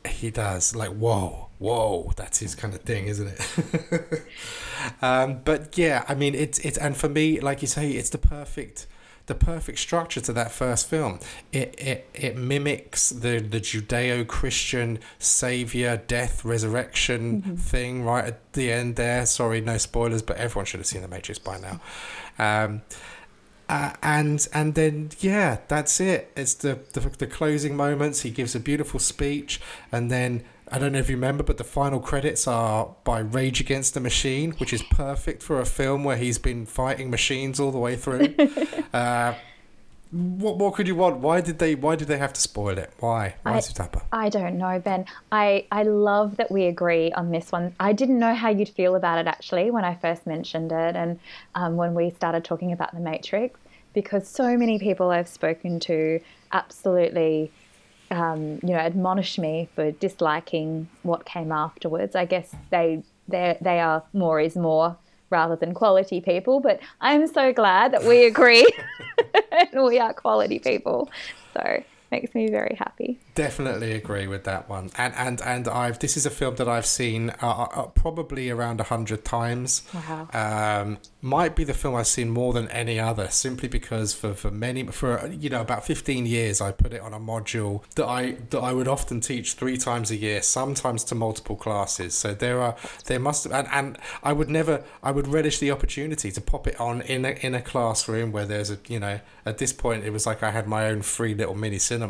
he 0.07 0.29
does. 0.29 0.75
Like 0.75 0.91
whoa 0.91 1.49
whoa, 1.61 2.11
that's 2.15 2.39
his 2.39 2.55
kind 2.55 2.73
of 2.73 2.81
thing, 2.81 3.05
isn't 3.05 3.27
it? 3.27 4.23
um, 5.01 5.41
but 5.45 5.77
yeah, 5.77 6.03
I 6.09 6.15
mean, 6.15 6.33
it's 6.33 6.59
it's 6.59 6.77
and 6.77 6.97
for 6.97 7.07
me, 7.07 7.39
like 7.39 7.61
you 7.61 7.67
say, 7.67 7.91
it's 7.91 8.09
the 8.09 8.17
perfect 8.17 8.87
the 9.27 9.35
perfect 9.35 9.77
structure 9.77 10.19
to 10.19 10.33
that 10.33 10.51
first 10.51 10.89
film. 10.89 11.19
It 11.51 11.75
it, 11.77 12.09
it 12.13 12.35
mimics 12.35 13.11
the 13.11 13.39
the 13.39 13.61
Judeo 13.61 14.27
Christian 14.27 14.99
savior 15.19 16.01
death 16.07 16.43
resurrection 16.43 17.41
mm-hmm. 17.41 17.55
thing 17.55 18.03
right 18.03 18.25
at 18.25 18.53
the 18.53 18.71
end 18.71 18.95
there. 18.95 19.25
Sorry, 19.27 19.61
no 19.61 19.77
spoilers, 19.77 20.23
but 20.23 20.37
everyone 20.37 20.65
should 20.65 20.79
have 20.79 20.87
seen 20.87 21.03
the 21.03 21.07
Matrix 21.07 21.37
by 21.37 21.59
now. 21.59 21.79
Um, 22.39 22.81
uh, 23.69 23.93
and 24.01 24.47
and 24.51 24.73
then 24.73 25.11
yeah, 25.19 25.59
that's 25.67 25.99
it. 25.99 26.31
It's 26.35 26.55
the, 26.55 26.79
the 26.93 27.01
the 27.01 27.27
closing 27.27 27.77
moments. 27.77 28.21
He 28.21 28.31
gives 28.31 28.55
a 28.55 28.59
beautiful 28.59 28.99
speech, 28.99 29.61
and 29.91 30.09
then 30.09 30.43
I 30.71 30.79
don't 30.79 30.93
know 30.93 30.99
if 30.99 31.09
you 31.09 31.17
remember, 31.17 31.43
but 31.43 31.57
the 31.57 31.65
final 31.65 31.99
credits 31.99 32.47
are 32.47 32.95
by 33.03 33.19
Rage 33.19 33.59
Against 33.59 33.93
the 33.93 33.99
Machine, 33.99 34.51
which 34.53 34.71
is 34.71 34.81
perfect 34.83 35.43
for 35.43 35.59
a 35.59 35.65
film 35.65 36.05
where 36.05 36.15
he's 36.15 36.37
been 36.37 36.65
fighting 36.65 37.09
machines 37.09 37.59
all 37.59 37.71
the 37.71 37.77
way 37.77 37.97
through. 37.97 38.33
uh, 38.93 39.33
what 40.11 40.57
more 40.57 40.73
could 40.73 40.87
you 40.87 40.95
want? 40.95 41.17
Why 41.17 41.39
did 41.41 41.59
they? 41.59 41.75
Why 41.75 41.95
did 41.95 42.07
they 42.07 42.17
have 42.17 42.33
to 42.33 42.41
spoil 42.41 42.77
it? 42.77 42.91
Why? 42.99 43.35
Why 43.43 43.61
I, 44.11 44.25
I 44.25 44.29
don't 44.29 44.57
know, 44.57 44.79
Ben. 44.79 45.05
I 45.31 45.65
I 45.71 45.83
love 45.83 46.37
that 46.37 46.51
we 46.51 46.65
agree 46.65 47.13
on 47.13 47.31
this 47.31 47.51
one. 47.51 47.73
I 47.79 47.93
didn't 47.93 48.19
know 48.19 48.35
how 48.35 48.49
you'd 48.49 48.69
feel 48.69 48.95
about 48.95 49.19
it 49.19 49.27
actually 49.27 49.71
when 49.71 49.85
I 49.85 49.95
first 49.95 50.27
mentioned 50.27 50.71
it, 50.73 50.95
and 50.97 51.19
um, 51.55 51.77
when 51.77 51.93
we 51.93 52.09
started 52.09 52.43
talking 52.43 52.73
about 52.73 52.93
the 52.93 52.99
Matrix, 52.99 53.57
because 53.93 54.27
so 54.27 54.57
many 54.57 54.79
people 54.79 55.11
I've 55.11 55.29
spoken 55.29 55.79
to 55.81 56.19
absolutely 56.51 57.51
um, 58.11 58.59
you 58.61 58.69
know, 58.69 58.77
admonish 58.77 59.37
me 59.39 59.69
for 59.73 59.91
disliking 59.91 60.89
what 61.03 61.25
came 61.25 61.51
afterwards. 61.51 62.15
I 62.15 62.25
guess 62.25 62.53
they 62.69 63.03
they 63.27 63.57
they 63.61 63.79
are 63.79 64.03
more 64.13 64.39
is 64.39 64.55
more 64.55 64.97
rather 65.29 65.55
than 65.55 65.73
quality 65.73 66.19
people, 66.19 66.59
but 66.59 66.79
I'm 66.99 67.25
so 67.27 67.53
glad 67.53 67.93
that 67.93 68.03
we 68.03 68.25
agree 68.25 68.67
and 69.51 69.83
we 69.83 69.97
are 69.97 70.13
quality 70.13 70.59
people. 70.59 71.09
So 71.53 71.83
makes 72.11 72.35
me 72.35 72.49
very 72.49 72.75
happy. 72.77 73.19
Definitely 73.35 73.93
agree 73.93 74.27
with 74.27 74.43
that 74.43 74.69
one. 74.69 74.91
And 74.97 75.13
and 75.15 75.41
and 75.41 75.67
I've 75.67 75.99
this 75.99 76.17
is 76.17 76.25
a 76.25 76.29
film 76.29 76.55
that 76.55 76.67
I've 76.67 76.85
seen 76.85 77.29
uh, 77.29 77.35
uh, 77.41 77.67
uh 77.73 77.87
probably 77.87 78.49
around 78.49 78.79
a 78.79 78.83
hundred 78.83 79.23
times. 79.23 79.83
Wow. 79.93 80.27
Um, 80.33 80.97
might 81.21 81.55
be 81.55 81.63
the 81.63 81.73
film 81.73 81.95
I've 81.95 82.07
seen 82.07 82.29
more 82.29 82.51
than 82.51 82.67
any 82.69 82.99
other, 82.99 83.29
simply 83.29 83.69
because 83.69 84.13
for 84.13 84.33
for 84.33 84.51
many 84.51 84.85
for 84.87 85.27
you 85.27 85.49
know 85.49 85.61
about 85.61 85.85
fifteen 85.85 86.25
years 86.25 86.59
I 86.59 86.71
put 86.71 86.93
it 86.93 87.01
on 87.01 87.13
a 87.13 87.19
module 87.19 87.83
that 87.95 88.07
I 88.07 88.31
that 88.49 88.59
I 88.59 88.73
would 88.73 88.87
often 88.87 89.21
teach 89.21 89.53
three 89.53 89.77
times 89.77 90.11
a 90.11 90.17
year, 90.17 90.41
sometimes 90.41 91.03
to 91.05 91.15
multiple 91.15 91.55
classes. 91.55 92.13
So 92.13 92.33
there 92.33 92.59
are 92.61 92.75
there 93.05 93.19
must 93.19 93.45
have, 93.45 93.53
and, 93.53 93.67
and 93.71 93.97
I 94.21 94.33
would 94.33 94.49
never 94.49 94.83
I 95.01 95.11
would 95.11 95.27
relish 95.27 95.59
the 95.59 95.71
opportunity 95.71 96.31
to 96.31 96.41
pop 96.41 96.67
it 96.67 96.79
on 96.79 97.01
in 97.01 97.23
a 97.25 97.31
in 97.41 97.55
a 97.55 97.61
classroom 97.61 98.31
where 98.31 98.45
there's 98.45 98.69
a 98.69 98.77
you 98.87 98.99
know 98.99 99.21
at 99.45 99.57
this 99.59 99.71
point 99.71 100.03
it 100.03 100.11
was 100.11 100.25
like 100.25 100.43
I 100.43 100.51
had 100.51 100.67
my 100.67 100.87
own 100.87 101.01
free 101.01 101.33
little 101.33 101.55
mini 101.55 101.79
cinema 101.79 102.00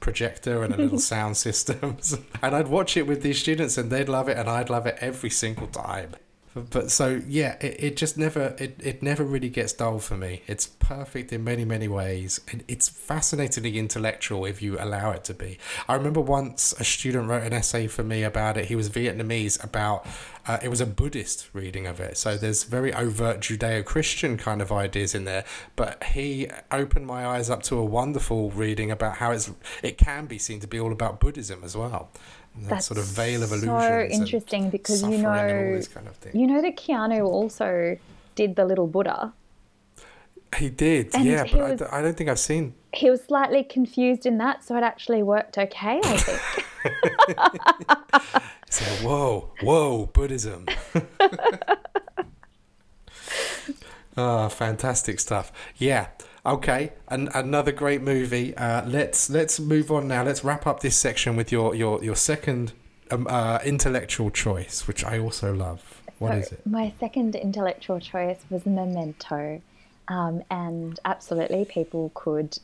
projector 0.00 0.62
and 0.62 0.74
a 0.74 0.76
little 0.76 0.98
sound 1.12 1.36
systems. 1.36 2.16
and 2.42 2.54
I'd 2.54 2.68
watch 2.68 2.96
it 2.96 3.06
with 3.06 3.22
these 3.22 3.38
students 3.38 3.78
and 3.78 3.90
they'd 3.90 4.08
love 4.08 4.28
it 4.28 4.36
and 4.36 4.48
I'd 4.48 4.70
love 4.70 4.86
it 4.86 4.96
every 5.00 5.30
single 5.30 5.66
time 5.66 6.14
but 6.54 6.90
so 6.90 7.22
yeah 7.28 7.56
it, 7.60 7.76
it 7.78 7.96
just 7.96 8.18
never 8.18 8.54
it, 8.58 8.76
it 8.82 9.02
never 9.02 9.22
really 9.22 9.48
gets 9.48 9.72
dull 9.72 9.98
for 9.98 10.16
me. 10.16 10.42
It's 10.46 10.66
perfect 10.66 11.32
in 11.32 11.44
many 11.44 11.64
many 11.64 11.88
ways 11.88 12.40
and 12.50 12.64
it's 12.66 12.88
fascinatingly 12.88 13.78
intellectual 13.78 14.44
if 14.44 14.60
you 14.60 14.76
allow 14.78 15.12
it 15.12 15.24
to 15.24 15.34
be. 15.34 15.58
I 15.88 15.94
remember 15.94 16.20
once 16.20 16.72
a 16.78 16.84
student 16.84 17.28
wrote 17.28 17.44
an 17.44 17.52
essay 17.52 17.86
for 17.86 18.02
me 18.02 18.22
about 18.24 18.56
it. 18.56 18.66
He 18.66 18.74
was 18.74 18.90
vietnamese 18.90 19.62
about 19.62 20.06
uh, 20.46 20.58
it 20.62 20.68
was 20.68 20.80
a 20.80 20.86
buddhist 20.86 21.48
reading 21.52 21.86
of 21.86 22.00
it. 22.00 22.16
So 22.16 22.36
there's 22.36 22.64
very 22.64 22.92
overt 22.94 23.40
judeo-christian 23.40 24.38
kind 24.38 24.60
of 24.60 24.72
ideas 24.72 25.14
in 25.14 25.24
there 25.24 25.44
but 25.76 26.02
he 26.02 26.48
opened 26.72 27.06
my 27.06 27.26
eyes 27.26 27.48
up 27.48 27.62
to 27.64 27.78
a 27.78 27.84
wonderful 27.84 28.50
reading 28.50 28.90
about 28.90 29.16
how 29.16 29.30
it's 29.30 29.52
it 29.82 29.98
can 29.98 30.26
be 30.26 30.38
seen 30.38 30.58
to 30.60 30.66
be 30.66 30.80
all 30.80 30.92
about 30.92 31.20
buddhism 31.20 31.62
as 31.62 31.76
well 31.76 32.10
that 32.68 32.82
sort 32.82 32.98
of 32.98 33.06
veil 33.06 33.42
of 33.42 33.52
illusion. 33.52 33.68
So 33.68 34.02
interesting 34.10 34.70
because 34.70 35.02
you 35.02 35.18
know, 35.18 35.80
kind 35.94 36.08
of 36.08 36.34
you 36.34 36.46
know 36.46 36.60
that 36.62 36.76
Keanu 36.76 37.24
also 37.24 37.96
did 38.34 38.56
the 38.56 38.64
little 38.64 38.86
Buddha. 38.86 39.32
He 40.56 40.68
did, 40.68 41.14
and 41.14 41.24
yeah, 41.24 41.44
he 41.44 41.56
but 41.56 41.80
was, 41.80 41.82
I, 41.92 42.02
don't 42.02 42.16
think 42.16 42.28
I've 42.28 42.38
seen. 42.38 42.74
He 42.92 43.08
was 43.08 43.22
slightly 43.22 43.62
confused 43.62 44.26
in 44.26 44.38
that, 44.38 44.64
so 44.64 44.76
it 44.76 44.82
actually 44.82 45.22
worked 45.22 45.56
okay, 45.56 46.00
I 46.02 46.16
think. 46.16 46.66
so, 48.70 48.84
whoa, 49.06 49.52
whoa, 49.62 50.06
Buddhism. 50.06 50.66
Ah, 54.16 54.46
oh, 54.46 54.48
fantastic 54.48 55.20
stuff. 55.20 55.52
Yeah, 55.76 56.08
Okay, 56.44 56.92
and 57.08 57.28
another 57.34 57.70
great 57.70 58.00
movie. 58.00 58.56
Uh, 58.56 58.86
let's 58.86 59.28
let's 59.28 59.60
move 59.60 59.90
on 59.90 60.08
now. 60.08 60.22
Let's 60.24 60.42
wrap 60.42 60.66
up 60.66 60.80
this 60.80 60.96
section 60.96 61.36
with 61.36 61.52
your 61.52 61.74
your 61.74 62.02
your 62.02 62.16
second 62.16 62.72
um, 63.10 63.26
uh, 63.28 63.58
intellectual 63.64 64.30
choice, 64.30 64.86
which 64.88 65.04
I 65.04 65.18
also 65.18 65.52
love. 65.54 66.02
What 66.18 66.32
so 66.32 66.38
is 66.38 66.52
it? 66.52 66.66
My 66.66 66.92
second 66.98 67.34
intellectual 67.34 68.00
choice 68.00 68.38
was 68.48 68.64
Memento, 68.64 69.60
um, 70.08 70.42
and 70.50 70.98
absolutely, 71.04 71.66
people 71.66 72.10
could 72.14 72.58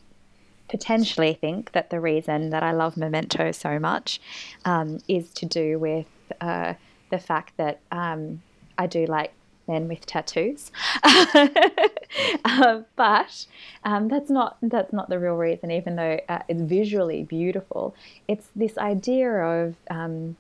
potentially 0.69 1.35
think 1.35 1.73
that 1.73 1.91
the 1.91 2.01
reason 2.01 2.51
that 2.51 2.63
I 2.63 2.73
love 2.73 2.97
Memento 2.97 3.53
so 3.53 3.79
much 3.79 4.21
um, 4.65 5.01
is 5.07 5.29
to 5.35 5.47
do 5.47 5.79
with 5.79 6.07
uh, 6.41 6.75
the 7.11 7.19
fact 7.19 7.57
that 7.59 7.81
um, 7.93 8.43
I 8.79 8.87
do 8.87 9.07
like 9.07 9.33
men 9.69 9.89
with 9.89 10.07
tattoos. 10.07 10.71
uh, 11.03 12.83
but 12.97 13.47
um, 13.85 14.09
that's 14.09 14.31
not 14.31 14.57
that's 14.63 14.93
not 14.93 15.09
the 15.09 15.19
real 15.19 15.35
reason. 15.35 15.71
Even 15.71 15.97
though 15.97 16.21
uh, 16.29 16.41
it's 16.49 16.63
visually 16.63 17.23
beautiful, 17.23 17.95
it's 18.29 18.49
this 18.55 18.79
idea 18.79 19.31
of 19.31 19.75
um, 19.91 20.37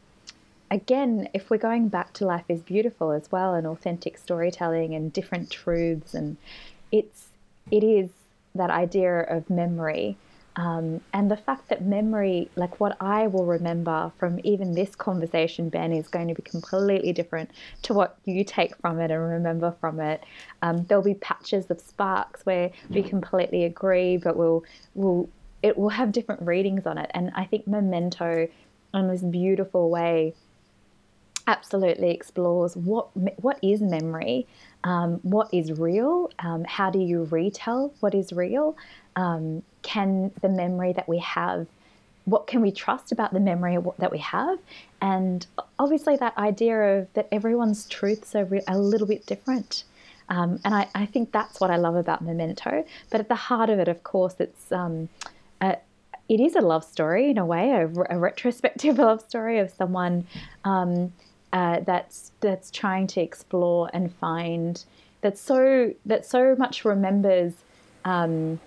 again, 0.70 1.28
if 1.34 1.50
we're 1.50 1.58
going 1.58 1.88
back 1.88 2.12
to 2.14 2.24
life 2.24 2.44
is 2.48 2.60
beautiful 2.60 3.12
as 3.12 3.30
well, 3.30 3.54
and 3.54 3.66
authentic 3.66 4.18
storytelling 4.18 4.94
and 4.94 5.12
different 5.12 5.50
truths, 5.50 6.14
and 6.14 6.36
it's 6.92 7.28
it 7.70 7.82
is 7.82 8.10
that 8.54 8.70
idea 8.70 9.20
of 9.20 9.50
memory 9.50 10.16
um, 10.56 11.02
and 11.12 11.30
the 11.30 11.36
fact 11.36 11.68
that 11.68 11.84
memory, 11.84 12.50
like 12.56 12.80
what 12.80 12.96
I 13.00 13.26
will 13.26 13.44
remember 13.44 14.10
from 14.18 14.40
even 14.42 14.74
this 14.74 14.96
conversation, 14.96 15.68
Ben, 15.68 15.92
is 15.92 16.08
going 16.08 16.28
to 16.28 16.34
be 16.34 16.42
completely 16.42 17.12
different 17.12 17.50
to 17.82 17.92
what 17.92 18.16
you 18.24 18.42
take 18.42 18.74
from 18.78 18.98
it 18.98 19.10
and 19.10 19.20
remember 19.20 19.74
from 19.80 20.00
it. 20.00 20.24
Um, 20.62 20.84
there'll 20.84 21.04
be 21.04 21.14
patches 21.14 21.70
of 21.70 21.78
sparks 21.78 22.46
where 22.46 22.70
we 22.88 23.02
completely 23.02 23.64
agree, 23.64 24.16
but 24.16 24.36
we'll, 24.36 24.64
we'll, 24.94 25.28
it 25.62 25.76
will 25.76 25.90
have 25.90 26.10
different 26.10 26.40
readings 26.40 26.86
on 26.86 26.96
it. 26.96 27.10
And 27.12 27.32
I 27.34 27.44
think 27.44 27.66
Memento, 27.66 28.48
in 28.94 29.08
this 29.08 29.22
beautiful 29.22 29.90
way, 29.90 30.34
absolutely 31.48 32.10
explores 32.10 32.76
what 32.76 33.08
what 33.40 33.56
is 33.62 33.80
memory, 33.80 34.46
um, 34.82 35.20
what 35.22 35.48
is 35.52 35.70
real, 35.78 36.28
um, 36.40 36.64
how 36.64 36.90
do 36.90 36.98
you 36.98 37.22
retell 37.24 37.94
what 38.00 38.14
is 38.16 38.32
real, 38.32 38.76
um, 39.16 39.62
can 39.82 40.30
the 40.40 40.48
memory 40.48 40.92
that 40.92 41.08
we 41.08 41.18
have 41.18 41.66
what 42.24 42.48
can 42.48 42.60
we 42.60 42.72
trust 42.72 43.12
about 43.12 43.32
the 43.32 43.40
memory 43.40 43.78
that 43.98 44.10
we 44.10 44.18
have 44.18 44.58
and 45.00 45.46
obviously 45.78 46.16
that 46.16 46.36
idea 46.36 46.98
of 46.98 47.12
that 47.14 47.28
everyone's 47.30 47.86
truths 47.86 48.34
are 48.34 48.48
a 48.68 48.78
little 48.78 49.06
bit 49.06 49.24
different 49.26 49.84
um, 50.28 50.58
and 50.64 50.74
I, 50.74 50.88
I, 50.94 51.06
think 51.06 51.30
that's 51.30 51.60
what 51.60 51.70
I 51.70 51.76
love 51.76 51.94
about 51.94 52.22
Memento. 52.22 52.84
But 53.10 53.20
at 53.20 53.28
the 53.28 53.36
heart 53.36 53.70
of 53.70 53.78
it, 53.78 53.88
of 53.88 54.02
course, 54.02 54.34
it's 54.40 54.72
um, 54.72 55.08
a, 55.60 55.76
it 56.28 56.40
is 56.40 56.56
a 56.56 56.60
love 56.60 56.84
story 56.84 57.30
in 57.30 57.38
a 57.38 57.46
way, 57.46 57.70
a, 57.70 57.88
a 58.10 58.18
retrospective 58.18 58.98
love 58.98 59.20
story 59.20 59.58
of 59.58 59.70
someone 59.70 60.26
um, 60.64 61.12
uh, 61.52 61.80
that's 61.80 62.32
that's 62.40 62.70
trying 62.70 63.06
to 63.06 63.20
explore 63.20 63.88
and 63.92 64.12
find 64.12 64.84
that 65.20 65.38
so 65.38 65.94
that 66.04 66.26
so 66.26 66.56
much 66.56 66.84
remembers 66.84 67.52
um, 68.04 68.60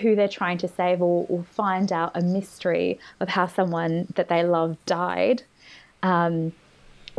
who 0.00 0.16
they're 0.16 0.28
trying 0.28 0.58
to 0.58 0.68
save 0.68 1.02
or, 1.02 1.26
or, 1.28 1.42
find 1.44 1.92
out 1.92 2.12
a 2.14 2.20
mystery 2.20 2.98
of 3.20 3.28
how 3.28 3.46
someone 3.46 4.06
that 4.14 4.28
they 4.28 4.42
love 4.42 4.76
died. 4.86 5.42
Um, 6.02 6.52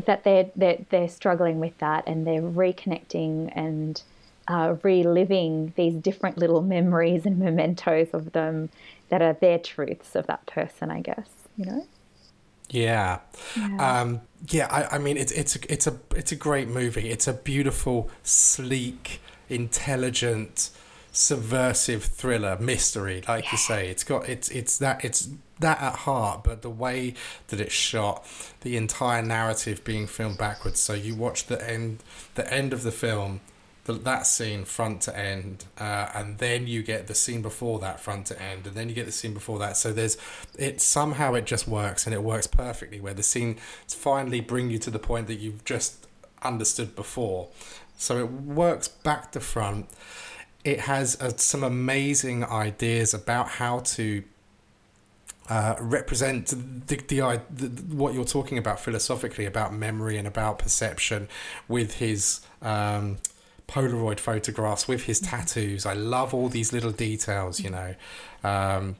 that 0.05 0.23
they're, 0.23 0.49
they're 0.55 0.79
they're 0.89 1.07
struggling 1.07 1.59
with 1.59 1.77
that 1.77 2.03
and 2.07 2.25
they're 2.25 2.41
reconnecting 2.41 3.51
and 3.55 4.01
uh, 4.47 4.75
reliving 4.83 5.73
these 5.75 5.95
different 5.95 6.37
little 6.37 6.61
memories 6.61 7.25
and 7.25 7.37
mementos 7.37 8.09
of 8.13 8.33
them 8.33 8.69
that 9.09 9.21
are 9.21 9.33
their 9.33 9.59
truths 9.59 10.15
of 10.15 10.27
that 10.27 10.45
person, 10.45 10.91
I 10.91 11.01
guess. 11.01 11.29
You 11.57 11.65
know. 11.65 11.87
Yeah, 12.69 13.19
yeah. 13.55 14.01
Um, 14.01 14.21
yeah 14.49 14.67
I, 14.69 14.95
I 14.95 14.97
mean, 14.97 15.17
it's 15.17 15.31
it's 15.31 15.55
a, 15.55 15.59
it's 15.71 15.87
a 15.87 15.99
it's 16.15 16.31
a 16.31 16.35
great 16.35 16.67
movie. 16.67 17.09
It's 17.09 17.27
a 17.27 17.33
beautiful, 17.33 18.09
sleek, 18.23 19.21
intelligent, 19.49 20.71
subversive 21.13 22.03
thriller 22.03 22.57
mystery 22.59 23.23
like 23.27 23.45
yeah. 23.45 23.51
you 23.51 23.57
say. 23.57 23.87
It's 23.87 24.03
got 24.03 24.27
it's 24.27 24.49
it's 24.49 24.77
that 24.79 25.05
it's 25.05 25.29
that 25.59 25.79
at 25.79 25.93
heart 25.99 26.43
but 26.43 26.63
the 26.63 26.69
way 26.69 27.13
that 27.47 27.61
it's 27.61 27.73
shot 27.73 28.25
the 28.61 28.75
entire 28.75 29.21
narrative 29.21 29.83
being 29.83 30.07
filmed 30.07 30.39
backwards. 30.39 30.79
So 30.79 30.93
you 30.93 31.15
watch 31.15 31.45
the 31.45 31.69
end 31.69 32.03
the 32.33 32.51
end 32.51 32.73
of 32.73 32.81
the 32.81 32.91
film 32.91 33.41
the, 33.85 33.93
that 33.93 34.25
scene 34.25 34.65
front 34.65 35.01
to 35.01 35.17
end 35.17 35.65
uh, 35.77 36.09
and 36.15 36.39
then 36.39 36.67
you 36.67 36.81
get 36.81 37.07
the 37.07 37.13
scene 37.13 37.41
before 37.41 37.79
that 37.79 37.99
front 37.99 38.25
to 38.27 38.41
end 38.41 38.65
and 38.65 38.75
then 38.75 38.89
you 38.89 38.95
get 38.95 39.05
the 39.05 39.11
scene 39.11 39.33
before 39.33 39.59
that. 39.59 39.77
So 39.77 39.93
there's 39.93 40.17
it 40.57 40.81
somehow 40.81 41.35
it 41.35 41.45
just 41.45 41.67
works 41.67 42.07
and 42.07 42.13
it 42.13 42.23
works 42.23 42.47
perfectly 42.47 42.99
where 42.99 43.13
the 43.13 43.23
scene 43.23 43.57
finally 43.87 44.41
bring 44.41 44.71
you 44.71 44.79
to 44.79 44.89
the 44.89 44.99
point 44.99 45.27
that 45.27 45.35
you've 45.35 45.63
just 45.63 46.07
understood 46.41 46.95
before. 46.95 47.49
So 47.97 48.17
it 48.17 48.31
works 48.31 48.87
back 48.87 49.31
to 49.33 49.39
front 49.39 49.89
it 50.63 50.81
has 50.81 51.19
uh, 51.21 51.35
some 51.37 51.63
amazing 51.63 52.43
ideas 52.43 53.13
about 53.13 53.47
how 53.47 53.79
to 53.79 54.23
uh, 55.49 55.75
represent 55.79 56.47
the, 56.47 56.95
the, 56.95 57.41
the, 57.51 57.95
what 57.95 58.13
you're 58.13 58.23
talking 58.23 58.57
about 58.57 58.79
philosophically 58.79 59.45
about 59.45 59.73
memory 59.73 60.17
and 60.17 60.27
about 60.27 60.59
perception 60.59 61.27
with 61.67 61.95
his 61.95 62.39
um, 62.61 63.17
Polaroid 63.67 64.19
photographs, 64.19 64.87
with 64.87 65.03
his 65.03 65.19
tattoos. 65.19 65.85
I 65.85 65.93
love 65.93 66.33
all 66.33 66.47
these 66.47 66.71
little 66.71 66.91
details, 66.91 67.59
you 67.59 67.69
know. 67.69 67.95
Um, 68.43 68.95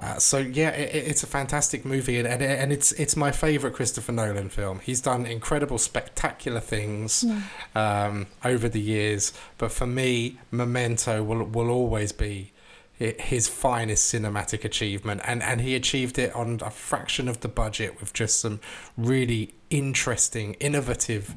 uh, 0.00 0.18
so 0.18 0.38
yeah, 0.38 0.70
it, 0.70 0.94
it's 0.94 1.22
a 1.22 1.26
fantastic 1.26 1.84
movie, 1.84 2.18
and, 2.18 2.26
and, 2.26 2.42
and 2.42 2.72
it's 2.72 2.92
it's 2.92 3.16
my 3.16 3.30
favorite 3.30 3.74
Christopher 3.74 4.12
Nolan 4.12 4.48
film. 4.48 4.80
He's 4.80 5.00
done 5.00 5.24
incredible, 5.24 5.78
spectacular 5.78 6.60
things 6.60 7.24
yeah. 7.24 8.06
um, 8.06 8.26
over 8.44 8.68
the 8.68 8.80
years, 8.80 9.32
but 9.56 9.70
for 9.70 9.86
me, 9.86 10.38
Memento 10.50 11.22
will 11.22 11.44
will 11.44 11.70
always 11.70 12.12
be 12.12 12.52
his 12.96 13.48
finest 13.48 14.12
cinematic 14.12 14.64
achievement 14.64 15.20
and 15.24 15.42
and 15.42 15.60
he 15.60 15.74
achieved 15.74 16.16
it 16.16 16.32
on 16.32 16.60
a 16.64 16.70
fraction 16.70 17.28
of 17.28 17.40
the 17.40 17.48
budget 17.48 17.98
with 17.98 18.12
just 18.12 18.38
some 18.38 18.60
really 18.96 19.52
interesting 19.68 20.54
innovative 20.54 21.34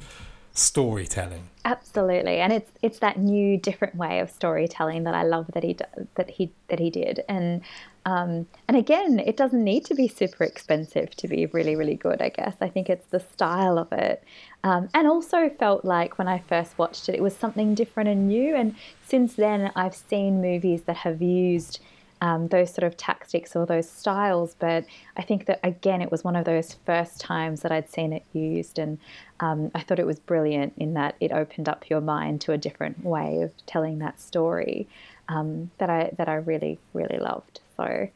storytelling 0.52 1.48
absolutely 1.64 2.38
and 2.38 2.52
it's 2.52 2.70
it's 2.80 3.00
that 3.00 3.18
new 3.18 3.58
different 3.58 3.96
way 3.96 4.20
of 4.20 4.30
storytelling 4.30 5.02
that 5.02 5.14
I 5.14 5.24
love 5.24 5.48
that 5.52 5.64
he 5.64 5.76
that 6.14 6.30
he 6.30 6.52
that 6.68 6.78
he 6.78 6.90
did 6.90 7.24
and 7.28 7.60
um, 8.06 8.46
and 8.66 8.76
again 8.76 9.18
it 9.18 9.36
doesn't 9.36 9.62
need 9.62 9.84
to 9.84 9.94
be 9.94 10.08
super 10.08 10.44
expensive 10.44 11.10
to 11.16 11.28
be 11.28 11.46
really 11.46 11.76
really 11.76 11.94
good 11.94 12.20
I 12.22 12.28
guess 12.28 12.56
I 12.60 12.68
think 12.68 12.88
it's 12.88 13.06
the 13.06 13.20
style 13.20 13.78
of 13.78 13.92
it 13.92 14.22
um, 14.64 14.88
and 14.94 15.06
also 15.06 15.48
felt 15.50 15.84
like 15.84 16.18
when 16.18 16.28
I 16.28 16.38
first 16.38 16.78
watched 16.78 17.08
it 17.08 17.14
it 17.14 17.22
was 17.22 17.36
something 17.36 17.74
different 17.74 18.08
and 18.08 18.28
new 18.28 18.54
and 18.54 18.74
since 19.06 19.34
then 19.34 19.72
I've 19.76 19.94
seen 19.94 20.40
movies 20.40 20.82
that 20.82 20.98
have 20.98 21.22
used 21.22 21.80
um, 22.20 22.48
those 22.48 22.72
sort 22.72 22.84
of 22.84 22.96
tactics 22.96 23.54
or 23.54 23.66
those 23.66 23.88
styles. 23.88 24.54
But 24.58 24.84
I 25.16 25.22
think 25.22 25.46
that 25.46 25.60
again, 25.62 26.02
it 26.02 26.10
was 26.10 26.24
one 26.24 26.36
of 26.36 26.44
those 26.44 26.74
first 26.86 27.20
times 27.20 27.62
that 27.62 27.72
I'd 27.72 27.90
seen 27.90 28.12
it 28.12 28.24
used, 28.32 28.78
and 28.78 28.98
um, 29.40 29.70
I 29.74 29.80
thought 29.80 29.98
it 29.98 30.06
was 30.06 30.18
brilliant 30.18 30.74
in 30.76 30.94
that 30.94 31.14
it 31.20 31.32
opened 31.32 31.68
up 31.68 31.88
your 31.88 32.00
mind 32.00 32.40
to 32.42 32.52
a 32.52 32.58
different 32.58 33.04
way 33.04 33.42
of 33.42 33.52
telling 33.66 33.98
that 33.98 34.20
story 34.20 34.88
um, 35.28 35.70
that 35.78 35.90
I 35.90 36.10
that 36.16 36.28
I 36.28 36.34
really 36.34 36.78
really 36.92 37.18
loved. 37.18 37.60
So 37.78 38.08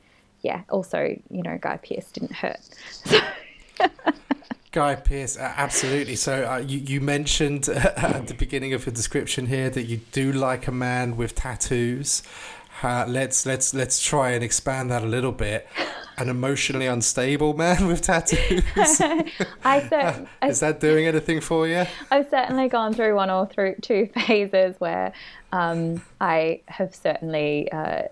yeah, 0.42 0.62
also 0.68 1.16
you 1.30 1.42
know 1.42 1.58
Guy 1.60 1.78
Pearce 1.78 2.10
didn't 2.12 2.32
hurt. 2.32 2.60
Guy 4.72 4.94
Pearce, 4.94 5.36
absolutely. 5.36 6.16
So 6.16 6.50
uh, 6.50 6.56
you 6.58 6.78
you 6.78 7.00
mentioned 7.00 7.68
uh, 7.68 7.92
at 7.96 8.26
the 8.26 8.34
beginning 8.34 8.72
of 8.74 8.84
your 8.86 8.94
description 8.94 9.46
here 9.46 9.70
that 9.70 9.84
you 9.84 10.00
do 10.12 10.32
like 10.32 10.66
a 10.66 10.72
man 10.72 11.16
with 11.16 11.34
tattoos. 11.34 12.22
Uh, 12.82 13.04
let's 13.06 13.46
let's 13.46 13.74
let's 13.74 14.02
try 14.02 14.30
and 14.30 14.42
expand 14.42 14.90
that 14.90 15.02
a 15.02 15.06
little 15.06 15.32
bit. 15.32 15.68
An 16.18 16.28
emotionally 16.28 16.86
unstable 16.86 17.54
man 17.54 17.86
with 17.88 18.02
tattoos. 18.02 18.64
I 19.64 19.86
cer- 19.88 20.26
is 20.42 20.60
that 20.60 20.80
doing 20.80 21.06
anything 21.06 21.40
for 21.40 21.68
you? 21.68 21.86
I've 22.10 22.28
certainly 22.28 22.68
gone 22.68 22.92
through 22.92 23.14
one 23.14 23.30
or 23.30 23.46
through 23.46 23.76
two 23.82 24.08
phases 24.14 24.74
where 24.78 25.12
um, 25.52 26.02
I 26.20 26.62
have 26.66 26.94
certainly 26.94 27.70
uh, 27.70 28.04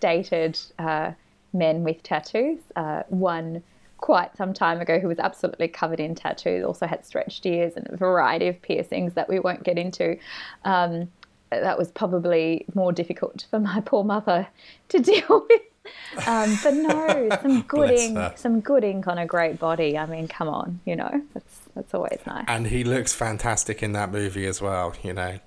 dated 0.00 0.58
uh, 0.78 1.12
men 1.52 1.84
with 1.84 2.02
tattoos. 2.02 2.60
Uh, 2.76 3.02
one 3.08 3.62
quite 3.98 4.36
some 4.36 4.52
time 4.52 4.80
ago 4.80 4.98
who 4.98 5.08
was 5.08 5.18
absolutely 5.20 5.68
covered 5.68 6.00
in 6.00 6.14
tattoos, 6.14 6.64
also 6.64 6.86
had 6.86 7.06
stretched 7.06 7.46
ears 7.46 7.74
and 7.76 7.86
a 7.88 7.96
variety 7.96 8.48
of 8.48 8.60
piercings 8.60 9.14
that 9.14 9.28
we 9.28 9.38
won't 9.38 9.62
get 9.62 9.78
into. 9.78 10.18
Um, 10.64 11.08
that 11.50 11.78
was 11.78 11.90
probably 11.90 12.64
more 12.74 12.92
difficult 12.92 13.46
for 13.48 13.60
my 13.60 13.80
poor 13.84 14.04
mother 14.04 14.48
to 14.88 14.98
deal 14.98 15.46
with. 15.48 16.26
Um, 16.26 16.58
but 16.62 16.74
no, 16.74 17.28
some 17.40 17.62
good 17.68 17.90
ink, 17.90 18.38
some 18.38 18.60
good 18.60 18.84
ink 18.84 19.06
on 19.08 19.18
a 19.18 19.26
great 19.26 19.58
body. 19.58 19.98
I 19.98 20.06
mean, 20.06 20.28
come 20.28 20.48
on, 20.48 20.80
you 20.84 20.96
know, 20.96 21.22
that's 21.32 21.61
that's 21.74 21.94
always 21.94 22.18
nice. 22.26 22.44
And 22.48 22.66
he 22.66 22.84
looks 22.84 23.12
fantastic 23.12 23.82
in 23.82 23.92
that 23.92 24.10
movie 24.10 24.46
as 24.46 24.60
well, 24.60 24.94
you 25.02 25.12
know. 25.12 25.38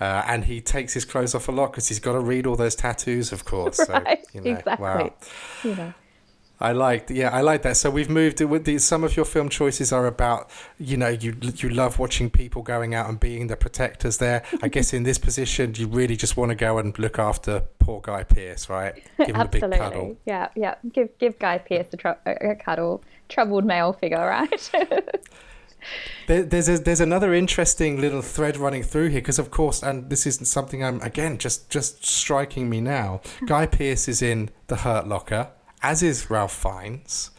Uh, 0.00 0.22
and 0.26 0.44
he 0.44 0.60
takes 0.60 0.94
his 0.94 1.04
clothes 1.04 1.34
off 1.34 1.48
a 1.48 1.52
lot 1.52 1.72
because 1.72 1.88
he's 1.88 2.00
got 2.00 2.12
to 2.12 2.20
read 2.20 2.46
all 2.46 2.56
those 2.56 2.74
tattoos, 2.74 3.32
of 3.32 3.44
course. 3.44 3.78
right, 3.88 4.24
so, 4.26 4.30
you 4.34 4.40
know, 4.40 4.58
exactly. 4.58 4.84
Wow. 4.84 5.14
You 5.64 5.74
know. 5.74 5.94
I 6.62 6.72
liked, 6.72 7.10
yeah, 7.10 7.30
I 7.30 7.40
like 7.40 7.62
that. 7.62 7.78
So 7.78 7.88
we've 7.88 8.10
moved 8.10 8.42
it 8.42 8.44
with 8.44 8.66
these. 8.66 8.84
Some 8.84 9.02
of 9.02 9.16
your 9.16 9.24
film 9.24 9.48
choices 9.48 9.92
are 9.92 10.06
about, 10.06 10.50
you 10.78 10.98
know, 10.98 11.08
you 11.08 11.34
you 11.56 11.70
love 11.70 11.98
watching 11.98 12.28
people 12.28 12.60
going 12.60 12.94
out 12.94 13.08
and 13.08 13.18
being 13.18 13.46
the 13.46 13.56
protectors 13.56 14.18
there. 14.18 14.42
I 14.62 14.68
guess 14.68 14.92
in 14.98 15.04
this 15.04 15.16
position, 15.16 15.74
you 15.76 15.86
really 15.86 16.16
just 16.16 16.36
want 16.36 16.50
to 16.50 16.54
go 16.54 16.76
and 16.76 16.98
look 16.98 17.18
after 17.18 17.62
poor 17.78 18.02
Guy 18.02 18.24
Pearce, 18.24 18.68
right? 18.68 18.94
Give 19.16 19.28
him 19.28 19.36
Absolutely. 19.36 19.68
a 19.68 19.70
big 19.70 19.78
cuddle. 19.78 20.16
Yeah, 20.26 20.48
yeah. 20.54 20.74
Give 20.92 21.08
give 21.18 21.38
Guy 21.38 21.56
Pearce 21.58 21.86
a, 21.94 21.96
tr- 21.96 22.08
a 22.26 22.54
cuddle. 22.56 23.02
Troubled 23.30 23.64
male 23.64 23.94
figure, 23.94 24.18
right? 24.18 24.70
there, 26.26 26.42
there's 26.42 26.68
a, 26.68 26.78
there's 26.78 27.00
another 27.00 27.34
interesting 27.34 28.00
little 28.00 28.22
thread 28.22 28.56
running 28.56 28.82
through 28.82 29.08
here 29.08 29.20
because 29.20 29.38
of 29.38 29.50
course, 29.50 29.82
and 29.82 30.10
this 30.10 30.26
isn't 30.26 30.46
something 30.46 30.84
I'm 30.84 31.00
again 31.02 31.38
just 31.38 31.70
just 31.70 32.04
striking 32.04 32.68
me 32.68 32.80
now. 32.80 33.20
Guy 33.46 33.66
Pearce 33.66 34.08
is 34.08 34.22
in 34.22 34.50
the 34.68 34.76
Hurt 34.76 35.06
Locker 35.06 35.48
as 35.82 36.02
is 36.02 36.30
Ralph 36.30 36.52
Fiennes. 36.52 37.30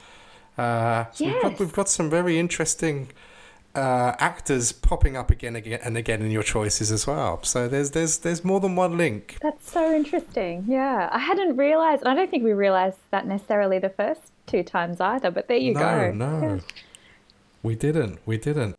Uh, 0.57 1.05
so 1.11 1.23
yes. 1.23 1.33
we've, 1.33 1.41
got, 1.41 1.59
we've 1.59 1.73
got 1.73 1.89
some 1.89 2.09
very 2.09 2.37
interesting 2.37 3.09
uh, 3.73 4.13
actors 4.19 4.71
popping 4.71 5.15
up 5.15 5.31
again, 5.31 5.55
again 5.55 5.79
and 5.83 5.97
again 5.97 6.21
in 6.21 6.31
your 6.31 6.43
choices 6.43 6.91
as 6.91 7.07
well. 7.07 7.41
So 7.43 7.67
there's 7.67 7.91
there's 7.91 8.19
there's 8.19 8.43
more 8.43 8.59
than 8.59 8.75
one 8.75 8.97
link. 8.97 9.37
That's 9.41 9.71
so 9.71 9.93
interesting. 9.93 10.65
Yeah, 10.67 11.09
I 11.11 11.19
hadn't 11.19 11.55
realised. 11.55 12.01
And 12.01 12.11
I 12.11 12.15
don't 12.15 12.29
think 12.29 12.43
we 12.43 12.53
realised 12.53 12.97
that 13.11 13.25
necessarily 13.25 13.79
the 13.79 13.89
first 13.89 14.21
two 14.45 14.63
times 14.63 14.99
either. 14.99 15.31
But 15.31 15.47
there 15.47 15.57
you 15.57 15.73
no, 15.73 15.79
go. 15.79 16.11
No, 16.11 16.39
no, 16.39 16.53
yeah. 16.55 16.59
We 17.63 17.75
didn't. 17.75 18.19
We 18.25 18.37
didn't. 18.37 18.75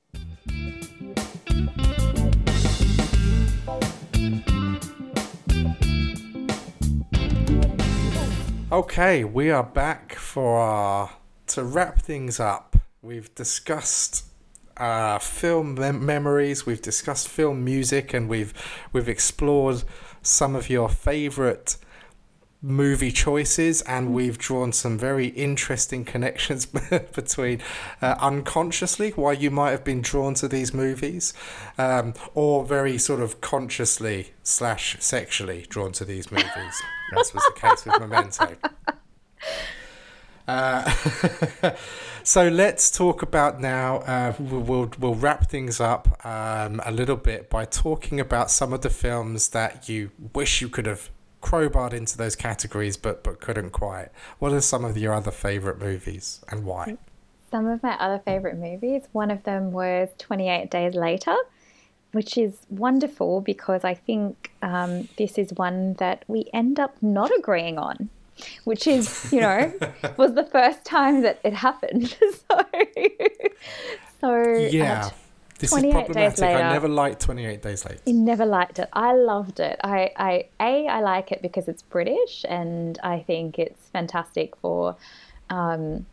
Okay, 8.73 9.23
we 9.23 9.51
are 9.51 9.63
back 9.63 10.15
for 10.15 10.59
our 10.59 11.11
to 11.49 11.63
wrap 11.63 12.01
things 12.01 12.41
up. 12.41 12.77
We've 13.03 13.33
discussed 13.35 14.25
uh, 14.79 15.19
film 15.19 15.75
mem- 15.75 16.05
memories, 16.05 16.65
we've 16.65 16.81
discussed 16.81 17.29
film 17.29 17.65
music, 17.65 18.15
and 18.15 18.29
we've 18.29 18.55
we've 18.93 19.09
explored 19.09 19.85
some 20.23 20.57
of 20.57 20.71
your 20.71 20.89
favourite 20.89 21.77
movie 22.63 23.11
choices 23.11 23.83
and 23.83 24.15
we've 24.15 24.39
drawn 24.39 24.73
some 24.73 24.97
very 24.97 25.27
interesting 25.29 26.05
connections 26.05 26.65
between 27.15 27.61
uh, 28.01 28.15
unconsciously 28.21 29.11
why 29.11 29.33
you 29.33 29.51
might 29.51 29.73
have 29.73 29.83
been 29.83 30.01
drawn 30.01 30.33
to 30.33 30.47
these 30.47 30.73
movies 30.73 31.35
um, 31.77 32.15
or 32.35 32.65
very 32.65 32.97
sort 32.97 33.21
of 33.21 33.41
consciously 33.41 34.33
slash 34.45 34.97
sexually 35.01 35.67
drawn 35.69 35.91
to 35.91 36.05
these 36.05 36.31
movies 36.31 36.83
as 37.19 37.35
was 37.35 37.45
the 37.45 37.61
case 37.61 37.85
with 37.85 37.99
memento 37.99 38.57
uh, 40.49 40.91
so 42.23 42.49
let's 42.49 42.91
talk 42.91 43.23
about 43.23 43.61
now. 43.61 43.99
Uh, 43.99 44.35
we'll 44.39 44.91
we'll 44.99 45.15
wrap 45.15 45.49
things 45.49 45.81
up 45.81 46.25
um, 46.27 46.81
a 46.85 46.91
little 46.91 47.17
bit 47.17 47.49
by 47.49 47.65
talking 47.65 48.19
about 48.19 48.51
some 48.51 48.73
of 48.73 48.81
the 48.83 48.91
films 48.91 49.51
that 49.51 49.89
you 49.89 50.11
wish 50.35 50.61
you 50.61 50.69
could 50.69 50.87
have 50.87 51.11
crowbarred 51.43 51.93
into 51.93 52.17
those 52.17 52.35
categories, 52.35 52.97
but 52.97 53.23
but 53.23 53.41
couldn't 53.41 53.71
quite. 53.71 54.09
What 54.39 54.53
are 54.53 54.61
some 54.61 54.85
of 54.85 54.97
your 54.97 55.13
other 55.13 55.31
favorite 55.31 55.79
movies 55.79 56.41
and 56.49 56.65
why? 56.65 56.97
Some 57.51 57.67
of 57.67 57.83
my 57.83 57.97
other 57.99 58.23
favorite 58.25 58.57
movies. 58.57 59.03
One 59.13 59.31
of 59.31 59.43
them 59.43 59.73
was 59.73 60.09
Twenty 60.19 60.49
Eight 60.49 60.71
Days 60.71 60.95
Later, 60.95 61.37
which 62.13 62.39
is 62.39 62.57
wonderful 62.71 63.43
because 63.43 63.85
I 63.85 63.95
think 63.95 64.53
um, 64.63 65.09
this 65.19 65.37
is 65.37 65.53
one 65.53 65.95
that 65.95 66.25
we 66.29 66.49
end 66.55 66.81
up 66.81 66.97
not 67.03 67.31
agreeing 67.37 67.77
on. 67.79 68.09
Which 68.65 68.87
is, 68.87 69.31
you 69.31 69.41
know, 69.41 69.73
was 70.17 70.35
the 70.35 70.47
first 70.47 70.85
time 70.85 71.21
that 71.21 71.39
it 71.45 71.53
happened. 71.53 72.09
so, 72.51 72.65
so 74.21 74.43
yeah. 74.57 75.11
This 75.63 75.73
is 75.73 75.93
problematic. 75.93 76.41
Later, 76.41 76.59
I 76.59 76.73
never 76.73 76.89
liked 76.89 77.21
28 77.21 77.63
Days 77.63 77.85
Later. 77.85 78.01
You 78.05 78.15
never 78.15 78.45
liked 78.45 78.81
it. 78.81 78.89
I 78.93 79.15
loved 79.15 79.61
it. 79.61 79.79
I, 79.85 80.11
I, 80.17 80.45
A, 80.59 80.89
I 80.89 81.01
like 81.01 81.31
it 81.31 81.41
because 81.41 81.69
it's 81.69 81.83
British 81.83 82.45
and 82.49 82.99
I 83.05 83.21
think 83.21 83.61
it's 83.61 83.89
fantastic 83.91 84.57
for 84.57 84.97
um, 85.51 86.05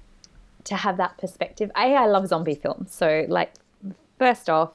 to 0.65 0.75
have 0.75 0.97
that 0.97 1.17
perspective. 1.17 1.71
A, 1.75 1.95
I 1.95 2.05
love 2.05 2.27
zombie 2.27 2.53
films. 2.53 2.93
So, 2.93 3.25
like, 3.27 3.51
first 4.19 4.51
off, 4.51 4.69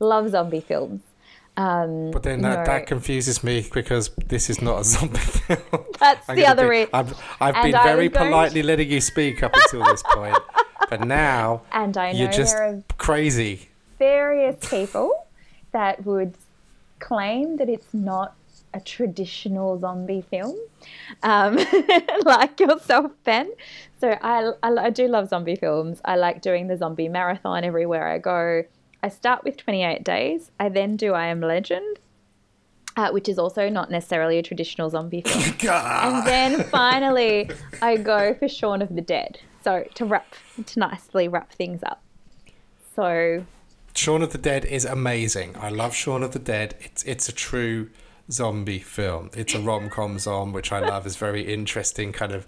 love 0.00 0.28
zombie 0.30 0.60
films. 0.60 1.02
Um, 1.56 2.10
but 2.10 2.24
then 2.24 2.42
that, 2.42 2.66
that 2.66 2.88
confuses 2.88 3.44
me 3.44 3.64
because 3.72 4.10
this 4.26 4.50
is 4.50 4.60
not 4.60 4.80
a 4.80 4.84
zombie 4.84 5.18
film. 5.18 5.84
That's 6.00 6.26
the 6.26 6.46
other 6.46 6.68
reason. 6.68 6.90
I've, 6.92 7.14
I've 7.40 7.62
been 7.62 7.72
very 7.72 8.10
politely 8.10 8.62
to... 8.62 8.66
letting 8.66 8.90
you 8.90 9.00
speak 9.00 9.44
up 9.44 9.54
until 9.54 9.84
this 9.84 10.02
point, 10.02 10.36
but 10.90 11.06
now 11.06 11.62
and 11.72 11.96
I 11.96 12.10
know 12.10 12.18
you're 12.18 12.32
just 12.32 12.56
crazy 12.98 13.68
various 13.98 14.56
people 14.68 15.26
that 15.72 16.04
would 16.04 16.34
claim 16.98 17.56
that 17.56 17.68
it's 17.68 17.92
not 17.92 18.34
a 18.74 18.80
traditional 18.80 19.78
zombie 19.78 20.20
film, 20.20 20.56
um, 21.22 21.58
like 22.24 22.60
yourself, 22.60 23.10
Ben. 23.24 23.50
So 23.98 24.16
I, 24.20 24.52
I, 24.62 24.70
I, 24.76 24.90
do 24.90 25.08
love 25.08 25.28
zombie 25.28 25.56
films. 25.56 26.00
I 26.04 26.16
like 26.16 26.42
doing 26.42 26.66
the 26.66 26.76
zombie 26.76 27.08
marathon 27.08 27.64
everywhere 27.64 28.06
I 28.08 28.18
go. 28.18 28.64
I 29.02 29.08
start 29.08 29.44
with 29.44 29.56
28 29.56 30.04
Days. 30.04 30.50
I 30.60 30.68
then 30.68 30.96
do 30.96 31.14
I 31.14 31.26
Am 31.26 31.40
Legend, 31.40 31.98
uh, 32.96 33.10
which 33.10 33.28
is 33.28 33.38
also 33.38 33.68
not 33.68 33.90
necessarily 33.90 34.38
a 34.38 34.42
traditional 34.42 34.90
zombie 34.90 35.22
film. 35.22 35.42
and 35.70 36.26
then 36.26 36.62
finally, 36.64 37.50
I 37.80 37.96
go 37.96 38.34
for 38.34 38.48
Shaun 38.48 38.82
of 38.82 38.94
the 38.94 39.02
Dead. 39.02 39.40
So 39.64 39.84
to 39.94 40.04
wrap, 40.04 40.34
to 40.64 40.78
nicely 40.78 41.28
wrap 41.28 41.52
things 41.52 41.82
up. 41.82 42.02
So 42.94 43.44
Shaun 43.96 44.22
of 44.22 44.32
the 44.32 44.38
Dead 44.38 44.64
is 44.64 44.84
amazing. 44.84 45.56
I 45.58 45.70
love 45.70 45.94
Shaun 45.94 46.22
of 46.22 46.32
the 46.32 46.38
Dead. 46.38 46.74
It's 46.80 47.02
it's 47.04 47.28
a 47.28 47.32
true 47.32 47.90
zombie 48.30 48.78
film. 48.78 49.30
It's 49.34 49.54
a 49.54 49.60
rom 49.60 49.88
com 49.90 50.18
zom, 50.26 50.52
which 50.52 50.72
I 50.72 50.80
love. 50.80 51.06
is 51.06 51.16
very 51.16 51.42
interesting, 51.42 52.12
kind 52.12 52.32
of 52.32 52.46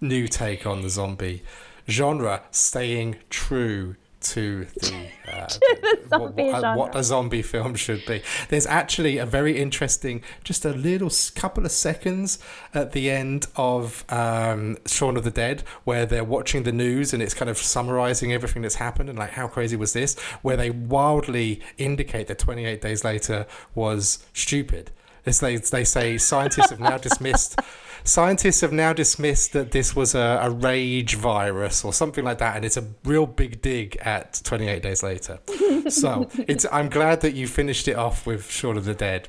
new 0.00 0.26
take 0.28 0.66
on 0.66 0.82
the 0.82 0.88
zombie 0.90 1.42
genre, 1.88 2.42
staying 2.50 3.16
true 3.30 3.96
to 4.20 4.64
the, 4.64 5.08
uh, 5.32 5.46
the 5.46 6.18
what, 6.18 6.34
what, 6.34 6.76
what, 6.76 6.96
a 6.96 7.04
zombie 7.04 7.42
film 7.42 7.74
should 7.74 8.04
be. 8.06 8.22
There's 8.48 8.66
actually 8.66 9.18
a 9.18 9.26
very 9.26 9.58
interesting, 9.58 10.22
just 10.44 10.64
a 10.64 10.70
little 10.70 11.10
couple 11.34 11.64
of 11.64 11.72
seconds 11.72 12.38
at 12.74 12.92
the 12.92 13.10
end 13.10 13.46
of 13.56 14.04
um, 14.08 14.78
Shaun 14.86 15.16
of 15.16 15.24
the 15.24 15.30
Dead 15.30 15.62
where 15.84 16.06
they're 16.06 16.24
watching 16.24 16.64
the 16.64 16.72
news 16.72 17.12
and 17.12 17.22
it's 17.22 17.34
kind 17.34 17.50
of 17.50 17.58
summarizing 17.58 18.32
everything 18.32 18.62
that's 18.62 18.76
happened 18.76 19.08
and 19.08 19.18
like 19.18 19.30
how 19.30 19.48
crazy 19.48 19.76
was 19.76 19.92
this, 19.92 20.18
where 20.42 20.56
they 20.56 20.70
wildly 20.70 21.60
indicate 21.76 22.26
that 22.26 22.38
28 22.38 22.80
days 22.80 23.04
later 23.04 23.46
was 23.74 24.24
stupid. 24.32 24.90
It's 25.24 25.40
they, 25.40 25.56
they 25.56 25.84
say 25.84 26.16
scientists 26.18 26.70
have 26.70 26.80
now 26.80 26.98
dismissed 26.98 27.60
scientists 28.08 28.62
have 28.62 28.72
now 28.72 28.92
dismissed 28.92 29.52
that 29.52 29.70
this 29.70 29.94
was 29.94 30.14
a, 30.14 30.40
a, 30.42 30.50
rage 30.50 31.14
virus 31.14 31.84
or 31.84 31.92
something 31.92 32.24
like 32.24 32.38
that, 32.38 32.56
and 32.56 32.64
it's 32.64 32.76
a 32.76 32.84
real 33.04 33.26
big 33.26 33.60
dig 33.62 33.96
at 33.98 34.40
28 34.44 34.82
Days 34.82 35.02
Later. 35.02 35.38
so 35.88 36.28
it's 36.48 36.66
I'm 36.72 36.88
glad 36.88 37.20
that 37.20 37.34
you 37.34 37.46
finished 37.46 37.86
it 37.86 37.96
off 37.96 38.26
with 38.26 38.50
Shaun 38.50 38.76
of 38.76 38.84
the 38.84 38.94
Dead. 38.94 39.28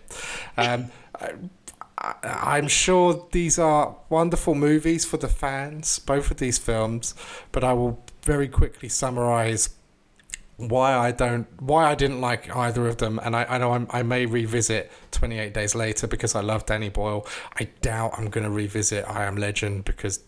Um, 0.57 0.91
I, 1.97 2.57
am 2.57 2.67
sure 2.67 3.27
these 3.31 3.59
are 3.59 3.97
wonderful 4.09 4.55
movies 4.55 5.03
for 5.03 5.17
the 5.17 5.27
fans, 5.27 5.99
both 5.99 6.31
of 6.31 6.37
these 6.37 6.57
films, 6.57 7.13
but 7.51 7.63
I 7.63 7.73
will 7.73 8.03
very 8.23 8.47
quickly 8.47 8.89
summarize 8.89 9.69
why 10.59 10.97
I 10.97 11.11
don't, 11.11 11.47
why 11.61 11.89
I 11.89 11.95
didn't 11.95 12.21
like 12.21 12.55
either 12.55 12.87
of 12.87 12.97
them, 12.97 13.19
and 13.23 13.35
I, 13.35 13.45
I 13.45 13.57
know 13.57 13.71
I'm, 13.71 13.87
i 13.91 14.03
may 14.03 14.25
revisit 14.25 14.91
28 15.11 15.53
Days 15.53 15.75
Later 15.75 16.07
because 16.07 16.35
I 16.35 16.41
love 16.41 16.65
Danny 16.65 16.89
Boyle. 16.89 17.25
I 17.57 17.69
doubt 17.81 18.13
I'm 18.17 18.29
going 18.29 18.43
to 18.43 18.49
revisit 18.49 19.05
I 19.07 19.25
Am 19.25 19.37
Legend 19.37 19.85
because 19.85 20.23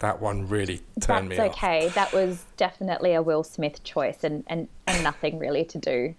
that 0.00 0.20
one 0.20 0.48
really 0.48 0.78
turned 1.00 1.30
That's 1.30 1.30
me 1.30 1.36
That's 1.36 1.56
okay. 1.56 1.86
Off. 1.86 1.94
That 1.94 2.12
was 2.12 2.44
definitely 2.56 3.14
a 3.14 3.22
Will 3.22 3.44
Smith 3.44 3.82
choice, 3.84 4.22
and, 4.22 4.44
and, 4.46 4.68
and 4.86 5.02
nothing 5.02 5.38
really 5.38 5.64
to 5.64 5.78
do 5.78 6.14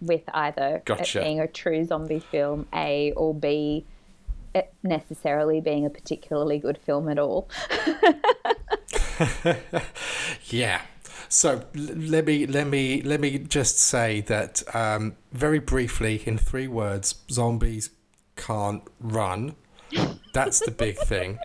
with 0.00 0.22
either 0.32 0.82
gotcha. 0.84 1.20
it 1.20 1.24
being 1.24 1.40
a 1.40 1.48
true 1.48 1.84
zombie 1.84 2.20
film, 2.20 2.66
A, 2.72 3.12
or 3.12 3.34
B, 3.34 3.84
it 4.54 4.72
necessarily 4.82 5.60
being 5.60 5.84
a 5.84 5.90
particularly 5.90 6.58
good 6.58 6.78
film 6.78 7.08
at 7.08 7.18
all. 7.18 7.48
yeah, 10.48 10.80
so 11.30 11.62
let 11.74 12.26
me 12.26 12.44
let 12.44 12.66
me 12.66 13.02
let 13.02 13.20
me 13.20 13.38
just 13.38 13.78
say 13.78 14.20
that 14.22 14.62
um, 14.74 15.14
very 15.32 15.60
briefly 15.60 16.22
in 16.26 16.36
three 16.36 16.66
words: 16.66 17.14
zombies 17.30 17.90
can't 18.34 18.82
run. 18.98 19.54
That's 20.34 20.58
the 20.58 20.72
big 20.72 20.96
thing. 20.98 21.38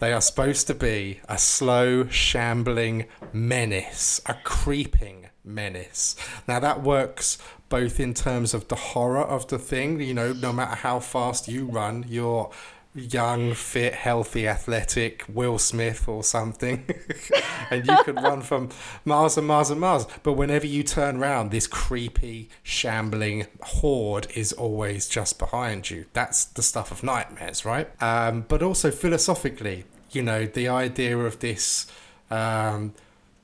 They 0.00 0.12
are 0.12 0.20
supposed 0.20 0.66
to 0.66 0.74
be 0.74 1.20
a 1.28 1.38
slow, 1.38 2.08
shambling 2.08 3.06
menace, 3.32 4.20
a 4.26 4.34
creeping 4.42 5.28
menace. 5.44 6.16
Now 6.48 6.58
that 6.58 6.82
works 6.82 7.38
both 7.68 8.00
in 8.00 8.14
terms 8.14 8.52
of 8.52 8.66
the 8.66 8.74
horror 8.74 9.22
of 9.22 9.46
the 9.46 9.58
thing. 9.60 10.00
You 10.00 10.14
know, 10.14 10.32
no 10.32 10.52
matter 10.52 10.74
how 10.74 10.98
fast 10.98 11.46
you 11.46 11.66
run, 11.66 12.04
you're 12.08 12.50
young, 12.94 13.54
fit, 13.54 13.94
healthy, 13.94 14.48
athletic 14.48 15.24
Will 15.28 15.58
Smith 15.58 16.08
or 16.08 16.24
something, 16.24 16.84
and 17.70 17.86
you 17.86 17.96
could 18.04 18.16
run 18.16 18.42
from 18.42 18.70
miles 19.04 19.38
and 19.38 19.46
miles 19.46 19.70
and 19.70 19.80
miles. 19.80 20.06
But 20.22 20.32
whenever 20.32 20.66
you 20.66 20.82
turn 20.82 21.16
around, 21.16 21.50
this 21.50 21.66
creepy, 21.66 22.48
shambling 22.62 23.46
horde 23.62 24.26
is 24.34 24.52
always 24.52 25.08
just 25.08 25.38
behind 25.38 25.90
you. 25.90 26.06
That's 26.12 26.44
the 26.44 26.62
stuff 26.62 26.90
of 26.90 27.02
nightmares, 27.02 27.64
right? 27.64 27.88
Um, 28.02 28.44
but 28.48 28.62
also 28.62 28.90
philosophically, 28.90 29.84
you 30.10 30.22
know, 30.22 30.46
the 30.46 30.68
idea 30.68 31.16
of 31.18 31.38
this. 31.38 31.86
Um, 32.30 32.94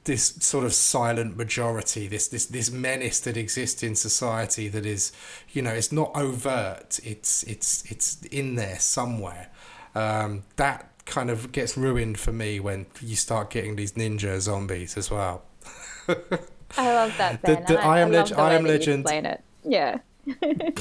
this 0.06 0.34
sort 0.40 0.64
of 0.64 0.72
silent 0.72 1.36
majority, 1.36 2.08
this 2.08 2.28
this 2.28 2.46
this 2.46 2.70
menace 2.70 3.20
that 3.20 3.36
exists 3.36 3.82
in 3.82 3.94
society 3.94 4.68
that 4.68 4.86
is, 4.86 5.12
you 5.52 5.62
know, 5.62 5.72
it's 5.72 5.92
not 5.92 6.10
overt. 6.16 6.98
It's 7.04 7.42
it's 7.42 7.84
it's 7.90 8.22
in 8.30 8.54
there 8.54 8.78
somewhere. 8.78 9.50
Um, 9.94 10.44
that 10.56 10.90
kind 11.04 11.30
of 11.30 11.52
gets 11.52 11.76
ruined 11.76 12.18
for 12.18 12.32
me 12.32 12.58
when 12.60 12.86
you 13.00 13.16
start 13.16 13.50
getting 13.50 13.76
these 13.76 13.92
ninja 13.92 14.40
zombies 14.40 14.96
as 14.96 15.10
well. 15.10 15.42
I 16.08 16.92
love 16.92 17.14
that. 17.18 17.42
Ben. 17.42 17.64
The, 17.66 17.74
the 17.74 17.80
I, 17.80 17.98
I, 17.98 18.00
am, 18.00 18.10
leg- 18.10 18.32
I 18.32 18.54
am 18.54 18.64
legend. 18.64 19.02
Explain 19.02 19.26
it. 19.26 19.42
Yeah. 19.64 19.98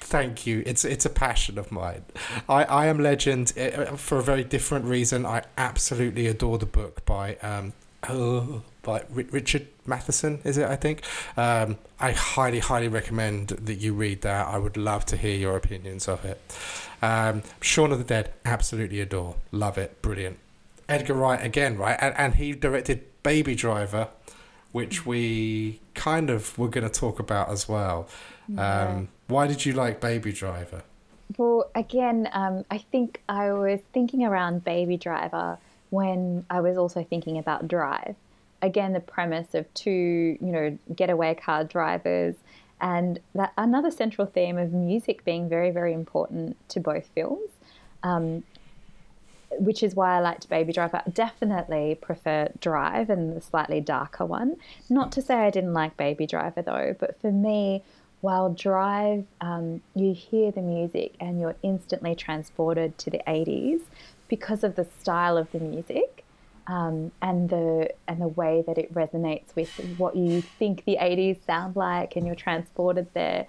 Thank 0.00 0.46
you. 0.46 0.62
It's 0.64 0.86
it's 0.86 1.04
a 1.04 1.10
passion 1.10 1.58
of 1.58 1.70
mine. 1.70 2.02
I, 2.48 2.64
I 2.64 2.86
am 2.86 2.98
Legend 2.98 3.52
uh, 3.58 3.96
for 3.96 4.16
a 4.16 4.22
very 4.22 4.42
different 4.42 4.86
reason. 4.86 5.26
I 5.26 5.42
absolutely 5.58 6.26
adore 6.26 6.56
the 6.56 6.64
book 6.64 7.04
by 7.04 7.36
um, 7.36 7.74
oh, 8.08 8.62
by 8.82 9.02
Richard 9.10 9.68
Matheson, 9.86 10.40
is 10.44 10.58
it? 10.58 10.68
I 10.68 10.76
think. 10.76 11.02
Um, 11.36 11.78
I 12.00 12.12
highly, 12.12 12.60
highly 12.60 12.88
recommend 12.88 13.48
that 13.48 13.74
you 13.74 13.94
read 13.94 14.22
that. 14.22 14.48
I 14.48 14.58
would 14.58 14.76
love 14.76 15.04
to 15.06 15.16
hear 15.16 15.36
your 15.36 15.56
opinions 15.56 16.08
of 16.08 16.24
it. 16.24 16.40
Um, 17.02 17.42
Shaun 17.60 17.92
of 17.92 17.98
the 17.98 18.04
Dead, 18.04 18.32
absolutely 18.44 19.00
adore, 19.00 19.36
love 19.52 19.78
it, 19.78 20.00
brilliant. 20.02 20.38
Edgar 20.88 21.14
Wright 21.14 21.44
again, 21.44 21.76
right? 21.76 21.98
And, 22.00 22.14
and 22.16 22.34
he 22.36 22.52
directed 22.52 23.04
Baby 23.22 23.54
Driver, 23.54 24.08
which 24.72 25.04
we 25.04 25.80
kind 25.94 26.30
of 26.30 26.56
were 26.58 26.68
going 26.68 26.88
to 26.88 26.92
talk 26.92 27.18
about 27.18 27.50
as 27.50 27.68
well. 27.68 28.08
Yeah. 28.48 28.84
Um, 28.84 29.08
why 29.26 29.46
did 29.46 29.66
you 29.66 29.74
like 29.74 30.00
Baby 30.00 30.32
Driver? 30.32 30.82
Well, 31.36 31.70
again, 31.74 32.28
um, 32.32 32.64
I 32.70 32.78
think 32.78 33.20
I 33.28 33.52
was 33.52 33.80
thinking 33.92 34.24
around 34.24 34.64
Baby 34.64 34.96
Driver 34.96 35.58
when 35.90 36.44
I 36.50 36.60
was 36.60 36.76
also 36.76 37.02
thinking 37.02 37.38
about 37.38 37.68
Drive. 37.68 38.16
Again, 38.60 38.92
the 38.92 39.00
premise 39.00 39.54
of 39.54 39.72
two, 39.74 40.36
you 40.40 40.52
know, 40.52 40.78
getaway 40.94 41.34
car 41.34 41.64
drivers, 41.64 42.36
and 42.80 43.20
that 43.34 43.52
another 43.56 43.90
central 43.90 44.26
theme 44.26 44.58
of 44.58 44.72
music 44.72 45.24
being 45.24 45.48
very, 45.48 45.70
very 45.70 45.92
important 45.92 46.56
to 46.68 46.80
both 46.80 47.06
films. 47.14 47.50
Um, 48.02 48.44
which 49.58 49.82
is 49.82 49.94
why 49.94 50.16
I 50.16 50.20
liked 50.20 50.48
Baby 50.48 50.72
Driver. 50.72 51.02
I 51.04 51.10
definitely 51.10 51.96
prefer 52.00 52.48
Drive 52.60 53.10
and 53.10 53.34
the 53.34 53.40
slightly 53.40 53.80
darker 53.80 54.26
one. 54.26 54.56
Not 54.88 55.10
to 55.12 55.22
say 55.22 55.34
I 55.36 55.50
didn't 55.50 55.72
like 55.72 55.96
Baby 55.96 56.26
Driver 56.26 56.62
though, 56.62 56.94
but 56.98 57.20
for 57.20 57.32
me, 57.32 57.82
while 58.20 58.50
Drive, 58.52 59.24
um, 59.40 59.80
you 59.94 60.12
hear 60.12 60.50
the 60.50 60.60
music 60.60 61.14
and 61.20 61.40
you're 61.40 61.56
instantly 61.62 62.14
transported 62.14 62.98
to 62.98 63.10
the 63.10 63.22
80s 63.26 63.80
because 64.28 64.64
of 64.64 64.76
the 64.76 64.86
style 65.00 65.36
of 65.36 65.50
the 65.52 65.58
music 65.58 66.24
um, 66.66 67.10
and 67.22 67.48
the 67.48 67.90
and 68.06 68.20
the 68.20 68.28
way 68.28 68.62
that 68.66 68.78
it 68.78 68.92
resonates 68.92 69.54
with 69.56 69.70
what 69.96 70.16
you 70.16 70.42
think 70.42 70.84
the 70.84 70.98
80s 71.00 71.44
sound 71.46 71.76
like 71.76 72.16
and 72.16 72.26
you're 72.26 72.36
transported 72.36 73.08
there. 73.14 73.46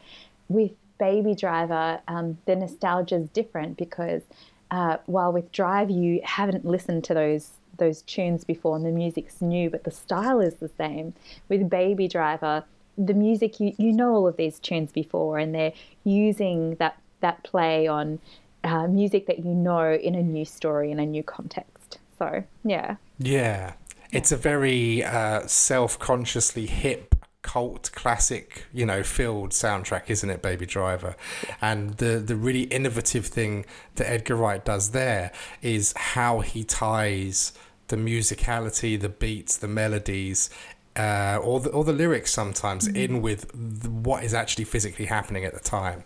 With 0.47 0.71
baby 0.99 1.33
driver 1.33 2.01
um, 2.07 2.37
the 2.45 2.55
nostalgia 2.55 3.15
is 3.15 3.29
different 3.29 3.77
because 3.77 4.21
uh, 4.69 4.97
while 5.07 5.31
with 5.31 5.51
drive 5.51 5.89
you 5.89 6.21
haven't 6.23 6.65
listened 6.65 7.03
to 7.05 7.13
those 7.13 7.51
those 7.77 8.01
tunes 8.03 8.43
before 8.43 8.75
and 8.75 8.85
the 8.85 8.91
music's 8.91 9.41
new 9.41 9.69
but 9.69 9.85
the 9.85 9.91
style 9.91 10.41
is 10.41 10.55
the 10.55 10.67
same 10.67 11.13
with 11.47 11.69
baby 11.69 12.07
driver 12.07 12.65
the 12.97 13.13
music 13.13 13.59
you, 13.59 13.73
you 13.77 13.93
know 13.93 14.13
all 14.13 14.27
of 14.27 14.35
these 14.35 14.59
tunes 14.59 14.91
before 14.91 15.39
and 15.39 15.55
they're 15.55 15.73
using 16.03 16.75
that 16.75 16.97
that 17.21 17.41
play 17.43 17.87
on 17.87 18.19
uh, 18.63 18.87
music 18.87 19.25
that 19.27 19.39
you 19.39 19.53
know 19.53 19.93
in 19.93 20.15
a 20.15 20.23
new 20.23 20.45
story 20.45 20.91
in 20.91 20.99
a 20.99 21.05
new 21.05 21.23
context. 21.23 21.99
So 22.17 22.43
yeah. 22.63 22.97
Yeah, 23.17 23.73
it's 24.11 24.31
a 24.31 24.37
very 24.37 25.03
uh, 25.03 25.47
self-consciously 25.47 26.65
hip 26.65 27.15
cult 27.41 27.89
classic, 27.93 28.65
you 28.73 28.85
know, 28.85 29.01
filled 29.01 29.51
soundtrack, 29.51 30.09
isn't 30.09 30.29
it, 30.29 30.41
Baby 30.41 30.65
Driver? 30.65 31.15
And 31.61 31.95
the 31.95 32.19
the 32.19 32.35
really 32.35 32.63
innovative 32.63 33.25
thing 33.25 33.65
that 33.95 34.09
Edgar 34.09 34.35
Wright 34.35 34.63
does 34.63 34.91
there 34.91 35.31
is 35.61 35.93
how 35.95 36.41
he 36.41 36.63
ties 36.63 37.53
the 37.87 37.95
musicality, 37.95 38.99
the 38.99 39.09
beats, 39.09 39.57
the 39.57 39.67
melodies 39.67 40.49
uh, 40.95 41.39
or 41.41 41.59
the 41.59 41.69
or 41.69 41.83
the 41.83 41.93
lyrics 41.93 42.31
sometimes 42.31 42.87
mm-hmm. 42.87 42.97
in 42.97 43.21
with 43.21 43.49
the, 43.53 43.89
what 43.89 44.23
is 44.23 44.33
actually 44.33 44.65
physically 44.65 45.05
happening 45.05 45.45
at 45.45 45.53
the 45.53 45.59
time, 45.59 46.03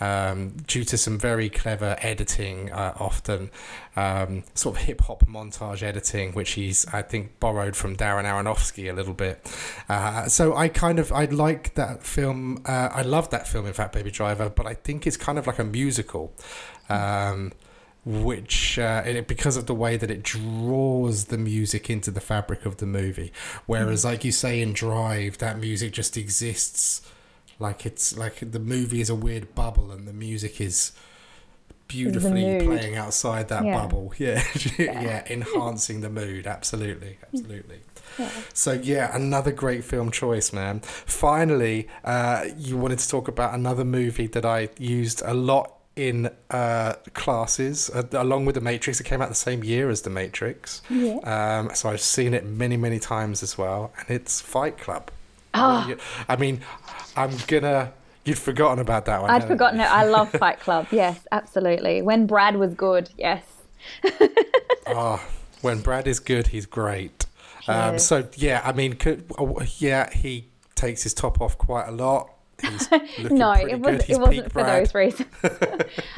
um, 0.00 0.50
due 0.66 0.84
to 0.84 0.96
some 0.96 1.18
very 1.18 1.48
clever 1.48 1.96
editing, 2.00 2.70
uh, 2.72 2.94
often 2.98 3.50
um, 3.96 4.44
sort 4.54 4.76
of 4.76 4.82
hip 4.82 5.00
hop 5.02 5.26
montage 5.26 5.82
editing, 5.82 6.32
which 6.32 6.52
he's 6.52 6.86
I 6.92 7.02
think 7.02 7.40
borrowed 7.40 7.76
from 7.76 7.96
Darren 7.96 8.24
Aronofsky 8.24 8.90
a 8.90 8.94
little 8.94 9.14
bit. 9.14 9.40
Uh, 9.88 10.26
so 10.26 10.54
I 10.54 10.68
kind 10.68 10.98
of 10.98 11.12
I 11.12 11.26
like 11.26 11.74
that 11.74 12.02
film. 12.02 12.62
Uh, 12.66 12.90
I 12.92 13.02
love 13.02 13.30
that 13.30 13.48
film, 13.48 13.66
in 13.66 13.72
fact, 13.72 13.92
Baby 13.94 14.10
Driver, 14.10 14.50
but 14.50 14.66
I 14.66 14.74
think 14.74 15.06
it's 15.06 15.16
kind 15.16 15.38
of 15.38 15.46
like 15.46 15.58
a 15.58 15.64
musical. 15.64 16.32
Um, 16.88 17.52
which 18.04 18.78
uh, 18.78 19.02
it, 19.04 19.26
because 19.26 19.56
of 19.56 19.66
the 19.66 19.74
way 19.74 19.96
that 19.96 20.12
it 20.12 20.22
draws 20.22 21.24
the 21.24 21.36
music 21.36 21.90
into 21.90 22.12
the 22.12 22.20
fabric 22.20 22.64
of 22.64 22.76
the 22.76 22.86
movie. 22.86 23.32
Whereas, 23.66 24.02
mm. 24.02 24.04
like 24.04 24.24
you 24.24 24.30
say 24.30 24.62
in 24.62 24.72
Drive, 24.72 25.38
that 25.38 25.58
music 25.58 25.92
just 25.92 26.16
exists 26.16 27.02
like 27.58 27.86
it's 27.86 28.16
like 28.16 28.52
the 28.52 28.58
movie 28.58 29.00
is 29.00 29.10
a 29.10 29.14
weird 29.14 29.54
bubble 29.54 29.90
and 29.90 30.06
the 30.06 30.12
music 30.12 30.60
is 30.60 30.92
beautifully 31.88 32.60
playing 32.64 32.96
outside 32.96 33.48
that 33.48 33.64
Yeah. 33.64 33.80
bubble. 33.80 34.12
Yeah. 34.18 34.42
yeah, 34.78 35.02
Yeah. 35.02 35.22
enhancing 35.30 36.00
the 36.00 36.10
mood. 36.10 36.46
Absolutely, 36.46 37.18
absolutely. 37.32 37.80
Yeah. 38.18 38.28
So 38.52 38.72
yeah, 38.72 39.14
another 39.14 39.52
great 39.52 39.84
film 39.84 40.10
choice, 40.10 40.52
man. 40.52 40.80
Finally, 40.80 41.88
uh, 42.04 42.46
you 42.56 42.76
wanted 42.76 42.98
to 43.00 43.08
talk 43.08 43.28
about 43.28 43.54
another 43.54 43.84
movie 43.84 44.26
that 44.28 44.44
I 44.44 44.68
used 44.78 45.22
a 45.24 45.34
lot 45.34 45.72
in 45.96 46.28
uh, 46.50 46.92
classes, 47.14 47.88
uh, 47.90 48.02
along 48.12 48.44
with 48.44 48.54
The 48.54 48.60
Matrix. 48.60 49.00
It 49.00 49.04
came 49.04 49.22
out 49.22 49.28
the 49.30 49.34
same 49.34 49.64
year 49.64 49.88
as 49.88 50.02
The 50.02 50.10
Matrix, 50.10 50.82
Yeah. 50.90 51.16
um, 51.24 51.74
so 51.74 51.88
I've 51.88 52.02
seen 52.02 52.34
it 52.34 52.44
many, 52.44 52.76
many 52.76 52.98
times 52.98 53.42
as 53.42 53.56
well, 53.56 53.92
and 53.98 54.10
it's 54.10 54.40
Fight 54.40 54.76
Club. 54.76 55.10
Oh, 55.56 55.94
I 56.28 56.36
mean, 56.36 56.60
I'm 57.16 57.30
gonna. 57.46 57.92
You'd 58.24 58.38
forgotten 58.38 58.80
about 58.80 59.04
that 59.06 59.22
one. 59.22 59.30
I'd 59.30 59.46
forgotten 59.46 59.78
it. 59.80 59.84
I 59.84 60.04
love 60.04 60.30
Fight 60.38 60.58
Club. 60.60 60.88
Yes, 60.90 61.20
absolutely. 61.30 62.02
When 62.02 62.26
Brad 62.26 62.56
was 62.56 62.74
good, 62.74 63.08
yes. 63.16 63.44
Oh, 64.86 65.24
when 65.62 65.80
Brad 65.80 66.06
is 66.06 66.18
good, 66.20 66.48
he's 66.48 66.66
great. 66.66 67.26
Um, 67.68 67.94
Yes. 67.94 68.06
so 68.06 68.28
yeah, 68.36 68.62
I 68.64 68.72
mean, 68.72 68.94
could, 68.94 69.24
oh, 69.38 69.60
yeah, 69.78 70.10
he 70.12 70.48
takes 70.74 71.02
his 71.02 71.14
top 71.14 71.40
off 71.40 71.56
quite 71.58 71.86
a 71.88 71.92
lot. 71.92 72.30
No, 73.30 73.52
it 73.52 73.80
was 73.80 74.04
He's 74.04 74.16
it 74.16 74.20
wasn't 74.20 74.46
for 74.52 74.62
Brad. 74.62 74.82
those 74.86 74.94
reasons. 74.94 75.28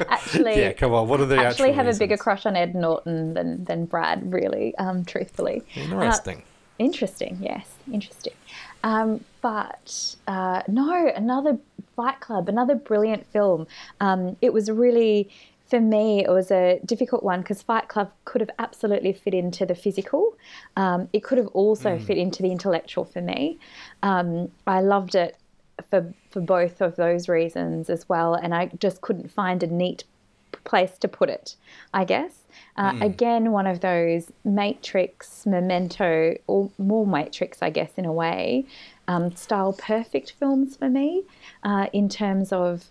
actually, 0.07 0.59
Yeah, 0.61 0.71
come 0.73 0.93
on. 0.93 1.07
What 1.07 1.19
are 1.19 1.25
the 1.25 1.35
actually 1.37 1.69
actual 1.71 1.85
have 1.85 1.95
a 1.95 1.97
bigger 1.97 2.17
crush 2.17 2.45
on 2.45 2.55
Ed 2.55 2.75
Norton 2.75 3.33
than 3.33 3.65
than 3.65 3.85
Brad. 3.85 4.31
Really, 4.31 4.73
um, 4.77 5.03
truthfully. 5.05 5.63
Interesting. 5.75 6.43
Interesting, 6.77 7.39
yes, 7.41 7.67
interesting. 7.91 8.33
Um, 8.83 9.23
but 9.41 10.15
uh, 10.27 10.63
no, 10.67 11.11
another 11.15 11.57
Fight 11.95 12.19
Club, 12.19 12.49
another 12.49 12.75
brilliant 12.75 13.25
film. 13.27 13.67
Um, 13.99 14.37
it 14.41 14.53
was 14.53 14.69
really, 14.71 15.29
for 15.69 15.81
me, 15.81 16.23
it 16.23 16.29
was 16.29 16.49
a 16.51 16.79
difficult 16.85 17.23
one 17.23 17.41
because 17.41 17.61
Fight 17.61 17.87
Club 17.89 18.11
could 18.25 18.41
have 18.41 18.49
absolutely 18.57 19.13
fit 19.13 19.33
into 19.33 19.65
the 19.65 19.75
physical. 19.75 20.33
Um, 20.77 21.09
it 21.13 21.23
could 21.23 21.37
have 21.37 21.47
also 21.47 21.99
fit 21.99 22.17
into 22.17 22.41
the 22.41 22.51
intellectual 22.51 23.05
for 23.05 23.21
me. 23.21 23.59
Um, 24.01 24.51
I 24.65 24.81
loved 24.81 25.15
it 25.15 25.37
for 25.89 26.13
for 26.29 26.41
both 26.41 26.81
of 26.81 26.95
those 26.95 27.27
reasons 27.27 27.89
as 27.89 28.07
well, 28.07 28.33
and 28.33 28.53
I 28.53 28.67
just 28.79 29.01
couldn't 29.01 29.31
find 29.31 29.63
a 29.63 29.67
neat 29.67 30.03
place 30.63 30.97
to 30.99 31.07
put 31.07 31.29
it, 31.29 31.55
I 31.93 32.05
guess. 32.05 32.38
Uh, 32.77 32.93
Again, 33.01 33.51
one 33.51 33.67
of 33.67 33.81
those 33.81 34.31
Matrix, 34.45 35.45
Memento, 35.45 36.37
or 36.47 36.69
more 36.77 37.05
Matrix, 37.05 37.61
I 37.61 37.69
guess, 37.69 37.91
in 37.97 38.05
a 38.05 38.13
way, 38.13 38.65
um, 39.07 39.35
style 39.35 39.73
perfect 39.73 40.33
films 40.39 40.77
for 40.77 40.89
me 40.89 41.23
uh, 41.63 41.87
in 41.91 42.07
terms 42.07 42.53
of 42.53 42.85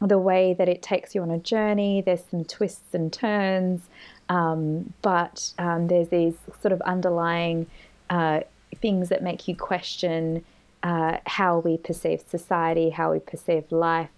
the 0.00 0.18
way 0.18 0.54
that 0.54 0.68
it 0.68 0.82
takes 0.82 1.14
you 1.14 1.22
on 1.22 1.30
a 1.30 1.38
journey. 1.38 2.00
There's 2.00 2.24
some 2.30 2.44
twists 2.44 2.94
and 2.94 3.12
turns, 3.12 3.82
um, 4.28 4.92
but 5.02 5.52
um, 5.58 5.88
there's 5.88 6.08
these 6.08 6.36
sort 6.60 6.72
of 6.72 6.80
underlying 6.82 7.66
uh, 8.10 8.40
things 8.80 9.08
that 9.08 9.22
make 9.22 9.46
you 9.48 9.56
question 9.56 10.44
uh, 10.82 11.18
how 11.26 11.58
we 11.58 11.76
perceive 11.76 12.22
society, 12.28 12.90
how 12.90 13.12
we 13.12 13.18
perceive 13.18 13.70
life, 13.70 14.10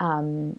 um, 0.00 0.58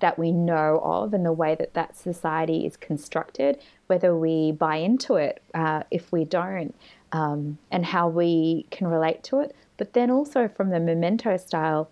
that 0.00 0.18
we 0.18 0.32
know 0.32 0.80
of, 0.82 1.12
and 1.12 1.24
the 1.24 1.32
way 1.32 1.54
that 1.54 1.74
that 1.74 1.96
society 1.96 2.66
is 2.66 2.76
constructed, 2.76 3.58
whether 3.86 4.16
we 4.16 4.52
buy 4.52 4.76
into 4.76 5.16
it, 5.16 5.42
uh, 5.54 5.82
if 5.90 6.10
we 6.10 6.24
don't, 6.24 6.74
um, 7.12 7.58
and 7.70 7.84
how 7.84 8.08
we 8.08 8.66
can 8.70 8.86
relate 8.86 9.22
to 9.24 9.40
it. 9.40 9.54
But 9.76 9.92
then 9.92 10.10
also 10.10 10.48
from 10.48 10.70
the 10.70 10.80
memento 10.80 11.36
style, 11.36 11.90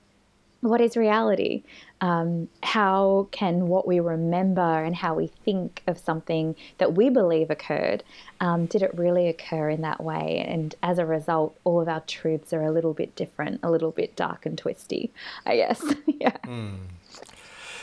what 0.60 0.81
is 0.81 0.97
reality? 0.97 1.62
Um, 2.01 2.48
how 2.62 3.28
can 3.31 3.68
what 3.68 3.86
we 3.86 3.98
remember 4.01 4.82
and 4.82 4.94
how 4.94 5.14
we 5.14 5.27
think 5.27 5.82
of 5.86 5.98
something 5.98 6.55
that 6.78 6.94
we 6.94 7.09
believe 7.09 7.51
occurred, 7.51 8.05
um, 8.40 8.66
did 8.66 8.82
it 8.82 8.97
really 8.97 9.28
occur 9.28 9.70
in 9.70 9.81
that 9.82 10.02
way? 10.02 10.44
And 10.47 10.74
as 10.82 10.98
a 10.98 11.06
result, 11.06 11.59
all 11.64 11.81
of 11.81 11.89
our 11.89 12.01
truths 12.01 12.52
are 12.52 12.62
a 12.62 12.70
little 12.70 12.94
bit 12.94 13.16
different, 13.16 13.60
a 13.62 13.70
little 13.70 13.90
bit 13.90 14.16
dark 14.16 14.44
and 14.47 14.56
twisty, 14.56 15.10
I 15.47 15.56
guess. 15.56 15.82
yeah. 16.06 16.36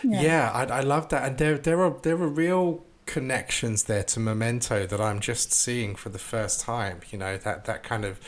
Yeah, 0.03 0.51
I, 0.53 0.63
I 0.65 0.79
love 0.81 1.09
that, 1.09 1.23
and 1.27 1.37
there 1.37 1.57
there 1.57 1.81
are 1.81 1.97
there 2.01 2.15
are 2.15 2.27
real 2.27 2.85
connections 3.05 3.83
there 3.83 4.03
to 4.03 4.19
Memento 4.19 4.85
that 4.85 4.99
I'm 4.99 5.19
just 5.19 5.53
seeing 5.53 5.95
for 5.95 6.09
the 6.09 6.19
first 6.19 6.59
time. 6.59 7.01
You 7.09 7.17
know 7.17 7.37
that 7.37 7.65
that 7.65 7.83
kind 7.83 8.05
of 8.05 8.19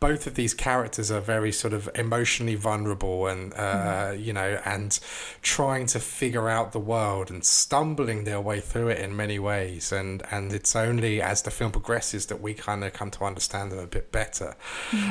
both 0.00 0.26
of 0.26 0.34
these 0.34 0.54
characters 0.54 1.10
are 1.10 1.20
very 1.20 1.52
sort 1.52 1.74
of 1.74 1.88
emotionally 1.94 2.54
vulnerable 2.54 3.26
and 3.26 3.52
uh, 3.54 4.14
you 4.16 4.32
know 4.32 4.60
and 4.64 4.98
trying 5.42 5.86
to 5.86 6.00
figure 6.00 6.48
out 6.48 6.72
the 6.72 6.80
world 6.80 7.30
and 7.30 7.44
stumbling 7.44 8.24
their 8.24 8.40
way 8.40 8.60
through 8.60 8.88
it 8.88 8.98
in 8.98 9.14
many 9.14 9.38
ways. 9.38 9.92
And 9.92 10.22
and 10.30 10.52
it's 10.52 10.74
only 10.74 11.20
as 11.20 11.42
the 11.42 11.50
film 11.50 11.72
progresses 11.72 12.26
that 12.26 12.40
we 12.40 12.54
kind 12.54 12.82
of 12.82 12.92
come 12.94 13.10
to 13.12 13.24
understand 13.24 13.70
them 13.70 13.78
a 13.78 13.86
bit 13.86 14.10
better. 14.10 14.56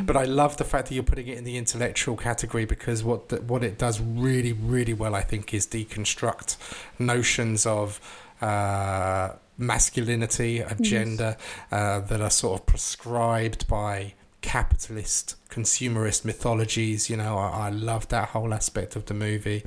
But 0.06 0.18
I 0.18 0.26
love 0.26 0.58
the 0.58 0.64
fact 0.64 0.90
that 0.90 0.96
you're 0.96 1.04
putting 1.04 1.28
it 1.28 1.38
in 1.38 1.44
the 1.44 1.58
intellectual 1.58 2.18
category 2.18 2.66
because 2.66 3.04
what 3.04 3.30
the, 3.30 3.38
what 3.38 3.64
it 3.64 3.78
does 3.78 4.02
really 4.02 4.54
really 4.54 4.94
well 4.94 5.14
I 5.14 5.22
think 5.22 5.54
is 5.54 5.68
deconstruct 5.68 6.58
notions 6.98 7.66
of 7.66 8.00
uh, 8.42 9.34
masculinity 9.58 10.62
of 10.62 10.82
gender 10.82 11.38
uh, 11.72 12.00
that 12.00 12.22
are 12.22 12.30
sort 12.30 12.62
of 12.62 12.66
prescribed 12.66 13.68
by 13.68 14.14
capitalist 14.42 15.36
consumerist 15.50 16.24
mythologies 16.24 17.10
you 17.10 17.18
know 17.18 17.38
I, 17.38 17.68
I 17.68 17.70
love 17.70 18.08
that 18.10 18.30
whole 18.30 18.54
aspect 18.54 18.96
of 18.96 19.06
the 19.06 19.14
movie 19.14 19.64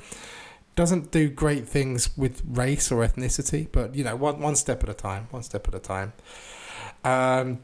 doesn't 0.75 1.11
do 1.11 1.29
great 1.29 1.67
things 1.67 2.17
with 2.17 2.41
race 2.47 2.91
or 2.91 3.05
ethnicity 3.05 3.67
but 3.71 3.93
you 3.95 4.03
know 4.03 4.15
one, 4.15 4.39
one 4.39 4.55
step 4.55 4.83
at 4.83 4.89
a 4.89 4.93
time 4.93 5.27
one 5.29 5.43
step 5.43 5.67
at 5.67 5.75
a 5.75 5.79
time 5.79 6.13
um, 7.03 7.59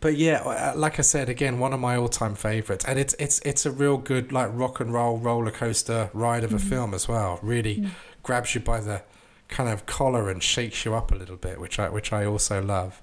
but 0.00 0.16
yeah, 0.16 0.72
like 0.76 0.98
I 0.98 1.02
said 1.02 1.28
again, 1.28 1.58
one 1.58 1.74
of 1.74 1.80
my 1.80 1.96
all-time 1.96 2.34
favorites, 2.34 2.86
and 2.86 2.98
it's 2.98 3.14
it's 3.18 3.38
it's 3.40 3.66
a 3.66 3.70
real 3.70 3.98
good 3.98 4.32
like 4.32 4.48
rock 4.52 4.80
and 4.80 4.92
roll 4.92 5.18
roller 5.18 5.50
coaster 5.50 6.10
ride 6.14 6.42
of 6.42 6.54
a 6.54 6.58
film 6.58 6.94
as 6.94 7.06
well. 7.06 7.38
Really 7.42 7.86
grabs 8.22 8.54
you 8.54 8.62
by 8.62 8.80
the 8.80 9.02
kind 9.48 9.68
of 9.68 9.84
collar 9.84 10.30
and 10.30 10.42
shakes 10.42 10.84
you 10.86 10.94
up 10.94 11.12
a 11.12 11.14
little 11.14 11.36
bit, 11.36 11.60
which 11.60 11.78
I 11.78 11.90
which 11.90 12.12
I 12.14 12.24
also 12.24 12.62
love. 12.62 13.02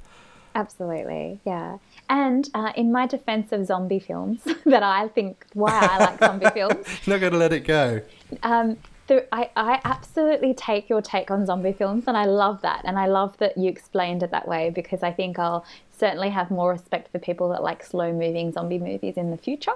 Absolutely, 0.58 1.40
yeah. 1.46 1.78
And 2.10 2.50
uh, 2.56 2.74
in 2.76 2.92
my 2.92 3.06
defense 3.06 3.52
of 3.52 3.68
zombie 3.68 4.00
films, 4.00 4.42
that 4.66 4.82
I 4.82 5.08
think 5.08 5.46
why 5.54 5.72
I 5.72 5.98
like 6.00 6.20
zombie 6.20 6.50
films, 6.54 6.88
Not 7.06 7.22
gonna 7.22 7.38
let 7.38 7.54
it 7.54 7.60
go. 7.60 8.02
um, 8.42 8.78
the, 9.06 9.24
I, 9.34 9.52
I 9.56 9.80
absolutely 9.86 10.56
take 10.56 10.90
your 10.90 11.02
take 11.04 11.30
on 11.30 11.46
zombie 11.46 11.74
films, 11.74 12.06
and 12.08 12.18
I 12.18 12.26
love 12.26 12.64
that. 12.64 12.82
And 12.86 12.98
I 12.98 13.06
love 13.06 13.38
that 13.38 13.56
you 13.56 13.70
explained 13.70 14.24
it 14.24 14.32
that 14.32 14.48
way 14.48 14.72
because 14.72 15.04
I 15.04 15.12
think 15.12 15.38
I'll 15.38 15.64
certainly 15.96 16.30
have 16.30 16.50
more 16.50 16.72
respect 16.72 17.12
for 17.12 17.20
people 17.20 17.50
that 17.50 17.62
like 17.62 17.84
slow 17.84 18.12
moving 18.12 18.52
zombie 18.52 18.80
movies 18.80 19.16
in 19.16 19.30
the 19.30 19.38
future. 19.38 19.74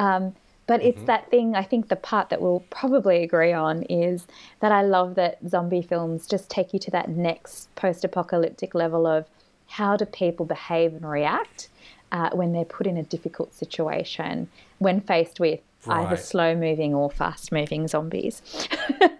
Um, 0.00 0.34
but 0.66 0.82
it's 0.82 1.02
that 1.04 1.30
thing, 1.30 1.54
I 1.54 1.62
think 1.62 1.88
the 1.88 1.96
part 1.96 2.28
that 2.28 2.42
we'll 2.42 2.62
probably 2.68 3.22
agree 3.22 3.54
on 3.54 3.84
is 3.84 4.26
that 4.60 4.70
I 4.70 4.82
love 4.82 5.14
that 5.14 5.38
zombie 5.48 5.80
films 5.80 6.26
just 6.26 6.50
take 6.50 6.74
you 6.74 6.78
to 6.80 6.90
that 6.90 7.08
next 7.08 7.74
post 7.74 8.04
apocalyptic 8.04 8.74
level 8.74 9.06
of 9.06 9.24
how 9.68 9.96
do 9.96 10.04
people 10.04 10.46
behave 10.46 10.94
and 10.94 11.08
react 11.08 11.68
uh, 12.10 12.30
when 12.30 12.52
they're 12.52 12.64
put 12.64 12.86
in 12.86 12.96
a 12.96 13.02
difficult 13.02 13.54
situation 13.54 14.48
when 14.78 15.00
faced 15.00 15.38
with 15.38 15.60
either 15.86 16.16
slow 16.16 16.54
moving 16.54 16.94
or 16.94 17.10
fast 17.10 17.52
moving 17.52 17.86
zombies. 17.88 18.42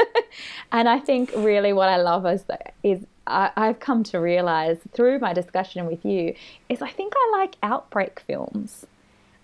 and 0.73 0.89
I 0.89 0.99
think 0.99 1.33
really 1.37 1.73
what 1.73 1.89
I 1.89 1.97
love 1.97 2.27
is 2.27 2.43
that 2.45 2.75
is 2.83 3.05
I, 3.27 3.51
I've 3.57 3.81
come 3.81 4.03
to 4.05 4.19
realize 4.19 4.79
through 4.93 5.19
my 5.19 5.33
discussion 5.33 5.87
with 5.87 6.05
you 6.05 6.35
is 6.69 6.83
I 6.83 6.91
think 6.91 7.13
I 7.17 7.39
like 7.39 7.57
outbreak 7.63 8.21
films. 8.21 8.87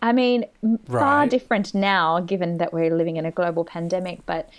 I 0.02 0.12
mean, 0.12 0.44
m- 0.62 0.78
far 0.86 1.26
different 1.26 1.74
now, 1.74 2.20
given 2.20 2.58
that 2.58 2.72
we're 2.72 2.94
living 2.94 3.16
in 3.16 3.24
a 3.24 3.30
global 3.30 3.64
pandemic. 3.64 4.24
But 4.26 4.50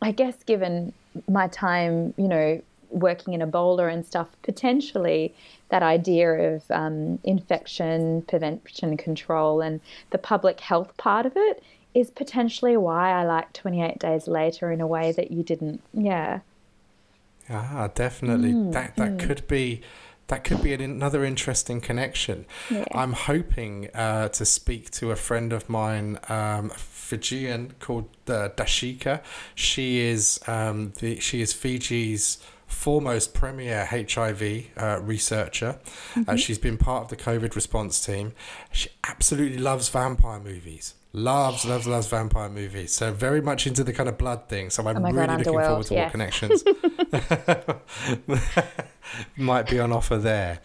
I 0.00 0.12
guess, 0.12 0.42
given 0.44 0.92
my 1.28 1.48
time, 1.48 2.14
you 2.16 2.28
know, 2.28 2.62
working 2.92 3.34
in 3.34 3.40
Ebola 3.40 3.92
and 3.92 4.04
stuff, 4.06 4.28
potentially 4.42 5.34
that 5.70 5.82
idea 5.82 6.54
of 6.54 6.70
um, 6.70 7.18
infection 7.24 8.22
prevention 8.22 8.96
control 8.96 9.60
and 9.60 9.80
the 10.10 10.18
public 10.18 10.60
health 10.60 10.96
part 10.96 11.26
of 11.26 11.32
it 11.34 11.62
is 11.94 12.10
potentially 12.10 12.76
why 12.76 13.10
I 13.10 13.24
like 13.24 13.52
28 13.52 13.98
Days 13.98 14.28
Later 14.28 14.70
in 14.70 14.80
a 14.80 14.86
way 14.86 15.12
that 15.12 15.30
you 15.30 15.42
didn't. 15.42 15.82
Yeah. 15.92 16.40
Ah, 17.50 17.90
definitely. 17.94 18.52
that 18.70 18.96
that 18.96 19.18
could 19.18 19.46
be 19.48 19.82
that 20.28 20.44
could 20.44 20.62
be 20.62 20.72
an, 20.72 20.80
another 20.80 21.24
interesting 21.24 21.80
connection. 21.80 22.46
Yeah. 22.70 22.84
I'm 22.92 23.12
hoping 23.12 23.90
uh, 23.94 24.28
to 24.28 24.44
speak 24.46 24.90
to 24.92 25.10
a 25.10 25.16
friend 25.16 25.52
of 25.52 25.68
mine, 25.68 26.18
um, 26.28 26.70
Fijian 26.70 27.74
called 27.80 28.08
uh, 28.28 28.48
Dashika. 28.56 29.20
She 29.54 30.00
is 30.00 30.40
um, 30.46 30.92
the 31.00 31.20
she 31.20 31.42
is 31.42 31.52
Fiji's 31.52 32.38
foremost 32.72 33.34
premier 33.34 33.84
HIV 33.84 34.42
uh, 34.76 35.00
researcher. 35.02 35.78
Mm-hmm. 36.14 36.30
Uh, 36.30 36.36
she's 36.36 36.58
been 36.58 36.76
part 36.76 37.04
of 37.04 37.08
the 37.10 37.16
COVID 37.16 37.54
response 37.54 38.04
team. 38.04 38.32
She 38.72 38.88
absolutely 39.04 39.58
loves 39.58 39.88
vampire 39.88 40.40
movies. 40.40 40.94
Loves, 41.14 41.66
loves, 41.66 41.86
loves 41.86 42.06
vampire 42.06 42.48
movies. 42.48 42.92
So 42.92 43.12
very 43.12 43.42
much 43.42 43.66
into 43.66 43.84
the 43.84 43.92
kind 43.92 44.08
of 44.08 44.16
blood 44.16 44.48
thing. 44.48 44.70
So 44.70 44.86
I'm 44.88 44.96
oh 44.96 45.02
really 45.02 45.26
God, 45.26 45.38
looking 45.38 45.52
forward 45.52 45.86
to 45.86 45.94
yes. 45.94 46.04
what 46.04 46.12
connections 46.12 46.64
might 49.36 49.68
be 49.68 49.78
on 49.78 49.92
offer 49.92 50.16
there. 50.16 50.60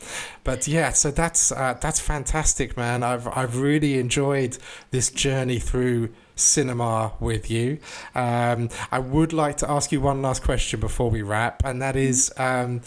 But 0.46 0.66
yeah, 0.66 0.92
so 0.92 1.12
that's 1.12 1.52
uh, 1.52 1.78
that's 1.82 2.00
fantastic, 2.00 2.78
man. 2.78 3.04
I've 3.04 3.28
I've 3.28 3.58
really 3.58 4.00
enjoyed 4.00 4.58
this 4.92 5.10
journey 5.10 5.60
through 5.60 6.14
cinema 6.38 7.14
with 7.20 7.50
you. 7.52 7.80
Um, 8.16 8.70
I 8.92 9.00
would 9.00 9.34
like 9.34 9.58
to 9.58 9.70
ask 9.70 9.92
you 9.92 10.02
one 10.02 10.22
last 10.22 10.44
question 10.44 10.80
before 10.80 11.10
we 11.10 11.22
wrap, 11.22 11.64
and 11.66 11.82
that 11.82 11.96
is. 11.96 12.32
Um, 12.38 12.82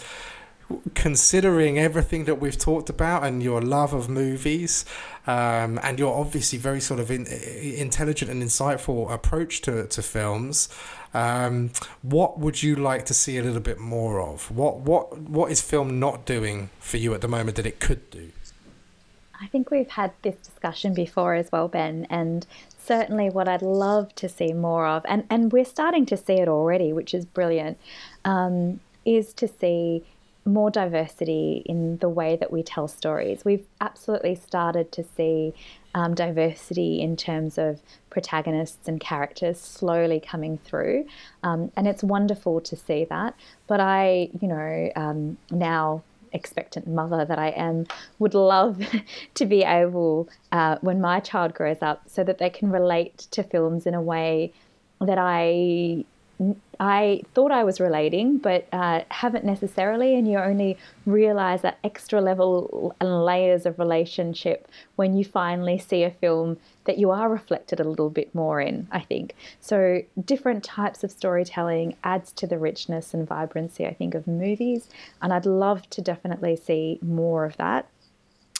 considering 0.95 1.79
everything 1.79 2.27
that 2.27 2.37
we've 2.37 2.57
talked 2.57 2.89
about 2.89 3.25
and 3.25 3.43
your 3.43 3.61
love 3.61 3.93
of 3.93 4.09
movies 4.09 4.85
um, 5.27 5.81
and 5.83 5.99
your 5.99 6.17
obviously 6.17 6.59
very 6.59 6.81
sort 6.81 7.01
of 7.01 7.11
in, 7.11 7.27
intelligent 7.27 8.31
and 8.31 8.41
insightful 8.41 9.11
approach 9.13 9.63
to, 9.63 9.89
to 9.89 10.01
films 10.01 10.69
um, 11.13 11.71
what 12.03 12.39
would 12.39 12.63
you 12.63 12.77
like 12.77 13.05
to 13.07 13.15
see 13.15 13.37
a 13.37 13.43
little 13.43 13.61
bit 13.61 13.79
more 13.79 14.21
of 14.21 14.51
what 14.51 14.79
what 14.79 15.19
what 15.19 15.51
is 15.51 15.61
film 15.61 15.99
not 15.99 16.25
doing 16.25 16.71
for 16.79 16.99
you 16.99 17.13
at 17.15 17.21
the 17.21 17.29
moment 17.29 17.57
that 17.57 17.67
it 17.67 17.81
could 17.81 18.09
do 18.11 18.31
I 19.41 19.47
think 19.47 19.71
we've 19.71 19.89
had 19.89 20.13
this 20.23 20.37
discussion 20.37 20.93
before 20.93 21.35
as 21.35 21.51
well, 21.51 21.69
Ben, 21.69 22.07
and 22.11 22.47
certainly 22.79 23.31
what 23.31 23.49
I'd 23.49 23.63
love 23.63 24.15
to 24.17 24.29
see 24.29 24.53
more 24.53 24.87
of, 24.87 25.05
and, 25.09 25.25
and 25.31 25.51
we're 25.51 25.65
starting 25.65 26.05
to 26.07 26.17
see 26.17 26.35
it 26.35 26.49
already, 26.49 26.93
which 26.93 27.15
is 27.15 27.25
brilliant, 27.25 27.79
um, 28.25 28.81
is 29.05 29.33
to 29.35 29.49
see 29.49 30.05
more 30.45 30.71
diversity 30.71 31.63
in 31.67 31.99
the 31.99 32.09
way 32.09 32.37
that 32.37 32.53
we 32.53 32.63
tell 32.63 32.89
stories. 32.89 33.45
We've 33.45 33.67
absolutely 33.81 34.35
started 34.35 34.91
to 34.93 35.05
see 35.05 35.55
um, 35.95 36.15
diversity 36.15 37.01
in 37.01 37.17
terms 37.17 37.59
of 37.59 37.81
protagonists 38.11 38.89
and 38.89 39.01
characters 39.01 39.61
slowly 39.61 40.21
coming 40.21 40.59
through, 40.59 41.07
um, 41.43 41.73
and 41.77 41.89
it's 41.89 42.03
wonderful 42.03 42.61
to 42.61 42.77
see 42.77 43.05
that. 43.07 43.35
But 43.67 43.81
I, 43.81 44.31
you 44.41 44.49
know, 44.49 44.91
um, 44.97 45.39
now 45.51 46.03
expectant 46.33 46.87
mother 46.87 47.25
that 47.25 47.39
I 47.39 47.49
am, 47.51 47.87
would 48.19 48.35
love 48.35 48.83
to 49.35 49.47
be 49.47 49.63
able, 49.63 50.29
uh, 50.53 50.77
when 50.81 51.01
my 51.01 51.21
child 51.21 51.55
grows 51.55 51.83
up, 51.83 52.03
so 52.07 52.25
that 52.25 52.39
they 52.39 52.51
can 52.51 52.71
relate 52.71 53.19
to 53.33 53.43
films 53.43 53.87
in 53.87 53.95
a 53.95 54.03
way 54.03 54.53
that 55.01 55.19
I 55.19 56.05
I 56.79 57.23
thought 57.35 57.53
I 57.53 57.65
was 57.65 57.81
relating, 57.81 58.39
but 58.39 58.67
uh, 58.73 59.03
haven't 59.11 59.45
necessarily. 59.45 60.15
And 60.15 60.27
you 60.27 60.39
only 60.39 60.79
realize 61.05 61.61
that 61.63 61.79
extra 61.85 62.23
level 62.23 62.95
and 62.99 63.25
layers 63.25 63.67
of 63.67 63.79
relationship 63.79 64.67
when 64.97 65.15
you 65.15 65.25
finally 65.25 65.79
see 65.79 66.03
a 66.03 66.11
film 66.11 66.57
that 66.85 66.97
you 66.97 67.11
are 67.11 67.29
reflected 67.29 67.81
a 67.81 67.85
little 67.85 68.09
bit 68.09 68.35
more 68.35 68.61
in, 68.61 68.89
I 68.91 69.01
think. 69.01 69.35
So, 69.61 70.03
different 70.25 70.65
types 70.65 71.05
of 71.05 71.11
storytelling 71.11 71.97
adds 72.03 72.33
to 72.33 72.47
the 72.47 72.59
richness 72.59 73.13
and 73.13 73.29
vibrancy, 73.29 73.87
I 73.87 73.93
think, 73.93 74.15
of 74.15 74.27
movies. 74.27 74.89
And 75.21 75.35
I'd 75.35 75.47
love 75.47 75.89
to 75.91 76.01
definitely 76.01 76.57
see 76.57 76.99
more 77.03 77.45
of 77.45 77.59
that 77.59 77.87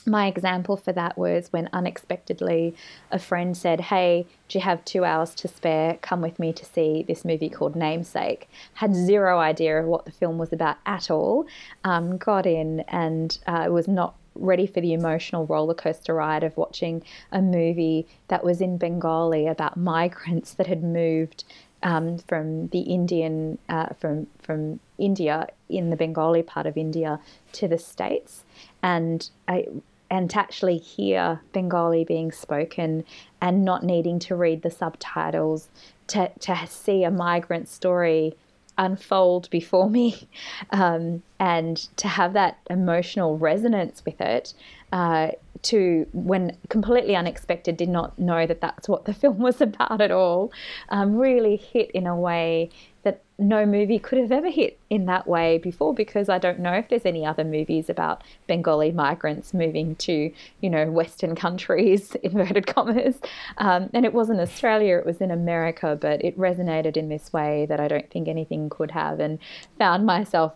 my 0.05 0.27
example 0.27 0.77
for 0.77 0.91
that 0.93 1.17
was 1.17 1.51
when 1.51 1.69
unexpectedly 1.73 2.75
a 3.11 3.19
friend 3.19 3.55
said, 3.55 3.81
Hey, 3.81 4.25
do 4.47 4.57
you 4.57 4.63
have 4.63 4.83
two 4.85 5.05
hours 5.05 5.35
to 5.35 5.47
spare? 5.47 5.97
Come 6.01 6.21
with 6.21 6.39
me 6.39 6.53
to 6.53 6.65
see 6.65 7.03
this 7.03 7.23
movie 7.23 7.49
called 7.49 7.75
Namesake. 7.75 8.49
Had 8.75 8.95
zero 8.95 9.39
idea 9.39 9.79
of 9.79 9.85
what 9.85 10.05
the 10.05 10.11
film 10.11 10.37
was 10.37 10.51
about 10.51 10.77
at 10.85 11.11
all. 11.11 11.45
Um, 11.83 12.17
got 12.17 12.45
in 12.45 12.81
and 12.87 13.37
uh, 13.47 13.67
was 13.69 13.87
not 13.87 14.15
ready 14.35 14.65
for 14.65 14.81
the 14.81 14.93
emotional 14.93 15.45
roller 15.45 15.73
coaster 15.73 16.13
ride 16.13 16.43
of 16.43 16.55
watching 16.55 17.03
a 17.31 17.41
movie 17.41 18.07
that 18.29 18.43
was 18.43 18.61
in 18.61 18.77
Bengali 18.77 19.47
about 19.47 19.77
migrants 19.77 20.53
that 20.53 20.67
had 20.67 20.83
moved 20.83 21.43
um, 21.83 22.17
from 22.19 22.67
the 22.67 22.81
Indian 22.81 23.57
uh, 23.67 23.87
from 23.99 24.27
from 24.39 24.79
India 24.97 25.47
in 25.67 25.89
the 25.89 25.95
Bengali 25.95 26.43
part 26.43 26.67
of 26.67 26.77
India 26.77 27.19
to 27.53 27.67
the 27.67 27.77
states, 27.77 28.43
and 28.83 29.29
I 29.47 29.65
and 30.11 30.29
to 30.29 30.37
actually 30.37 30.77
hear 30.77 31.39
Bengali 31.53 32.03
being 32.03 32.33
spoken 32.33 33.05
and 33.39 33.63
not 33.63 33.83
needing 33.83 34.19
to 34.19 34.35
read 34.35 34.61
the 34.61 34.69
subtitles, 34.69 35.69
to, 36.07 36.29
to 36.41 36.67
see 36.67 37.05
a 37.05 37.09
migrant 37.09 37.69
story 37.69 38.35
unfold 38.77 39.49
before 39.49 39.89
me, 39.89 40.27
um, 40.71 41.23
and 41.39 41.77
to 41.95 42.09
have 42.09 42.33
that 42.33 42.59
emotional 42.69 43.37
resonance 43.37 44.03
with 44.05 44.19
it. 44.19 44.53
Uh, 44.91 45.31
to 45.61 46.05
when 46.11 46.57
completely 46.67 47.15
unexpected, 47.15 47.77
did 47.77 47.87
not 47.87 48.17
know 48.19 48.45
that 48.45 48.59
that's 48.59 48.89
what 48.89 49.05
the 49.05 49.13
film 49.21 49.37
was 49.37 49.61
about 49.61 50.01
at 50.01 50.11
all. 50.11 50.51
Um, 50.89 51.15
really 51.15 51.55
hit 51.55 51.89
in 51.91 52.05
a 52.05 52.15
way 52.15 52.69
that 53.03 53.21
no 53.39 53.65
movie 53.65 53.97
could 53.97 54.19
have 54.19 54.31
ever 54.31 54.49
hit 54.49 54.79
in 54.89 55.05
that 55.05 55.27
way 55.27 55.57
before 55.57 55.93
because 55.93 56.29
I 56.29 56.37
don't 56.37 56.59
know 56.59 56.73
if 56.73 56.89
there's 56.89 57.05
any 57.05 57.25
other 57.25 57.43
movies 57.43 57.89
about 57.89 58.23
Bengali 58.47 58.91
migrants 58.91 59.53
moving 59.53 59.95
to, 59.95 60.31
you 60.61 60.69
know, 60.69 60.91
Western 60.91 61.35
countries, 61.35 62.15
inverted 62.23 62.67
commas. 62.67 63.15
Um, 63.57 63.89
and 63.93 64.05
it 64.05 64.13
wasn't 64.13 64.39
Australia, 64.39 64.97
it 64.97 65.05
was 65.05 65.21
in 65.21 65.31
America, 65.31 65.97
but 65.99 66.23
it 66.23 66.37
resonated 66.37 66.95
in 66.97 67.09
this 67.09 67.33
way 67.33 67.65
that 67.67 67.79
I 67.79 67.87
don't 67.87 68.09
think 68.11 68.27
anything 68.27 68.69
could 68.69 68.91
have 68.91 69.19
and 69.19 69.39
found 69.77 70.05
myself 70.05 70.53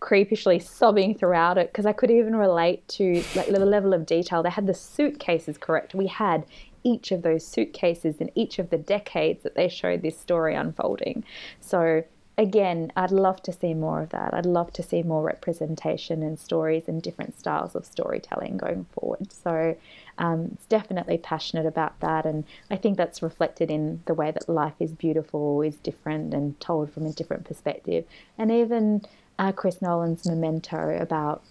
creepishly 0.00 0.58
sobbing 0.58 1.14
throughout 1.14 1.58
it 1.58 1.70
because 1.70 1.84
I 1.84 1.92
could 1.92 2.10
even 2.10 2.34
relate 2.34 2.86
to 2.88 3.22
like 3.36 3.48
the 3.48 3.58
level 3.60 3.92
of 3.92 4.06
detail. 4.06 4.42
They 4.42 4.50
had 4.50 4.66
the 4.66 4.74
suitcases 4.74 5.58
correct. 5.58 5.94
We 5.94 6.06
had 6.06 6.44
each 6.82 7.12
of 7.12 7.22
those 7.22 7.46
suitcases 7.46 8.16
in 8.20 8.30
each 8.34 8.58
of 8.58 8.70
the 8.70 8.78
decades 8.78 9.42
that 9.42 9.54
they 9.54 9.68
showed 9.68 10.02
this 10.02 10.18
story 10.18 10.54
unfolding. 10.54 11.24
So, 11.60 12.04
again, 12.38 12.90
I'd 12.96 13.10
love 13.10 13.42
to 13.42 13.52
see 13.52 13.74
more 13.74 14.02
of 14.02 14.10
that. 14.10 14.32
I'd 14.32 14.46
love 14.46 14.72
to 14.74 14.82
see 14.82 15.02
more 15.02 15.22
representation 15.22 16.22
and 16.22 16.38
stories 16.38 16.84
and 16.88 17.02
different 17.02 17.38
styles 17.38 17.74
of 17.74 17.84
storytelling 17.84 18.56
going 18.56 18.86
forward. 18.92 19.32
So, 19.32 19.76
um, 20.18 20.50
it's 20.52 20.66
definitely 20.66 21.18
passionate 21.18 21.66
about 21.66 21.98
that, 22.00 22.26
and 22.26 22.44
I 22.70 22.76
think 22.76 22.96
that's 22.96 23.22
reflected 23.22 23.70
in 23.70 24.02
the 24.06 24.14
way 24.14 24.30
that 24.30 24.48
life 24.48 24.74
is 24.80 24.92
beautiful, 24.92 25.62
is 25.62 25.76
different, 25.76 26.34
and 26.34 26.58
told 26.60 26.92
from 26.92 27.06
a 27.06 27.12
different 27.12 27.44
perspective. 27.44 28.04
And 28.36 28.50
even 28.50 29.02
uh, 29.38 29.52
Chris 29.52 29.80
Nolan's 29.80 30.26
Memento 30.26 30.98
about 31.00 31.42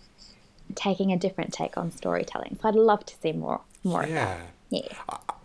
taking 0.76 1.12
a 1.12 1.18
different 1.18 1.52
take 1.52 1.78
on 1.78 1.92
storytelling. 1.92 2.58
So 2.62 2.70
I'd 2.70 2.76
love 2.76 3.06
to 3.08 3.16
see 3.22 3.32
more 3.32 3.62
more 3.84 4.06
yeah. 4.06 4.08
of 4.08 4.14
that. 4.40 4.52
Yeah. 4.70 4.94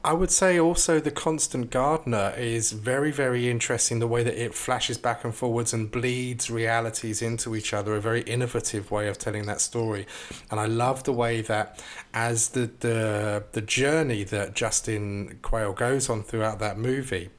I 0.05 0.13
would 0.13 0.31
say 0.31 0.61
also 0.61 1.01
the 1.01 1.11
Constant 1.11 1.71
Gardener 1.71 2.35
is 2.37 2.73
very, 2.73 3.11
very 3.11 3.49
interesting. 3.49 4.01
The 4.01 4.07
way 4.07 4.23
that 4.23 4.43
it 4.43 4.55
flashes 4.55 4.99
back 4.99 5.25
and 5.25 5.35
forwards 5.35 5.73
and 5.73 5.91
bleeds 5.91 6.51
realities 6.51 7.23
into 7.23 7.57
each 7.57 7.73
other, 7.73 7.95
a 7.95 8.03
very 8.03 8.21
innovative 8.23 8.91
way 8.91 9.09
of 9.09 9.17
telling 9.17 9.47
that 9.47 9.63
story. 9.63 10.07
And 10.51 10.61
I 10.61 10.67
love 10.67 11.05
the 11.05 11.15
way 11.15 11.41
that 11.43 11.83
as 12.13 12.51
the 12.51 12.71
the 12.81 13.45
the 13.53 13.63
journey 13.63 14.25
that 14.25 14.55
Justin 14.55 15.39
Quayle 15.41 15.73
goes 15.73 16.11
on 16.11 16.23
throughout 16.23 16.59
that 16.59 16.77
movie 16.77 17.31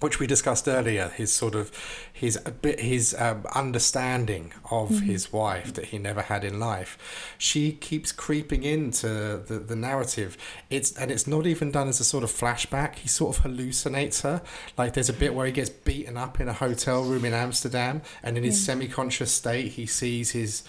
which 0.00 0.18
we 0.18 0.26
discussed 0.26 0.66
earlier, 0.66 1.08
his 1.10 1.32
sort 1.32 1.54
of 1.54 1.70
his 2.12 2.38
his 2.78 3.14
um, 3.18 3.44
understanding 3.54 4.52
of 4.70 4.90
mm-hmm. 4.90 5.06
his 5.06 5.32
wife 5.32 5.74
that 5.74 5.86
he 5.86 5.98
never 5.98 6.22
had 6.22 6.42
in 6.42 6.58
life, 6.58 7.34
she 7.36 7.72
keeps 7.72 8.10
creeping 8.10 8.62
into 8.62 9.08
the, 9.46 9.62
the 9.66 9.76
narrative. 9.76 10.38
It's 10.70 10.92
and 10.96 11.10
it's 11.10 11.26
not 11.26 11.46
even 11.46 11.70
done 11.70 11.88
as 11.88 12.00
a 12.00 12.04
sort 12.04 12.24
of 12.24 12.30
flashback. 12.30 12.96
He 12.96 13.08
sort 13.08 13.36
of 13.36 13.44
hallucinates 13.44 14.22
her. 14.22 14.42
Like 14.78 14.94
there's 14.94 15.10
a 15.10 15.14
bit 15.14 15.34
where 15.34 15.46
he 15.46 15.52
gets 15.52 15.70
beaten 15.70 16.16
up 16.16 16.40
in 16.40 16.48
a 16.48 16.54
hotel 16.54 17.02
room 17.04 17.24
in 17.24 17.34
Amsterdam, 17.34 18.00
and 18.22 18.38
in 18.38 18.44
his 18.44 18.58
yeah. 18.60 18.72
semi-conscious 18.72 19.32
state, 19.32 19.72
he 19.72 19.84
sees 19.86 20.30
his 20.30 20.62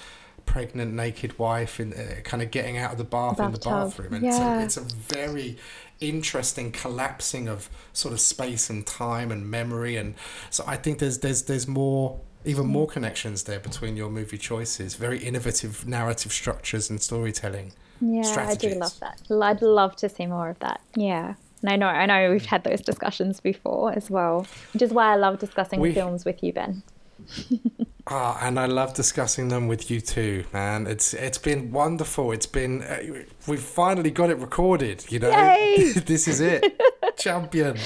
pregnant 0.46 0.94
naked 0.94 1.38
wife 1.40 1.80
in 1.80 1.94
uh, 1.94 2.16
kind 2.24 2.44
of 2.44 2.52
getting 2.52 2.78
out 2.78 2.92
of 2.92 2.98
the 2.98 3.04
bath 3.04 3.38
Bathtub. 3.38 3.46
in 3.46 3.52
the 3.54 3.70
bathroom 3.70 4.14
and 4.16 4.24
yeah. 4.26 4.60
a, 4.60 4.64
it's 4.64 4.76
a 4.76 4.82
very 4.82 5.58
interesting 6.02 6.72
collapsing 6.72 7.48
of 7.48 7.70
sort 7.94 8.14
of 8.14 8.20
space 8.20 8.70
and 8.70 8.86
time 8.86 9.32
and 9.32 9.50
memory 9.50 9.96
and 9.96 10.16
so 10.50 10.64
I 10.68 10.76
think 10.76 11.00
there's 11.00 11.20
there's 11.20 11.44
there's 11.44 11.68
more 11.68 12.20
even 12.44 12.66
more 12.66 12.88
mm. 12.88 12.92
connections 12.92 13.44
there 13.44 13.60
between 13.60 13.96
your 13.96 14.10
movie 14.10 14.38
choices. 14.38 14.96
Very 14.96 15.20
innovative 15.20 15.88
narrative 15.88 16.34
structures 16.34 16.90
and 16.90 17.02
storytelling 17.02 17.74
yeah 18.02 18.24
strategies. 18.24 18.72
I 18.72 18.74
do 18.74 18.80
love 18.80 19.00
that. 19.00 19.22
I'd 19.32 19.62
love 19.62 19.96
to 19.98 20.10
see 20.10 20.26
more 20.26 20.50
of 20.50 20.60
that. 20.60 20.82
Yeah. 20.96 21.36
And 21.62 21.70
I 21.70 21.76
know 21.76 21.88
I 21.88 22.06
know 22.08 22.32
we've 22.32 22.46
had 22.46 22.64
those 22.64 22.82
discussions 22.82 23.40
before 23.40 23.94
as 23.94 24.10
well 24.10 24.48
which 24.74 24.82
is 24.82 24.92
why 24.92 25.14
I 25.14 25.16
love 25.16 25.38
discussing 25.40 25.80
we, 25.80 25.94
films 25.94 26.26
with 26.26 26.42
you 26.44 26.52
Ben 26.54 26.82
Ah, 28.08 28.40
and 28.42 28.60
I 28.60 28.66
love 28.66 28.94
discussing 28.94 29.50
them 29.50 29.68
with 29.68 29.92
you 29.92 30.02
too, 30.02 30.46
man. 30.52 30.88
It's 30.88 31.14
it's 31.14 31.38
been 31.38 31.72
wonderful. 31.72 32.32
It's 32.32 32.48
been 32.48 32.82
uh, 32.82 33.00
we've 33.48 33.62
finally 33.62 34.10
got 34.10 34.30
it 34.30 34.38
recorded. 34.38 35.06
You 35.12 35.20
know, 35.20 35.30
this 36.06 36.28
is 36.28 36.40
it, 36.40 36.82
champion. 37.18 37.78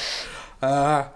Uh, 0.61 1.09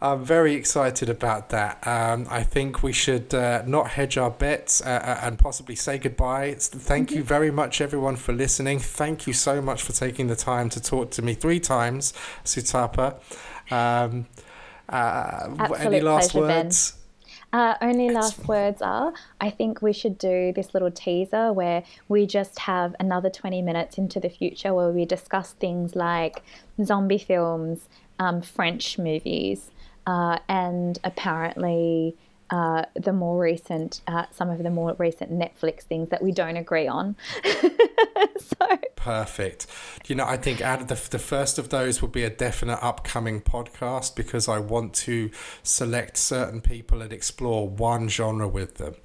I'm 0.00 0.24
very 0.24 0.54
excited 0.54 1.08
about 1.08 1.50
that. 1.50 1.86
Um, 1.86 2.26
I 2.28 2.42
think 2.42 2.82
we 2.82 2.92
should 2.92 3.32
uh, 3.32 3.62
not 3.64 3.90
hedge 3.90 4.18
our 4.18 4.30
bets 4.30 4.82
uh, 4.82 4.88
uh 4.88 5.20
and 5.22 5.38
possibly 5.38 5.76
say 5.76 5.98
goodbye. 5.98 6.56
Thank 6.58 7.12
you 7.12 7.22
very 7.22 7.52
much, 7.52 7.80
everyone, 7.80 8.16
for 8.16 8.32
listening. 8.32 8.80
Thank 8.80 9.28
you 9.28 9.32
so 9.32 9.62
much 9.62 9.82
for 9.82 9.92
taking 9.92 10.26
the 10.26 10.36
time 10.36 10.68
to 10.70 10.82
talk 10.82 11.12
to 11.12 11.22
me 11.22 11.34
three 11.34 11.60
times, 11.60 12.12
Sutapa. 12.44 13.20
Um, 13.70 14.26
uh, 14.88 15.68
any 15.78 16.00
last 16.00 16.32
pleasure, 16.32 16.46
words? 16.48 16.90
Ben. 16.90 17.01
Uh, 17.52 17.74
only 17.82 18.08
last 18.08 18.48
words 18.48 18.80
are 18.80 19.12
I 19.38 19.50
think 19.50 19.82
we 19.82 19.92
should 19.92 20.16
do 20.16 20.54
this 20.54 20.72
little 20.72 20.90
teaser 20.90 21.52
where 21.52 21.84
we 22.08 22.24
just 22.24 22.60
have 22.60 22.96
another 22.98 23.28
20 23.28 23.60
minutes 23.60 23.98
into 23.98 24.18
the 24.18 24.30
future 24.30 24.72
where 24.72 24.88
we 24.88 25.04
discuss 25.04 25.52
things 25.52 25.94
like 25.94 26.42
zombie 26.82 27.18
films, 27.18 27.88
um, 28.18 28.40
French 28.40 28.98
movies, 28.98 29.70
uh, 30.06 30.38
and 30.48 30.98
apparently 31.04 32.16
uh, 32.52 32.84
the 32.94 33.14
more 33.14 33.40
recent, 33.40 34.02
uh, 34.06 34.26
some 34.30 34.50
of 34.50 34.62
the 34.62 34.68
more 34.68 34.94
recent 34.98 35.32
Netflix 35.32 35.84
things 35.84 36.10
that 36.10 36.22
we 36.22 36.32
don't 36.32 36.58
agree 36.58 36.86
on. 36.86 37.16
so 38.36 38.78
perfect. 38.94 39.66
You 40.06 40.16
know, 40.16 40.26
I 40.26 40.36
think 40.36 40.60
out 40.60 40.82
of 40.82 40.88
the 40.88 41.08
the 41.10 41.18
first 41.18 41.58
of 41.58 41.70
those 41.70 42.02
will 42.02 42.10
be 42.10 42.24
a 42.24 42.30
definite 42.30 42.78
upcoming 42.84 43.40
podcast 43.40 44.14
because 44.14 44.48
I 44.48 44.58
want 44.58 44.92
to 45.06 45.30
select 45.62 46.18
certain 46.18 46.60
people 46.60 47.00
and 47.00 47.10
explore 47.10 47.66
one 47.66 48.10
genre 48.10 48.46
with 48.46 48.74
them. 48.74 48.96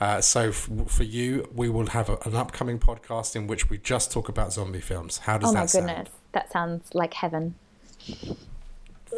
Uh, 0.00 0.20
so 0.20 0.48
f- 0.48 0.68
for 0.88 1.04
you, 1.04 1.48
we 1.54 1.68
will 1.68 1.86
have 1.86 2.08
a, 2.08 2.18
an 2.24 2.34
upcoming 2.34 2.80
podcast 2.80 3.36
in 3.36 3.46
which 3.46 3.70
we 3.70 3.78
just 3.78 4.10
talk 4.10 4.28
about 4.28 4.52
zombie 4.52 4.80
films. 4.80 5.18
How 5.18 5.38
does 5.38 5.50
oh 5.50 5.52
that 5.52 5.70
sound? 5.70 5.84
Oh 5.84 5.86
my 5.86 5.94
goodness, 5.94 6.14
that 6.32 6.50
sounds 6.50 6.92
like 6.92 7.14
heaven 7.14 7.54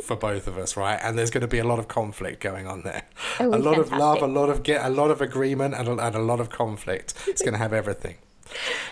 for 0.05 0.17
both 0.17 0.47
of 0.47 0.59
us, 0.59 0.77
right? 0.77 0.99
And 1.03 1.19
there's 1.19 1.31
going 1.31 1.43
to 1.43 1.49
be 1.49 1.59
a 1.59 1.65
lot 1.65 1.79
of 1.79 1.89
conflict 1.89 2.41
going 2.41 2.67
on 2.67 2.83
there. 2.83 3.03
Oh, 3.41 3.49
a 3.49 3.57
lot 3.57 3.77
fantastic. 3.77 3.93
of 3.93 3.99
love, 3.99 4.23
a 4.23 4.27
lot 4.27 4.49
of 4.49 4.63
get, 4.63 4.85
a 4.85 4.89
lot 4.91 5.11
of 5.11 5.21
agreement, 5.21 5.75
and 5.75 5.89
a, 5.89 5.93
and 6.07 6.15
a 6.15 6.21
lot 6.21 6.41
of 6.41 6.51
conflict. 6.51 7.15
It's 7.27 7.43
going 7.43 7.53
to 7.53 7.59
have 7.59 7.73
everything. 7.73 8.17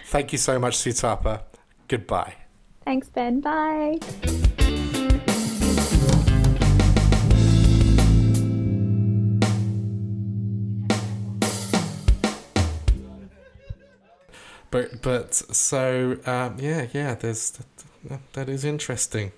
Thank 0.07 0.33
you 0.33 0.39
so 0.39 0.59
much, 0.59 0.77
Sutapa. 0.77 1.43
Goodbye. 1.89 2.35
Thanks, 2.85 3.09
Ben. 3.09 3.41
Bye. 3.41 3.99
But 14.70 15.01
but 15.01 15.33
so 15.35 16.19
um, 16.27 16.57
yeah 16.59 16.89
yeah 16.93 17.15
there's 17.15 17.59
that, 18.05 18.20
that 18.35 18.49
is 18.49 18.65
interesting. 18.65 19.33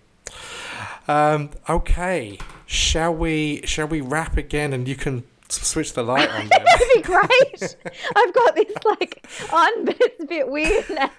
Um, 1.09 1.51
okay, 1.69 2.39
shall 2.67 3.15
we 3.15 3.63
shall 3.65 3.87
we 3.89 4.01
wrap 4.01 4.37
again 4.37 4.73
and 4.73 4.87
you 4.87 4.95
can 4.97 5.25
switch 5.49 5.95
the 5.95 6.03
light 6.03 6.29
on? 6.31 6.49
That'd 6.49 6.89
be 6.95 7.03
great. 7.03 7.77
I've 8.15 8.35
got 8.35 8.55
this 8.55 8.73
like 8.85 9.27
on, 9.53 9.85
but 9.87 9.97
it's 10.01 10.23
a 10.23 10.27
bit 10.27 10.49
weird 10.51 10.85
now. 10.91 11.11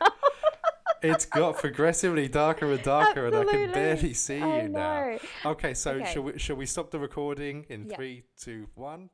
it's 1.02 1.26
got 1.26 1.58
progressively 1.58 2.28
darker 2.28 2.72
and 2.72 2.84
darker, 2.84 3.26
Absolutely. 3.28 3.40
and 3.40 3.50
I 3.50 3.66
can 3.66 3.74
barely 3.74 4.14
see 4.14 4.42
I 4.42 4.62
you 4.62 4.70
now. 4.70 5.18
Okay, 5.46 5.74
so 5.74 5.92
Okay. 5.94 6.14
shall 6.14 6.24
we 6.24 6.38
shall 6.38 6.56
we 6.56 6.66
stop 6.68 6.92
the 6.92 7.00
recording 7.00 7.66
in 7.70 7.88
Yeah. 7.90 7.96
three, 7.96 8.24
two, 8.40 8.68
one? 8.76 9.10